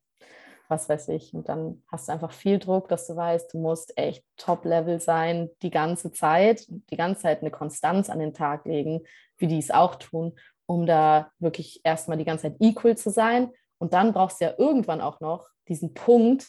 was 0.69 0.87
weiß 0.87 1.09
ich. 1.09 1.33
Und 1.33 1.49
dann 1.49 1.83
hast 1.91 2.07
du 2.07 2.13
einfach 2.13 2.31
viel 2.31 2.57
Druck, 2.57 2.87
dass 2.87 3.05
du 3.05 3.15
weißt, 3.15 3.53
du 3.53 3.59
musst 3.59 3.95
echt 3.97 4.23
Top-Level 4.37 4.99
sein, 4.99 5.49
die 5.61 5.69
ganze 5.69 6.11
Zeit, 6.11 6.65
die 6.69 6.95
ganze 6.95 7.23
Zeit 7.23 7.41
eine 7.41 7.51
Konstanz 7.51 8.09
an 8.09 8.19
den 8.19 8.33
Tag 8.33 8.65
legen, 8.65 9.01
wie 9.37 9.47
die 9.47 9.59
es 9.59 9.69
auch 9.69 9.95
tun, 9.95 10.33
um 10.65 10.85
da 10.85 11.29
wirklich 11.39 11.81
erstmal 11.83 12.17
die 12.17 12.25
ganze 12.25 12.43
Zeit 12.43 12.55
equal 12.61 12.97
zu 12.97 13.09
sein 13.09 13.51
und 13.81 13.93
dann 13.93 14.13
brauchst 14.13 14.39
du 14.39 14.45
ja 14.45 14.53
irgendwann 14.59 15.01
auch 15.01 15.19
noch 15.21 15.49
diesen 15.67 15.95
Punkt, 15.95 16.47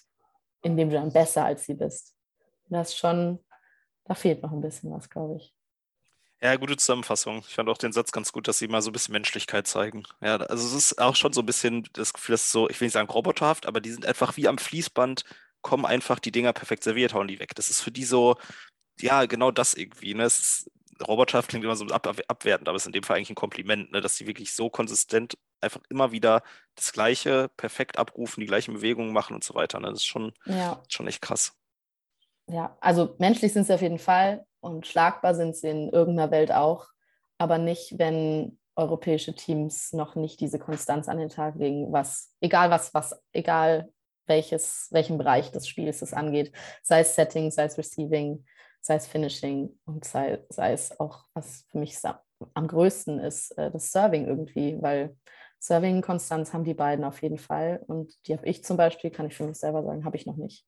in 0.60 0.76
dem 0.76 0.90
du 0.90 0.96
dann 0.96 1.14
besser 1.14 1.46
als 1.46 1.64
sie 1.64 1.72
bist. 1.72 2.14
das 2.68 2.90
ist 2.90 2.98
schon, 2.98 3.42
da 4.04 4.14
fehlt 4.14 4.42
noch 4.42 4.52
ein 4.52 4.60
bisschen 4.60 4.92
was, 4.92 5.08
glaube 5.08 5.36
ich. 5.36 5.54
Ja, 6.42 6.54
gute 6.56 6.76
Zusammenfassung. 6.76 7.38
Ich 7.48 7.54
fand 7.54 7.70
auch 7.70 7.78
den 7.78 7.92
Satz 7.92 8.12
ganz 8.12 8.32
gut, 8.32 8.48
dass 8.48 8.58
sie 8.58 8.68
mal 8.68 8.82
so 8.82 8.90
ein 8.90 8.92
bisschen 8.92 9.12
Menschlichkeit 9.12 9.66
zeigen. 9.66 10.02
Ja, 10.20 10.36
also 10.36 10.66
es 10.66 10.74
ist 10.74 11.00
auch 11.00 11.16
schon 11.16 11.32
so 11.32 11.40
ein 11.40 11.46
bisschen 11.46 11.88
das 11.94 12.12
Gefühl, 12.12 12.34
dass 12.34 12.52
so, 12.52 12.68
ich 12.68 12.78
will 12.78 12.86
nicht 12.86 12.92
sagen 12.92 13.08
roboterhaft, 13.08 13.64
aber 13.64 13.80
die 13.80 13.92
sind 13.92 14.04
einfach 14.04 14.36
wie 14.36 14.46
am 14.46 14.58
Fließband, 14.58 15.24
kommen 15.62 15.86
einfach 15.86 16.18
die 16.18 16.32
Dinger 16.32 16.52
perfekt 16.52 16.84
serviert, 16.84 17.14
hauen 17.14 17.28
die 17.28 17.40
weg. 17.40 17.54
Das 17.54 17.70
ist 17.70 17.80
für 17.80 17.92
die 17.92 18.04
so, 18.04 18.36
ja, 19.00 19.24
genau 19.24 19.50
das 19.52 19.72
irgendwie. 19.72 20.12
Ne? 20.12 20.24
Ist, 20.24 20.70
roboterhaft 21.08 21.48
klingt 21.48 21.64
immer 21.64 21.76
so 21.76 21.86
ab, 21.86 22.06
abwertend, 22.28 22.68
aber 22.68 22.76
es 22.76 22.82
ist 22.82 22.88
in 22.88 22.92
dem 22.92 23.04
Fall 23.04 23.16
eigentlich 23.16 23.30
ein 23.30 23.36
Kompliment, 23.36 23.90
ne? 23.90 24.02
dass 24.02 24.16
sie 24.16 24.26
wirklich 24.26 24.52
so 24.52 24.68
konsistent 24.68 25.38
einfach 25.62 25.80
immer 25.88 26.12
wieder 26.12 26.42
das 26.74 26.92
Gleiche 26.92 27.50
perfekt 27.56 27.98
abrufen, 27.98 28.40
die 28.40 28.46
gleichen 28.46 28.74
Bewegungen 28.74 29.12
machen 29.12 29.34
und 29.34 29.44
so 29.44 29.54
weiter. 29.54 29.80
Ne? 29.80 29.88
Das 29.88 29.98
ist 29.98 30.06
schon, 30.06 30.32
ja. 30.46 30.82
schon 30.88 31.06
echt 31.06 31.22
krass. 31.22 31.54
Ja, 32.48 32.76
also 32.80 33.14
menschlich 33.18 33.52
sind 33.52 33.66
sie 33.66 33.74
auf 33.74 33.82
jeden 33.82 33.98
Fall 33.98 34.44
und 34.60 34.86
schlagbar 34.86 35.34
sind 35.34 35.56
sie 35.56 35.68
in 35.68 35.88
irgendeiner 35.90 36.30
Welt 36.30 36.52
auch, 36.52 36.88
aber 37.38 37.58
nicht, 37.58 37.98
wenn 37.98 38.58
europäische 38.74 39.34
Teams 39.34 39.92
noch 39.92 40.14
nicht 40.14 40.40
diese 40.40 40.58
Konstanz 40.58 41.08
an 41.08 41.18
den 41.18 41.28
Tag 41.28 41.56
legen, 41.56 41.92
was, 41.92 42.34
egal 42.40 42.70
was, 42.70 42.94
was, 42.94 43.20
egal 43.32 43.92
welches, 44.26 44.88
welchen 44.90 45.18
Bereich 45.18 45.50
des 45.50 45.68
Spiels 45.68 46.02
es 46.02 46.12
angeht, 46.12 46.52
sei 46.82 47.00
es 47.00 47.14
Setting, 47.14 47.50
sei 47.50 47.64
es 47.64 47.76
Receiving, 47.76 48.44
sei 48.80 48.94
es 48.96 49.06
Finishing 49.06 49.78
und 49.84 50.04
sei, 50.04 50.44
sei 50.48 50.72
es 50.72 50.98
auch, 50.98 51.24
was 51.34 51.66
für 51.70 51.78
mich 51.78 51.96
am 52.54 52.66
größten 52.66 53.20
ist, 53.20 53.52
äh, 53.58 53.70
das 53.70 53.92
Serving 53.92 54.26
irgendwie, 54.26 54.80
weil 54.80 55.16
Serving-Konstanz 55.62 56.52
haben 56.52 56.64
die 56.64 56.74
beiden 56.74 57.04
auf 57.04 57.22
jeden 57.22 57.38
Fall 57.38 57.84
und 57.86 58.12
die 58.26 58.36
habe 58.36 58.46
ich 58.46 58.64
zum 58.64 58.76
Beispiel, 58.76 59.10
kann 59.10 59.26
ich 59.26 59.36
für 59.36 59.46
mich 59.46 59.56
selber 59.56 59.84
sagen, 59.84 60.04
habe 60.04 60.16
ich 60.16 60.26
noch 60.26 60.36
nicht. 60.36 60.66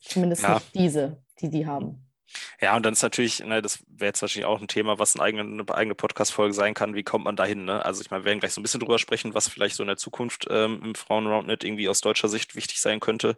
Zumindest 0.00 0.42
ja. 0.42 0.54
nicht 0.54 0.74
diese, 0.74 1.22
die 1.40 1.48
die 1.48 1.64
haben. 1.64 2.11
Ja, 2.60 2.76
und 2.76 2.84
dann 2.84 2.92
ist 2.92 3.02
natürlich, 3.02 3.40
ne, 3.40 3.60
das 3.60 3.80
wäre 3.88 4.08
jetzt 4.08 4.22
wahrscheinlich 4.22 4.46
auch 4.46 4.60
ein 4.60 4.68
Thema, 4.68 4.98
was 4.98 5.16
eine 5.16 5.24
eigene, 5.24 5.42
eine 5.42 5.74
eigene 5.74 5.94
Podcast-Folge 5.94 6.54
sein 6.54 6.74
kann. 6.74 6.94
Wie 6.94 7.02
kommt 7.02 7.24
man 7.24 7.36
dahin? 7.36 7.64
Ne? 7.64 7.84
Also, 7.84 8.02
ich 8.02 8.10
meine, 8.10 8.22
wir 8.22 8.26
werden 8.26 8.40
gleich 8.40 8.52
so 8.52 8.60
ein 8.60 8.62
bisschen 8.62 8.80
drüber 8.80 8.98
sprechen, 8.98 9.34
was 9.34 9.48
vielleicht 9.48 9.74
so 9.74 9.82
in 9.82 9.88
der 9.88 9.96
Zukunft 9.96 10.46
ähm, 10.50 10.80
im 10.84 10.94
Frauen-Roundnet 10.94 11.64
irgendwie 11.64 11.88
aus 11.88 12.00
deutscher 12.00 12.28
Sicht 12.28 12.54
wichtig 12.54 12.80
sein 12.80 13.00
könnte. 13.00 13.36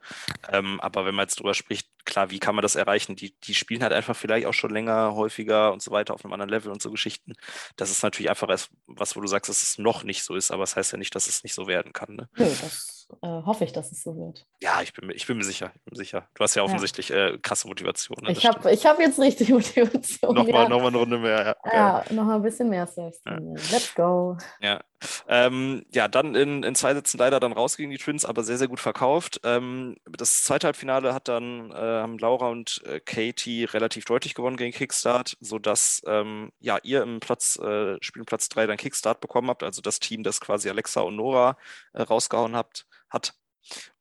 Ähm, 0.53 0.81
aber 0.81 1.07
wenn 1.07 1.15
man 1.15 1.25
jetzt 1.25 1.41
drüber 1.41 1.55
spricht, 1.55 1.89
klar, 2.05 2.31
wie 2.31 2.39
kann 2.39 2.55
man 2.55 2.63
das 2.63 2.77
erreichen? 2.77 3.17
Die, 3.17 3.35
die 3.41 3.55
spielen 3.55 3.83
halt 3.83 3.93
einfach 3.93 4.17
vielleicht 4.17 4.47
auch 4.47 4.53
schon 4.53 4.71
länger, 4.71 5.15
häufiger 5.15 5.73
und 5.73 5.83
so 5.83 5.91
weiter 5.91 6.13
auf 6.13 6.25
einem 6.25 6.35
anderen 6.35 6.51
Level 6.51 6.71
und 6.71 6.83
so 6.83 6.91
Geschichten. 6.91 7.33
Das 7.77 7.91
ist 7.91 8.03
natürlich 8.03 8.29
einfach 8.29 8.49
was, 8.87 9.17
wo 9.17 9.21
du 9.21 9.27
sagst, 9.27 9.49
dass 9.49 9.63
es 9.63 9.79
noch 9.79 10.05
nicht 10.05 10.23
so 10.23 10.35
ist, 10.35 10.51
aber 10.51 10.63
es 10.65 10.75
das 10.75 10.77
heißt 10.77 10.93
ja 10.93 10.99
nicht, 10.99 11.15
dass 11.15 11.29
es 11.29 11.45
nicht 11.45 11.55
so 11.55 11.67
werden 11.67 11.93
kann. 11.93 12.17
Ne? 12.17 12.29
Nö, 12.37 12.45
das 12.45 13.04
äh, 13.23 13.27
hoffe 13.27 13.65
ich, 13.65 13.73
dass 13.73 13.93
es 13.93 14.03
so 14.03 14.17
wird. 14.17 14.47
Ja, 14.63 14.83
ich 14.83 14.93
bin, 14.93 15.11
ich 15.11 15.27
bin 15.27 15.37
mir 15.37 15.45
sicher. 15.45 15.73
Ich 15.75 15.83
bin 15.85 15.95
sicher. 15.95 16.29
Du 16.35 16.43
hast 16.43 16.55
ja 16.55 16.63
offensichtlich 16.63 17.09
ja. 17.09 17.29
Äh, 17.29 17.39
krasse 17.39 17.69
Motivation. 17.69 18.19
Ne? 18.23 18.33
Ich 18.33 18.47
habe 18.47 18.71
hab 18.71 18.99
jetzt 18.99 19.19
richtig 19.19 19.49
Motivation. 19.51 20.35
Nochmal 20.35 20.65
ja. 20.65 20.69
noch 20.69 20.85
eine 20.85 20.97
Runde 20.97 21.19
mehr. 21.19 21.57
Ja, 21.65 21.73
ja 21.73 22.05
noch 22.11 22.29
ein 22.29 22.43
bisschen 22.43 22.69
mehr 22.69 22.87
selbst. 22.87 23.23
Ja. 23.27 23.39
Let's 23.39 23.95
go. 23.95 24.37
Ja, 24.61 24.81
ähm, 25.29 25.85
ja 25.93 26.09
dann 26.09 26.35
in, 26.35 26.63
in 26.63 26.75
zwei 26.75 26.95
Sätzen 26.95 27.19
leider 27.19 27.41
dann 27.41 27.53
raus 27.53 27.77
gegen 27.77 27.91
die 27.91 27.99
Twins, 27.99 28.25
aber 28.25 28.43
sehr, 28.45 28.59
sehr 28.59 28.69
gut 28.69 28.81
verkauft. 28.81 29.41
Ähm, 29.45 29.97
das 30.11 30.45
zweite 30.45 30.67
Halbfinale 30.67 31.15
hat 31.15 31.29
dann 31.29 31.71
äh, 31.71 31.75
haben 31.75 32.19
Laura 32.19 32.49
und 32.49 32.83
äh, 32.87 33.01
Katie 33.01 33.65
relativ 33.65 34.05
deutlich 34.05 34.35
gewonnen 34.35 34.57
gegen 34.57 34.73
Kickstart, 34.73 35.37
sodass 35.41 36.03
ähm, 36.07 36.53
ja, 36.61 36.79
ihr 36.83 37.03
im 37.03 37.21
Platz, 37.21 37.59
äh, 37.59 37.97
Spielplatz 38.01 38.49
3 38.49 38.67
dann 38.67 38.77
Kickstart 38.77 39.21
bekommen 39.21 39.49
habt, 39.49 39.63
also 39.63 39.83
das 39.83 40.01
Team, 40.01 40.23
das 40.23 40.41
quasi 40.41 40.69
Alexa 40.69 41.01
und 41.01 41.17
Nora 41.17 41.57
äh, 41.93 42.03
rausgehauen 42.03 42.57
habt, 42.57 42.87
hat. 43.15 43.35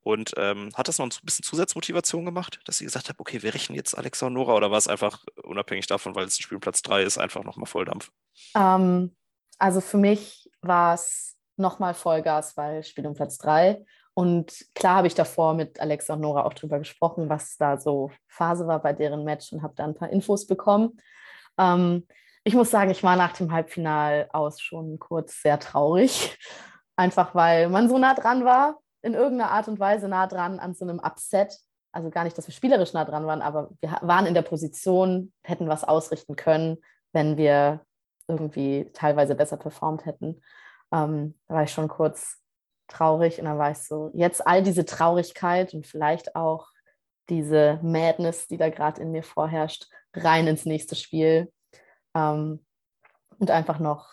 Und 0.01 0.33
ähm, 0.35 0.69
hat 0.75 0.89
das 0.89 0.99
noch 0.99 1.05
ein 1.05 1.25
bisschen 1.25 1.43
Zusatzmotivation 1.43 2.25
gemacht, 2.25 2.59
dass 2.65 2.77
sie 2.77 2.85
gesagt 2.85 3.07
hat, 3.07 3.15
okay, 3.19 3.41
wir 3.41 3.53
rechnen 3.53 3.77
jetzt 3.77 3.97
Alexa 3.97 4.27
und 4.27 4.33
Nora 4.33 4.53
oder 4.53 4.69
war 4.69 4.77
es 4.77 4.89
einfach 4.89 5.23
unabhängig 5.43 5.87
davon, 5.87 6.15
weil 6.15 6.25
es 6.25 6.37
Spielplatz 6.37 6.81
3 6.81 7.03
ist, 7.03 7.17
einfach 7.17 7.43
nochmal 7.43 7.67
Volldampf? 7.67 8.11
Ähm, 8.55 9.15
also 9.57 9.79
für 9.79 9.97
mich 9.97 10.49
war 10.61 10.95
es 10.95 11.37
nochmal 11.55 11.93
Vollgas, 11.93 12.57
weil 12.57 12.83
Spiel 12.83 13.07
um 13.07 13.13
Platz 13.13 13.37
3. 13.37 13.85
Und 14.13 14.65
klar 14.75 14.97
habe 14.97 15.07
ich 15.07 15.15
davor 15.15 15.53
mit 15.53 15.79
Alexa 15.79 16.13
und 16.13 16.21
Nora 16.21 16.43
auch 16.43 16.53
drüber 16.53 16.79
gesprochen, 16.79 17.29
was 17.29 17.55
da 17.57 17.77
so 17.77 18.11
Phase 18.27 18.67
war 18.67 18.81
bei 18.81 18.93
deren 18.93 19.23
Match 19.23 19.53
und 19.53 19.63
habe 19.63 19.73
da 19.75 19.85
ein 19.85 19.95
paar 19.95 20.09
Infos 20.09 20.45
bekommen. 20.45 20.97
Ähm, 21.57 22.05
ich 22.43 22.55
muss 22.55 22.69
sagen, 22.69 22.91
ich 22.91 23.03
war 23.03 23.15
nach 23.15 23.33
dem 23.33 23.51
Halbfinal 23.51 24.27
aus 24.33 24.59
schon 24.59 24.99
kurz 24.99 25.41
sehr 25.41 25.59
traurig. 25.59 26.37
Einfach 26.95 27.33
weil 27.33 27.69
man 27.69 27.89
so 27.89 27.97
nah 27.97 28.13
dran 28.13 28.45
war 28.45 28.82
in 29.03 29.13
irgendeiner 29.13 29.51
Art 29.51 29.67
und 29.67 29.79
Weise 29.79 30.07
nah 30.07 30.27
dran 30.27 30.59
an 30.59 30.73
so 30.73 30.85
einem 30.85 30.99
Upset. 30.99 31.59
Also 31.91 32.09
gar 32.09 32.23
nicht, 32.23 32.37
dass 32.37 32.47
wir 32.47 32.53
spielerisch 32.53 32.93
nah 32.93 33.05
dran 33.05 33.27
waren, 33.27 33.43
aber 33.43 33.69
wir 33.81 33.99
waren 34.01 34.25
in 34.25 34.33
der 34.33 34.41
Position, 34.41 35.31
hätten 35.43 35.67
was 35.67 35.83
ausrichten 35.83 36.35
können, 36.35 36.77
wenn 37.11 37.37
wir 37.37 37.85
irgendwie 38.27 38.89
teilweise 38.93 39.35
besser 39.35 39.57
performt 39.57 40.05
hätten. 40.05 40.41
Ähm, 40.91 41.37
da 41.47 41.55
war 41.55 41.63
ich 41.63 41.71
schon 41.71 41.87
kurz 41.87 42.39
traurig 42.87 43.39
und 43.39 43.45
dann 43.45 43.59
war 43.59 43.71
ich 43.71 43.77
so, 43.77 44.09
jetzt 44.13 44.45
all 44.45 44.63
diese 44.63 44.85
Traurigkeit 44.85 45.73
und 45.73 45.85
vielleicht 45.85 46.35
auch 46.35 46.67
diese 47.29 47.79
Madness, 47.83 48.47
die 48.47 48.57
da 48.57 48.69
gerade 48.69 49.01
in 49.01 49.11
mir 49.11 49.23
vorherrscht, 49.23 49.87
rein 50.13 50.47
ins 50.47 50.65
nächste 50.65 50.95
Spiel. 50.95 51.51
Ähm, 52.15 52.65
und 53.39 53.51
einfach 53.51 53.79
noch, 53.79 54.09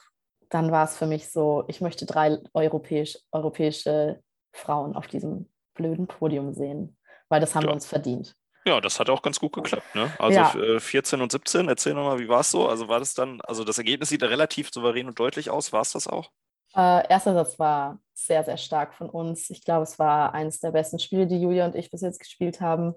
dann 0.48 0.72
war 0.72 0.84
es 0.84 0.96
für 0.96 1.06
mich 1.06 1.30
so, 1.30 1.64
ich 1.68 1.80
möchte 1.80 2.06
drei 2.06 2.38
europäisch, 2.52 3.18
europäische 3.32 4.20
Frauen 4.52 4.94
auf 4.96 5.06
diesem 5.06 5.48
blöden 5.74 6.06
Podium 6.06 6.52
sehen, 6.52 6.96
weil 7.28 7.40
das 7.40 7.54
haben 7.54 7.62
ja. 7.62 7.68
wir 7.68 7.74
uns 7.74 7.86
verdient. 7.86 8.36
Ja, 8.66 8.80
das 8.80 9.00
hat 9.00 9.08
auch 9.08 9.22
ganz 9.22 9.40
gut 9.40 9.54
geklappt. 9.54 9.94
Ne? 9.94 10.12
Also 10.18 10.38
ja. 10.38 10.80
14 10.80 11.22
und 11.22 11.32
17, 11.32 11.68
erzähl 11.68 11.94
nochmal, 11.94 12.18
wie 12.18 12.28
war 12.28 12.40
es 12.40 12.50
so? 12.50 12.68
Also 12.68 12.88
war 12.88 12.98
das 12.98 13.14
dann, 13.14 13.40
also 13.42 13.64
das 13.64 13.78
Ergebnis 13.78 14.10
sieht 14.10 14.22
relativ 14.22 14.70
souverän 14.70 15.06
und 15.06 15.18
deutlich 15.18 15.50
aus. 15.50 15.72
War 15.72 15.80
es 15.80 15.92
das 15.92 16.06
auch? 16.06 16.30
Äh, 16.76 17.08
erster 17.08 17.32
Satz 17.32 17.58
war 17.58 17.98
sehr, 18.12 18.44
sehr 18.44 18.58
stark 18.58 18.94
von 18.94 19.08
uns. 19.08 19.48
Ich 19.50 19.64
glaube, 19.64 19.84
es 19.84 19.98
war 19.98 20.34
eines 20.34 20.60
der 20.60 20.72
besten 20.72 20.98
Spiele, 20.98 21.26
die 21.26 21.40
Julia 21.40 21.64
und 21.64 21.74
ich 21.74 21.90
bis 21.90 22.02
jetzt 22.02 22.20
gespielt 22.20 22.60
haben. 22.60 22.94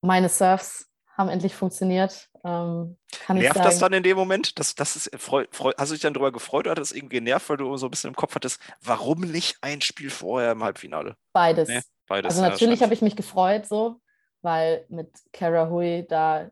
Meine 0.00 0.28
Surfs 0.28 0.90
haben 1.16 1.28
endlich 1.28 1.54
funktioniert. 1.54 2.28
Ähm, 2.44 2.96
Nervt 3.28 3.56
das 3.56 3.78
dann 3.78 3.92
in 3.92 4.02
dem 4.02 4.16
Moment? 4.16 4.58
Das, 4.58 4.74
das 4.74 4.96
ist, 4.96 5.10
freu, 5.16 5.46
freu, 5.50 5.72
hast 5.78 5.90
du 5.90 5.94
dich 5.94 6.02
dann 6.02 6.12
darüber 6.12 6.32
gefreut 6.32 6.66
oder 6.66 6.72
hat 6.72 6.78
das 6.78 6.92
irgendwie 6.92 7.16
genervt, 7.16 7.48
weil 7.48 7.56
du 7.56 7.76
so 7.76 7.86
ein 7.86 7.90
bisschen 7.90 8.08
im 8.08 8.16
Kopf 8.16 8.34
hattest, 8.34 8.60
warum 8.82 9.20
nicht 9.20 9.56
ein 9.62 9.80
Spiel 9.80 10.10
vorher 10.10 10.52
im 10.52 10.62
Halbfinale? 10.62 11.16
Beides. 11.32 11.68
Nee, 11.68 11.80
beides 12.06 12.32
also 12.32 12.42
natürlich 12.42 12.82
habe 12.82 12.92
ich 12.92 13.02
mich 13.02 13.16
gefreut 13.16 13.66
so, 13.66 14.00
weil 14.42 14.84
mit 14.88 15.10
Kara 15.32 15.70
Hui 15.70 16.04
da 16.08 16.50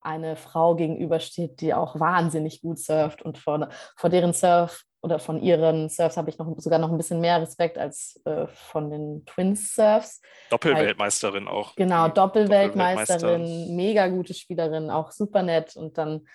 eine 0.00 0.36
Frau 0.36 0.74
gegenübersteht, 0.74 1.60
die 1.60 1.74
auch 1.74 1.98
wahnsinnig 1.98 2.60
gut 2.60 2.78
surft 2.78 3.22
und 3.22 3.38
vor, 3.38 3.68
vor 3.96 4.10
deren 4.10 4.32
Surf 4.32 4.84
oder 5.02 5.18
von 5.18 5.42
ihren 5.42 5.88
Surfs 5.88 6.16
habe 6.16 6.30
ich 6.30 6.38
noch, 6.38 6.46
sogar 6.58 6.78
noch 6.78 6.90
ein 6.90 6.96
bisschen 6.96 7.20
mehr 7.20 7.40
Respekt 7.40 7.76
als 7.76 8.20
äh, 8.24 8.46
von 8.46 8.88
den 8.88 9.24
Twins-Surfs. 9.26 10.22
Doppelweltmeisterin 10.48 11.48
auch. 11.48 11.74
Genau, 11.74 12.08
Doppelweltmeisterin, 12.08 13.74
mega 13.74 14.06
gute 14.06 14.32
Spielerin, 14.32 14.90
auch 14.90 15.10
super 15.10 15.42
nett. 15.42 15.76
Und 15.76 15.98
dann 15.98 16.26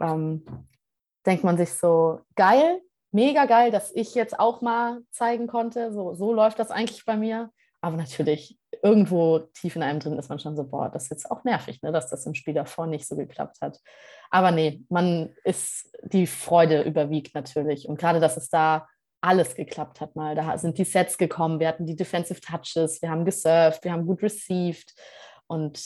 ähm, 0.00 0.44
denkt 1.26 1.44
man 1.44 1.58
sich 1.58 1.74
so, 1.74 2.20
geil, 2.34 2.80
mega 3.12 3.44
geil, 3.44 3.70
dass 3.70 3.94
ich 3.94 4.14
jetzt 4.14 4.38
auch 4.40 4.62
mal 4.62 5.02
zeigen 5.10 5.46
konnte. 5.46 5.92
So, 5.92 6.14
so 6.14 6.32
läuft 6.32 6.58
das 6.58 6.70
eigentlich 6.70 7.04
bei 7.04 7.18
mir. 7.18 7.50
Aber 7.82 7.98
natürlich, 7.98 8.58
irgendwo 8.84 9.38
tief 9.54 9.76
in 9.76 9.82
einem 9.82 9.98
drin 9.98 10.18
ist 10.18 10.28
man 10.28 10.38
schon 10.38 10.56
so, 10.56 10.64
boah, 10.64 10.90
das 10.90 11.04
ist 11.04 11.10
jetzt 11.10 11.30
auch 11.30 11.42
nervig, 11.42 11.80
ne, 11.82 11.90
dass 11.90 12.10
das 12.10 12.26
im 12.26 12.34
Spiel 12.34 12.52
davor 12.52 12.86
nicht 12.86 13.08
so 13.08 13.16
geklappt 13.16 13.62
hat. 13.62 13.80
Aber 14.30 14.50
nee, 14.50 14.82
man 14.90 15.34
ist, 15.42 15.90
die 16.02 16.26
Freude 16.26 16.82
überwiegt 16.82 17.34
natürlich. 17.34 17.88
Und 17.88 17.98
gerade, 17.98 18.20
dass 18.20 18.36
es 18.36 18.50
da 18.50 18.86
alles 19.22 19.54
geklappt 19.54 20.02
hat 20.02 20.14
mal. 20.16 20.34
Da 20.34 20.58
sind 20.58 20.76
die 20.76 20.84
Sets 20.84 21.16
gekommen, 21.16 21.60
wir 21.60 21.68
hatten 21.68 21.86
die 21.86 21.96
Defensive 21.96 22.42
Touches, 22.42 23.00
wir 23.00 23.08
haben 23.08 23.24
gesurft, 23.24 23.82
wir 23.84 23.92
haben 23.92 24.06
gut 24.06 24.22
received. 24.22 24.94
Und 25.46 25.82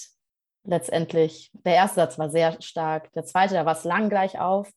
letztendlich, 0.65 1.53
der 1.53 1.75
erste 1.75 2.01
Satz 2.01 2.19
war 2.19 2.31
sehr 2.31 2.61
stark, 2.61 3.13
der 3.13 3.25
zweite, 3.25 3.55
da 3.55 3.65
war 3.65 3.77
es 3.77 3.85
lang 3.85 4.09
gleich 4.09 4.41
auf. 4.41 4.69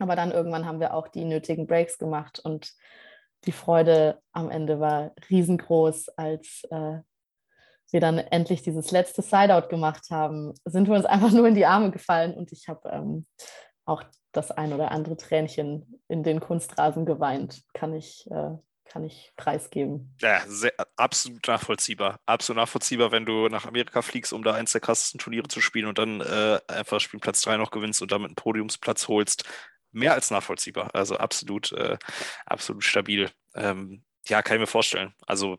Aber 0.00 0.16
dann 0.16 0.32
irgendwann 0.32 0.66
haben 0.66 0.80
wir 0.80 0.94
auch 0.94 1.06
die 1.06 1.24
nötigen 1.24 1.68
Breaks 1.68 1.96
gemacht 1.96 2.40
und 2.40 2.72
die 3.44 3.52
Freude 3.52 4.20
am 4.32 4.50
Ende 4.50 4.80
war 4.80 5.12
riesengroß, 5.30 6.08
als 6.16 6.64
äh, 6.72 6.98
wir 7.92 8.00
dann 8.00 8.18
endlich 8.18 8.62
dieses 8.62 8.90
letzte 8.90 9.22
Sideout 9.22 9.68
gemacht 9.68 10.10
haben, 10.10 10.54
sind 10.64 10.88
wir 10.88 10.94
uns 10.94 11.04
einfach 11.04 11.30
nur 11.32 11.46
in 11.46 11.54
die 11.54 11.66
Arme 11.66 11.90
gefallen 11.90 12.34
und 12.34 12.52
ich 12.52 12.68
habe 12.68 12.88
ähm, 12.90 13.26
auch 13.84 14.02
das 14.32 14.50
ein 14.50 14.72
oder 14.72 14.90
andere 14.90 15.16
Tränchen 15.16 16.00
in 16.08 16.22
den 16.22 16.40
Kunstrasen 16.40 17.04
geweint, 17.04 17.62
kann 17.74 17.94
ich, 17.94 18.26
äh, 18.30 18.50
kann 18.84 19.04
ich 19.04 19.32
preisgeben. 19.36 20.14
Ja, 20.20 20.40
sehr, 20.46 20.72
absolut 20.96 21.46
nachvollziehbar. 21.46 22.18
Absolut 22.24 22.58
nachvollziehbar, 22.58 23.12
wenn 23.12 23.26
du 23.26 23.48
nach 23.48 23.66
Amerika 23.66 24.00
fliegst, 24.00 24.32
um 24.32 24.42
da 24.42 24.54
eins 24.54 24.72
der 24.72 24.80
krassesten 24.80 25.20
Turniere 25.20 25.48
zu 25.48 25.60
spielen 25.60 25.86
und 25.86 25.98
dann 25.98 26.20
äh, 26.20 26.58
einfach 26.68 27.00
Spielplatz 27.00 27.42
3 27.42 27.58
noch 27.58 27.70
gewinnst 27.70 28.00
und 28.00 28.10
damit 28.10 28.28
einen 28.28 28.36
Podiumsplatz 28.36 29.08
holst 29.08 29.44
mehr 29.92 30.14
als 30.14 30.30
nachvollziehbar. 30.30 30.90
Also 30.94 31.16
absolut, 31.16 31.72
äh, 31.72 31.98
absolut 32.46 32.82
stabil. 32.82 33.30
Ähm, 33.54 34.02
ja, 34.26 34.42
kann 34.42 34.56
ich 34.56 34.60
mir 34.60 34.66
vorstellen. 34.66 35.14
Also 35.26 35.56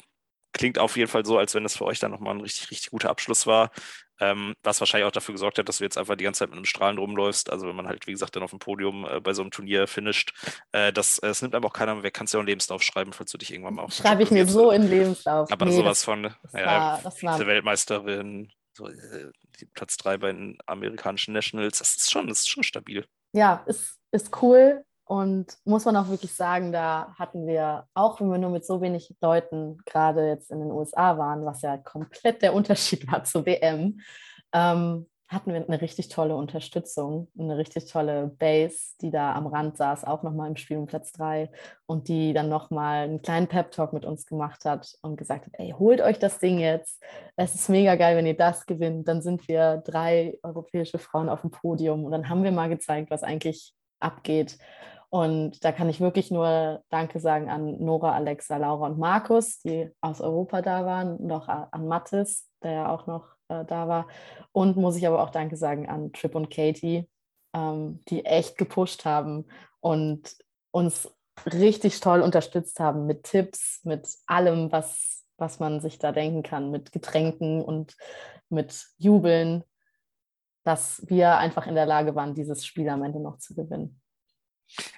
klingt 0.54 0.80
auf 0.80 0.96
jeden 0.96 1.10
Fall 1.10 1.26
so, 1.26 1.38
als 1.38 1.56
wenn 1.56 1.64
das 1.64 1.78
für 1.78 1.86
euch 1.86 2.00
dann 2.00 2.12
nochmal 2.12 2.36
ein 2.36 2.42
richtig, 2.42 2.72
richtig 2.72 2.92
guter 2.92 3.10
Abschluss 3.10 3.46
war. 3.48 3.72
Ähm, 4.20 4.54
was 4.64 4.80
wahrscheinlich 4.80 5.08
auch 5.08 5.12
dafür 5.12 5.34
gesorgt 5.34 5.58
hat, 5.58 5.68
dass 5.68 5.80
du 5.80 5.84
jetzt 5.84 5.98
einfach 5.98 6.16
die 6.16 6.24
ganze 6.24 6.40
Zeit 6.40 6.50
mit 6.50 6.58
einem 6.58 6.66
Strahlen 6.66 7.00
rumläufst. 7.00 7.52
Also 7.52 7.68
wenn 7.68 7.76
man 7.76 7.88
halt, 7.88 8.06
wie 8.06 8.12
gesagt, 8.12 8.36
dann 8.36 8.44
auf 8.44 8.52
dem 8.52 8.60
Podium 8.60 9.06
äh, 9.06 9.20
bei 9.20 9.34
so 9.34 9.42
einem 9.42 9.50
Turnier 9.50 9.88
finisht, 9.88 10.34
äh, 10.72 10.94
das, 10.94 11.18
äh, 11.18 11.28
das 11.28 11.42
nimmt 11.42 11.56
einem 11.56 11.66
auch 11.66 11.74
keiner 11.74 11.96
mehr. 11.96 12.12
Kannst 12.12 12.34
ja 12.34 12.38
auch 12.38 12.42
einen 12.42 12.48
Lebenslauf 12.48 12.84
schreiben, 12.84 13.12
falls 13.12 13.32
du 13.32 13.40
dich 13.40 13.52
irgendwann 13.52 13.74
mal 13.74 13.84
auch. 13.84 13.92
Schreibe 13.92 14.22
ich 14.22 14.30
mir 14.30 14.46
so 14.46 14.72
in 14.72 14.88
Lebenslauf. 14.88 15.52
Aber 15.52 15.66
nee, 15.66 15.76
sowas 15.76 16.00
das, 16.00 16.04
von 16.04 16.24
das 16.24 16.54
ja, 16.54 17.04
war, 17.04 17.48
Weltmeisterin, 17.48 18.52
so, 18.78 18.88
äh, 18.88 19.32
Platz 19.74 19.98
drei 19.98 20.18
bei 20.18 20.32
den 20.32 20.58
amerikanischen 20.68 21.34
Nationals, 21.34 21.80
das 21.80 21.96
ist 21.96 22.12
schon, 22.12 22.28
das 22.28 22.42
ist 22.42 22.50
schon 22.50 22.64
stabil. 22.64 23.06
Ja, 23.34 23.64
ist 23.66 24.00
ist 24.12 24.44
cool 24.44 24.86
und 25.06 25.58
muss 25.66 25.86
man 25.86 25.98
auch 25.98 26.10
wirklich 26.10 26.34
sagen, 26.34 26.72
da 26.72 27.14
hatten 27.20 27.46
wir, 27.46 27.88
auch 27.94 28.20
wenn 28.22 28.32
wir 28.32 28.38
nur 28.38 28.52
mit 28.52 28.66
so 28.66 28.82
wenig 28.82 29.14
Leuten 29.22 29.78
gerade 29.86 30.28
jetzt 30.28 30.50
in 30.50 30.60
den 30.60 30.72
USA 30.72 31.18
waren, 31.18 31.46
was 31.46 31.62
ja 31.62 31.78
komplett 31.78 32.42
der 32.42 32.54
Unterschied 32.54 33.12
war 33.12 33.24
zur 33.24 33.46
WM, 33.46 34.00
ähm, 34.54 35.08
hatten 35.28 35.52
wir 35.52 35.66
eine 35.68 35.82
richtig 35.82 36.10
tolle 36.10 36.36
Unterstützung, 36.36 37.28
eine 37.38 37.58
richtig 37.58 37.92
tolle 37.92 38.28
Base, 38.28 38.96
die 39.02 39.10
da 39.10 39.34
am 39.34 39.48
Rand 39.48 39.78
saß, 39.78 40.06
auch 40.06 40.24
nochmal 40.24 40.50
im 40.50 40.56
Spiel 40.56 40.78
um 40.78 40.86
Platz 40.86 41.12
3 41.14 41.50
und 41.86 42.08
die 42.08 42.34
dann 42.34 42.50
nochmal 42.50 43.06
einen 43.06 43.22
kleinen 43.22 43.48
Pep-Talk 43.48 43.94
mit 43.94 44.06
uns 44.06 44.26
gemacht 44.26 44.64
hat 44.66 44.96
und 45.02 45.18
gesagt 45.18 45.48
hat, 45.48 45.54
ey, 45.58 45.74
holt 45.78 46.02
euch 46.02 46.20
das 46.20 46.40
Ding 46.40 46.60
jetzt, 46.60 47.04
es 47.36 47.56
ist 47.56 47.70
mega 47.70 47.96
geil, 47.96 48.16
wenn 48.16 48.28
ihr 48.28 48.38
das 48.38 48.66
gewinnt, 48.66 49.08
dann 49.08 49.22
sind 49.22 49.48
wir 49.48 49.78
drei 49.78 50.38
europäische 50.44 51.00
Frauen 51.00 51.30
auf 51.30 51.42
dem 51.42 51.52
Podium 51.52 52.06
und 52.06 52.12
dann 52.12 52.30
haben 52.30 52.44
wir 52.44 52.52
mal 52.52 52.70
gezeigt, 52.70 53.10
was 53.10 53.24
eigentlich 53.24 53.74
abgeht. 54.04 54.58
Und 55.10 55.64
da 55.64 55.72
kann 55.72 55.90
ich 55.90 56.00
wirklich 56.00 56.32
nur 56.32 56.84
Danke 56.90 57.20
sagen 57.20 57.50
an 57.50 57.78
Nora, 57.84 58.14
Alexa, 58.14 58.58
Laura 58.58 58.88
und 58.88 58.98
Markus, 58.98 59.60
die 59.62 59.92
aus 60.02 60.22
Europa 60.22 60.64
da 60.64 60.86
waren, 60.86 61.32
auch 61.32 61.48
an 61.48 61.88
Mathis, 61.88 62.50
der 62.64 62.72
ja 62.72 62.90
auch 62.90 63.06
noch 63.06 63.28
äh, 63.48 63.64
da 63.64 63.88
war. 63.88 64.08
Und 64.52 64.76
muss 64.76 64.96
ich 64.96 65.06
aber 65.06 65.22
auch 65.22 65.30
Danke 65.30 65.56
sagen 65.56 65.88
an 65.88 66.14
Trip 66.14 66.34
und 66.34 66.50
Katie, 66.50 67.08
ähm, 67.54 68.00
die 68.10 68.26
echt 68.26 68.58
gepusht 68.58 69.06
haben 69.06 69.46
und 69.82 70.36
uns 70.72 71.14
richtig 71.46 72.00
toll 72.00 72.22
unterstützt 72.22 72.80
haben 72.80 73.06
mit 73.06 73.24
Tipps, 73.24 73.82
mit 73.84 74.08
allem, 74.26 74.72
was, 74.72 75.24
was 75.38 75.60
man 75.60 75.80
sich 75.80 76.00
da 76.00 76.12
denken 76.12 76.42
kann, 76.42 76.72
mit 76.72 76.92
Getränken 76.92 77.64
und 77.64 77.96
mit 78.50 78.88
Jubeln, 78.98 79.64
dass 80.64 81.04
wir 81.08 81.38
einfach 81.38 81.68
in 81.68 81.76
der 81.76 81.86
Lage 81.86 82.16
waren, 82.16 82.36
dieses 82.36 82.66
Spiel 82.66 82.90
am 82.90 83.04
Ende 83.04 83.22
noch 83.22 83.38
zu 83.38 83.56
gewinnen. 83.56 84.00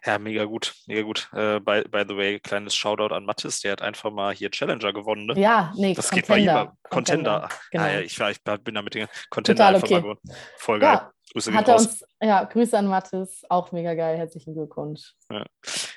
Ja, 0.06 0.20
mega 0.20 0.46
gut, 0.46 0.74
mega 0.88 1.02
gut. 1.02 1.30
Äh, 1.34 1.60
by, 1.60 1.84
by 1.90 2.06
the 2.08 2.16
way, 2.16 2.40
kleines 2.40 2.76
Shoutout 2.76 3.14
an 3.14 3.26
Mathis, 3.26 3.60
der 3.62 3.74
hat 3.74 3.82
einfach 3.82 4.12
mal 4.12 4.34
hier 4.34 4.50
Challenger 4.50 4.94
gewonnen. 4.94 5.26
Ne? 5.26 5.40
Ja, 5.40 5.74
nee, 5.76 5.94
das 5.94 6.10
Contender. 6.10 6.28
geht 6.28 6.28
bei 6.28 6.40
ihm. 6.40 6.72
Contender. 6.90 7.40
Contender, 7.40 7.50
genau. 7.72 7.84
Ah, 7.84 7.90
ja, 7.90 8.00
ich, 8.00 8.20
ich 8.20 8.64
bin 8.64 8.76
da 8.76 8.82
mit 8.82 8.94
den 8.94 9.08
Contender 9.30 9.64
Total 9.64 9.76
einfach 9.76 9.88
okay. 9.88 9.94
mal 9.96 10.02
gewonnen. 10.02 10.20
Voll 10.58 10.80
geil. 10.80 10.94
Ja, 10.94 11.12
Grüße 11.32 11.54
hat 11.54 11.68
er 11.68 11.76
uns, 11.76 12.06
ja, 12.22 12.44
Grüße 12.44 12.78
an 12.78 12.88
Mathis, 12.88 13.44
auch 13.50 13.72
mega 13.72 13.94
geil, 13.96 14.18
herzlichen 14.18 14.54
Glückwunsch. 14.54 15.14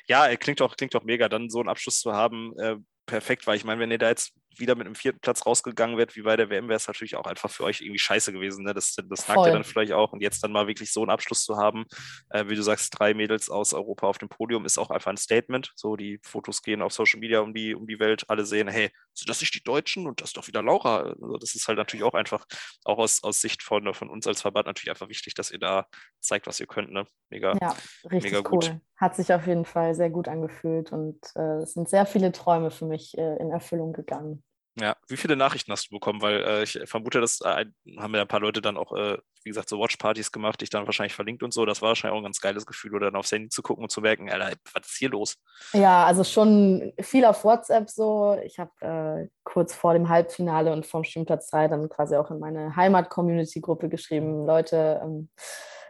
Ja, 0.08 0.26
er 0.26 0.36
klingt 0.36 0.60
auch, 0.62 0.76
klingt 0.76 1.04
mega, 1.04 1.28
dann 1.28 1.50
so 1.50 1.60
einen 1.60 1.68
Abschluss 1.68 2.00
zu 2.00 2.12
haben. 2.12 2.58
Äh, 2.58 2.76
perfekt, 3.06 3.46
weil 3.46 3.56
ich 3.56 3.64
meine, 3.64 3.80
wenn 3.80 3.90
ihr 3.90 3.98
da 3.98 4.08
jetzt 4.08 4.32
wieder 4.60 4.74
mit 4.74 4.86
einem 4.86 4.94
vierten 4.94 5.20
Platz 5.20 5.46
rausgegangen 5.46 5.96
wärt, 5.96 6.16
wie 6.16 6.22
bei 6.22 6.36
der 6.36 6.50
WM, 6.50 6.68
wäre 6.68 6.76
es 6.76 6.86
natürlich 6.86 7.16
auch 7.16 7.26
einfach 7.26 7.50
für 7.50 7.64
euch 7.64 7.80
irgendwie 7.80 7.98
scheiße 7.98 8.32
gewesen. 8.32 8.64
Ne? 8.64 8.74
Das, 8.74 8.94
das 8.94 9.28
nagt 9.28 9.46
ja 9.46 9.52
dann 9.52 9.64
vielleicht 9.64 9.92
auch. 9.92 10.12
Und 10.12 10.20
jetzt 10.20 10.42
dann 10.42 10.52
mal 10.52 10.66
wirklich 10.66 10.92
so 10.92 11.02
einen 11.02 11.10
Abschluss 11.10 11.44
zu 11.44 11.56
haben, 11.56 11.84
äh, 12.30 12.46
wie 12.48 12.56
du 12.56 12.62
sagst, 12.62 12.98
drei 12.98 13.14
Mädels 13.14 13.50
aus 13.50 13.74
Europa 13.74 14.06
auf 14.06 14.18
dem 14.18 14.28
Podium, 14.28 14.64
ist 14.64 14.78
auch 14.78 14.90
einfach 14.90 15.10
ein 15.10 15.16
Statement. 15.16 15.72
So, 15.76 15.96
die 15.96 16.20
Fotos 16.22 16.62
gehen 16.62 16.82
auf 16.82 16.92
Social 16.92 17.20
Media 17.20 17.40
um 17.40 17.54
die, 17.54 17.74
um 17.74 17.86
die 17.86 17.98
Welt, 17.98 18.24
alle 18.28 18.44
sehen, 18.44 18.68
hey, 18.68 18.90
sind 19.14 19.28
das 19.28 19.40
nicht 19.40 19.54
die 19.54 19.62
Deutschen 19.62 20.06
und 20.06 20.20
das 20.20 20.30
ist 20.30 20.36
doch 20.36 20.46
wieder 20.46 20.62
Laura. 20.62 21.14
Also 21.20 21.36
das 21.38 21.54
ist 21.54 21.66
halt 21.68 21.78
natürlich 21.78 22.04
auch 22.04 22.14
einfach, 22.14 22.46
auch 22.84 22.98
aus, 22.98 23.22
aus 23.22 23.40
Sicht 23.40 23.62
von, 23.62 23.92
von 23.94 24.08
uns 24.08 24.26
als 24.26 24.42
Verband 24.42 24.66
natürlich 24.66 24.90
einfach 24.90 25.08
wichtig, 25.08 25.34
dass 25.34 25.50
ihr 25.50 25.58
da 25.58 25.86
zeigt, 26.20 26.46
was 26.46 26.60
ihr 26.60 26.66
könnt. 26.66 26.92
Ne? 26.92 27.06
Mega. 27.30 27.56
Ja, 27.60 27.76
richtig 28.04 28.32
mega 28.32 28.40
gut. 28.40 28.70
cool. 28.70 28.80
Hat 28.96 29.16
sich 29.16 29.32
auf 29.32 29.46
jeden 29.46 29.64
Fall 29.64 29.94
sehr 29.94 30.10
gut 30.10 30.28
angefühlt 30.28 30.92
und 30.92 31.18
äh, 31.36 31.62
es 31.62 31.74
sind 31.74 31.88
sehr 31.88 32.06
viele 32.06 32.32
Träume 32.32 32.70
für 32.70 32.86
mich 32.86 33.16
äh, 33.16 33.36
in 33.36 33.50
Erfüllung 33.50 33.92
gegangen. 33.92 34.42
Ja, 34.80 34.96
wie 35.08 35.16
viele 35.16 35.36
Nachrichten 35.36 35.72
hast 35.72 35.86
du 35.86 35.94
bekommen? 35.94 36.22
Weil 36.22 36.42
äh, 36.44 36.62
ich 36.62 36.78
vermute, 36.84 37.20
dass 37.20 37.40
äh, 37.40 37.66
haben 37.98 38.14
ja 38.14 38.22
ein 38.22 38.28
paar 38.28 38.40
Leute 38.40 38.60
dann 38.60 38.76
auch, 38.76 38.92
äh, 38.92 39.18
wie 39.42 39.50
gesagt, 39.50 39.68
so 39.68 39.78
Watchpartys 39.78 40.30
gemacht, 40.30 40.60
dich 40.60 40.70
dann 40.70 40.86
wahrscheinlich 40.86 41.14
verlinkt 41.14 41.42
und 41.42 41.52
so. 41.52 41.66
Das 41.66 41.82
war 41.82 41.88
wahrscheinlich 41.88 42.14
auch 42.14 42.20
ein 42.20 42.24
ganz 42.24 42.40
geiles 42.40 42.66
Gefühl, 42.66 42.94
oder 42.94 43.06
dann 43.06 43.16
aufs 43.16 43.32
Handy 43.32 43.48
zu 43.48 43.62
gucken 43.62 43.84
und 43.84 43.90
zu 43.90 44.00
merken, 44.00 44.30
Alter, 44.30 44.56
was 44.72 44.86
ist 44.86 44.98
hier 44.98 45.10
los? 45.10 45.36
Ja, 45.72 46.04
also 46.04 46.22
schon 46.22 46.92
viel 47.00 47.24
auf 47.24 47.44
WhatsApp 47.44 47.90
so. 47.90 48.38
Ich 48.44 48.58
habe 48.58 48.70
äh, 48.80 49.28
kurz 49.44 49.74
vor 49.74 49.94
dem 49.94 50.08
Halbfinale 50.08 50.72
und 50.72 50.86
vom 50.86 51.02
Stimmplatz 51.02 51.50
3 51.50 51.68
dann 51.68 51.88
quasi 51.88 52.14
auch 52.16 52.30
in 52.30 52.38
meine 52.38 52.76
Heimat-Community-Gruppe 52.76 53.88
geschrieben, 53.88 54.46
Leute, 54.46 55.00
ähm, 55.02 55.28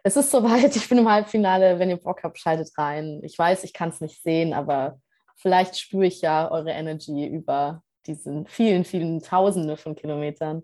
es 0.03 0.17
ist 0.17 0.31
soweit, 0.31 0.75
ich 0.77 0.89
bin 0.89 0.99
im 0.99 1.11
Halbfinale, 1.11 1.79
wenn 1.79 1.91
ihr 1.91 1.99
Bock 1.99 2.23
habt, 2.23 2.39
schaltet 2.39 2.71
rein. 2.79 3.21
Ich 3.23 3.39
weiß, 3.39 3.65
ich 3.65 3.75
kann 3.75 3.91
es 3.91 4.01
nicht 4.01 4.23
sehen, 4.23 4.55
aber 4.55 5.01
vielleicht 5.37 5.79
spüre 5.79 6.07
ich 6.07 6.23
ja 6.23 6.51
eure 6.51 6.71
Energy 6.71 7.27
über 7.27 7.83
diesen 8.09 8.47
vielen, 8.47 8.85
vielen 8.85 9.23
Tausende 9.23 9.77
von 9.77 9.95
Kilometern. 9.95 10.63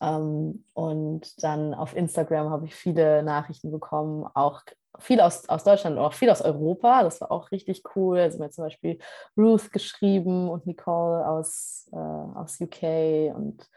Ähm, 0.00 0.64
und 0.74 1.42
dann 1.42 1.74
auf 1.74 1.94
Instagram 1.96 2.50
habe 2.50 2.66
ich 2.66 2.74
viele 2.74 3.22
Nachrichten 3.22 3.70
bekommen, 3.70 4.26
auch 4.34 4.62
viel 4.98 5.20
aus, 5.20 5.48
aus 5.48 5.64
Deutschland 5.64 5.96
und 5.96 6.04
auch 6.04 6.12
viel 6.12 6.30
aus 6.30 6.42
Europa. 6.42 7.02
Das 7.02 7.20
war 7.20 7.30
auch 7.30 7.50
richtig 7.50 7.82
cool. 7.96 8.18
Also 8.18 8.38
mir 8.38 8.50
zum 8.50 8.64
Beispiel 8.64 8.98
Ruth 9.36 9.72
geschrieben 9.72 10.48
und 10.48 10.66
Nicole 10.66 11.26
aus, 11.26 11.88
äh, 11.92 11.96
aus 11.96 12.60
UK 12.60 13.34
und 13.34 13.68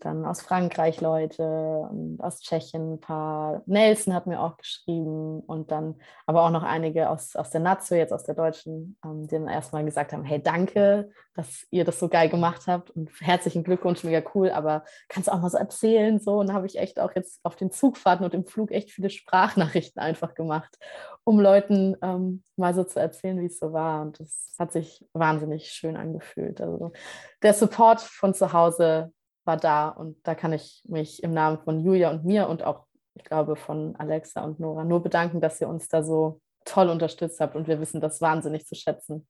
dann 0.00 0.24
aus 0.26 0.42
Frankreich 0.42 1.00
Leute 1.00 1.42
und 1.90 2.18
aus 2.20 2.40
Tschechien 2.40 2.94
ein 2.94 3.00
paar. 3.00 3.62
Nelson 3.66 4.14
hat 4.14 4.26
mir 4.26 4.40
auch 4.40 4.56
geschrieben 4.56 5.40
und 5.40 5.70
dann 5.70 5.96
aber 6.26 6.42
auch 6.42 6.50
noch 6.50 6.62
einige 6.62 7.08
aus, 7.08 7.34
aus 7.34 7.50
der 7.50 7.60
Nazio, 7.60 7.96
jetzt 7.96 8.12
aus 8.12 8.24
der 8.24 8.34
deutschen, 8.34 8.98
ähm, 9.04 9.26
die 9.26 9.34
dann 9.34 9.48
erstmal 9.48 9.84
gesagt 9.84 10.12
haben, 10.12 10.24
hey, 10.24 10.42
danke, 10.42 11.10
dass 11.34 11.66
ihr 11.70 11.84
das 11.84 11.98
so 11.98 12.08
geil 12.08 12.28
gemacht 12.28 12.66
habt 12.66 12.90
und 12.90 13.10
herzlichen 13.20 13.64
Glückwunsch, 13.64 14.04
mega 14.04 14.22
cool, 14.34 14.50
aber 14.50 14.84
kannst 15.08 15.28
du 15.28 15.32
auch 15.32 15.40
mal 15.40 15.50
so 15.50 15.58
erzählen 15.58 16.18
so 16.18 16.38
und 16.38 16.52
habe 16.52 16.66
ich 16.66 16.78
echt 16.78 17.00
auch 17.00 17.14
jetzt 17.14 17.40
auf 17.42 17.56
den 17.56 17.70
Zugfahrten 17.70 18.24
und 18.24 18.34
im 18.34 18.46
Flug 18.46 18.72
echt 18.72 18.90
viele 18.90 19.10
Sprachnachrichten 19.10 20.00
einfach 20.00 20.34
gemacht, 20.34 20.78
um 21.24 21.40
Leuten 21.40 21.96
ähm, 22.02 22.42
mal 22.56 22.74
so 22.74 22.84
zu 22.84 23.00
erzählen, 23.00 23.40
wie 23.40 23.46
es 23.46 23.58
so 23.58 23.72
war 23.72 24.02
und 24.02 24.20
das 24.20 24.54
hat 24.58 24.72
sich 24.72 25.04
wahnsinnig 25.12 25.68
schön 25.68 25.96
angefühlt. 25.96 26.60
Also 26.60 26.92
der 27.42 27.54
Support 27.54 28.00
von 28.00 28.34
zu 28.34 28.52
Hause 28.52 29.12
war 29.46 29.56
da 29.56 29.88
und 29.88 30.16
da 30.26 30.34
kann 30.34 30.52
ich 30.52 30.82
mich 30.86 31.22
im 31.22 31.32
Namen 31.32 31.58
von 31.58 31.80
Julia 31.84 32.10
und 32.10 32.24
mir 32.24 32.48
und 32.48 32.62
auch, 32.62 32.86
ich 33.14 33.24
glaube, 33.24 33.56
von 33.56 33.96
Alexa 33.96 34.42
und 34.42 34.60
Nora 34.60 34.84
nur 34.84 35.02
bedanken, 35.02 35.40
dass 35.40 35.60
ihr 35.60 35.68
uns 35.68 35.88
da 35.88 36.02
so 36.02 36.40
toll 36.64 36.88
unterstützt 36.88 37.40
habt 37.40 37.56
und 37.56 37.68
wir 37.68 37.80
wissen 37.80 38.00
das 38.00 38.20
wahnsinnig 38.20 38.66
zu 38.66 38.74
schätzen. 38.74 39.26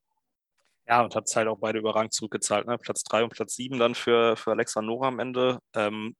Ja, 0.89 1.03
und 1.03 1.15
hat 1.15 1.27
es 1.27 1.35
halt 1.35 1.49
auch 1.49 1.59
beide 1.59 1.81
überragend 1.81 2.13
zurückgezahlt. 2.13 2.67
Ne? 2.67 2.79
Platz 2.79 3.03
3 3.03 3.25
und 3.25 3.31
Platz 3.31 3.57
7 3.57 3.79
dann 3.79 3.95
für, 3.95 4.37
für 4.37 4.53
Alexa 4.53 4.81
und 4.81 4.87
Nora 4.87 5.09
am 5.09 5.19
Ende. 5.19 5.59
Ähm, 5.75 6.15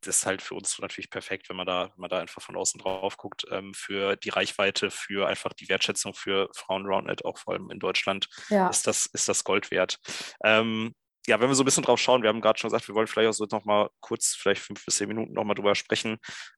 das 0.00 0.18
ist 0.18 0.26
halt 0.26 0.42
für 0.42 0.54
uns 0.54 0.78
natürlich 0.78 1.10
perfekt, 1.10 1.48
wenn 1.48 1.56
man 1.56 1.66
da, 1.66 1.90
wenn 1.94 2.00
man 2.00 2.10
da 2.10 2.18
einfach 2.18 2.42
von 2.42 2.56
außen 2.56 2.80
drauf 2.80 3.16
guckt, 3.16 3.44
ähm, 3.50 3.74
für 3.74 4.16
die 4.16 4.30
Reichweite, 4.30 4.90
für 4.90 5.28
einfach 5.28 5.52
die 5.52 5.68
Wertschätzung 5.68 6.14
für 6.14 6.48
Frauen 6.54 6.86
Roundnet, 6.86 7.24
auch 7.24 7.38
vor 7.38 7.54
allem 7.54 7.70
in 7.70 7.78
Deutschland, 7.78 8.28
Ja, 8.48 8.68
ist, 8.68 8.86
das, 8.86 9.06
ist 9.06 9.28
das 9.28 9.44
Gold 9.44 9.70
wert. 9.70 9.98
Ähm, 10.42 10.94
ja, 11.28 11.38
wenn 11.40 11.48
wir 11.48 11.54
so 11.54 11.62
ein 11.62 11.66
bisschen 11.66 11.82
drauf 11.84 12.00
schauen, 12.00 12.22
wir 12.22 12.30
haben 12.30 12.40
gerade 12.40 12.58
schon 12.58 12.70
gesagt, 12.70 12.88
wir 12.88 12.94
wollen 12.94 13.06
vielleicht 13.06 13.28
auch 13.28 13.34
so 13.34 13.46
noch 13.50 13.64
mal 13.66 13.90
kurz, 14.00 14.34
vielleicht 14.34 14.62
fünf 14.62 14.84
bis 14.84 14.96
zehn 14.96 15.08
Minuten 15.08 15.34
noch 15.34 15.44
mal 15.44 15.54
drüber 15.54 15.74
sprechen. 15.74 16.16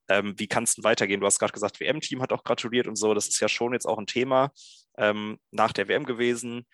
Ähm, 0.08 0.34
wie 0.38 0.46
kann 0.46 0.62
es 0.64 0.76
denn 0.76 0.84
weitergehen? 0.84 1.20
Du 1.20 1.26
hast 1.26 1.40
gerade 1.40 1.52
gesagt, 1.52 1.80
WM-Team 1.80 2.22
hat 2.22 2.32
auch 2.32 2.44
gratuliert 2.44 2.86
und 2.86 2.96
so. 2.96 3.12
Das 3.12 3.26
ist 3.26 3.40
ja 3.40 3.48
schon 3.48 3.72
jetzt 3.72 3.86
auch 3.86 3.98
ein 3.98 4.06
Thema 4.06 4.52
ähm, 4.96 5.38
nach 5.50 5.72
der 5.72 5.88
WM 5.88 6.04
gewesen. 6.04 6.66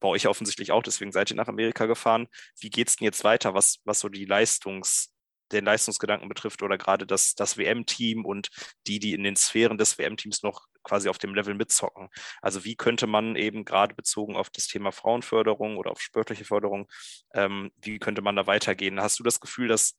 Bei 0.00 0.08
euch 0.08 0.26
offensichtlich 0.26 0.72
auch, 0.72 0.82
deswegen 0.82 1.12
seid 1.12 1.30
ihr 1.30 1.36
nach 1.36 1.48
Amerika 1.48 1.84
gefahren. 1.86 2.28
Wie 2.60 2.70
geht 2.70 2.88
es 2.88 2.96
denn 2.96 3.04
jetzt 3.04 3.24
weiter, 3.24 3.52
was, 3.52 3.80
was 3.84 4.00
so 4.00 4.08
die 4.08 4.24
Leistungs, 4.24 5.12
den 5.52 5.66
Leistungsgedanken 5.66 6.28
betrifft 6.28 6.62
oder 6.62 6.78
gerade 6.78 7.06
das, 7.06 7.34
das 7.34 7.58
WM-Team 7.58 8.24
und 8.24 8.48
die, 8.86 8.98
die 8.98 9.12
in 9.12 9.22
den 9.22 9.36
Sphären 9.36 9.76
des 9.76 9.98
WM-Teams 9.98 10.42
noch 10.42 10.64
quasi 10.84 11.08
auf 11.08 11.18
dem 11.18 11.34
Level 11.34 11.54
mitzocken. 11.54 12.08
Also 12.40 12.64
wie 12.64 12.76
könnte 12.76 13.06
man 13.06 13.36
eben 13.36 13.64
gerade 13.64 13.94
bezogen 13.94 14.36
auf 14.36 14.50
das 14.50 14.68
Thema 14.68 14.92
Frauenförderung 14.92 15.76
oder 15.76 15.90
auf 15.90 16.00
sportliche 16.00 16.44
Förderung, 16.44 16.88
ähm, 17.34 17.72
wie 17.82 17.98
könnte 17.98 18.22
man 18.22 18.36
da 18.36 18.46
weitergehen? 18.46 19.00
Hast 19.00 19.18
du 19.18 19.24
das 19.24 19.40
Gefühl, 19.40 19.68
dass, 19.68 19.96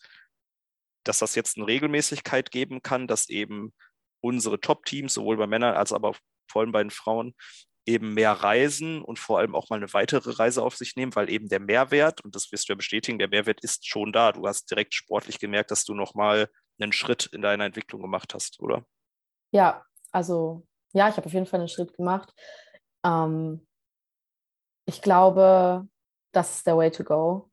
dass 1.04 1.20
das 1.20 1.36
jetzt 1.36 1.58
eine 1.58 1.68
Regelmäßigkeit 1.68 2.52
geben 2.52 2.82
kann, 2.82 3.08
dass 3.08 3.30
eben 3.30 3.74
unsere 4.22 4.60
Top-Teams, 4.60 5.14
sowohl 5.14 5.38
bei 5.38 5.48
Männern 5.48 5.76
als 5.76 5.92
aber 5.92 6.16
vor 6.50 6.62
allem 6.62 6.72
bei 6.72 6.84
den 6.84 6.92
Frauen, 6.92 7.36
eben 7.88 8.16
mehr 8.16 8.32
reisen 8.32 9.04
und 9.04 9.20
vor 9.20 9.38
allem 9.38 9.54
auch 9.54 9.70
mal 9.70 9.76
eine 9.76 9.94
weitere 9.94 10.32
Reise 10.32 10.64
auf 10.64 10.76
sich 10.76 10.96
nehmen, 10.96 11.16
weil 11.16 11.30
eben 11.30 11.50
der 11.50 11.60
Mehrwert, 11.60 12.24
und 12.24 12.36
das 12.36 12.52
wirst 12.52 12.68
du 12.68 12.74
ja 12.74 12.78
bestätigen, 12.78 13.20
der 13.20 13.28
Mehrwert 13.28 13.62
ist 13.62 13.88
schon 13.88 14.12
da. 14.12 14.32
Du 14.32 14.48
hast 14.48 14.72
direkt 14.72 14.96
sportlich 14.96 15.38
gemerkt, 15.38 15.70
dass 15.70 15.84
du 15.84 15.94
nochmal 15.94 16.50
einen 16.80 16.94
Schritt 16.94 17.28
in 17.28 17.44
deiner 17.44 17.66
Entwicklung 17.66 18.02
gemacht 18.02 18.34
hast, 18.34 18.60
oder? 18.60 18.84
ja, 19.56 19.86
also 20.12 20.68
ja, 20.96 21.10
ich 21.10 21.18
habe 21.18 21.28
auf 21.28 21.34
jeden 21.34 21.46
Fall 21.46 21.60
einen 21.60 21.70
Schritt 21.70 21.94
gemacht. 21.94 22.34
Ähm, 23.04 23.68
ich 24.86 25.02
glaube, 25.02 25.88
das 26.32 26.58
ist 26.58 26.68
der 26.68 26.78
Way 26.78 26.92
to 26.92 27.04
go. 27.04 27.52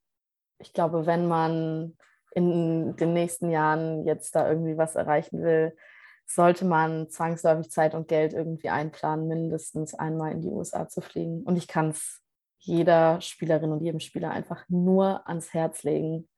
Ich 0.58 0.72
glaube, 0.72 1.06
wenn 1.06 1.26
man 1.26 1.96
in 2.34 2.94
den 2.96 3.12
nächsten 3.12 3.50
Jahren 3.50 4.06
jetzt 4.06 4.36
da 4.36 4.48
irgendwie 4.48 4.78
was 4.78 4.94
erreichen 4.94 5.42
will, 5.42 5.76
sollte 6.24 6.64
man 6.64 7.10
zwangsläufig 7.10 7.70
Zeit 7.70 7.94
und 7.94 8.06
Geld 8.06 8.32
irgendwie 8.32 8.70
einplanen, 8.70 9.26
mindestens 9.26 9.94
einmal 9.94 10.30
in 10.32 10.40
die 10.40 10.48
USA 10.48 10.88
zu 10.88 11.00
fliegen. 11.00 11.42
Und 11.42 11.56
ich 11.56 11.66
kann 11.66 11.90
es 11.90 12.22
jeder 12.60 13.20
Spielerin 13.20 13.72
und 13.72 13.82
jedem 13.82 14.00
Spieler 14.00 14.30
einfach 14.30 14.64
nur 14.68 15.26
ans 15.28 15.52
Herz 15.52 15.82
legen. 15.82 16.28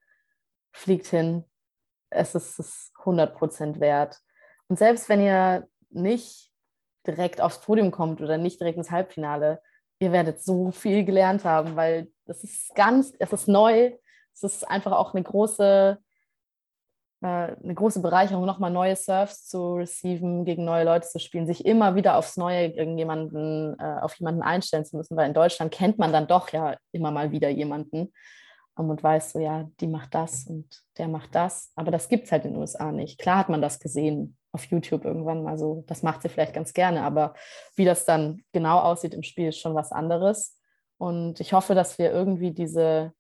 Fliegt 0.73 1.07
hin. 1.07 1.45
Es 2.09 2.35
ist 2.35 2.59
es 2.59 2.93
100% 3.05 3.79
wert. 3.79 4.21
Und 4.69 4.79
selbst 4.79 5.11
wenn 5.11 5.21
ihr 5.21 5.69
nicht 5.91 6.54
direkt 7.07 7.41
aufs 7.41 7.61
Podium 7.61 7.91
kommt 7.91 8.21
oder 8.21 8.39
nicht 8.39 8.61
direkt 8.61 8.79
ins 8.79 8.91
Halbfinale, 8.91 9.61
ihr 9.99 10.13
werdet 10.13 10.43
so 10.43 10.71
viel 10.71 11.05
gelernt 11.05 11.45
haben, 11.45 11.77
weil 11.77 12.09
das 12.27 12.45
ist 12.45 12.75
ganz, 12.75 13.13
es 13.19 13.33
ist 13.33 13.49
neu, 13.49 13.93
es 14.33 14.43
ist 14.43 14.69
einfach 14.69 14.93
auch 14.93 15.15
eine 15.15 15.23
große, 15.23 15.99
äh, 17.23 17.27
eine 17.27 17.75
große 17.75 18.01
Bereicherung, 18.01 18.45
nochmal 18.45 18.71
neue 18.71 18.97
Surfs 18.97 19.47
zu 19.47 19.75
receiven, 19.75 20.45
gegen 20.45 20.65
neue 20.65 20.85
Leute 20.85 21.09
zu 21.09 21.19
spielen, 21.19 21.47
sich 21.47 21.65
immer 21.65 21.95
wieder 21.95 22.17
aufs 22.17 22.37
Neue 22.37 22.67
irgendjemanden, 22.67 23.79
äh, 23.79 24.01
auf 24.01 24.15
jemanden 24.17 24.43
einstellen 24.43 24.85
zu 24.85 24.97
müssen, 24.97 25.17
weil 25.17 25.29
in 25.29 25.35
Deutschland 25.35 25.73
kennt 25.73 25.99
man 25.99 26.13
dann 26.13 26.27
doch 26.27 26.51
ja 26.51 26.77
immer 26.93 27.11
mal 27.11 27.31
wieder 27.31 27.49
jemanden 27.49 28.13
um, 28.77 28.91
und 28.91 29.03
weiß 29.03 29.33
so, 29.33 29.39
ja, 29.39 29.69
die 29.81 29.87
macht 29.87 30.15
das 30.15 30.47
und 30.47 30.83
der 30.99 31.09
macht 31.09 31.35
das, 31.35 31.73
aber 31.77 31.91
das 31.91 32.09
gibt 32.09 32.25
es 32.25 32.33
halt 32.33 32.45
in 32.45 32.53
den 32.53 32.61
USA 32.61 32.91
nicht. 32.91 33.19
Klar 33.21 33.39
hat 33.39 33.49
man 33.49 33.63
das 33.63 33.79
gesehen 33.79 34.37
auf 34.55 34.65
YouTube 34.67 35.05
irgendwann 35.05 35.43
mal 35.43 35.59
so, 35.59 35.85
das 35.89 36.03
macht 36.03 36.23
sie 36.23 36.29
vielleicht 36.29 36.55
ganz 36.55 36.73
gerne, 36.73 37.03
aber 37.03 37.35
wie 37.75 37.85
das 37.85 38.05
dann 38.05 38.43
genau 38.53 38.79
aussieht 38.79 39.13
im 39.13 39.25
Spiel, 39.25 39.49
ist 39.49 39.59
schon 39.59 39.75
was 39.75 39.93
anderes. 39.93 40.59
Und 40.97 41.41
ich 41.41 41.53
hoffe, 41.53 41.75
dass 41.75 41.99
wir 41.99 42.13
irgendwie 42.13 42.53
diese, 42.53 43.13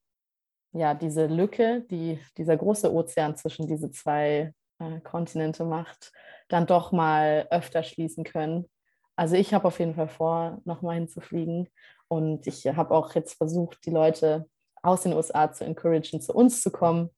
ja, 0.73 0.95
diese 0.95 1.27
Lücke, 1.27 1.85
die 1.91 2.21
dieser 2.37 2.57
große 2.57 2.93
Ozean 2.93 3.37
zwischen 3.37 3.67
diese 3.67 3.91
zwei 3.91 4.55
äh, 4.79 5.01
Kontinente 5.01 5.65
macht, 5.65 6.13
dann 6.49 6.67
doch 6.67 6.93
mal 6.93 7.49
öfter 7.51 7.83
schließen 7.83 8.25
können. 8.25 8.71
Also 9.17 9.37
ich 9.37 9.55
habe 9.55 9.67
auf 9.67 9.79
jeden 9.79 9.95
Fall 9.95 10.09
vor, 10.09 10.61
nochmal 10.65 10.97
hinzufliegen. 10.97 11.69
Und 12.09 12.47
ich 12.47 12.67
habe 12.67 12.95
auch 12.95 13.15
jetzt 13.15 13.35
versucht, 13.35 13.85
die 13.87 13.91
Leute 13.91 14.49
aus 14.83 15.03
den 15.03 15.15
USA 15.15 15.51
zu 15.53 15.65
encouragen, 15.65 16.21
zu 16.21 16.33
uns 16.33 16.61
zu 16.63 16.71
kommen. 16.71 17.11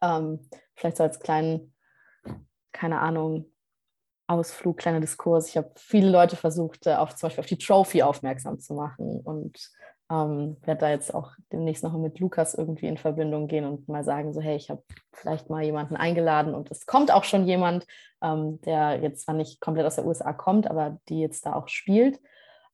Ähm, 0.00 0.48
vielleicht 0.74 0.96
so 0.96 1.02
als 1.02 1.20
kleinen, 1.20 1.73
keine 2.74 3.00
Ahnung, 3.00 3.46
Ausflug, 4.26 4.78
kleiner 4.78 5.00
Diskurs. 5.00 5.48
Ich 5.48 5.56
habe 5.56 5.70
viele 5.76 6.10
Leute 6.10 6.36
versucht, 6.36 6.86
äh, 6.86 6.94
auf, 6.94 7.14
zum 7.14 7.28
Beispiel 7.28 7.42
auf 7.42 7.48
die 7.48 7.58
Trophy 7.58 8.02
aufmerksam 8.02 8.58
zu 8.58 8.74
machen 8.74 9.20
und 9.20 9.70
ähm, 10.10 10.56
werde 10.62 10.80
da 10.80 10.90
jetzt 10.90 11.14
auch 11.14 11.32
demnächst 11.52 11.82
noch 11.82 11.96
mit 11.96 12.18
Lukas 12.18 12.54
irgendwie 12.54 12.86
in 12.86 12.98
Verbindung 12.98 13.48
gehen 13.48 13.64
und 13.64 13.88
mal 13.88 14.04
sagen, 14.04 14.32
so 14.32 14.40
hey, 14.40 14.56
ich 14.56 14.70
habe 14.70 14.82
vielleicht 15.12 15.50
mal 15.50 15.62
jemanden 15.62 15.96
eingeladen 15.96 16.54
und 16.54 16.70
es 16.70 16.86
kommt 16.86 17.10
auch 17.10 17.24
schon 17.24 17.46
jemand, 17.46 17.86
ähm, 18.22 18.60
der 18.62 19.00
jetzt 19.02 19.24
zwar 19.24 19.34
nicht 19.34 19.60
komplett 19.60 19.86
aus 19.86 19.96
der 19.96 20.06
USA 20.06 20.32
kommt, 20.32 20.68
aber 20.70 20.98
die 21.08 21.20
jetzt 21.20 21.46
da 21.46 21.54
auch 21.54 21.68
spielt. 21.68 22.20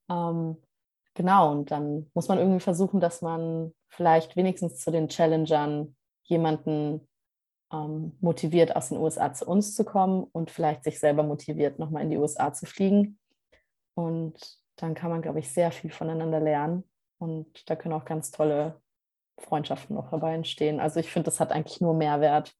Ähm, 0.09 0.57
genau, 1.13 1.51
und 1.51 1.71
dann 1.71 2.09
muss 2.13 2.27
man 2.27 2.37
irgendwie 2.37 2.59
versuchen, 2.59 2.99
dass 2.99 3.21
man 3.21 3.73
vielleicht 3.89 4.35
wenigstens 4.35 4.79
zu 4.79 4.91
den 4.91 5.09
Challengern 5.09 5.95
jemanden 6.23 7.07
ähm, 7.71 8.17
motiviert, 8.19 8.75
aus 8.75 8.89
den 8.89 8.97
USA 8.97 9.33
zu 9.33 9.45
uns 9.45 9.75
zu 9.75 9.85
kommen 9.85 10.25
und 10.31 10.51
vielleicht 10.51 10.83
sich 10.83 10.99
selber 10.99 11.23
motiviert, 11.23 11.79
nochmal 11.79 12.03
in 12.03 12.09
die 12.09 12.17
USA 12.17 12.53
zu 12.53 12.65
fliegen. 12.65 13.19
Und 13.93 14.35
dann 14.75 14.93
kann 14.93 15.09
man, 15.09 15.21
glaube 15.21 15.39
ich, 15.39 15.49
sehr 15.49 15.71
viel 15.71 15.91
voneinander 15.91 16.39
lernen. 16.39 16.83
Und 17.17 17.69
da 17.69 17.75
können 17.75 17.93
auch 17.93 18.05
ganz 18.05 18.31
tolle 18.31 18.81
Freundschaften 19.39 19.95
noch 19.95 20.09
dabei 20.09 20.33
entstehen. 20.33 20.79
Also 20.79 20.99
ich 20.99 21.11
finde, 21.11 21.25
das 21.25 21.39
hat 21.39 21.51
eigentlich 21.51 21.81
nur 21.81 21.93
Mehrwert. 21.93 22.53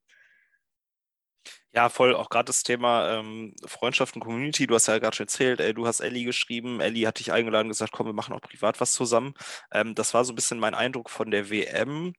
Ja, 1.73 1.87
voll. 1.87 2.15
Auch 2.15 2.29
gerade 2.29 2.45
das 2.45 2.63
Thema 2.63 3.09
ähm, 3.17 3.55
Freundschaft 3.65 4.15
und 4.15 4.21
Community. 4.21 4.67
Du 4.67 4.75
hast 4.75 4.87
ja 4.87 4.99
gerade 4.99 5.15
schon 5.15 5.25
erzählt, 5.25 5.61
ey, 5.61 5.73
du 5.73 5.87
hast 5.87 6.01
Ellie 6.01 6.25
geschrieben. 6.25 6.81
Ellie 6.81 7.07
hat 7.07 7.19
dich 7.19 7.31
eingeladen 7.31 7.67
und 7.67 7.71
gesagt, 7.71 7.93
komm, 7.93 8.07
wir 8.07 8.13
machen 8.13 8.35
auch 8.35 8.41
privat 8.41 8.81
was 8.81 8.91
zusammen. 8.91 9.33
Ähm, 9.71 9.95
das 9.95 10.13
war 10.13 10.25
so 10.25 10.33
ein 10.33 10.35
bisschen 10.35 10.59
mein 10.59 10.75
Eindruck 10.75 11.09
von 11.09 11.31
der 11.31 11.49
WM, 11.49 12.13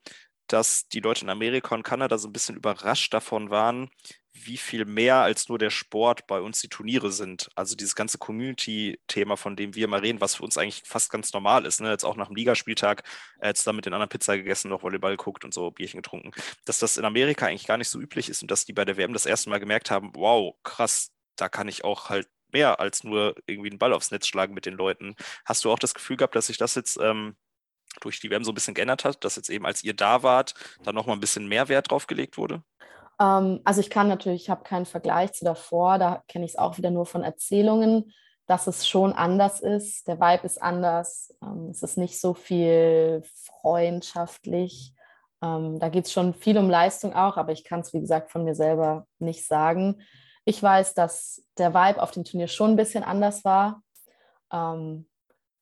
dass 0.53 0.88
die 0.88 1.00
Leute 1.00 1.24
in 1.24 1.30
Amerika 1.30 1.74
und 1.74 1.82
Kanada 1.82 2.18
so 2.18 2.28
ein 2.28 2.32
bisschen 2.32 2.57
überrascht 2.57 3.14
davon 3.14 3.50
waren, 3.50 3.90
wie 4.34 4.57
viel 4.57 4.84
mehr 4.84 5.16
als 5.16 5.48
nur 5.48 5.59
der 5.59 5.70
Sport 5.70 6.26
bei 6.26 6.40
uns 6.40 6.61
die 6.61 6.68
Turniere 6.68 7.12
sind. 7.12 7.50
Also 7.55 7.76
dieses 7.76 7.94
ganze 7.94 8.18
Community-Thema, 8.18 9.36
von 9.36 9.57
dem 9.57 9.74
wir 9.74 9.88
mal 9.88 10.00
reden, 10.00 10.20
was 10.20 10.36
für 10.36 10.42
uns 10.42 10.57
eigentlich 10.57 10.82
fast 10.84 11.11
ganz 11.11 11.32
normal 11.32 11.66
ist. 11.66 11.80
Ne? 11.80 11.90
Jetzt 11.90 12.05
auch 12.05 12.16
nach 12.16 12.28
dem 12.28 12.36
Ligaspieltag 12.36 13.03
äh, 13.40 13.53
zusammen 13.55 13.76
mit 13.76 13.86
den 13.86 13.94
anderen 13.94 14.09
Pizza 14.09 14.36
gegessen, 14.36 14.70
noch 14.70 14.82
Volleyball 14.82 15.16
geguckt 15.16 15.44
und 15.44 15.53
so 15.53 15.70
Bierchen 15.70 16.03
getrunken. 16.03 16.32
Dass 16.64 16.78
das 16.78 16.96
in 16.96 17.05
Amerika 17.05 17.46
eigentlich 17.46 17.66
gar 17.66 17.76
nicht 17.76 17.88
so 17.88 18.00
üblich 18.00 18.28
ist 18.28 18.42
und 18.42 18.50
dass 18.50 18.64
die 18.64 18.72
bei 18.72 18.84
der 18.84 18.96
WM 18.96 19.12
das 19.12 19.26
erste 19.26 19.50
Mal 19.50 19.61
gemerkt 19.61 19.90
haben, 19.90 20.12
wow, 20.14 20.55
krass, 20.62 21.12
da 21.36 21.48
kann 21.48 21.68
ich 21.68 21.84
auch 21.84 22.09
halt 22.09 22.28
mehr 22.53 22.80
als 22.80 23.05
nur 23.05 23.34
irgendwie 23.46 23.70
einen 23.70 23.78
Ball 23.78 23.92
aufs 23.92 24.11
Netz 24.11 24.26
schlagen 24.26 24.55
mit 24.55 24.66
den 24.66 24.74
Leuten. 24.74 25.14
Hast 25.44 25.64
du 25.64 25.70
auch 25.70 25.78
das 25.78 25.94
Gefühl 25.94 26.16
gehabt, 26.16 26.36
dass 26.36 26.46
sich 26.48 26.59
das 26.59 26.74
jetzt 26.74 26.98
ähm, 27.00 27.36
durch 28.01 28.20
die 28.20 28.30
WM 28.30 28.45
so 28.45 28.53
ein 28.53 28.55
bisschen 28.55 28.74
geändert 28.74 29.05
hat, 29.05 29.24
dass 29.24 29.36
jetzt 29.36 29.51
eben, 29.51 29.66
als 29.66 29.84
ihr 29.84 29.95
da 29.95 30.22
wart, 30.22 30.55
da 30.82 30.93
nochmal 30.93 31.16
ein 31.16 31.20
bisschen 31.20 31.49
mehr 31.49 31.68
Wert 31.68 31.90
drauf 31.90 32.07
gelegt 32.07 32.38
wurde? 32.38 32.62
Ähm, 33.20 33.61
also 33.64 33.80
ich 33.80 33.90
kann 33.90 34.09
natürlich, 34.09 34.43
ich 34.43 34.51
habe 34.51 34.64
keinen 34.64 34.86
Vergleich 34.86 35.32
zu 35.32 35.45
davor, 35.45 35.99
da 35.99 36.22
kenne 36.28 36.45
ich 36.45 36.53
es 36.53 36.59
auch 36.59 36.78
wieder 36.78 36.90
nur 36.90 37.07
von 37.07 37.22
Erzählungen, 37.22 38.12
dass 38.47 38.66
es 38.66 38.88
schon 38.88 39.12
anders 39.12 39.61
ist. 39.61 40.09
Der 40.09 40.20
Vibe 40.20 40.45
ist 40.47 40.61
anders. 40.61 41.34
Ähm, 41.43 41.68
es 41.70 41.82
ist 41.82 41.97
nicht 41.97 42.20
so 42.20 42.34
viel 42.34 43.22
freundschaftlich. 43.61 44.95
Ähm, 45.43 45.78
da 45.78 45.88
geht 45.88 46.07
es 46.07 46.12
schon 46.12 46.34
viel 46.34 46.59
um 46.59 46.68
Leistung 46.68 47.14
auch, 47.14 47.36
aber 47.36 47.53
ich 47.53 47.64
kann 47.64 47.80
es, 47.80 47.93
wie 47.93 48.01
gesagt, 48.01 48.30
von 48.30 48.45
mir 48.45 48.55
selber 48.55 49.07
nicht 49.18 49.47
sagen. 49.47 50.03
Ich 50.45 50.62
weiß, 50.62 50.95
dass 50.95 51.45
der 51.57 51.72
Vibe 51.72 52.03
auf 52.03 52.11
dem 52.11 52.24
Turnier 52.24 52.49
schon 52.49 52.72
ein 52.72 52.76
bisschen 52.76 53.05
anders 53.05 53.45
war. 53.45 53.82
Ähm, 54.53 55.09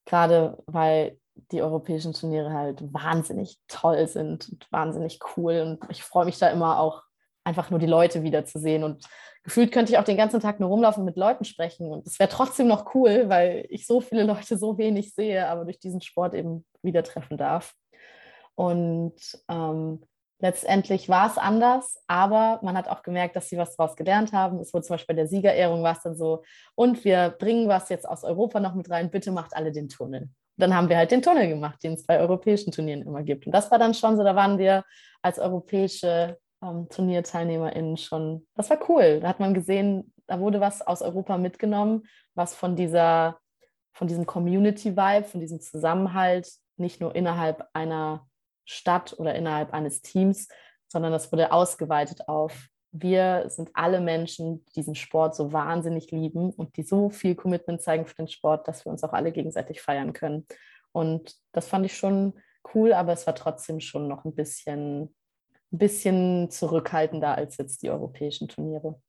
gerade 0.05 0.57
weil 0.65 1.20
die 1.51 1.61
europäischen 1.61 2.13
Turniere 2.13 2.53
halt 2.53 2.81
wahnsinnig 2.93 3.57
toll 3.67 4.07
sind 4.07 4.49
und 4.49 4.71
wahnsinnig 4.71 5.19
cool. 5.35 5.61
Und 5.61 5.91
ich 5.91 6.03
freue 6.03 6.25
mich 6.25 6.37
da 6.37 6.49
immer 6.49 6.79
auch 6.79 7.03
einfach 7.43 7.69
nur 7.69 7.79
die 7.79 7.87
Leute 7.87 8.23
wiederzusehen. 8.23 8.83
Und 8.83 9.05
gefühlt 9.43 9.71
könnte 9.71 9.91
ich 9.91 9.97
auch 9.97 10.03
den 10.03 10.17
ganzen 10.17 10.39
Tag 10.39 10.59
nur 10.59 10.69
rumlaufen 10.69 11.01
und 11.01 11.05
mit 11.05 11.17
Leuten 11.17 11.45
sprechen. 11.45 11.91
Und 11.91 12.05
es 12.07 12.19
wäre 12.19 12.29
trotzdem 12.29 12.67
noch 12.67 12.93
cool, 12.95 13.29
weil 13.29 13.65
ich 13.69 13.87
so 13.87 14.01
viele 14.01 14.23
Leute 14.25 14.57
so 14.57 14.77
wenig 14.77 15.13
sehe, 15.13 15.47
aber 15.47 15.65
durch 15.65 15.79
diesen 15.79 16.01
Sport 16.01 16.33
eben 16.33 16.65
wieder 16.81 17.03
treffen 17.03 17.37
darf. 17.37 17.73
Und 18.55 19.15
ähm, 19.49 20.03
letztendlich 20.39 21.07
war 21.09 21.27
es 21.27 21.37
anders, 21.37 22.03
aber 22.07 22.59
man 22.63 22.75
hat 22.77 22.89
auch 22.89 23.01
gemerkt, 23.01 23.35
dass 23.35 23.49
sie 23.49 23.57
was 23.57 23.75
daraus 23.75 23.95
gelernt 23.95 24.33
haben. 24.33 24.59
Es 24.59 24.73
wurde 24.73 24.85
zum 24.85 24.95
Beispiel 24.95 25.15
bei 25.15 25.21
der 25.21 25.27
Siegerehrung 25.27 25.83
war 25.83 25.93
es 25.93 26.03
dann 26.03 26.15
so, 26.15 26.43
und 26.75 27.03
wir 27.05 27.29
bringen 27.39 27.67
was 27.67 27.89
jetzt 27.89 28.07
aus 28.07 28.23
Europa 28.23 28.59
noch 28.59 28.75
mit 28.75 28.89
rein, 28.89 29.09
bitte 29.09 29.31
macht 29.31 29.55
alle 29.55 29.71
den 29.71 29.87
Tunnel. 29.87 30.29
Dann 30.61 30.75
haben 30.75 30.89
wir 30.89 30.97
halt 30.97 31.11
den 31.11 31.21
Tunnel 31.21 31.47
gemacht, 31.47 31.83
den 31.83 31.93
es 31.93 32.05
bei 32.05 32.19
europäischen 32.19 32.71
Turnieren 32.71 33.01
immer 33.01 33.23
gibt. 33.23 33.45
Und 33.45 33.51
das 33.51 33.71
war 33.71 33.79
dann 33.79 33.93
schon 33.93 34.17
so, 34.17 34.23
da 34.23 34.35
waren 34.35 34.57
wir 34.57 34.83
als 35.21 35.39
europäische 35.39 36.37
ähm, 36.63 36.87
TurnierteilnehmerInnen 36.89 37.97
schon, 37.97 38.47
das 38.55 38.69
war 38.69 38.77
cool. 38.89 39.19
Da 39.19 39.27
hat 39.27 39.39
man 39.39 39.53
gesehen, 39.53 40.13
da 40.27 40.39
wurde 40.39 40.61
was 40.61 40.81
aus 40.81 41.01
Europa 41.01 41.37
mitgenommen, 41.37 42.03
was 42.35 42.55
von 42.55 42.75
dieser, 42.75 43.39
von 43.93 44.07
diesem 44.07 44.25
Community-Vibe, 44.25 45.25
von 45.25 45.41
diesem 45.41 45.59
Zusammenhalt, 45.59 46.47
nicht 46.77 47.01
nur 47.01 47.15
innerhalb 47.15 47.67
einer 47.73 48.27
Stadt 48.65 49.15
oder 49.17 49.35
innerhalb 49.35 49.73
eines 49.73 50.01
Teams, 50.01 50.47
sondern 50.87 51.11
das 51.11 51.31
wurde 51.31 51.51
ausgeweitet 51.51 52.27
auf 52.27 52.67
wir 52.91 53.45
sind 53.49 53.71
alle 53.73 54.01
Menschen, 54.01 54.65
die 54.65 54.73
diesen 54.73 54.95
Sport 54.95 55.35
so 55.35 55.53
wahnsinnig 55.53 56.11
lieben 56.11 56.51
und 56.51 56.75
die 56.77 56.83
so 56.83 57.09
viel 57.09 57.35
Commitment 57.35 57.81
zeigen 57.81 58.05
für 58.05 58.15
den 58.15 58.27
Sport, 58.27 58.67
dass 58.67 58.85
wir 58.85 58.91
uns 58.91 59.03
auch 59.03 59.13
alle 59.13 59.31
gegenseitig 59.31 59.81
feiern 59.81 60.13
können. 60.13 60.45
Und 60.91 61.35
das 61.53 61.67
fand 61.67 61.85
ich 61.85 61.97
schon 61.97 62.33
cool, 62.73 62.93
aber 62.93 63.13
es 63.13 63.25
war 63.25 63.35
trotzdem 63.35 63.79
schon 63.79 64.07
noch 64.07 64.25
ein 64.25 64.35
bisschen 64.35 65.15
ein 65.71 65.77
bisschen 65.77 66.51
zurückhaltender 66.51 67.35
als 67.35 67.57
jetzt 67.57 67.81
die 67.81 67.89
europäischen 67.89 68.47
Turniere. 68.47 69.01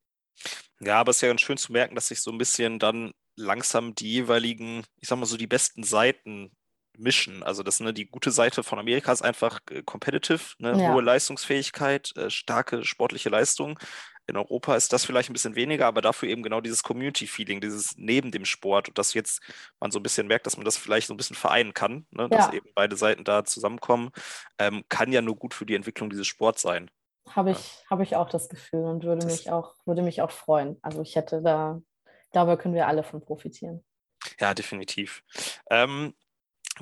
Ja, 0.81 1.01
aber 1.01 1.11
es 1.11 1.17
ist 1.17 1.23
ja 1.23 1.29
ganz 1.29 1.41
schön 1.41 1.57
zu 1.57 1.73
merken, 1.73 1.95
dass 1.95 2.09
sich 2.09 2.21
so 2.21 2.31
ein 2.31 2.39
bisschen 2.39 2.79
dann 2.79 3.13
langsam 3.37 3.95
die 3.95 4.11
jeweiligen, 4.11 4.85
ich 5.01 5.09
sag 5.09 5.19
mal 5.19 5.27
so, 5.27 5.37
die 5.37 5.47
besten 5.47 5.83
Seiten 5.83 6.53
mischen. 6.99 7.43
Also 7.43 7.63
das 7.63 7.81
ne, 7.81 7.93
die 7.93 8.07
gute 8.07 8.31
Seite 8.31 8.63
von 8.63 8.79
Amerika 8.79 9.13
ist 9.13 9.23
einfach 9.23 9.61
äh, 9.71 9.83
competitive, 9.83 10.55
ne, 10.59 10.79
ja. 10.79 10.93
hohe 10.93 11.03
Leistungsfähigkeit, 11.03 12.17
äh, 12.17 12.31
starke 12.31 12.85
sportliche 12.85 13.29
Leistung. 13.29 13.79
In 14.29 14.37
Europa 14.37 14.77
ist 14.77 14.93
das 14.93 15.05
vielleicht 15.05 15.31
ein 15.31 15.33
bisschen 15.33 15.57
weniger, 15.57 15.87
aber 15.87 16.01
dafür 16.01 16.29
eben 16.29 16.45
genau 16.45 16.61
dieses 16.61 16.85
Community-Feeling, 16.85 17.61
dieses 17.61 17.97
neben 17.97 18.31
dem 18.31 18.45
Sport 18.45 18.89
und 18.89 18.97
dass 18.97 19.15
jetzt 19.15 19.43
man 19.81 19.91
so 19.91 19.99
ein 19.99 20.03
bisschen 20.03 20.29
merkt, 20.29 20.47
dass 20.47 20.57
man 20.57 20.65
das 20.65 20.77
vielleicht 20.77 21.09
so 21.09 21.15
ein 21.15 21.17
bisschen 21.17 21.35
vereinen 21.35 21.75
kann, 21.75 22.07
ne? 22.11 22.29
dass 22.29 22.47
ja. 22.47 22.53
eben 22.53 22.69
beide 22.75 22.97
Seiten 22.97 23.25
da 23.25 23.45
zusammenkommen, 23.45 24.11
ähm, 24.59 24.85
kann 24.89 25.11
ja 25.11 25.23
nur 25.23 25.37
gut 25.37 25.55
für 25.55 25.67
die 25.67 25.75
Entwicklung 25.75 26.09
dieses 26.09 26.29
Sports 26.29 26.63
sein. 26.63 26.89
Habe 27.29 27.51
ich, 27.53 27.57
ja. 27.57 27.91
Hab 27.91 28.01
ich 28.01 28.15
auch 28.15 28.29
das 28.29 28.49
Gefühl 28.49 28.85
und 28.85 29.03
würde 29.03 29.25
das 29.25 29.41
mich 29.41 29.51
auch, 29.51 29.75
würde 29.87 30.03
mich 30.03 30.23
auch 30.23 30.31
freuen. 30.31 30.79
Also 30.83 31.03
ich 31.03 31.17
hätte 31.17 31.43
da, 31.43 31.81
darüber 32.31 32.57
können 32.57 32.75
wir 32.75 32.87
alle 32.87 33.03
von 33.03 33.25
profitieren. 33.25 33.85
Ja, 34.39 34.55
definitiv. 34.55 35.25
Ähm, 35.71 36.15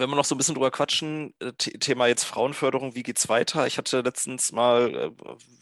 wenn 0.00 0.10
wir 0.10 0.16
noch 0.16 0.24
so 0.24 0.34
ein 0.34 0.38
bisschen 0.38 0.54
drüber 0.54 0.70
quatschen, 0.70 1.34
äh, 1.40 1.52
Thema 1.52 2.06
jetzt 2.06 2.24
Frauenförderung, 2.24 2.94
wie 2.94 3.02
geht's 3.02 3.28
weiter? 3.28 3.66
Ich 3.66 3.78
hatte 3.78 4.00
letztens 4.00 4.50
mal 4.50 4.94
äh, 4.94 5.10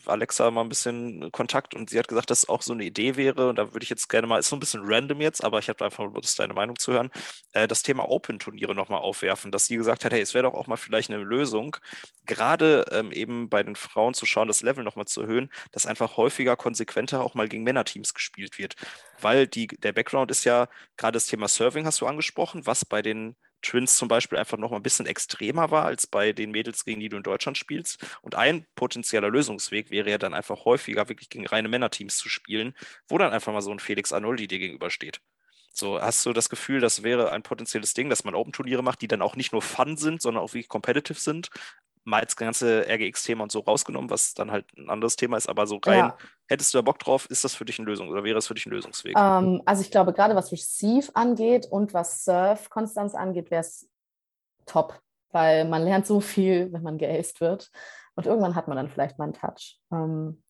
Alexa 0.06 0.50
mal 0.50 0.62
ein 0.62 0.68
bisschen 0.68 1.30
Kontakt 1.32 1.74
und 1.74 1.90
sie 1.90 1.98
hat 1.98 2.08
gesagt, 2.08 2.30
dass 2.30 2.48
auch 2.48 2.62
so 2.62 2.72
eine 2.72 2.84
Idee 2.84 3.16
wäre. 3.16 3.48
Und 3.48 3.56
da 3.56 3.74
würde 3.74 3.82
ich 3.82 3.90
jetzt 3.90 4.08
gerne 4.08 4.26
mal, 4.26 4.38
ist 4.38 4.48
so 4.48 4.56
ein 4.56 4.60
bisschen 4.60 4.82
random 4.84 5.20
jetzt, 5.20 5.42
aber 5.42 5.58
ich 5.58 5.68
habe 5.68 5.84
einfach 5.84 6.04
Lust, 6.04 6.38
deine 6.38 6.54
Meinung 6.54 6.78
zu 6.78 6.92
hören, 6.92 7.10
äh, 7.52 7.66
das 7.66 7.82
Thema 7.82 8.08
Open-Turniere 8.08 8.74
nochmal 8.74 9.00
aufwerfen, 9.00 9.50
dass 9.50 9.66
sie 9.66 9.76
gesagt 9.76 10.04
hat, 10.04 10.12
hey, 10.12 10.20
es 10.20 10.34
wäre 10.34 10.44
doch 10.44 10.54
auch 10.54 10.68
mal 10.68 10.76
vielleicht 10.76 11.10
eine 11.10 11.22
Lösung, 11.22 11.76
gerade 12.24 12.84
ähm, 12.92 13.10
eben 13.12 13.48
bei 13.48 13.62
den 13.62 13.76
Frauen 13.76 14.14
zu 14.14 14.24
schauen, 14.24 14.48
das 14.48 14.62
Level 14.62 14.84
nochmal 14.84 15.06
zu 15.06 15.22
erhöhen, 15.22 15.50
dass 15.72 15.86
einfach 15.86 16.16
häufiger, 16.16 16.56
konsequenter 16.56 17.22
auch 17.22 17.34
mal 17.34 17.48
gegen 17.48 17.64
Männerteams 17.64 18.14
gespielt 18.14 18.58
wird. 18.58 18.76
Weil 19.20 19.48
die, 19.48 19.66
der 19.66 19.92
Background 19.92 20.30
ist 20.30 20.44
ja 20.44 20.68
gerade 20.96 21.16
das 21.16 21.26
Thema 21.26 21.48
Serving, 21.48 21.86
hast 21.86 22.00
du 22.00 22.06
angesprochen, 22.06 22.66
was 22.66 22.84
bei 22.84 23.02
den 23.02 23.34
Twins 23.62 23.96
zum 23.96 24.08
Beispiel 24.08 24.38
einfach 24.38 24.58
noch 24.58 24.70
mal 24.70 24.76
ein 24.76 24.82
bisschen 24.82 25.06
extremer 25.06 25.70
war 25.70 25.84
als 25.84 26.06
bei 26.06 26.32
den 26.32 26.50
Mädels, 26.50 26.84
gegen 26.84 27.00
die 27.00 27.08
du 27.08 27.16
in 27.16 27.22
Deutschland 27.22 27.58
spielst. 27.58 28.04
Und 28.22 28.34
ein 28.34 28.66
potenzieller 28.74 29.30
Lösungsweg 29.30 29.90
wäre 29.90 30.10
ja 30.10 30.18
dann 30.18 30.34
einfach 30.34 30.64
häufiger 30.64 31.08
wirklich 31.08 31.28
gegen 31.28 31.46
reine 31.46 31.68
Männerteams 31.68 32.16
zu 32.18 32.28
spielen, 32.28 32.74
wo 33.08 33.18
dann 33.18 33.32
einfach 33.32 33.52
mal 33.52 33.62
so 33.62 33.72
ein 33.72 33.80
Felix 33.80 34.12
Arnoldi 34.12 34.48
dir 34.48 34.58
gegenübersteht. 34.58 35.20
So, 35.72 36.00
hast 36.00 36.26
du 36.26 36.32
das 36.32 36.48
Gefühl, 36.48 36.80
das 36.80 37.04
wäre 37.04 37.30
ein 37.30 37.44
potenzielles 37.44 37.94
Ding, 37.94 38.10
dass 38.10 38.24
man 38.24 38.34
Open-Turniere 38.34 38.82
macht, 38.82 39.00
die 39.00 39.08
dann 39.08 39.22
auch 39.22 39.36
nicht 39.36 39.52
nur 39.52 39.62
Fun 39.62 39.96
sind, 39.96 40.20
sondern 40.20 40.42
auch 40.42 40.48
wirklich 40.54 40.68
competitive 40.68 41.20
sind, 41.20 41.50
mal 42.08 42.22
das 42.24 42.36
ganze 42.36 42.86
RGX-Thema 42.88 43.42
und 43.42 43.52
so 43.52 43.60
rausgenommen, 43.60 44.10
was 44.10 44.34
dann 44.34 44.50
halt 44.50 44.64
ein 44.76 44.88
anderes 44.88 45.16
Thema 45.16 45.36
ist, 45.36 45.48
aber 45.48 45.66
so 45.66 45.78
rein, 45.84 45.98
ja. 45.98 46.16
hättest 46.48 46.72
du 46.72 46.78
da 46.78 46.82
Bock 46.82 46.98
drauf, 46.98 47.28
ist 47.30 47.44
das 47.44 47.54
für 47.54 47.64
dich 47.64 47.78
eine 47.78 47.86
Lösung 47.86 48.08
oder 48.08 48.24
wäre 48.24 48.38
es 48.38 48.46
für 48.46 48.54
dich 48.54 48.66
ein 48.66 48.70
Lösungsweg? 48.70 49.14
Ähm, 49.16 49.62
also 49.66 49.82
ich 49.82 49.90
glaube, 49.90 50.12
gerade 50.12 50.34
was 50.34 50.50
Receive 50.50 51.10
angeht 51.14 51.66
und 51.70 51.92
was 51.94 52.24
Surf-Konstanz 52.24 53.14
angeht, 53.14 53.50
wäre 53.50 53.60
es 53.60 53.88
top, 54.64 54.98
weil 55.30 55.66
man 55.66 55.84
lernt 55.84 56.06
so 56.06 56.20
viel, 56.20 56.72
wenn 56.72 56.82
man 56.82 56.98
geaced 56.98 57.40
wird. 57.40 57.70
Und 58.14 58.26
irgendwann 58.26 58.54
hat 58.54 58.66
man 58.66 58.76
dann 58.76 58.88
vielleicht 58.88 59.18
mal 59.18 59.24
einen 59.24 59.34
Touch. 59.34 59.78
Ähm, 59.92 60.42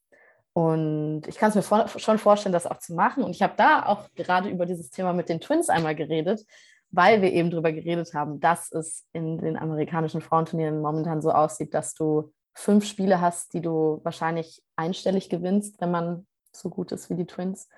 und 0.54 1.22
ich 1.26 1.36
kann 1.36 1.50
es 1.50 1.54
mir 1.54 1.62
vor, 1.62 1.86
schon 1.88 2.18
vorstellen, 2.18 2.52
das 2.52 2.66
auch 2.66 2.78
zu 2.78 2.94
machen. 2.94 3.22
Und 3.22 3.30
ich 3.30 3.42
habe 3.42 3.54
da 3.56 3.86
auch 3.86 4.08
gerade 4.14 4.48
über 4.48 4.64
dieses 4.64 4.90
Thema 4.90 5.12
mit 5.12 5.28
den 5.28 5.40
Twins 5.40 5.68
einmal 5.68 5.94
geredet, 5.94 6.44
weil 6.90 7.22
wir 7.22 7.32
eben 7.32 7.50
darüber 7.50 7.72
geredet 7.72 8.14
haben, 8.14 8.40
dass 8.40 8.72
es 8.72 9.06
in 9.12 9.38
den 9.38 9.56
amerikanischen 9.56 10.20
Frauenturnieren 10.20 10.80
momentan 10.80 11.20
so 11.20 11.30
aussieht, 11.30 11.74
dass 11.74 11.94
du 11.94 12.32
fünf 12.54 12.84
Spiele 12.86 13.20
hast, 13.20 13.52
die 13.54 13.60
du 13.60 14.00
wahrscheinlich 14.02 14.62
einstellig 14.76 15.28
gewinnst, 15.28 15.80
wenn 15.80 15.90
man 15.90 16.26
so 16.52 16.70
gut 16.70 16.92
ist 16.92 17.10
wie 17.10 17.14
die 17.14 17.26
Twins. 17.26 17.68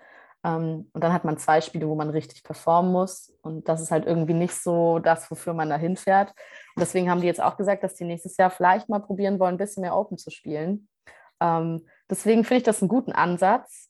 Ähm, 0.42 0.90
und 0.92 1.04
dann 1.04 1.12
hat 1.12 1.24
man 1.24 1.36
zwei 1.36 1.60
Spiele, 1.60 1.88
wo 1.88 1.94
man 1.94 2.10
richtig 2.10 2.42
performen 2.42 2.92
muss. 2.92 3.32
Und 3.42 3.68
das 3.68 3.82
ist 3.82 3.90
halt 3.90 4.06
irgendwie 4.06 4.32
nicht 4.32 4.54
so 4.54 4.98
das, 4.98 5.30
wofür 5.30 5.52
man 5.52 5.68
da 5.68 5.76
hinfährt. 5.76 6.32
Deswegen 6.78 7.10
haben 7.10 7.20
die 7.20 7.26
jetzt 7.26 7.42
auch 7.42 7.56
gesagt, 7.56 7.82
dass 7.82 7.94
die 7.94 8.04
nächstes 8.04 8.36
Jahr 8.36 8.50
vielleicht 8.50 8.88
mal 8.88 9.00
probieren 9.00 9.38
wollen, 9.38 9.56
ein 9.56 9.58
bisschen 9.58 9.82
mehr 9.82 9.96
Open 9.96 10.16
zu 10.16 10.30
spielen. 10.30 10.88
Ähm, 11.40 11.86
deswegen 12.08 12.44
finde 12.44 12.58
ich 12.58 12.64
das 12.64 12.80
einen 12.80 12.88
guten 12.88 13.12
Ansatz. 13.12 13.88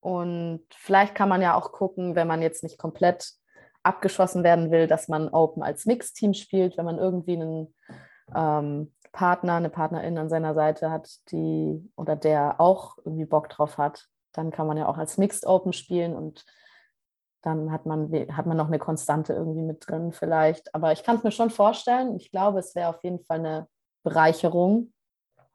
Und 0.00 0.66
vielleicht 0.74 1.14
kann 1.14 1.28
man 1.28 1.42
ja 1.42 1.54
auch 1.54 1.72
gucken, 1.72 2.14
wenn 2.14 2.26
man 2.26 2.42
jetzt 2.42 2.62
nicht 2.62 2.78
komplett 2.78 3.32
abgeschossen 3.82 4.44
werden 4.44 4.70
will, 4.70 4.86
dass 4.86 5.08
man 5.08 5.28
Open 5.28 5.62
als 5.62 5.86
Mixteam 5.86 6.34
spielt, 6.34 6.76
wenn 6.76 6.84
man 6.84 6.98
irgendwie 6.98 7.34
einen 7.34 7.74
ähm, 8.34 8.92
Partner, 9.12 9.54
eine 9.54 9.70
Partnerin 9.70 10.18
an 10.18 10.28
seiner 10.28 10.54
Seite 10.54 10.90
hat, 10.90 11.08
die 11.30 11.90
oder 11.96 12.16
der 12.16 12.60
auch 12.60 12.98
irgendwie 13.04 13.26
Bock 13.26 13.48
drauf 13.48 13.78
hat, 13.78 14.08
dann 14.32 14.50
kann 14.50 14.66
man 14.66 14.76
ja 14.76 14.88
auch 14.88 14.98
als 14.98 15.18
Mixed 15.18 15.46
Open 15.46 15.72
spielen 15.72 16.14
und 16.14 16.44
dann 17.42 17.72
hat 17.72 17.86
man, 17.86 18.10
hat 18.36 18.46
man 18.46 18.56
noch 18.56 18.68
eine 18.68 18.78
Konstante 18.78 19.32
irgendwie 19.32 19.62
mit 19.62 19.88
drin 19.88 20.12
vielleicht. 20.12 20.74
Aber 20.74 20.92
ich 20.92 21.02
kann 21.02 21.16
es 21.16 21.24
mir 21.24 21.32
schon 21.32 21.50
vorstellen. 21.50 22.14
Ich 22.14 22.30
glaube, 22.30 22.60
es 22.60 22.76
wäre 22.76 22.88
auf 22.88 23.02
jeden 23.02 23.18
Fall 23.24 23.40
eine 23.40 23.66
Bereicherung, 24.04 24.92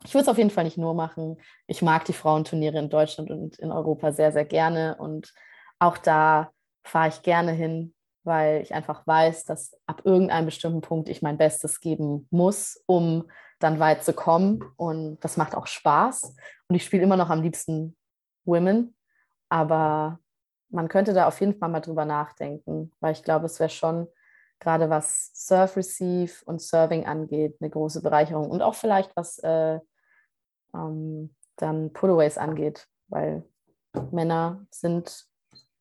ich 0.04 0.14
würde 0.14 0.24
es 0.24 0.30
auf 0.30 0.38
jeden 0.38 0.50
Fall 0.50 0.64
nicht 0.64 0.78
nur 0.78 0.94
machen. 0.94 1.38
Ich 1.66 1.82
mag 1.82 2.06
die 2.06 2.14
Frauenturniere 2.14 2.78
in 2.78 2.90
Deutschland 2.90 3.32
und 3.32 3.58
in 3.60 3.72
Europa 3.72 4.12
sehr, 4.12 4.32
sehr 4.32 4.46
gerne. 4.46 4.96
Und 5.00 5.34
auch 5.80 5.98
da 5.98 6.52
fahre 6.84 7.10
ich 7.10 7.22
gerne 7.24 7.52
hin, 7.52 7.94
weil 8.28 8.62
ich 8.62 8.76
einfach 8.76 9.08
weiß, 9.08 9.46
dass 9.46 9.76
ab 9.88 10.02
irgendeinem 10.04 10.46
bestimmten 10.46 10.82
Punkt 10.82 11.10
ich 11.10 11.22
mein 11.22 11.38
Bestes 11.38 11.80
geben 11.80 12.28
muss, 12.30 12.84
um 12.86 13.32
dann 13.60 13.80
weit 13.80 14.04
zu 14.04 14.14
kommen. 14.14 14.64
Und 14.76 15.20
das 15.22 15.38
macht 15.38 15.56
auch 15.56 15.66
Spaß. 15.66 16.36
Und 16.68 16.76
ich 16.76 16.84
spiele 16.84 17.04
immer 17.04 17.18
noch 17.18 17.30
am 17.30 17.42
liebsten 17.42 17.96
Women. 18.46 18.96
Aber 19.50 20.20
man 20.70 20.90
könnte 20.90 21.14
da 21.14 21.28
auf 21.28 21.40
jeden 21.40 21.58
Fall 21.58 21.70
mal 21.70 21.80
drüber 21.80 22.06
nachdenken, 22.06 22.92
weil 23.00 23.14
ich 23.14 23.24
glaube, 23.24 23.46
es 23.46 23.60
wäre 23.60 23.70
schon 23.70 24.08
gerade 24.60 24.90
was 24.90 25.32
Serve 25.34 25.78
Receive 25.78 26.34
und 26.46 26.62
Serving 26.62 27.06
angeht, 27.06 27.56
eine 27.62 27.70
große 27.70 28.02
Bereicherung 28.02 28.50
und 28.50 28.62
auch 28.62 28.76
vielleicht 28.76 29.16
was 29.16 29.40
äh, 29.40 29.80
ähm, 30.74 31.34
dann 31.56 31.94
Pullaways 31.94 32.38
angeht, 32.38 32.88
weil 33.08 33.44
Männer 34.12 34.66
sind 34.70 35.26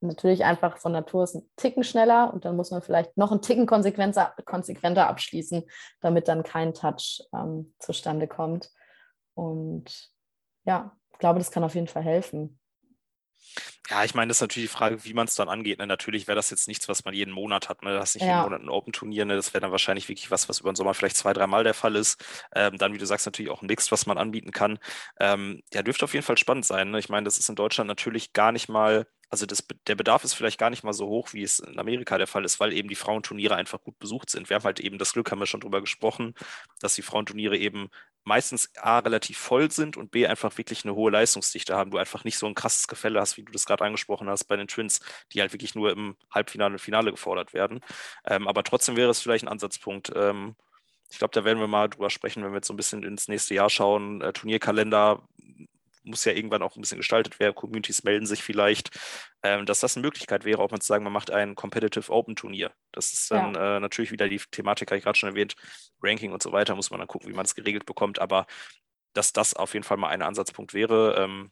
natürlich 0.07 0.45
einfach 0.45 0.79
von 0.79 0.93
Natur 0.93 1.23
aus 1.23 1.35
ein 1.35 1.49
Ticken 1.57 1.85
schneller 1.85 2.33
und 2.33 2.45
dann 2.45 2.57
muss 2.57 2.71
man 2.71 2.83
vielleicht 2.83 3.17
noch 3.17 3.31
einen 3.31 3.43
Ticken 3.43 3.67
konsequenter, 3.67 4.35
konsequenter 4.45 5.09
abschließen, 5.09 5.65
damit 6.01 6.29
dann 6.29 6.43
kein 6.43 6.75
Touch 6.75 7.23
ähm, 7.35 7.75
zustande 7.79 8.27
kommt. 8.27 8.71
Und 9.35 10.11
ja, 10.65 10.97
ich 11.13 11.19
glaube, 11.19 11.39
das 11.39 11.51
kann 11.51 11.65
auf 11.65 11.75
jeden 11.75 11.89
Fall 11.89 12.03
helfen. 12.03 12.59
Ja, 13.89 14.03
ich 14.03 14.15
meine, 14.15 14.29
das 14.29 14.39
ist 14.39 14.41
natürlich 14.41 14.69
die 14.71 14.77
Frage, 14.77 15.05
wie 15.05 15.15
man 15.15 15.29
es 15.29 15.37
dann 15.37 15.49
angeht. 15.49 15.79
Ne? 15.79 15.87
Natürlich 15.87 16.27
wäre 16.27 16.35
das 16.35 16.51
jetzt 16.51 16.67
nichts, 16.67 16.89
was 16.89 17.05
man 17.05 17.15
jeden 17.15 17.33
Monat 17.33 17.69
hat. 17.69 17.83
Ne? 17.83 17.93
Das 17.93 18.11
ist 18.11 18.15
nicht 18.17 18.25
ja. 18.25 18.41
jeden 18.41 18.43
Monat 18.43 18.63
ein 18.63 18.69
Open-Turnier. 18.69 19.25
Ne? 19.25 19.37
Das 19.37 19.55
wäre 19.55 19.61
dann 19.61 19.71
wahrscheinlich 19.71 20.09
wirklich 20.09 20.31
was, 20.31 20.49
was 20.49 20.61
über 20.61 20.73
den 20.73 20.77
Sommer 20.77 20.93
vielleicht 20.93 21.17
zwei, 21.17 21.33
dreimal 21.33 21.63
der 21.63 21.75
Fall 21.75 21.95
ist. 21.95 22.23
Ähm, 22.55 22.79
dann, 22.79 22.93
wie 22.93 22.99
du 22.99 23.07
sagst, 23.07 23.27
natürlich 23.27 23.51
auch 23.51 23.63
ein 23.63 23.67
Mix, 23.67 23.93
was 23.93 24.07
man 24.07 24.19
anbieten 24.19 24.51
kann. 24.51 24.79
Ähm, 25.21 25.63
ja, 25.73 25.83
dürfte 25.83 26.05
auf 26.05 26.15
jeden 26.15 26.27
Fall 26.27 26.37
spannend 26.37 26.65
sein. 26.65 26.91
Ne? 26.91 26.99
Ich 26.99 27.09
meine, 27.09 27.25
das 27.25 27.39
ist 27.39 27.49
in 27.49 27.55
Deutschland 27.55 27.87
natürlich 27.87 28.33
gar 28.33 28.51
nicht 28.51 28.69
mal 28.69 29.07
also 29.29 29.45
das, 29.47 29.67
der 29.87 29.97
Bedarf 29.97 30.25
ist 30.25 30.35
vielleicht 30.35 30.59
gar 30.59 30.71
nicht 30.71 30.85
mal 30.85 30.93
so 30.93 31.09
hoch, 31.09 31.33
wie 31.33 31.43
es 31.43 31.59
in 31.59 31.79
Amerika 31.79 32.17
der 32.17 32.27
Fall 32.27 32.45
ist, 32.45 32.61
weil 32.61 32.73
eben 32.73 32.89
die 32.89 32.95
Frauenturniere 32.95 33.57
einfach 33.57 33.81
gut 33.83 33.99
besucht 33.99 34.31
sind. 34.31 34.49
Wir 34.49 34.57
haben 34.57 34.65
halt 34.65 34.81
eben 34.81 34.99
das 34.99 35.13
Glück, 35.13 35.31
haben 35.31 35.41
wir 35.41 35.47
schon 35.47 35.61
drüber 35.61 35.81
gesprochen, 35.81 36.35
dass 36.81 36.95
die 36.95 37.03
Frauenturniere 37.03 37.57
eben 37.57 37.89
meistens 38.25 38.71
A 38.77 38.99
relativ 38.99 39.39
voll 39.39 39.71
sind 39.71 39.97
und 39.97 40.11
B 40.11 40.27
einfach 40.27 40.57
wirklich 40.59 40.85
eine 40.85 40.95
hohe 40.95 41.11
Leistungsdichte 41.11 41.77
haben. 41.77 41.91
Du 41.91 41.99
einfach 41.99 42.25
nicht 42.25 42.39
so 42.39 42.47
ein 42.47 42.55
krasses 42.55 42.89
Gefälle 42.89 43.21
hast, 43.21 43.37
wie 43.37 43.45
du 43.45 43.53
das 43.53 43.67
gerade 43.67 43.85
angesprochen 43.85 44.29
hast 44.29 44.45
bei 44.45 44.57
den 44.57 44.69
Twins, 44.69 45.01
die 45.33 45.41
halt 45.41 45.53
wirklich 45.53 45.75
nur 45.75 45.91
im 45.91 46.17
Halbfinale 46.31 46.75
und 46.75 46.81
Finale 46.81 47.11
gefordert 47.11 47.55
werden. 47.55 47.81
Ähm, 48.25 48.47
aber 48.49 48.65
trotzdem 48.65 48.97
wäre 48.97 49.11
es 49.11 49.21
vielleicht 49.21 49.45
ein 49.45 49.49
Ansatzpunkt. 49.49 50.13
Ähm, 50.15 50.57
ich 51.11 51.19
glaube, 51.19 51.33
da 51.33 51.45
werden 51.45 51.61
wir 51.61 51.69
mal 51.69 51.89
drüber 51.89 52.11
sprechen, 52.11 52.43
wenn 52.43 52.51
wir 52.51 52.57
jetzt 52.57 52.67
so 52.67 52.75
ein 52.75 52.77
bisschen 52.77 53.05
ins 53.05 53.29
nächste 53.29 53.55
Jahr 53.55 53.71
schauen. 53.71 54.21
Äh, 54.21 54.33
Turnierkalender, 54.33 55.23
muss 56.07 56.25
ja 56.25 56.33
irgendwann 56.33 56.63
auch 56.63 56.77
ein 56.77 56.81
bisschen 56.81 56.99
gestaltet 56.99 57.39
werden. 57.39 57.55
Communities 57.55 58.05
melden 58.05 58.27
sich 58.27 58.43
vielleicht, 58.43 58.91
ähm, 59.43 59.67
dass 59.67 59.81
das 59.81 59.97
eine 59.97 60.07
Möglichkeit 60.07 60.45
wäre, 60.45 60.63
auch 60.63 60.71
mal 60.71 60.81
zu 60.81 60.87
sagen, 60.87 61.05
man 61.05 61.13
macht 61.13 61.31
ein 61.31 61.55
Competitive 61.55 62.11
Open 62.11 62.37
Turnier. 62.37 62.73
Das 62.93 63.13
ist 63.13 63.31
dann 63.31 63.55
ja. 63.55 63.77
äh, 63.77 63.81
natürlich 63.81 64.13
wieder 64.13 64.29
die 64.29 64.41
Thematik, 64.51 64.91
habe 64.91 64.99
ich 64.99 65.05
gerade 65.05 65.19
schon 65.19 65.31
erwähnt, 65.31 65.55
Ranking 66.03 66.33
und 66.33 66.43
so 66.43 66.53
weiter, 66.53 66.75
muss 66.75 66.91
man 66.91 67.01
dann 67.01 67.09
gucken, 67.09 67.29
wie 67.29 67.35
man 67.35 67.45
es 67.45 67.55
geregelt 67.55 67.87
bekommt. 67.87 68.19
Aber 68.19 68.47
dass 69.13 69.33
das 69.33 69.55
auf 69.55 69.75
jeden 69.75 69.85
Fall 69.85 69.97
mal 69.97 70.09
ein 70.09 70.23
Ansatzpunkt 70.23 70.75
wäre, 70.75 71.17
ähm, 71.19 71.51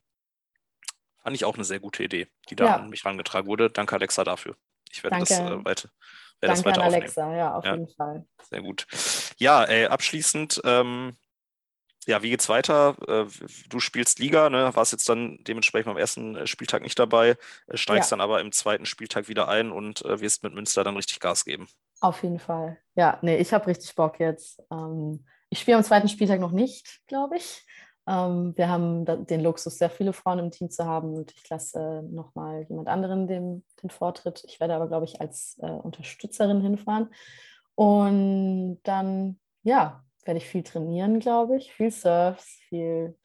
fand 1.23 1.37
ich 1.37 1.45
auch 1.45 1.55
eine 1.55 1.65
sehr 1.65 1.81
gute 1.81 2.05
Idee, 2.05 2.29
die 2.51 2.57
da 2.57 2.65
ja. 2.65 2.77
an 2.77 2.91
mich 2.91 3.05
herangetragen 3.05 3.49
wurde. 3.49 3.71
Danke, 3.71 3.97
Alexa, 3.97 4.25
dafür. 4.25 4.57
Ich 4.93 5.03
werde 5.03 5.17
Danke. 5.17 5.29
das 5.29 5.41
äh, 5.41 5.65
weiter. 5.65 5.89
Danke 6.41 6.57
das 6.57 6.65
weiter 6.65 6.83
an 6.83 6.93
Alexa, 6.93 7.37
ja, 7.37 7.55
auf 7.55 7.65
ja. 7.65 7.75
jeden 7.75 7.89
Fall. 7.89 8.27
Sehr 8.43 8.61
gut. 8.61 8.87
Ja, 9.39 9.67
äh, 9.69 9.87
abschließend 9.87 10.61
ähm, 10.65 11.17
ja, 12.07 12.23
wie 12.23 12.31
geht's 12.31 12.49
weiter? 12.49 12.97
Äh, 13.09 13.27
du 13.69 13.81
spielst 13.81 14.19
Liga, 14.19 14.51
ne? 14.51 14.71
warst 14.75 14.93
jetzt 14.93 15.09
dann 15.09 15.39
dementsprechend 15.43 15.91
am 15.91 15.97
ersten 15.97 16.37
äh, 16.37 16.47
Spieltag 16.47 16.83
nicht 16.83 16.99
dabei, 16.99 17.37
äh, 17.67 17.77
steigst 17.77 18.11
ja. 18.11 18.17
dann 18.17 18.21
aber 18.23 18.41
im 18.41 18.53
zweiten 18.53 18.87
Spieltag 18.87 19.29
wieder 19.29 19.49
ein 19.49 19.71
und 19.71 20.03
wirst 20.05 20.43
mit 20.43 20.55
Münster 20.55 20.85
dann 20.85 20.97
richtig 20.97 21.21
Gas 21.21 21.45
geben. 21.45 21.69
Auf 22.01 22.23
jeden 22.23 22.39
Fall. 22.39 22.79
Ja, 22.95 23.19
nee, 23.23 23.37
ich 23.37 23.53
habe 23.53 23.67
richtig 23.67 23.95
Bock 23.95 24.21
jetzt. 24.21 24.63
Ähm, 24.71 25.25
ich 25.51 25.61
spiele 25.61 25.77
am 25.77 25.85
zweiten 25.85 26.09
Spieltag 26.09 26.41
noch 26.41 26.53
nicht, 26.53 27.01
glaube 27.07 27.37
ich. 27.37 27.67
Ähm, 28.07 28.53
wir 28.57 28.69
haben 28.69 29.27
den 29.27 29.41
Luxus, 29.41 29.79
sehr 29.79 29.91
viele 29.91 30.13
Frauen 30.13 30.39
im 30.39 30.51
Team 30.51 30.71
zu 30.71 30.85
haben 30.85 31.15
und 31.15 31.33
ich 31.33 31.49
lasse 31.49 32.03
nochmal 32.11 32.67
jemand 32.69 32.89
anderen 32.89 33.27
den, 33.27 33.65
den 33.83 33.91
Vortritt. 33.91 34.45
Ich 34.47 34.61
werde 34.61 34.75
aber, 34.75 34.89
glaube 34.89 35.07
ich, 35.07 35.21
als 35.21 35.57
Unterstützerin 35.59 36.61
hinfahren. 36.61 37.09
Und 37.77 38.81
dann, 38.83 39.41
ja, 39.63 40.05
werde 40.25 40.39
ich 40.39 40.47
viel 40.47 40.63
trainieren, 40.63 41.21
glaube 41.21 41.57
ich. 41.57 41.73
Viel 41.73 41.91
Surfs, 41.91 42.59
viel 42.69 43.17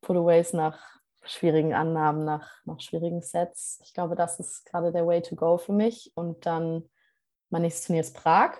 Pullaways 0.00 0.52
nach 0.52 0.78
schwierigen 1.24 1.74
Annahmen, 1.74 2.24
nach, 2.24 2.48
nach 2.64 2.80
schwierigen 2.80 3.22
Sets. 3.22 3.80
Ich 3.84 3.94
glaube, 3.94 4.16
das 4.16 4.40
ist 4.40 4.64
gerade 4.64 4.92
der 4.92 5.06
Way 5.06 5.22
to 5.22 5.36
go 5.36 5.58
für 5.58 5.72
mich. 5.72 6.10
Und 6.14 6.46
dann 6.46 6.88
mein 7.50 7.62
nächstes 7.62 7.86
Turnier 7.86 8.00
ist 8.00 8.14
Prag 8.14 8.58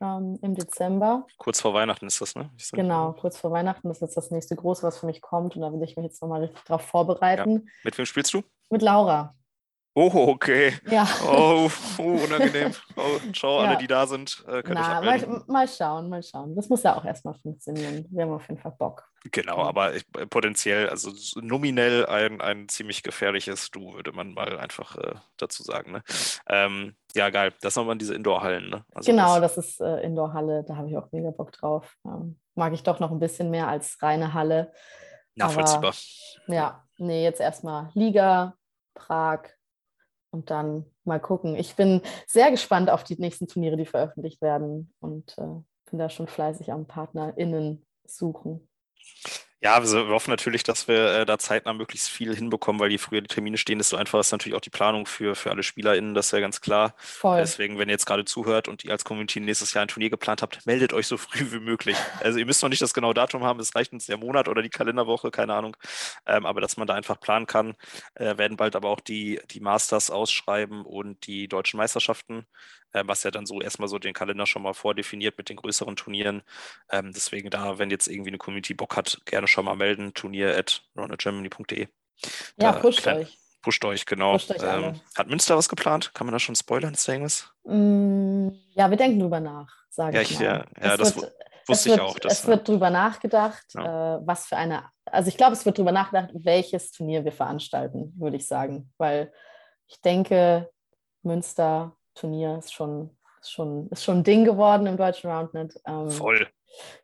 ähm, 0.00 0.38
im 0.42 0.54
Dezember. 0.54 1.26
Kurz 1.38 1.60
vor 1.60 1.74
Weihnachten 1.74 2.06
ist 2.06 2.20
das, 2.20 2.34
ne? 2.34 2.50
Genau, 2.72 3.12
kurz 3.12 3.38
vor 3.38 3.50
Weihnachten. 3.52 3.90
Ist 3.90 4.00
jetzt 4.00 4.16
das 4.16 4.30
nächste 4.30 4.56
Große, 4.56 4.82
was 4.82 4.98
für 4.98 5.06
mich 5.06 5.20
kommt. 5.20 5.56
Und 5.56 5.62
da 5.62 5.72
will 5.72 5.82
ich 5.82 5.96
mich 5.96 6.06
jetzt 6.06 6.22
nochmal 6.22 6.42
richtig 6.42 6.62
drauf 6.64 6.82
vorbereiten. 6.82 7.52
Ja. 7.52 7.72
Mit 7.84 7.98
wem 7.98 8.06
spielst 8.06 8.34
du? 8.34 8.42
Mit 8.70 8.82
Laura. 8.82 9.34
Oh, 9.94 10.28
okay. 10.28 10.74
Ja. 10.88 11.06
Oh, 11.26 11.68
oh 11.98 12.02
unangenehm. 12.02 12.72
Oh, 12.96 13.18
ciao, 13.32 13.60
ja. 13.60 13.68
alle, 13.68 13.78
die 13.78 13.88
da 13.88 14.06
sind, 14.06 14.44
äh, 14.46 14.62
können 14.62 14.80
Na, 14.80 15.00
mal, 15.00 15.42
mal, 15.48 15.68
schauen, 15.68 16.08
mal 16.08 16.22
schauen. 16.22 16.54
Das 16.54 16.68
muss 16.68 16.84
ja 16.84 16.96
auch 16.96 17.04
erstmal 17.04 17.34
funktionieren. 17.34 18.06
Wir 18.10 18.22
haben 18.22 18.32
auf 18.32 18.48
jeden 18.48 18.60
Fall 18.60 18.74
Bock. 18.78 19.08
Genau, 19.32 19.58
aber 19.58 19.96
ich, 19.96 20.04
äh, 20.16 20.26
potenziell, 20.26 20.88
also 20.88 21.10
nominell 21.40 22.06
ein, 22.06 22.40
ein 22.40 22.68
ziemlich 22.68 23.02
gefährliches 23.02 23.70
Du, 23.70 23.94
würde 23.94 24.12
man 24.12 24.32
mal 24.32 24.58
einfach 24.58 24.96
äh, 24.96 25.14
dazu 25.36 25.64
sagen. 25.64 25.92
Ne? 25.92 26.02
Ähm, 26.48 26.94
ja, 27.14 27.30
geil. 27.30 27.52
Das 27.60 27.74
nochmal 27.74 27.98
diese 27.98 28.14
Indoor-Hallen. 28.14 28.70
Ne? 28.70 28.84
Also 28.94 29.10
genau, 29.10 29.40
das, 29.40 29.56
das 29.56 29.66
ist 29.66 29.80
äh, 29.80 30.02
Indoor-Halle. 30.02 30.64
Da 30.68 30.76
habe 30.76 30.88
ich 30.88 30.96
auch 30.96 31.10
mega 31.10 31.30
Bock 31.30 31.50
drauf. 31.50 31.96
Ähm, 32.06 32.38
mag 32.54 32.72
ich 32.72 32.84
doch 32.84 33.00
noch 33.00 33.10
ein 33.10 33.18
bisschen 33.18 33.50
mehr 33.50 33.66
als 33.66 34.00
reine 34.02 34.34
Halle. 34.34 34.72
Nachvollziehbar. 35.34 35.94
Aber, 36.46 36.54
ja, 36.54 36.84
nee, 36.98 37.24
jetzt 37.24 37.40
erstmal 37.40 37.90
Liga, 37.94 38.54
Prag, 38.94 39.48
und 40.30 40.50
dann 40.50 40.86
mal 41.04 41.20
gucken. 41.20 41.56
Ich 41.56 41.76
bin 41.76 42.02
sehr 42.26 42.50
gespannt 42.50 42.90
auf 42.90 43.04
die 43.04 43.16
nächsten 43.16 43.48
Turniere, 43.48 43.76
die 43.76 43.86
veröffentlicht 43.86 44.40
werden 44.42 44.92
und 45.00 45.36
äh, 45.38 45.62
bin 45.90 45.98
da 45.98 46.08
schon 46.08 46.28
fleißig 46.28 46.72
am 46.72 46.86
PartnerInnen 46.86 47.84
suchen. 48.06 48.68
Ja, 49.62 49.82
wir 49.82 50.08
hoffen 50.08 50.30
natürlich, 50.30 50.62
dass 50.62 50.88
wir 50.88 51.12
äh, 51.12 51.26
da 51.26 51.38
zeitnah 51.38 51.74
möglichst 51.74 52.08
viel 52.08 52.34
hinbekommen, 52.34 52.80
weil 52.80 52.90
je 52.90 52.96
früher 52.96 53.20
die 53.20 53.28
Termine 53.28 53.58
stehen, 53.58 53.76
desto 53.76 53.98
einfacher 53.98 54.20
ist 54.20 54.32
natürlich 54.32 54.56
auch 54.56 54.62
die 54.62 54.70
Planung 54.70 55.04
für, 55.04 55.34
für 55.34 55.50
alle 55.50 55.62
SpielerInnen, 55.62 56.14
das 56.14 56.26
ist 56.26 56.32
ja 56.32 56.40
ganz 56.40 56.62
klar. 56.62 56.94
Voll. 56.96 57.40
Deswegen, 57.40 57.78
wenn 57.78 57.90
ihr 57.90 57.92
jetzt 57.92 58.06
gerade 58.06 58.24
zuhört 58.24 58.68
und 58.68 58.84
ihr 58.84 58.92
als 58.92 59.04
Community 59.04 59.38
nächstes 59.38 59.74
Jahr 59.74 59.82
ein 59.82 59.88
Turnier 59.88 60.08
geplant 60.08 60.40
habt, 60.40 60.64
meldet 60.64 60.94
euch 60.94 61.06
so 61.06 61.16
früh 61.18 61.52
wie 61.52 61.60
möglich. 61.60 61.96
Also 62.20 62.38
ihr 62.38 62.46
müsst 62.46 62.62
noch 62.62 62.70
nicht 62.70 62.80
das 62.80 62.94
genaue 62.94 63.12
Datum 63.12 63.44
haben, 63.44 63.60
es 63.60 63.74
reicht 63.74 63.92
uns 63.92 64.06
der 64.06 64.16
Monat 64.16 64.48
oder 64.48 64.62
die 64.62 64.70
Kalenderwoche, 64.70 65.30
keine 65.30 65.52
Ahnung. 65.52 65.76
Ähm, 66.24 66.46
aber 66.46 66.62
dass 66.62 66.78
man 66.78 66.86
da 66.86 66.94
einfach 66.94 67.20
planen 67.20 67.46
kann, 67.46 67.74
äh, 68.14 68.38
werden 68.38 68.56
bald 68.56 68.74
aber 68.76 68.88
auch 68.88 69.00
die, 69.00 69.40
die 69.50 69.60
Masters 69.60 70.10
ausschreiben 70.10 70.86
und 70.86 71.26
die 71.26 71.48
deutschen 71.48 71.76
Meisterschaften. 71.76 72.46
Äh, 72.92 73.02
was 73.06 73.22
ja 73.22 73.30
dann 73.30 73.46
so 73.46 73.60
erstmal 73.60 73.88
so 73.88 73.98
den 73.98 74.14
Kalender 74.14 74.46
schon 74.46 74.62
mal 74.62 74.74
vordefiniert 74.74 75.38
mit 75.38 75.48
den 75.48 75.56
größeren 75.56 75.96
Turnieren. 75.96 76.42
Ähm, 76.90 77.12
deswegen 77.14 77.50
da, 77.50 77.78
wenn 77.78 77.90
jetzt 77.90 78.08
irgendwie 78.08 78.30
eine 78.30 78.38
Community 78.38 78.74
Bock 78.74 78.96
hat, 78.96 79.20
gerne 79.24 79.46
schon 79.46 79.64
mal 79.64 79.76
melden, 79.76 80.14
turnier 80.14 80.56
at 80.56 80.82
runnergermany.de. 80.96 81.88
Ja, 82.60 82.72
pusht 82.72 83.06
euch. 83.06 83.38
Pusht 83.62 83.84
euch, 83.84 84.06
genau. 84.06 84.32
Pusht 84.32 84.50
euch 84.50 84.62
ähm, 84.62 85.00
hat 85.16 85.28
Münster 85.28 85.56
was 85.56 85.68
geplant? 85.68 86.14
Kann 86.14 86.26
man 86.26 86.32
da 86.32 86.38
schon 86.38 86.54
spoilern? 86.54 86.94
Ist 86.94 87.06
da 87.06 87.12
irgendwas? 87.12 87.52
Mm, 87.64 88.48
ja, 88.70 88.88
wir 88.88 88.96
denken 88.96 89.20
drüber 89.20 89.40
nach, 89.40 89.70
sage 89.90 90.16
ja, 90.16 90.22
ich 90.22 90.38
mal. 90.38 90.44
Ja, 90.44 90.64
ja 90.82 90.96
das 90.96 91.14
wird, 91.16 91.32
wusste 91.66 91.90
wird, 91.90 91.98
ich 91.98 92.02
auch. 92.02 92.16
es 92.24 92.46
wird 92.46 92.66
drüber 92.66 92.88
nachgedacht, 92.88 93.66
ja. 93.74 94.16
äh, 94.16 94.20
was 94.24 94.46
für 94.46 94.56
eine, 94.56 94.84
also 95.04 95.28
ich 95.28 95.36
glaube, 95.36 95.52
es 95.52 95.66
wird 95.66 95.76
drüber 95.76 95.92
nachgedacht, 95.92 96.30
welches 96.32 96.90
Turnier 96.90 97.24
wir 97.24 97.32
veranstalten, 97.32 98.14
würde 98.18 98.36
ich 98.38 98.46
sagen. 98.46 98.92
Weil 98.96 99.30
ich 99.86 100.00
denke, 100.00 100.70
Münster-Turnier 102.10 102.58
ist 102.58 102.72
schon, 102.72 103.16
ist, 103.40 103.52
schon, 103.52 103.88
ist 103.90 104.04
schon 104.04 104.18
ein 104.18 104.24
Ding 104.24 104.44
geworden 104.44 104.86
im 104.86 104.96
deutschen 104.96 105.30
Roundnet. 105.30 105.74
Ähm, 105.86 106.10
Voll. 106.10 106.48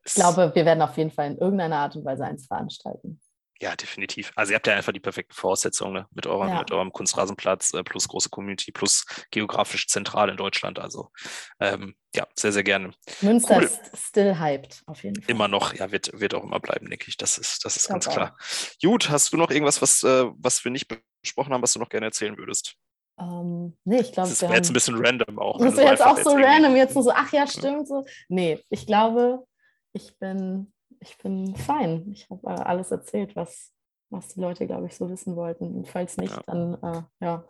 Ich 0.05 0.15
glaube, 0.15 0.53
wir 0.55 0.65
werden 0.65 0.83
auf 0.83 0.97
jeden 0.97 1.11
Fall 1.11 1.27
in 1.27 1.39
irgendeiner 1.39 1.77
Art 1.77 1.97
und 1.97 2.05
Weise 2.05 2.24
eins 2.24 2.47
veranstalten. 2.47 3.20
Ja, 3.59 3.74
definitiv. 3.74 4.33
Also 4.37 4.53
ihr 4.53 4.57
habt 4.57 4.66
ja 4.66 4.74
einfach 4.74 4.93
die 4.93 5.01
perfekten 5.01 5.33
Voraussetzungen 5.33 5.95
ne? 5.95 6.07
mit, 6.11 6.27
eurem, 6.27 6.51
ja. 6.51 6.59
mit 6.59 6.70
eurem 6.73 6.93
Kunstrasenplatz 6.93 7.73
äh, 7.73 7.83
plus 7.83 8.07
große 8.07 8.28
Community 8.28 8.70
plus 8.70 9.07
geografisch 9.31 9.89
zentral 9.89 10.28
in 10.28 10.37
Deutschland. 10.37 10.78
Also 10.78 11.11
ähm, 11.59 11.97
ja, 12.15 12.27
sehr, 12.35 12.53
sehr 12.53 12.65
gerne. 12.65 12.93
Münster 13.23 13.57
cool. 13.57 13.62
ist 13.65 13.81
still 13.97 14.39
hyped, 14.39 14.83
auf 14.85 15.03
jeden 15.03 15.23
Fall. 15.23 15.31
Immer 15.31 15.49
noch, 15.49 15.73
ja, 15.73 15.91
wird, 15.91 16.11
wird 16.12 16.35
auch 16.35 16.45
immer 16.45 16.61
bleiben, 16.61 16.91
denke 16.91 17.07
ich. 17.09 17.16
Das 17.16 17.39
ist, 17.39 17.65
das 17.65 17.77
ist 17.77 17.89
ganz 17.89 18.07
klar. 18.07 18.37
Gut, 18.83 19.09
hast 19.09 19.33
du 19.33 19.39
noch 19.39 19.51
irgendwas, 19.51 19.81
was, 19.81 20.03
äh, 20.03 20.27
was 20.37 20.62
wir 20.62 20.70
nicht 20.70 20.87
besprochen 21.23 21.55
haben, 21.55 21.62
was 21.62 21.73
du 21.73 21.78
noch 21.78 21.89
gerne 21.89 22.07
erzählen 22.07 22.37
würdest? 22.37 22.77
Ähm, 23.18 23.76
nee, 23.84 24.01
ich 24.01 24.12
glaube, 24.12 24.28
das 24.28 24.43
wäre 24.43 24.55
jetzt 24.55 24.70
ein 24.70 24.74
bisschen 24.74 24.97
random 25.05 25.38
auch. 25.38 25.59
Das 25.59 25.76
wäre 25.76 25.90
jetzt 25.90 26.05
auch 26.05 26.18
so 26.18 26.30
random, 26.30 26.76
jetzt 26.76 26.94
nur 26.94 27.05
so, 27.05 27.12
ach 27.14 27.32
ja, 27.32 27.47
stimmt. 27.47 27.88
So. 27.88 28.05
Nee, 28.28 28.62
ich 28.68 28.86
glaube, 28.86 29.44
ich 29.93 30.18
bin 30.18 30.72
ich 31.01 31.18
bin 31.18 31.55
fein. 31.56 32.10
Ich 32.12 32.28
habe 32.30 32.47
äh, 32.47 32.62
alles 32.62 32.90
erzählt, 32.90 33.36
was, 33.36 33.72
was 34.10 34.28
die 34.28 34.40
Leute, 34.40 34.66
glaube 34.66 34.86
ich, 34.86 34.97
so 34.97 35.09
wissen 35.10 35.36
wollten. 35.36 35.74
Und 35.74 35.88
falls 35.88 36.16
nicht, 36.16 36.34
ja. 36.34 36.43
dann 36.47 36.74
äh, 36.82 37.02
ja. 37.24 37.44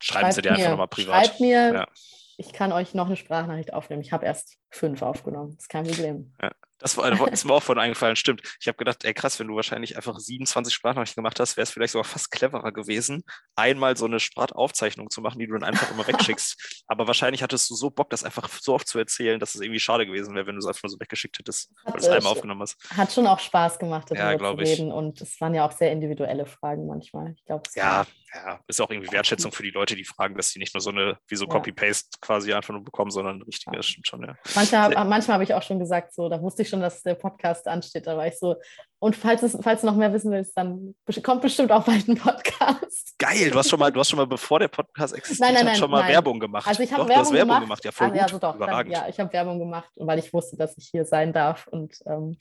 Schreiben 0.00 0.32
Sie 0.32 0.42
dir 0.42 0.52
einfach 0.52 0.70
nochmal 0.70 0.88
privat. 0.88 1.26
Schreibt 1.26 1.40
mir, 1.40 1.74
ja. 1.74 1.88
ich 2.36 2.52
kann 2.52 2.72
euch 2.72 2.94
noch 2.94 3.06
eine 3.06 3.16
Sprachnachricht 3.16 3.72
aufnehmen. 3.72 4.02
Ich 4.02 4.12
habe 4.12 4.26
erst 4.26 4.58
fünf 4.70 5.02
aufgenommen. 5.02 5.52
Das 5.54 5.64
ist 5.64 5.68
kein 5.68 5.86
Problem. 5.86 6.34
Ja. 6.42 6.52
Das 6.78 6.96
war, 6.96 7.32
ist 7.32 7.44
mir 7.44 7.54
auch 7.54 7.62
von 7.62 7.78
eingefallen, 7.78 8.16
stimmt. 8.16 8.42
Ich 8.60 8.68
habe 8.68 8.76
gedacht, 8.76 9.04
ey 9.04 9.14
krass, 9.14 9.38
wenn 9.40 9.48
du 9.48 9.56
wahrscheinlich 9.56 9.96
einfach 9.96 10.18
27 10.18 10.74
Sprachnachrichten 10.74 11.22
gemacht 11.22 11.40
hast, 11.40 11.56
wäre 11.56 11.62
es 11.62 11.70
vielleicht 11.70 11.92
sogar 11.92 12.04
fast 12.04 12.30
cleverer 12.30 12.72
gewesen, 12.72 13.24
einmal 13.54 13.96
so 13.96 14.04
eine 14.04 14.20
Sprataufzeichnung 14.20 15.10
zu 15.10 15.20
machen, 15.20 15.38
die 15.38 15.46
du 15.46 15.54
dann 15.54 15.64
einfach 15.64 15.90
immer 15.90 16.06
wegschickst. 16.06 16.82
Aber 16.86 17.06
wahrscheinlich 17.06 17.42
hattest 17.42 17.70
du 17.70 17.74
so 17.74 17.90
Bock, 17.90 18.10
das 18.10 18.24
einfach 18.24 18.48
so 18.48 18.74
oft 18.74 18.86
zu 18.86 18.98
erzählen, 18.98 19.40
dass 19.40 19.54
es 19.54 19.60
irgendwie 19.60 19.80
schade 19.80 20.06
gewesen 20.06 20.34
wäre, 20.34 20.46
wenn 20.46 20.54
du 20.54 20.60
es 20.60 20.66
einfach 20.66 20.82
nur 20.82 20.90
so 20.90 21.00
weggeschickt 21.00 21.38
hättest, 21.38 21.72
weil 21.84 21.94
du 21.94 21.98
es 21.98 22.08
einmal 22.08 22.32
aufgenommen 22.32 22.60
hast. 22.62 22.76
Hat 22.96 23.12
schon 23.12 23.26
auch 23.26 23.38
Spaß 23.38 23.78
gemacht, 23.78 24.10
darüber 24.10 24.32
ja, 24.32 24.38
zu 24.38 24.58
reden. 24.58 24.88
Ich. 24.88 24.94
Und 24.94 25.20
es 25.20 25.40
waren 25.40 25.54
ja 25.54 25.66
auch 25.66 25.72
sehr 25.72 25.92
individuelle 25.92 26.46
Fragen 26.46 26.86
manchmal. 26.86 27.34
Ich 27.36 27.44
glaube, 27.44 27.62
ja, 27.74 28.06
ja, 28.34 28.60
ist 28.66 28.80
auch 28.80 28.90
irgendwie 28.90 29.10
Wertschätzung 29.12 29.52
für 29.52 29.62
die 29.62 29.70
Leute, 29.70 29.96
die 29.96 30.04
fragen, 30.04 30.36
dass 30.36 30.50
sie 30.50 30.58
nicht 30.58 30.74
nur 30.74 30.80
so 30.80 30.90
eine, 30.90 31.18
wie 31.28 31.36
so 31.36 31.46
Copy-Paste 31.46 32.18
quasi 32.20 32.52
einfach 32.52 32.72
nur 32.72 32.84
bekommen, 32.84 33.10
sondern 33.10 33.42
richtige, 33.42 33.76
ja. 33.76 33.82
stimmt 33.82 34.06
schon, 34.06 34.22
ja. 34.22 34.36
Manchmal, 34.54 34.90
manchmal 35.04 35.34
habe 35.34 35.44
ich 35.44 35.54
auch 35.54 35.62
schon 35.62 35.78
gesagt, 35.78 36.14
so, 36.14 36.28
da 36.28 36.40
wusste 36.42 36.62
ich 36.62 36.65
schon, 36.68 36.80
dass 36.80 37.02
der 37.02 37.14
Podcast 37.14 37.66
ansteht, 37.68 38.06
da 38.06 38.16
war 38.16 38.26
ich 38.26 38.38
so, 38.38 38.56
und 38.98 39.14
falls, 39.14 39.42
es, 39.42 39.56
falls 39.60 39.82
du 39.82 39.86
noch 39.86 39.96
mehr 39.96 40.12
wissen 40.12 40.30
willst, 40.32 40.56
dann 40.56 40.94
kommt 41.22 41.42
bestimmt 41.42 41.70
auch 41.70 41.84
bald 41.84 42.08
ein 42.08 42.16
Podcast. 42.16 43.14
Geil, 43.18 43.50
du 43.50 43.58
hast 43.58 43.68
schon 43.68 43.78
mal, 43.78 43.92
du 43.92 44.00
hast 44.00 44.10
schon 44.10 44.18
mal, 44.18 44.26
bevor 44.26 44.58
der 44.58 44.68
Podcast 44.68 45.14
existiert, 45.14 45.48
nein, 45.48 45.54
nein, 45.54 45.66
nein, 45.66 45.76
schon 45.76 45.90
mal 45.90 46.00
nein. 46.00 46.12
Werbung 46.12 46.40
gemacht. 46.40 46.66
Also 46.66 46.82
ich 46.82 46.92
habe 46.92 47.08
Werbung, 47.08 47.32
Werbung, 47.32 47.60
gemacht. 47.60 47.84
Ja, 47.84 47.92
voll 47.92 48.08
ah, 48.08 48.10
gut. 48.10 48.22
Also 48.22 48.38
doch, 48.38 48.54
Überragend. 48.56 48.94
Dann, 48.94 49.02
ja, 49.04 49.08
ich 49.08 49.20
habe 49.20 49.32
Werbung 49.32 49.58
gemacht, 49.58 49.90
weil 49.96 50.18
ich 50.18 50.32
wusste, 50.32 50.56
dass 50.56 50.76
ich 50.78 50.88
hier 50.88 51.04
sein 51.04 51.32
darf 51.32 51.66
und 51.66 51.94
ähm, 52.06 52.36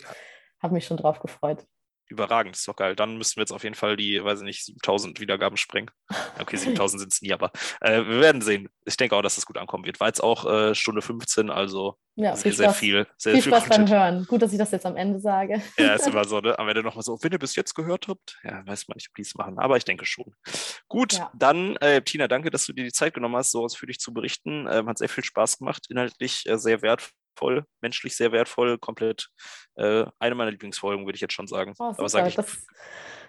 habe 0.61 0.73
mich 0.73 0.85
schon 0.85 0.97
drauf 0.97 1.19
gefreut 1.19 1.65
überragend, 2.07 2.55
das 2.55 2.61
ist 2.61 2.67
doch 2.67 2.75
geil. 2.75 2.95
Dann 2.95 3.17
müssten 3.17 3.37
wir 3.37 3.41
jetzt 3.41 3.51
auf 3.51 3.63
jeden 3.63 3.75
Fall 3.75 3.97
die, 3.97 4.23
weiß 4.23 4.39
ich 4.39 4.45
nicht, 4.45 4.65
7000 4.65 5.19
Wiedergaben 5.19 5.57
sprengen. 5.57 5.91
Okay, 6.39 6.57
7000 6.57 6.99
sind 7.01 7.13
es 7.13 7.21
nie, 7.21 7.33
aber 7.33 7.51
äh, 7.81 7.97
wir 7.97 8.19
werden 8.19 8.41
sehen. 8.41 8.69
Ich 8.85 8.97
denke 8.97 9.15
auch, 9.15 9.21
dass 9.21 9.37
es 9.37 9.45
gut 9.45 9.57
ankommen 9.57 9.85
wird. 9.85 9.99
War 9.99 10.07
jetzt 10.07 10.23
auch 10.23 10.45
äh, 10.45 10.75
Stunde 10.75 11.01
15, 11.01 11.49
also 11.49 11.97
ja, 12.15 12.35
sehr, 12.35 12.53
sehr 12.53 12.73
viel. 12.73 13.07
Sehr 13.17 13.33
viel 13.33 13.43
Spaß 13.43 13.67
beim 13.69 13.89
Hören. 13.89 14.25
Gut, 14.25 14.41
dass 14.41 14.51
ich 14.53 14.57
das 14.57 14.71
jetzt 14.71 14.85
am 14.85 14.95
Ende 14.95 15.19
sage. 15.19 15.61
Ja, 15.77 15.95
ist 15.95 16.07
immer 16.07 16.23
so, 16.23 16.39
ne? 16.39 16.57
Am 16.57 16.67
Ende 16.67 16.83
nochmal 16.83 17.03
so, 17.03 17.17
wenn 17.21 17.31
ihr 17.31 17.39
bis 17.39 17.55
jetzt 17.55 17.73
gehört 17.73 18.07
habt, 18.07 18.39
ja, 18.43 18.65
weiß 18.65 18.87
man 18.87 18.95
nicht, 18.95 19.09
ob 19.09 19.15
die 19.15 19.21
es 19.21 19.35
machen, 19.35 19.59
aber 19.59 19.77
ich 19.77 19.85
denke 19.85 20.05
schon. 20.05 20.33
Gut, 20.87 21.13
ja. 21.13 21.31
dann, 21.35 21.75
äh, 21.77 22.01
Tina, 22.01 22.27
danke, 22.27 22.51
dass 22.51 22.65
du 22.65 22.73
dir 22.73 22.85
die 22.85 22.91
Zeit 22.91 23.13
genommen 23.13 23.35
hast, 23.35 23.51
so 23.51 23.63
ausführlich 23.63 23.99
zu 23.99 24.13
berichten. 24.13 24.67
Ähm, 24.69 24.87
hat 24.87 24.97
sehr 24.97 25.09
viel 25.09 25.23
Spaß 25.23 25.57
gemacht, 25.57 25.87
inhaltlich 25.89 26.45
äh, 26.47 26.57
sehr 26.57 26.81
wertvoll 26.81 27.11
wertvoll, 27.35 27.65
menschlich 27.81 28.15
sehr 28.15 28.31
wertvoll, 28.31 28.77
komplett 28.77 29.29
äh, 29.75 30.05
eine 30.19 30.35
meiner 30.35 30.51
Lieblingsfolgen, 30.51 31.05
würde 31.05 31.15
ich 31.15 31.21
jetzt 31.21 31.33
schon 31.33 31.47
sagen. 31.47 31.73
Oh, 31.79 31.93
Aber 31.97 32.09
sag 32.09 32.27
ich, 32.27 32.35
das, 32.35 32.65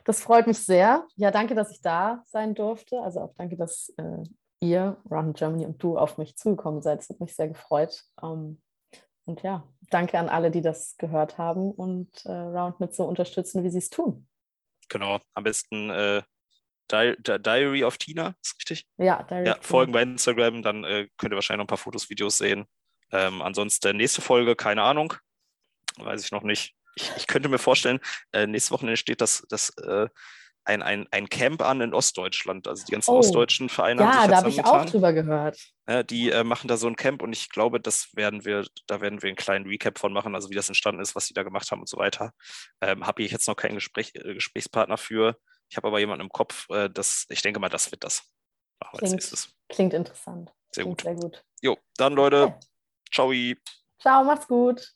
das, 0.05 0.21
freut 0.21 0.47
mich 0.47 0.59
sehr. 0.59 1.07
Ja, 1.17 1.31
danke, 1.31 1.55
dass 1.55 1.71
ich 1.71 1.81
da 1.81 2.23
sein 2.27 2.55
durfte. 2.55 3.01
Also 3.01 3.21
auch 3.21 3.35
danke, 3.37 3.57
dass 3.57 3.93
äh, 3.97 4.23
ihr, 4.61 4.97
Run 5.11 5.35
Germany 5.35 5.67
und 5.67 5.83
du 5.83 5.99
auf 5.99 6.19
mich 6.19 6.37
zugekommen 6.37 6.83
seid. 6.83 7.01
Es 7.01 7.09
hat 7.09 7.21
mich 7.21 7.35
sehr 7.35 7.49
gefreut. 7.49 8.03
Ähm, 8.23 8.61
und 9.25 9.43
ja, 9.43 9.67
danke 9.91 10.19
an 10.19 10.29
alle, 10.29 10.51
die 10.51 10.63
das 10.63 10.97
gehört 10.99 11.37
haben 11.37 11.73
und 11.73 12.25
äh, 12.27 12.33
Round 12.33 12.79
mit 12.79 12.95
so 12.95 13.05
unterstützen, 13.05 13.65
wie 13.65 13.71
sie 13.71 13.79
es 13.79 13.91
tun. 13.91 14.29
Genau, 14.89 15.19
am 15.35 15.43
besten 15.43 15.91
äh, 15.91 16.23
Di 16.93 17.17
Di 17.19 17.39
Diary 17.41 17.83
of 17.83 17.99
Tina, 17.99 18.37
ist 18.41 18.55
richtig? 18.61 18.87
Ja, 18.99 19.25
Diary 19.25 19.49
ja, 19.49 19.57
folgen 19.61 19.91
bei 19.91 20.03
Instagram, 20.03 20.63
dann 20.63 20.85
äh, 20.85 21.09
könnt 21.17 21.33
ihr 21.33 21.35
wahrscheinlich 21.35 21.59
noch 21.59 21.65
ein 21.65 21.69
paar 21.69 21.79
Fotos, 21.79 22.09
Videos 22.09 22.39
sehen. 22.39 22.67
Ähm, 23.13 23.43
ansonsten 23.43 23.97
nächste 23.97 24.21
Folge, 24.21 24.57
keine 24.57 24.83
Ahnung, 24.83 25.15
weiß 25.97 26.25
ich 26.25 26.33
noch 26.33 26.43
nicht. 26.43 26.75
Ich, 26.95 27.13
ich 27.17 27.27
könnte 27.27 27.49
mir 27.49 27.59
vorstellen, 27.59 28.01
äh, 28.33 28.47
nächste 28.47 28.73
Woche 28.73 28.97
steht 28.97 29.21
das, 29.21 29.45
das 29.49 29.71
äh, 29.79 30.09
ein, 30.67 30.83
ein, 30.83 31.07
ein 31.11 31.29
Camp 31.29 31.63
an 31.63 31.81
in 31.81 31.95
Ostdeutschland. 31.95 32.67
Also 32.67 32.85
die 32.85 32.93
ganzen 32.93 33.13
oh. 33.13 33.19
ostdeutschen 33.19 33.69
Vereine 33.69 34.03
ja, 34.03 34.27
da 34.27 34.39
habe 34.39 34.49
ich 34.49 34.65
auch 34.65 34.85
drüber 34.85 35.13
gehört. 35.13 35.59
Ja, 35.89 36.03
die 36.03 36.31
äh, 36.31 36.45
machen 36.45 36.69
da 36.69 36.77
so 36.77 36.89
ein 36.89 36.97
Camp 36.97 37.23
und 37.23 37.33
ich 37.33 37.51
glaube, 37.51 37.81
das 37.81 38.09
werden 38.15 38.45
wir, 38.45 38.67
da 38.87 39.01
werden 39.01 39.23
wir 39.23 39.29
einen 39.29 39.37
kleinen 39.37 39.67
Recap 39.67 39.99
von 39.99 40.13
machen, 40.13 40.35
also 40.35 40.51
wie 40.51 40.55
das 40.55 40.69
entstanden 40.69 41.01
ist, 41.01 41.15
was 41.15 41.27
sie 41.27 41.35
da 41.35 41.45
gemacht 41.45 41.71
haben 41.71 41.81
und 41.81 41.89
so 41.89 41.97
weiter. 41.97 42.33
Ähm, 42.81 43.07
habe 43.07 43.23
ich 43.23 43.31
jetzt 43.31 43.47
noch 43.47 43.55
keinen 43.55 43.77
Gespräch, 43.77 44.13
äh, 44.15 44.35
Gesprächspartner 44.35 44.99
für. 44.99 45.37
Ich 45.69 45.77
habe 45.77 45.89
aber 45.89 46.01
jemanden 46.01 46.25
im 46.25 46.31
Kopf, 46.31 46.69
äh, 46.71 46.91
das, 46.91 47.27
ich 47.29 47.43
denke 47.43 47.61
mal, 47.61 47.69
das 47.69 47.91
wird 47.93 48.03
das. 48.05 48.25
Klingt, 48.99 49.49
klingt 49.69 49.95
interessant. 49.95 50.53
Sehr 50.73 50.85
klingt 50.85 51.03
gut. 51.03 51.03
Sehr 51.03 51.15
gut. 51.15 51.45
Jo, 51.63 51.79
dann 51.97 52.13
Leute, 52.13 52.45
okay. 52.45 52.67
Ciao. 53.11 53.33
Ciao, 53.99 54.25
macht's 54.25 54.47
gut. 54.47 54.96